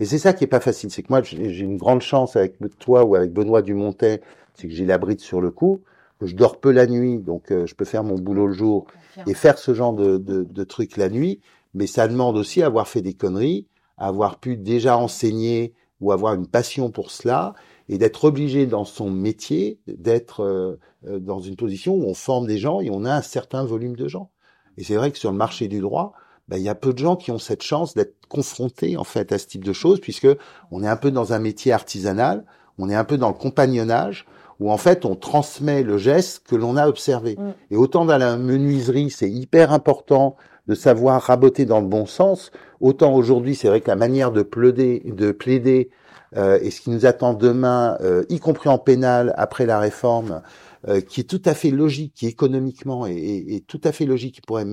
Et 0.01 0.05
c'est 0.05 0.17
ça 0.17 0.33
qui 0.33 0.43
est 0.43 0.47
pas 0.47 0.59
facile, 0.59 0.89
c'est 0.89 1.03
que 1.03 1.09
moi 1.11 1.21
j'ai 1.21 1.59
une 1.59 1.77
grande 1.77 2.01
chance 2.01 2.35
avec 2.35 2.57
toi 2.79 3.05
ou 3.05 3.13
avec 3.13 3.31
Benoît 3.31 3.61
Dumontet, 3.61 4.21
c'est 4.55 4.67
que 4.67 4.73
j'ai 4.73 4.83
la 4.83 4.97
bride 4.97 5.19
sur 5.19 5.41
le 5.41 5.51
cou, 5.51 5.81
je 6.23 6.35
dors 6.35 6.59
peu 6.59 6.71
la 6.71 6.87
nuit, 6.87 7.19
donc 7.19 7.51
euh, 7.51 7.67
je 7.67 7.75
peux 7.75 7.85
faire 7.85 8.03
mon 8.03 8.15
boulot 8.15 8.47
le 8.47 8.53
jour 8.53 8.87
et 9.27 9.35
faire 9.35 9.59
ce 9.59 9.75
genre 9.75 9.93
de, 9.93 10.17
de, 10.17 10.41
de 10.41 10.63
trucs 10.63 10.97
la 10.97 11.07
nuit, 11.07 11.39
mais 11.75 11.85
ça 11.85 12.07
demande 12.07 12.35
aussi 12.35 12.63
avoir 12.63 12.87
fait 12.87 13.03
des 13.03 13.13
conneries, 13.13 13.67
avoir 13.95 14.39
pu 14.39 14.57
déjà 14.57 14.97
enseigner 14.97 15.75
ou 15.99 16.11
avoir 16.11 16.33
une 16.33 16.47
passion 16.47 16.89
pour 16.89 17.11
cela 17.11 17.53
et 17.87 17.99
d'être 17.99 18.23
obligé 18.23 18.65
dans 18.65 18.85
son 18.85 19.11
métier 19.11 19.77
d'être 19.85 20.41
euh, 20.41 20.79
euh, 21.07 21.19
dans 21.19 21.41
une 21.41 21.55
position 21.55 21.93
où 21.93 22.05
on 22.05 22.15
forme 22.15 22.47
des 22.47 22.57
gens 22.57 22.81
et 22.81 22.89
on 22.89 23.05
a 23.05 23.13
un 23.13 23.21
certain 23.21 23.63
volume 23.65 23.95
de 23.95 24.07
gens. 24.07 24.31
Et 24.77 24.83
c'est 24.83 24.95
vrai 24.95 25.11
que 25.11 25.19
sur 25.19 25.31
le 25.31 25.37
marché 25.37 25.67
du 25.67 25.79
droit, 25.79 26.13
ben, 26.47 26.57
il 26.57 26.63
y 26.63 26.69
a 26.69 26.75
peu 26.75 26.93
de 26.93 26.97
gens 26.97 27.15
qui 27.15 27.31
ont 27.31 27.39
cette 27.39 27.63
chance 27.63 27.93
d'être 27.93 28.15
confrontés 28.27 28.97
en 28.97 29.03
fait 29.03 29.31
à 29.31 29.37
ce 29.37 29.47
type 29.47 29.63
de 29.63 29.73
choses, 29.73 29.99
puisque 29.99 30.27
on 30.71 30.83
est 30.83 30.87
un 30.87 30.95
peu 30.95 31.11
dans 31.11 31.33
un 31.33 31.39
métier 31.39 31.71
artisanal, 31.71 32.45
on 32.77 32.89
est 32.89 32.95
un 32.95 33.03
peu 33.03 33.17
dans 33.17 33.29
le 33.29 33.33
compagnonnage, 33.33 34.25
où 34.59 34.71
en 34.71 34.77
fait 34.77 35.05
on 35.05 35.15
transmet 35.15 35.83
le 35.83 35.97
geste 35.97 36.45
que 36.47 36.55
l'on 36.55 36.77
a 36.77 36.87
observé. 36.87 37.35
Mm. 37.37 37.53
Et 37.71 37.75
autant 37.77 38.05
dans 38.05 38.17
la 38.17 38.37
menuiserie, 38.37 39.09
c'est 39.09 39.29
hyper 39.29 39.73
important 39.73 40.35
de 40.67 40.75
savoir 40.75 41.21
raboter 41.21 41.65
dans 41.65 41.79
le 41.79 41.87
bon 41.87 42.05
sens, 42.05 42.51
autant 42.79 43.13
aujourd'hui 43.13 43.55
c'est 43.55 43.67
vrai 43.67 43.81
que 43.81 43.87
la 43.87 43.95
manière 43.95 44.31
de 44.31 44.43
plaider, 44.43 45.03
de 45.05 45.31
plaider 45.31 45.89
euh, 46.37 46.59
et 46.61 46.71
ce 46.71 46.81
qui 46.81 46.91
nous 46.91 47.05
attend 47.05 47.33
demain, 47.33 47.97
euh, 48.01 48.23
y 48.29 48.39
compris 48.39 48.69
en 48.69 48.77
pénal 48.77 49.33
après 49.37 49.65
la 49.65 49.79
réforme, 49.79 50.41
euh, 50.87 51.01
qui 51.01 51.21
est 51.21 51.25
tout 51.25 51.41
à 51.45 51.53
fait 51.53 51.69
logique, 51.69 52.13
qui 52.15 52.27
économiquement 52.27 53.05
est, 53.05 53.65
tout 53.67 53.81
à 53.83 53.91
fait 53.91 54.05
logique, 54.05 54.35
qui 54.35 54.41
pourrait 54.41 54.65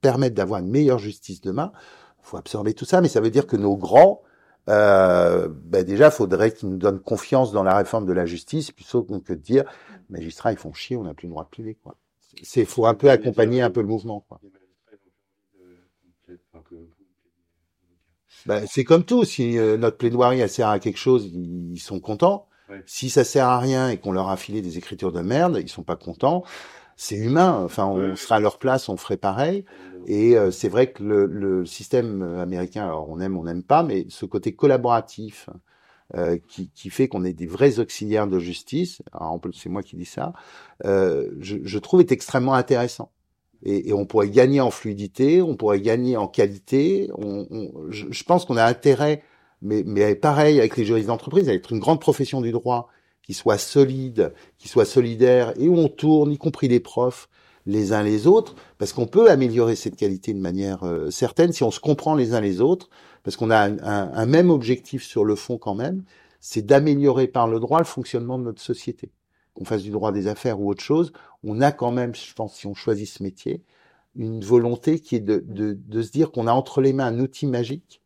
permettre 0.00 0.34
d'avoir 0.34 0.60
une 0.60 0.70
meilleure 0.70 0.98
justice 0.98 1.40
demain. 1.40 1.72
Il 2.20 2.26
faut 2.26 2.36
absorber 2.36 2.74
tout 2.74 2.84
ça, 2.84 3.00
mais 3.00 3.08
ça 3.08 3.20
veut 3.20 3.30
dire 3.30 3.46
que 3.46 3.56
nos 3.56 3.76
grands, 3.76 4.22
euh, 4.68 5.48
ben 5.48 5.84
déjà, 5.84 6.10
faudrait 6.10 6.52
qu'ils 6.52 6.68
nous 6.68 6.78
donnent 6.78 7.00
confiance 7.00 7.52
dans 7.52 7.64
la 7.64 7.76
réforme 7.76 8.06
de 8.06 8.12
la 8.12 8.26
justice, 8.26 8.70
plutôt 8.70 9.02
que 9.02 9.32
de 9.32 9.38
dire, 9.40 9.64
magistrats, 10.10 10.52
ils 10.52 10.58
font 10.58 10.72
chier, 10.72 10.96
on 10.96 11.02
n'a 11.02 11.14
plus 11.14 11.26
le 11.26 11.30
droit 11.30 11.44
de 11.44 11.48
plaider, 11.50 11.76
quoi. 11.82 11.96
C'est, 12.42 12.64
faut 12.64 12.86
un 12.86 12.94
peu 12.94 13.10
accompagner 13.10 13.60
un 13.60 13.70
peu 13.70 13.80
le 13.80 13.88
mouvement, 13.88 14.24
quoi. 14.28 14.40
Ben, 18.46 18.64
c'est 18.66 18.84
comme 18.84 19.04
tout. 19.04 19.24
Si 19.24 19.58
euh, 19.58 19.76
notre 19.76 19.96
plaidoirie 19.96 20.40
elle 20.40 20.50
sert 20.50 20.68
à 20.68 20.78
quelque 20.78 20.98
chose, 20.98 21.26
ils 21.32 21.78
sont 21.78 22.00
contents. 22.00 22.48
Si 22.86 23.10
ça 23.10 23.24
sert 23.24 23.46
à 23.46 23.58
rien 23.58 23.88
et 23.88 23.98
qu'on 23.98 24.12
leur 24.12 24.28
a 24.28 24.36
filé 24.36 24.62
des 24.62 24.78
écritures 24.78 25.12
de 25.12 25.20
merde, 25.20 25.58
ils 25.60 25.68
sont 25.68 25.82
pas 25.82 25.96
contents. 25.96 26.44
C'est 26.96 27.16
humain. 27.16 27.60
Enfin, 27.64 27.86
on 27.86 28.16
sera 28.16 28.36
à 28.36 28.40
leur 28.40 28.58
place, 28.58 28.88
on 28.88 28.96
ferait 28.96 29.16
pareil. 29.16 29.64
Et 30.06 30.36
euh, 30.36 30.50
c'est 30.50 30.68
vrai 30.68 30.92
que 30.92 31.02
le, 31.02 31.26
le, 31.26 31.64
système 31.64 32.22
américain, 32.22 32.84
alors 32.84 33.08
on 33.08 33.20
aime, 33.20 33.36
on 33.36 33.44
n'aime 33.44 33.62
pas, 33.62 33.82
mais 33.82 34.06
ce 34.08 34.26
côté 34.26 34.54
collaboratif 34.54 35.48
euh, 36.14 36.36
qui, 36.46 36.68
qui, 36.74 36.90
fait 36.90 37.08
qu'on 37.08 37.24
est 37.24 37.32
des 37.32 37.46
vrais 37.46 37.78
auxiliaires 37.78 38.26
de 38.26 38.38
justice, 38.38 39.00
c'est 39.54 39.70
moi 39.70 39.82
qui 39.82 39.96
dis 39.96 40.04
ça, 40.04 40.34
euh, 40.84 41.30
je, 41.40 41.56
je, 41.62 41.78
trouve 41.78 42.00
est 42.00 42.12
extrêmement 42.12 42.52
intéressant. 42.52 43.10
Et, 43.62 43.88
et, 43.88 43.92
on 43.94 44.04
pourrait 44.04 44.28
gagner 44.28 44.60
en 44.60 44.70
fluidité, 44.70 45.40
on 45.40 45.56
pourrait 45.56 45.80
gagner 45.80 46.18
en 46.18 46.28
qualité. 46.28 47.08
On, 47.14 47.46
on, 47.50 47.90
je, 47.90 48.06
je, 48.10 48.24
pense 48.24 48.44
qu'on 48.44 48.58
a 48.58 48.64
intérêt 48.64 49.22
mais, 49.62 49.82
mais 49.86 50.14
pareil 50.14 50.58
avec 50.58 50.76
les 50.76 50.84
juristes 50.84 51.06
d'entreprise, 51.06 51.48
être 51.48 51.72
une 51.72 51.78
grande 51.78 52.00
profession 52.00 52.40
du 52.40 52.52
droit 52.52 52.88
qui 53.22 53.34
soit 53.34 53.58
solide, 53.58 54.34
qui 54.58 54.68
soit 54.68 54.84
solidaire, 54.84 55.52
et 55.58 55.68
où 55.68 55.76
on 55.76 55.88
tourne, 55.88 56.32
y 56.32 56.38
compris 56.38 56.68
les 56.68 56.80
profs, 56.80 57.28
les 57.64 57.92
uns 57.92 58.02
les 58.02 58.26
autres, 58.26 58.56
parce 58.78 58.92
qu'on 58.92 59.06
peut 59.06 59.30
améliorer 59.30 59.76
cette 59.76 59.96
qualité 59.96 60.34
de 60.34 60.40
manière 60.40 60.82
euh, 60.82 61.10
certaine 61.10 61.52
si 61.52 61.62
on 61.62 61.70
se 61.70 61.78
comprend 61.78 62.16
les 62.16 62.34
uns 62.34 62.40
les 62.40 62.60
autres, 62.60 62.90
parce 63.22 63.36
qu'on 63.36 63.50
a 63.50 63.68
un, 63.68 63.78
un, 63.80 64.26
même 64.26 64.50
objectif 64.50 65.04
sur 65.04 65.24
le 65.24 65.36
fond 65.36 65.58
quand 65.58 65.76
même, 65.76 66.02
c'est 66.40 66.66
d'améliorer 66.66 67.28
par 67.28 67.46
le 67.46 67.60
droit 67.60 67.78
le 67.78 67.84
fonctionnement 67.84 68.38
de 68.38 68.44
notre 68.44 68.60
société. 68.60 69.12
Qu'on 69.54 69.64
fasse 69.64 69.82
du 69.82 69.90
droit 69.90 70.10
des 70.10 70.26
affaires 70.26 70.60
ou 70.60 70.68
autre 70.68 70.82
chose, 70.82 71.12
on 71.44 71.60
a 71.60 71.70
quand 71.70 71.92
même, 71.92 72.16
je 72.16 72.34
pense, 72.34 72.56
si 72.56 72.66
on 72.66 72.74
choisit 72.74 73.08
ce 73.08 73.22
métier, 73.22 73.62
une 74.16 74.42
volonté 74.42 74.98
qui 74.98 75.14
est 75.14 75.20
de, 75.20 75.44
de, 75.46 75.74
de 75.74 76.02
se 76.02 76.10
dire 76.10 76.32
qu'on 76.32 76.48
a 76.48 76.52
entre 76.52 76.80
les 76.80 76.92
mains 76.92 77.06
un 77.06 77.20
outil 77.20 77.46
magique 77.46 78.01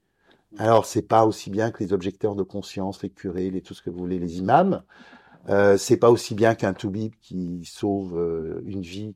alors, 0.59 0.87
c'est 0.87 1.03
pas 1.03 1.27
aussi 1.27 1.51
bien 1.51 1.71
que 1.71 1.83
les 1.85 1.93
objecteurs 1.93 2.35
de 2.35 2.43
conscience, 2.43 3.03
les 3.03 3.11
curés, 3.11 3.51
les 3.51 3.61
tout 3.61 3.75
ce 3.75 3.83
que 3.83 3.91
vous 3.91 3.99
voulez, 3.99 4.19
les 4.19 4.39
imams. 4.39 4.83
Euh, 5.49 5.77
c'est 5.77 5.99
pas 5.99 6.11
aussi 6.11 6.35
bien 6.35 6.55
qu'un 6.55 6.73
toubib 6.73 7.15
qui 7.21 7.65
sauve 7.65 8.19
euh, 8.19 8.63
une 8.65 8.81
vie. 8.81 9.15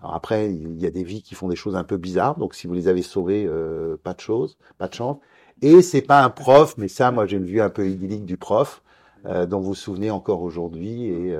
Alors 0.00 0.14
après, 0.14 0.52
il 0.52 0.80
y 0.80 0.86
a 0.86 0.90
des 0.90 1.04
vies 1.04 1.22
qui 1.22 1.34
font 1.34 1.48
des 1.48 1.56
choses 1.56 1.76
un 1.76 1.84
peu 1.84 1.96
bizarres. 1.96 2.36
Donc, 2.38 2.54
si 2.54 2.66
vous 2.66 2.74
les 2.74 2.88
avez 2.88 3.02
sauvées, 3.02 3.46
euh, 3.46 3.96
pas 4.02 4.14
de 4.14 4.20
chose, 4.20 4.58
pas 4.78 4.88
de 4.88 4.94
chance. 4.94 5.18
Et 5.62 5.82
c'est 5.82 6.02
pas 6.02 6.24
un 6.24 6.30
prof, 6.30 6.76
mais 6.78 6.88
ça, 6.88 7.12
moi, 7.12 7.26
j'ai 7.26 7.36
une 7.36 7.44
vue 7.44 7.60
un 7.60 7.70
peu 7.70 7.88
idyllique 7.88 8.24
du 8.24 8.36
prof, 8.36 8.82
euh, 9.26 9.46
dont 9.46 9.60
vous 9.60 9.68
vous 9.68 9.74
souvenez 9.76 10.10
encore 10.10 10.42
aujourd'hui. 10.42 11.06
Et 11.06 11.36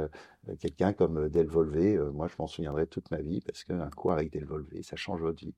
quelqu'un 0.60 0.92
comme 0.92 1.28
Del 1.28 1.46
Volvé, 1.46 1.98
moi, 2.14 2.28
je 2.28 2.34
m'en 2.38 2.46
souviendrai 2.46 2.86
toute 2.86 3.10
ma 3.10 3.18
vie 3.18 3.40
parce 3.40 3.64
qu'un 3.64 3.90
cours 3.90 4.12
avec 4.12 4.32
Del 4.32 4.44
Volvé, 4.44 4.82
ça 4.82 4.96
change 4.96 5.20
votre 5.20 5.40
vie. 5.40 5.54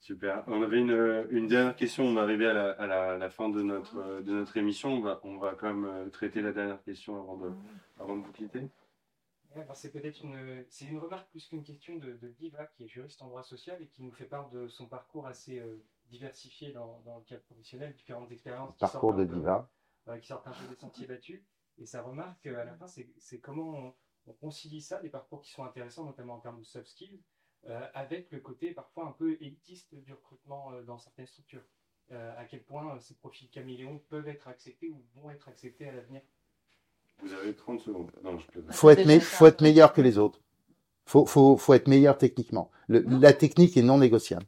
Super. 0.00 0.44
On 0.46 0.62
avait 0.62 0.78
une, 0.78 1.26
une, 1.30 1.48
dernière 1.48 1.76
question. 1.76 2.04
On 2.04 2.16
est 2.16 2.20
arrivé 2.20 2.46
à 2.46 2.52
la, 2.52 2.70
à 2.70 3.18
la, 3.18 3.30
fin 3.30 3.48
de 3.48 3.62
notre, 3.62 4.22
de 4.22 4.32
notre 4.32 4.56
émission. 4.56 4.90
On 4.94 5.00
va, 5.00 5.20
on 5.24 5.38
va 5.38 5.54
quand 5.54 5.74
même 5.74 5.84
euh, 5.84 6.08
traiter 6.08 6.40
la 6.40 6.52
dernière 6.52 6.82
question 6.82 7.20
avant 7.20 7.36
de, 7.36 7.52
avant 7.98 8.16
de 8.16 8.22
vous 8.22 8.32
quitter. 8.32 8.68
c'est 9.74 9.92
peut-être 9.92 10.22
une, 10.22 10.64
c'est 10.68 10.86
une 10.86 10.98
remarque 10.98 11.28
plus 11.30 11.46
qu'une 11.46 11.64
question 11.64 11.96
de, 11.96 12.12
de, 12.12 12.28
Diva, 12.28 12.66
qui 12.66 12.84
est 12.84 12.88
juriste 12.88 13.20
en 13.22 13.26
droit 13.26 13.42
social 13.42 13.82
et 13.82 13.88
qui 13.88 14.02
nous 14.02 14.12
fait 14.12 14.26
part 14.26 14.48
de 14.50 14.68
son 14.68 14.86
parcours 14.86 15.26
assez 15.26 15.58
euh, 15.58 15.82
diversifié 16.10 16.72
dans, 16.72 17.00
dans, 17.04 17.18
le 17.18 17.24
cadre 17.24 17.42
professionnel, 17.42 17.92
différentes 17.94 18.30
expériences. 18.30 18.78
Parcours 18.78 19.14
de 19.14 19.24
Diva. 19.24 19.68
qui 20.20 20.26
sortent 20.28 20.46
un 20.46 20.52
peu 20.52 20.68
des 20.68 20.80
sentiers 20.80 21.06
battus. 21.08 21.42
Et 21.76 21.86
sa 21.86 22.02
remarque, 22.02 22.46
à 22.46 22.64
la 22.64 22.74
fin, 22.74 22.86
c'est 22.86 23.40
comment 23.40 23.68
on, 23.68 23.94
on, 24.26 24.32
concilie 24.32 24.80
ça, 24.80 25.00
des 25.00 25.10
parcours 25.10 25.42
qui 25.42 25.50
sont 25.50 25.64
intéressants, 25.64 26.04
notamment 26.04 26.34
en 26.34 26.40
termes 26.40 26.58
de 26.58 26.64
soft 26.64 26.88
skills, 26.88 27.20
euh, 27.20 27.20
avec 27.94 28.30
le 28.30 28.40
côté 28.40 28.72
parfois 28.72 29.06
un 29.06 29.12
peu 29.12 29.36
élitiste 29.40 29.94
du 29.94 30.12
recrutement 30.12 30.72
euh, 30.72 30.82
dans 30.82 30.98
certaines 30.98 31.26
structures. 31.26 31.64
Euh, 32.10 32.32
à 32.38 32.44
quel 32.44 32.62
point 32.62 32.98
ces 33.00 33.14
profils 33.14 33.50
caméléons 33.50 34.00
peuvent 34.08 34.28
être 34.28 34.48
acceptés 34.48 34.88
ou 34.88 35.02
vont 35.14 35.30
être 35.30 35.48
acceptés 35.48 35.86
à 35.88 35.92
l'avenir? 35.92 36.22
Vous 37.20 37.32
avez 37.32 37.54
30 37.54 37.80
secondes. 37.80 38.10
Non, 38.22 38.38
je 38.38 38.46
faut, 38.70 38.90
être 38.90 39.22
faut 39.22 39.46
être 39.46 39.60
meilleur 39.60 39.92
que 39.92 40.00
les 40.00 40.18
autres. 40.18 40.40
Faut, 41.04 41.26
faut, 41.26 41.56
faut 41.56 41.74
être 41.74 41.88
meilleur 41.88 42.16
techniquement. 42.16 42.70
la 42.88 43.32
technique 43.32 43.76
est 43.76 43.82
non 43.82 43.98
négociable. 43.98 44.46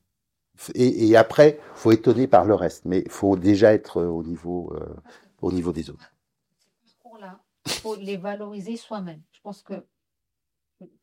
Et, 0.74 1.08
et, 1.08 1.16
après, 1.16 1.58
faut 1.74 1.90
étonner 1.90 2.26
par 2.26 2.44
le 2.44 2.54
reste, 2.54 2.84
mais 2.84 3.08
faut 3.08 3.36
déjà 3.36 3.72
être 3.72 4.02
au 4.02 4.22
niveau, 4.22 4.72
au 5.40 5.52
niveau 5.52 5.72
des 5.72 5.88
autres. 5.88 6.12
il 7.66 7.72
faut 7.72 7.96
les 7.96 8.18
valoriser 8.18 8.76
soi-même. 8.76 9.22
Je 9.32 9.40
pense 9.40 9.62
que 9.62 9.74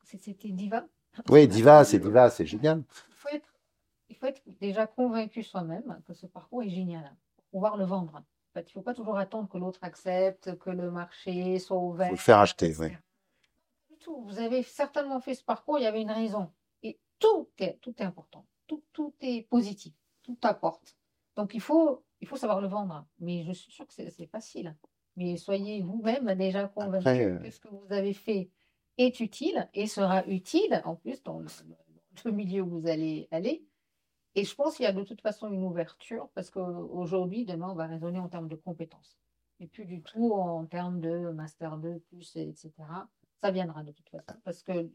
c'était 0.03 0.49
Diva. 0.49 0.88
Oui, 1.30 1.47
Diva, 1.47 1.84
c'est 1.84 1.99
Diva, 1.99 2.30
c'est 2.30 2.45
génial. 2.45 2.84
Il 3.09 3.15
faut, 3.15 3.30
être, 3.30 3.53
il 4.09 4.15
faut 4.15 4.26
être 4.28 4.41
déjà 4.59 4.88
convaincu 4.88 5.43
soi-même 5.43 6.01
que 6.05 6.13
ce 6.13 6.26
parcours 6.26 6.63
est 6.63 6.70
génial 6.70 7.15
pour 7.36 7.45
pouvoir 7.45 7.78
le 7.78 7.86
vendre. 7.86 8.24
il 8.55 8.59
ne 8.61 8.70
faut 8.70 8.82
pas 8.82 8.93
toujours 8.93 9.18
attendre 9.18 9.49
que 9.49 9.57
l'autre 9.57 9.80
accepte, 9.84 10.57
que 10.57 10.70
le 10.70 10.91
marché 10.91 11.59
soit 11.59 11.78
ouvert. 11.78 12.07
Il 12.07 12.09
faut 12.09 12.15
le 12.15 12.22
faire 12.22 12.39
acheter, 12.39 12.76
oui. 12.80 12.89
Vous 14.07 14.39
avez 14.39 14.63
certainement 14.63 15.20
fait 15.20 15.34
ce 15.34 15.43
parcours, 15.43 15.80
il 15.80 15.84
y 15.84 15.88
avait 15.88 16.01
une 16.01 16.11
raison. 16.11 16.49
Et 16.82 16.97
tout 17.20 17.49
est, 17.59 17.78
tout 17.82 17.93
est 17.97 18.05
important. 18.05 18.45
Tout, 18.65 18.82
tout 18.93 19.13
est 19.20 19.47
positif. 19.49 19.93
Tout 20.24 20.38
apporte. 20.43 20.95
Donc 21.36 21.53
il 21.53 21.61
faut, 21.61 22.03
il 22.22 22.28
faut 22.28 22.38
savoir 22.38 22.61
le 22.61 22.68
vendre. 22.68 23.05
Mais 23.20 23.43
je 23.43 23.51
suis 23.51 23.72
sûre 23.72 23.86
que 23.86 23.93
c'est 23.93 24.28
facile. 24.28 24.76
Mais 25.18 25.36
soyez 25.36 25.82
vous-même 25.82 26.36
déjà 26.36 26.68
convaincu 26.68 27.07
euh, 27.07 27.39
que 27.39 27.49
ce 27.49 27.59
que 27.59 27.70
vous 27.70 27.91
avez 27.91 28.13
fait 28.13 28.49
est 28.98 29.20
utile 29.20 29.70
et 29.74 29.88
sera 29.88 30.26
utile 30.26 30.82
en 30.86 30.95
plus 30.95 31.24
dans 31.24 31.39
le, 31.39 32.32
milieu 32.32 32.62
où 32.62 32.80
vous 32.80 32.88
allez 32.88 33.28
aller. 33.32 33.64
Et 34.36 34.43
je 34.43 34.54
pense 34.56 34.76
qu'il 34.76 34.84
y 34.84 34.88
a 34.88 34.93
de 34.93 35.04
toute 35.04 35.22
façon 35.22 35.52
une 35.52 35.64
ouverture 35.64 36.30
parce 36.36 36.50
qu'aujourd'hui, 36.50 37.45
demain, 37.45 37.70
on 37.70 37.76
va 37.76 37.88
raisonner 37.88 38.20
en 38.20 38.28
termes 38.28 38.48
de 38.48 38.56
compétences 38.56 39.18
et 39.60 39.68
plus 39.68 39.86
du 39.86 40.02
tout 40.02 40.34
en 40.34 40.66
termes 40.66 41.00
de 41.00 41.30
master 41.30 41.78
2, 41.78 42.00
plus, 42.00 42.36
etc. 42.36 42.72
Ça 43.41 43.52
viendra 43.52 43.84
de 43.84 43.91
toute 43.91 44.10
façon 44.10 44.39
parce 44.43 44.64
que 44.64 44.89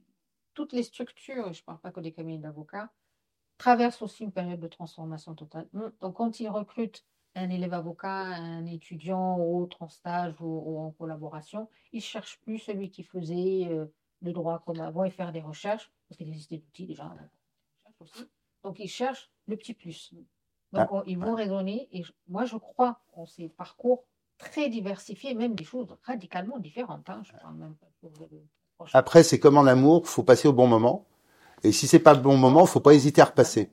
toutes 0.54 0.72
les 0.72 0.82
structures, 0.82 1.52
je 1.52 1.60
ne 1.60 1.64
parle 1.64 1.80
pas 1.80 1.90
que 1.90 2.00
des 2.00 2.12
cabinets 2.12 2.38
d'avocats, 2.38 2.92
traversent 3.58 4.02
aussi 4.02 4.24
une 4.24 4.32
période 4.32 4.60
de 4.60 4.68
transformation 4.68 5.34
totale. 5.34 5.68
Donc, 6.00 6.14
quand 6.14 6.40
ils 6.40 6.48
recrutent 6.48 7.04
un 7.34 7.50
élève 7.50 7.74
avocat, 7.74 8.10
un 8.10 8.66
étudiant 8.66 9.36
ou 9.38 9.62
autre 9.62 9.82
en 9.82 9.88
stage 9.88 10.34
ou, 10.40 10.78
en 10.78 10.90
collaboration, 10.90 11.68
ils 11.92 11.96
ne 11.96 12.02
cherchent 12.02 12.40
plus 12.40 12.58
celui 12.58 12.90
qui 12.90 13.02
faisait 13.02 13.68
euh, 13.70 13.86
le 14.20 14.32
droit 14.32 14.62
comme 14.66 14.80
avant 14.80 15.04
et 15.04 15.10
faire 15.10 15.32
des 15.32 15.40
recherches, 15.40 15.90
parce 16.08 16.18
qu'il 16.18 16.28
existait 16.28 16.58
d'outils 16.58 16.86
déjà. 16.86 17.14
Donc 18.62 18.78
ils 18.78 18.88
cherchent 18.88 19.30
le 19.46 19.56
petit 19.56 19.74
plus. 19.74 20.14
Donc 20.72 20.88
ah. 20.90 21.02
ils 21.06 21.18
vont 21.18 21.34
raisonner, 21.34 21.88
et 21.92 22.04
moi 22.28 22.44
je 22.44 22.56
crois 22.56 23.00
en 23.14 23.26
ces 23.26 23.48
parcours 23.48 24.04
très 24.38 24.68
diversifiés, 24.68 25.34
même 25.34 25.54
des 25.54 25.64
choses 25.64 25.96
radicalement 26.02 26.58
différentes. 26.58 27.08
Hein. 27.08 27.22
Après, 28.92 29.22
c'est 29.22 29.38
comme 29.38 29.56
en 29.56 29.66
amour, 29.66 30.02
il 30.04 30.08
faut 30.08 30.22
passer 30.22 30.48
au 30.48 30.52
bon 30.52 30.66
moment. 30.66 31.06
Et 31.62 31.70
si 31.70 31.86
c'est 31.86 32.00
pas 32.00 32.14
le 32.14 32.20
bon 32.20 32.36
moment, 32.36 32.62
il 32.62 32.68
faut 32.68 32.80
pas 32.80 32.94
hésiter 32.94 33.22
à 33.22 33.26
repasser. 33.26 33.70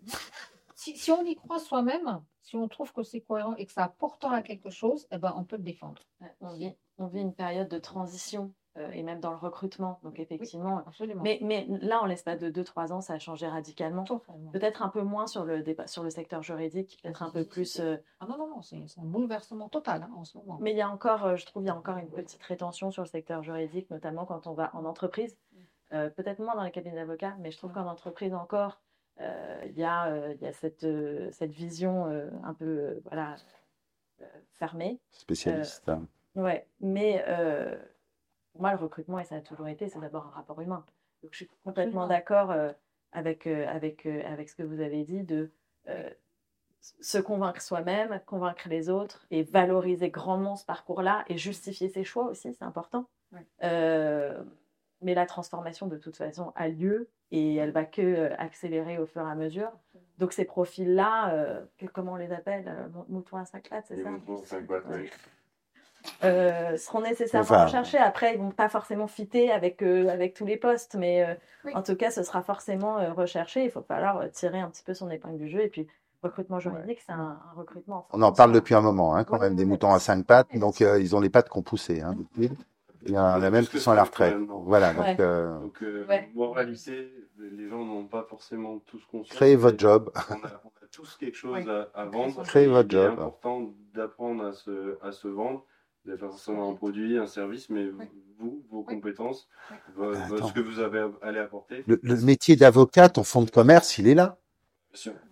Si, 0.75 0.95
si 0.95 1.11
on 1.11 1.23
y 1.25 1.35
croit 1.35 1.59
soi-même, 1.59 2.21
si 2.49 2.55
on 2.55 2.67
trouve 2.67 2.91
que 2.91 3.03
c'est 3.03 3.21
cohérent 3.21 3.53
et 3.55 3.65
que 3.67 3.71
ça 3.71 3.83
apportera 3.83 4.41
quelque 4.41 4.71
chose, 4.71 5.07
eh 5.11 5.19
ben, 5.19 5.33
on 5.37 5.43
peut 5.43 5.57
le 5.57 5.63
défendre. 5.63 6.01
On 6.41 6.53
vit, 6.53 6.75
on 6.97 7.05
vit 7.05 7.21
une 7.21 7.35
période 7.35 7.69
de 7.69 7.77
transition 7.77 8.51
euh, 8.77 8.89
et 8.91 9.03
même 9.03 9.19
dans 9.19 9.29
le 9.29 9.37
recrutement. 9.37 9.99
Donc 10.01 10.19
effectivement, 10.19 10.83
mais, 11.21 11.37
mais 11.43 11.67
là, 11.81 12.01
en 12.01 12.05
l'espace 12.05 12.39
de 12.39 12.49
2-3 12.49 12.91
ans, 12.91 13.01
ça 13.01 13.13
a 13.13 13.19
changé 13.19 13.47
radicalement. 13.47 14.03
Peut-être 14.51 14.81
un 14.81 14.89
peu 14.89 15.03
moins 15.03 15.27
sur 15.27 15.45
le, 15.45 15.63
sur 15.85 16.01
le 16.01 16.09
secteur 16.09 16.41
juridique, 16.41 16.97
peut-être 17.03 17.21
un 17.21 17.29
peu 17.29 17.45
plus... 17.45 17.79
Euh, 17.79 17.97
ah 18.19 18.25
non, 18.27 18.39
non, 18.39 18.47
non, 18.49 18.61
c'est 18.63 18.77
un 18.77 19.05
bouleversement 19.05 19.69
total 19.69 20.03
hein, 20.03 20.11
en 20.15 20.25
ce 20.25 20.35
moment. 20.39 20.57
Mais 20.59 20.71
il 20.71 20.77
y 20.77 20.81
a 20.81 20.89
encore, 20.89 21.25
euh, 21.25 21.35
je 21.35 21.45
trouve, 21.45 21.61
il 21.63 21.67
y 21.67 21.71
a 21.71 21.75
encore 21.75 21.97
une 21.97 22.09
petite 22.09 22.41
rétention 22.41 22.89
sur 22.89 23.03
le 23.03 23.07
secteur 23.07 23.43
juridique, 23.43 23.91
notamment 23.91 24.25
quand 24.25 24.47
on 24.47 24.53
va 24.53 24.71
en 24.73 24.85
entreprise. 24.85 25.37
Mm. 25.91 26.09
peut-être 26.15 26.39
moins 26.39 26.55
dans 26.55 26.63
les 26.63 26.71
cabinets 26.71 26.95
d'avocats, 26.95 27.35
mais 27.39 27.51
je 27.51 27.57
trouve 27.57 27.71
mm. 27.71 27.75
qu'en 27.75 27.87
entreprise 27.87 28.33
encore, 28.33 28.79
euh, 28.79 28.88
il 29.65 29.77
y 29.77 29.83
a, 29.83 30.07
euh, 30.07 30.35
y 30.41 30.47
a 30.47 30.53
cette, 30.53 30.83
euh, 30.83 31.29
cette 31.31 31.51
vision 31.51 32.05
un 32.43 32.53
peu 32.53 32.99
voilà, 33.05 33.35
fermée. 34.53 34.99
Spécialiste. 35.11 35.87
Hein. 35.89 36.05
ouais, 36.35 36.65
mais 36.79 37.23
pour 38.51 38.61
moi, 38.61 38.71
le 38.71 38.77
recrutement, 38.77 39.19
et 39.19 39.25
ça 39.25 39.35
a 39.35 39.41
toujours 39.41 39.67
été, 39.67 39.89
c'est 39.89 39.99
d'abord 39.99 40.27
un 40.27 40.31
rapport 40.31 40.59
humain. 40.61 40.85
Donc, 41.23 41.31
je 41.33 41.37
suis 41.37 41.49
complètement 41.63 42.07
d'accord 42.07 42.53
avec, 43.11 43.47
avec, 43.47 44.05
avec 44.05 44.49
ce 44.49 44.55
que 44.55 44.63
vous 44.63 44.79
avez 44.79 45.03
dit 45.03 45.23
de 45.23 45.51
se 46.81 47.17
convaincre 47.17 47.61
soi-même, 47.61 48.21
convaincre 48.25 48.69
les 48.69 48.89
autres 48.89 49.25
et 49.31 49.43
valoriser 49.43 50.09
grandement 50.09 50.55
ce 50.55 50.65
parcours-là 50.65 51.25
et 51.27 51.37
justifier 51.37 51.89
ses 51.89 52.05
choix 52.05 52.25
aussi, 52.25 52.53
c'est 52.53 52.63
important. 52.63 53.05
mais 53.61 55.13
la 55.13 55.25
transformation, 55.25 55.87
de 55.87 55.97
toute 55.97 56.15
façon, 56.15 56.51
a 56.55 56.67
lieu 56.67 57.09
et 57.31 57.55
elle 57.55 57.71
va 57.71 57.85
que 57.85 58.01
euh, 58.01 58.35
accélérer 58.37 58.97
au 58.97 59.05
fur 59.05 59.21
et 59.21 59.29
à 59.31 59.35
mesure. 59.35 59.71
Donc 60.17 60.33
ces 60.33 60.45
profils-là, 60.45 61.33
euh, 61.33 61.61
comment 61.93 62.13
on 62.13 62.17
les 62.17 62.31
appelle 62.31 62.65
euh, 62.67 63.01
Moutons 63.07 63.37
à 63.37 63.45
cinq 63.45 63.69
lattes, 63.69 63.85
c'est 63.87 64.03
ça 64.03 64.09
Moutons 64.09 64.41
à 64.41 64.45
cinq 64.45 64.65
oui. 64.89 65.09
seront 66.77 67.01
nécessairement 67.01 67.65
recherchés. 67.65 67.97
Après, 67.97 68.33
ils 68.33 68.39
vont 68.39 68.51
pas 68.51 68.69
forcément 68.69 69.07
fitter 69.07 69.51
avec, 69.51 69.81
avec 69.81 70.33
tous 70.33 70.45
les 70.45 70.57
postes, 70.57 70.95
mais 70.95 71.37
en 71.73 71.83
tout 71.83 71.95
cas, 71.95 72.11
ce 72.11 72.23
sera 72.23 72.41
forcément 72.41 73.13
recherché. 73.13 73.63
Il 73.63 73.71
faut 73.71 73.81
falloir 73.81 74.29
tirer 74.31 74.59
un 74.59 74.69
petit 74.69 74.83
peu 74.83 74.93
son 74.93 75.09
épingle 75.09 75.37
du 75.37 75.49
jeu. 75.49 75.61
Et 75.61 75.67
puis, 75.67 75.87
recrutement 76.23 76.59
juridique, 76.59 76.99
c'est 77.05 77.11
un, 77.11 77.39
recrutement. 77.55 78.07
On 78.11 78.21
en 78.21 78.31
parle 78.31 78.53
depuis 78.53 78.75
un 78.75 78.81
moment, 78.81 79.15
hein, 79.15 79.23
quand 79.23 79.39
même, 79.39 79.55
des 79.55 79.65
moutons 79.65 79.93
à 79.93 79.99
cinq 79.99 80.25
pattes. 80.25 80.47
Donc, 80.55 80.79
ils 80.79 81.15
ont 81.15 81.19
les 81.19 81.29
pattes 81.29 81.49
qu'on 81.49 81.63
poussait. 81.63 82.01
Hein, 82.01 82.15
il 83.05 83.13
y 83.13 83.17
en 83.17 83.41
a 83.41 83.49
même 83.49 83.65
qui 83.65 83.79
sont 83.79 83.91
à 83.91 83.95
la 83.95 84.03
retraite. 84.03 84.35
Voilà, 84.65 84.93
donc. 84.93 85.19
Euh... 85.19 85.59
donc 85.59 85.83
euh, 85.83 86.05
moralité, 86.33 87.11
les 87.39 87.69
gens 87.69 87.83
n'ont 87.85 88.05
pas 88.05 88.25
forcément 88.29 88.79
tous 88.85 89.01
conscience. 89.05 89.35
Créez 89.35 89.55
votre 89.55 89.79
job. 89.79 90.11
On 90.29 90.33
a, 90.33 90.61
on 90.65 90.69
a 90.69 90.87
tous 90.91 91.15
quelque 91.17 91.37
chose 91.37 91.67
à, 91.67 91.89
à, 91.93 92.05
vendre. 92.05 92.43
Créez 92.43 92.67
votre 92.67 92.89
job. 92.89 93.13
C'est 93.15 93.21
important 93.21 93.73
d'apprendre 93.93 94.45
à 94.45 94.51
se, 94.53 94.97
à 95.01 95.11
se 95.11 95.27
vendre. 95.27 95.65
Vous 96.03 96.11
n'avez 96.11 96.21
pas 96.21 96.29
forcément 96.29 96.71
un 96.71 96.75
produit, 96.75 97.17
un 97.17 97.27
service, 97.27 97.69
mais 97.69 97.87
vous, 98.39 98.63
vos 98.71 98.83
compétences, 98.83 99.49
ce 99.95 100.53
que 100.53 100.61
vous 100.61 100.79
avez 100.79 101.05
allé 101.21 101.39
apporter. 101.39 101.83
Le, 101.87 101.99
le 102.01 102.15
métier 102.17 102.55
d'avocat, 102.55 103.09
ton 103.09 103.23
fonds 103.23 103.43
de 103.43 103.51
commerce, 103.51 103.97
il 103.97 104.07
est 104.07 104.15
là. 104.15 104.37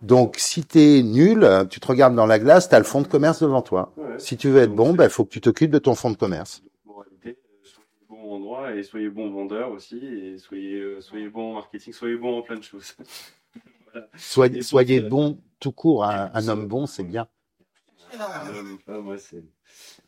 Donc, 0.02 0.36
si 0.38 0.64
tu 0.64 0.78
es 0.78 1.02
nul, 1.02 1.46
tu 1.68 1.80
te 1.80 1.86
regardes 1.86 2.14
dans 2.14 2.26
la 2.26 2.38
glace, 2.38 2.68
tu 2.68 2.74
as 2.74 2.78
le 2.78 2.84
fonds 2.84 3.02
de 3.02 3.08
commerce 3.08 3.42
devant 3.42 3.62
toi. 3.62 3.92
Ouais. 3.96 4.18
Si 4.18 4.36
tu 4.36 4.48
veux 4.50 4.60
être 4.60 4.74
bon, 4.74 4.90
il 4.92 4.96
bah, 4.96 5.08
faut 5.08 5.24
que 5.24 5.30
tu 5.30 5.40
t'occupes 5.40 5.70
de 5.70 5.78
ton 5.78 5.94
fonds 5.94 6.10
de 6.10 6.16
commerce 6.16 6.62
et 8.66 8.82
soyez 8.82 9.08
bon 9.08 9.30
vendeur 9.30 9.70
aussi 9.70 10.04
et 10.04 10.38
soyez, 10.38 10.80
euh, 10.80 11.00
soyez 11.00 11.28
bon 11.28 11.50
en 11.50 11.54
marketing, 11.54 11.92
soyez 11.92 12.16
bon 12.16 12.38
en 12.38 12.42
plein 12.42 12.56
de 12.56 12.62
choses. 12.62 12.96
Soyez, 14.16 14.62
soyez 14.62 15.00
bon 15.00 15.40
tout 15.58 15.72
court, 15.72 16.04
un, 16.04 16.48
homme 16.48 16.68
bon, 16.68 16.86
c'est 16.86 17.04
bien. 17.04 17.26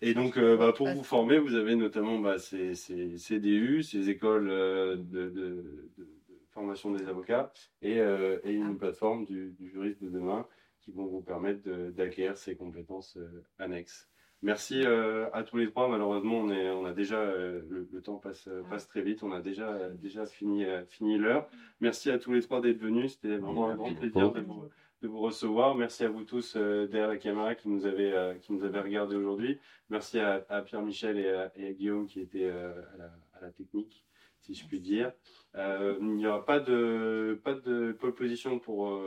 et 0.01 0.15
donc, 0.15 0.37
euh, 0.37 0.57
bah, 0.57 0.73
pour 0.73 0.89
vous 0.89 1.03
former, 1.03 1.39
vous 1.39 1.55
avez 1.55 1.75
notamment 1.75 2.19
bah, 2.19 2.39
ces, 2.39 2.75
ces, 2.75 3.17
CDU, 3.17 3.83
ces 3.83 4.11
écoles 4.11 4.51
euh, 4.51 4.97
de, 4.97 5.31
de, 5.31 5.91
de, 5.97 6.09
formation 6.51 6.93
des 6.93 7.07
avocats, 7.09 7.53
et, 7.81 7.97
et 7.97 8.53
une 8.53 8.77
plateforme 8.77 9.25
du, 9.25 9.57
du, 9.59 9.71
juriste 9.71 10.03
de 10.05 10.11
demain 10.11 10.47
qui 10.81 10.93
vont 10.93 11.07
vous 11.07 11.23
permettre 11.23 11.69
d'acquérir 11.91 12.37
ces 12.37 12.55
compétences 12.55 13.19
annexes. 13.59 14.10
Merci 14.43 14.83
euh, 14.87 15.29
à 15.35 15.43
tous 15.43 15.59
les 15.59 15.69
trois. 15.69 15.89
Malheureusement, 15.89 16.39
on, 16.39 16.51
est, 16.51 16.71
on 16.71 16.87
a 16.87 16.93
déjà 16.93 17.17
euh, 17.17 17.61
le, 17.69 18.01
temps 18.01 18.17
passe, 18.17 18.49
euh, 18.49 18.63
passe 18.71 18.89
très 18.89 19.03
vite. 19.03 19.23
On 19.23 19.33
a 19.33 19.41
déjà 19.43 19.91
déjà 19.91 20.25
fini 20.25 20.65
fini 20.89 21.19
l'heure. 21.19 21.49
Merci 21.81 22.11
à 22.11 22.19
tous 22.19 22.33
les 22.33 22.41
trois 22.41 22.61
d'être 22.63 22.79
venus. 22.79 23.13
C'était 23.13 23.37
vraiment 23.37 23.69
un 23.69 23.77
grand 23.77 23.95
plaisir 23.95 24.33
de 24.33 24.41
vous, 24.41 24.65
de 25.03 25.09
vous 25.09 25.21
recevoir. 25.21 25.75
Merci 25.75 26.05
à 26.05 26.09
vous 26.09 26.25
tous 26.25 26.57
derrière 26.57 27.09
la 27.09 27.19
caméra 27.19 27.55
qui 27.55 27.69
nous 27.69 27.85
avez 27.85 28.35
qui 28.41 28.55
nous 28.55 28.65
avez 28.65 28.81
regardé 28.81 29.15
aujourd'hui. 29.15 29.59
Merci 29.91 30.19
à, 30.19 30.41
Pierre 30.65 30.83
Michel 30.83 31.19
et 31.19 31.29
à, 31.29 31.73
Guillaume 31.73 32.07
qui 32.07 32.21
étaient 32.21 32.49
à 32.49 32.75
la, 32.97 33.13
à, 33.35 33.41
la, 33.43 33.51
technique, 33.51 34.07
si 34.39 34.55
je 34.55 34.67
puis 34.67 34.81
dire. 34.81 35.13
il 35.55 36.15
n'y 36.17 36.27
aura 36.27 36.47
pas 36.47 36.61
de 36.61 37.39
pas 37.45 37.53
de 37.53 37.93
pole 37.93 38.15
position 38.15 38.59
pour 38.59 39.03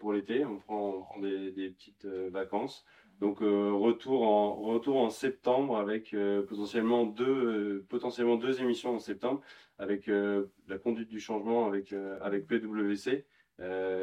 pour 0.00 0.14
l'été. 0.14 0.46
On 0.46 0.60
prend, 0.60 0.94
on 0.96 1.02
prend 1.02 1.20
des, 1.20 1.50
des 1.50 1.68
petites 1.68 2.06
vacances. 2.06 2.86
Donc 3.20 3.42
euh, 3.42 3.72
retour 3.72 4.22
en 4.22 4.54
retour 4.54 4.96
en 4.98 5.10
septembre 5.10 5.76
avec 5.76 6.14
euh, 6.14 6.42
potentiellement 6.42 7.04
deux 7.04 7.24
euh, 7.24 7.86
potentiellement 7.88 8.36
deux 8.36 8.60
émissions 8.60 8.94
en 8.94 9.00
septembre 9.00 9.40
avec 9.78 10.08
la 10.08 10.78
conduite 10.78 11.08
du 11.08 11.20
changement 11.20 11.66
avec 11.66 11.94
avec 12.20 12.46
PwC 12.48 13.24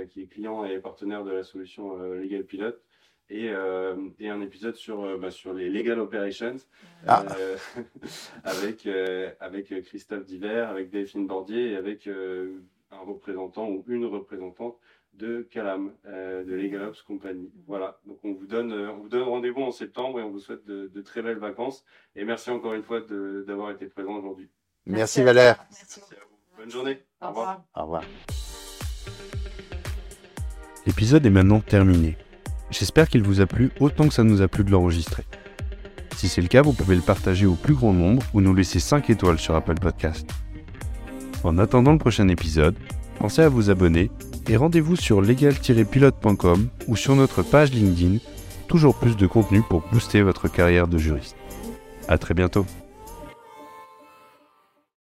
qui 0.09 0.22
est 0.22 0.28
client 0.28 0.63
et 0.63 0.80
partenaire 0.80 1.26
de 1.26 1.32
la 1.32 1.43
solution 1.43 1.97
Legal 1.97 2.45
Pilot 2.45 2.76
et, 3.30 3.51
et 4.20 4.30
un 4.30 4.39
épisode 4.39 4.76
sur 4.76 5.20
bah, 5.20 5.32
sur 5.32 5.53
les 5.53 5.70
legal 5.70 5.99
operations 5.99 6.55
ah. 7.07 7.26
avec 8.45 8.88
avec 9.41 9.84
Christophe 9.84 10.24
Diver 10.24 10.66
avec 10.70 10.89
Delphine 10.89 11.28
Bordier 11.28 11.72
et 11.72 11.76
avec 11.76 12.07
un 12.07 12.99
représentant 13.05 13.68
ou 13.68 13.84
une 13.89 14.05
représentante 14.05 14.78
de 15.18 15.47
Calam, 15.49 15.91
euh, 16.05 16.43
de 16.43 16.53
Legal 16.53 16.84
Ops 16.84 17.01
Company. 17.03 17.51
Voilà, 17.68 17.99
donc 18.05 18.20
on 18.24 18.34
vous 18.34 18.45
donne, 18.45 18.72
euh, 18.72 18.91
on 18.91 18.97
vous 18.97 19.09
donne 19.09 19.24
rendez-vous 19.24 19.61
en 19.61 19.72
septembre 19.72 20.20
et 20.20 20.24
on 20.24 20.30
vous 20.30 20.39
souhaite 20.39 20.66
de, 20.66 21.01
très 21.01 21.22
belles 21.22 21.38
vacances. 21.38 21.84
Et 22.16 22.26
merci 22.26 22.49
encore 22.49 22.74
une 22.74 22.84
fois 22.84 23.01
d'avoir 23.01 23.72
été 23.72 23.86
présent 23.88 24.16
aujourd'hui. 24.16 24.49
Merci, 24.86 25.24
Valère. 25.24 25.66
Merci. 25.72 25.99
à 25.99 26.16
vous. 26.30 26.57
Bonne 26.57 26.72
journée. 26.72 27.03
Au, 27.22 27.30
revoir. 27.30 27.63
Au 27.76 27.82
revoir. 27.84 28.03
L'épisode 30.86 31.26
est 31.26 31.32
maintenant 31.32 31.59
terminé. 31.59 32.18
J'espère 32.70 33.09
qu'il 33.09 33.24
vous 33.24 33.41
a 33.41 33.45
plu 33.45 33.72
autant 33.80 34.07
que 34.07 34.13
ça 34.13 34.24
nous 34.24 34.41
a 34.41 34.47
plu 34.47 34.63
de 34.63 34.72
l'enregistrer. 34.72 35.24
Si 36.16 36.28
c'est 36.28 36.41
le 36.41 36.47
cas, 36.47 36.61
vous 36.61 36.74
pouvez 36.74 36.95
le 36.95 37.01
partager 37.01 37.45
au 37.45 37.55
plus 37.55 37.74
grand 37.74 37.93
nombre 37.93 38.24
ou 38.34 38.41
nous 38.41 38.53
laisser 38.53 38.80
5 38.80 39.09
étoiles 39.09 39.39
sur 39.39 39.55
Apple 39.55 39.76
Podcast. 39.76 40.30
En 41.43 41.57
attendant 41.57 41.91
le 41.91 41.97
prochain 41.97 42.28
épisode, 42.28 42.76
pensez 43.20 43.41
à 43.41 43.49
vous 43.49 43.70
abonner 43.70 44.09
et 44.48 44.58
rendez-vous 44.58 44.96
sur 44.96 45.22
legal-pilote.com 45.22 46.68
ou 46.88 46.96
sur 46.96 47.16
notre 47.16 47.43
page 47.43 47.72
LinkedIn, 47.72 48.18
toujours 48.68 48.96
plus 48.96 49.18
de 49.18 49.28
contenu 49.28 49.62
pour 49.62 49.84
booster 49.91 50.22
votre 50.22 50.48
carrière 50.48 50.88
de 50.88 50.98
juriste. 50.98 51.36
À 52.08 52.18
très 52.18 52.34
bientôt. 52.34 52.66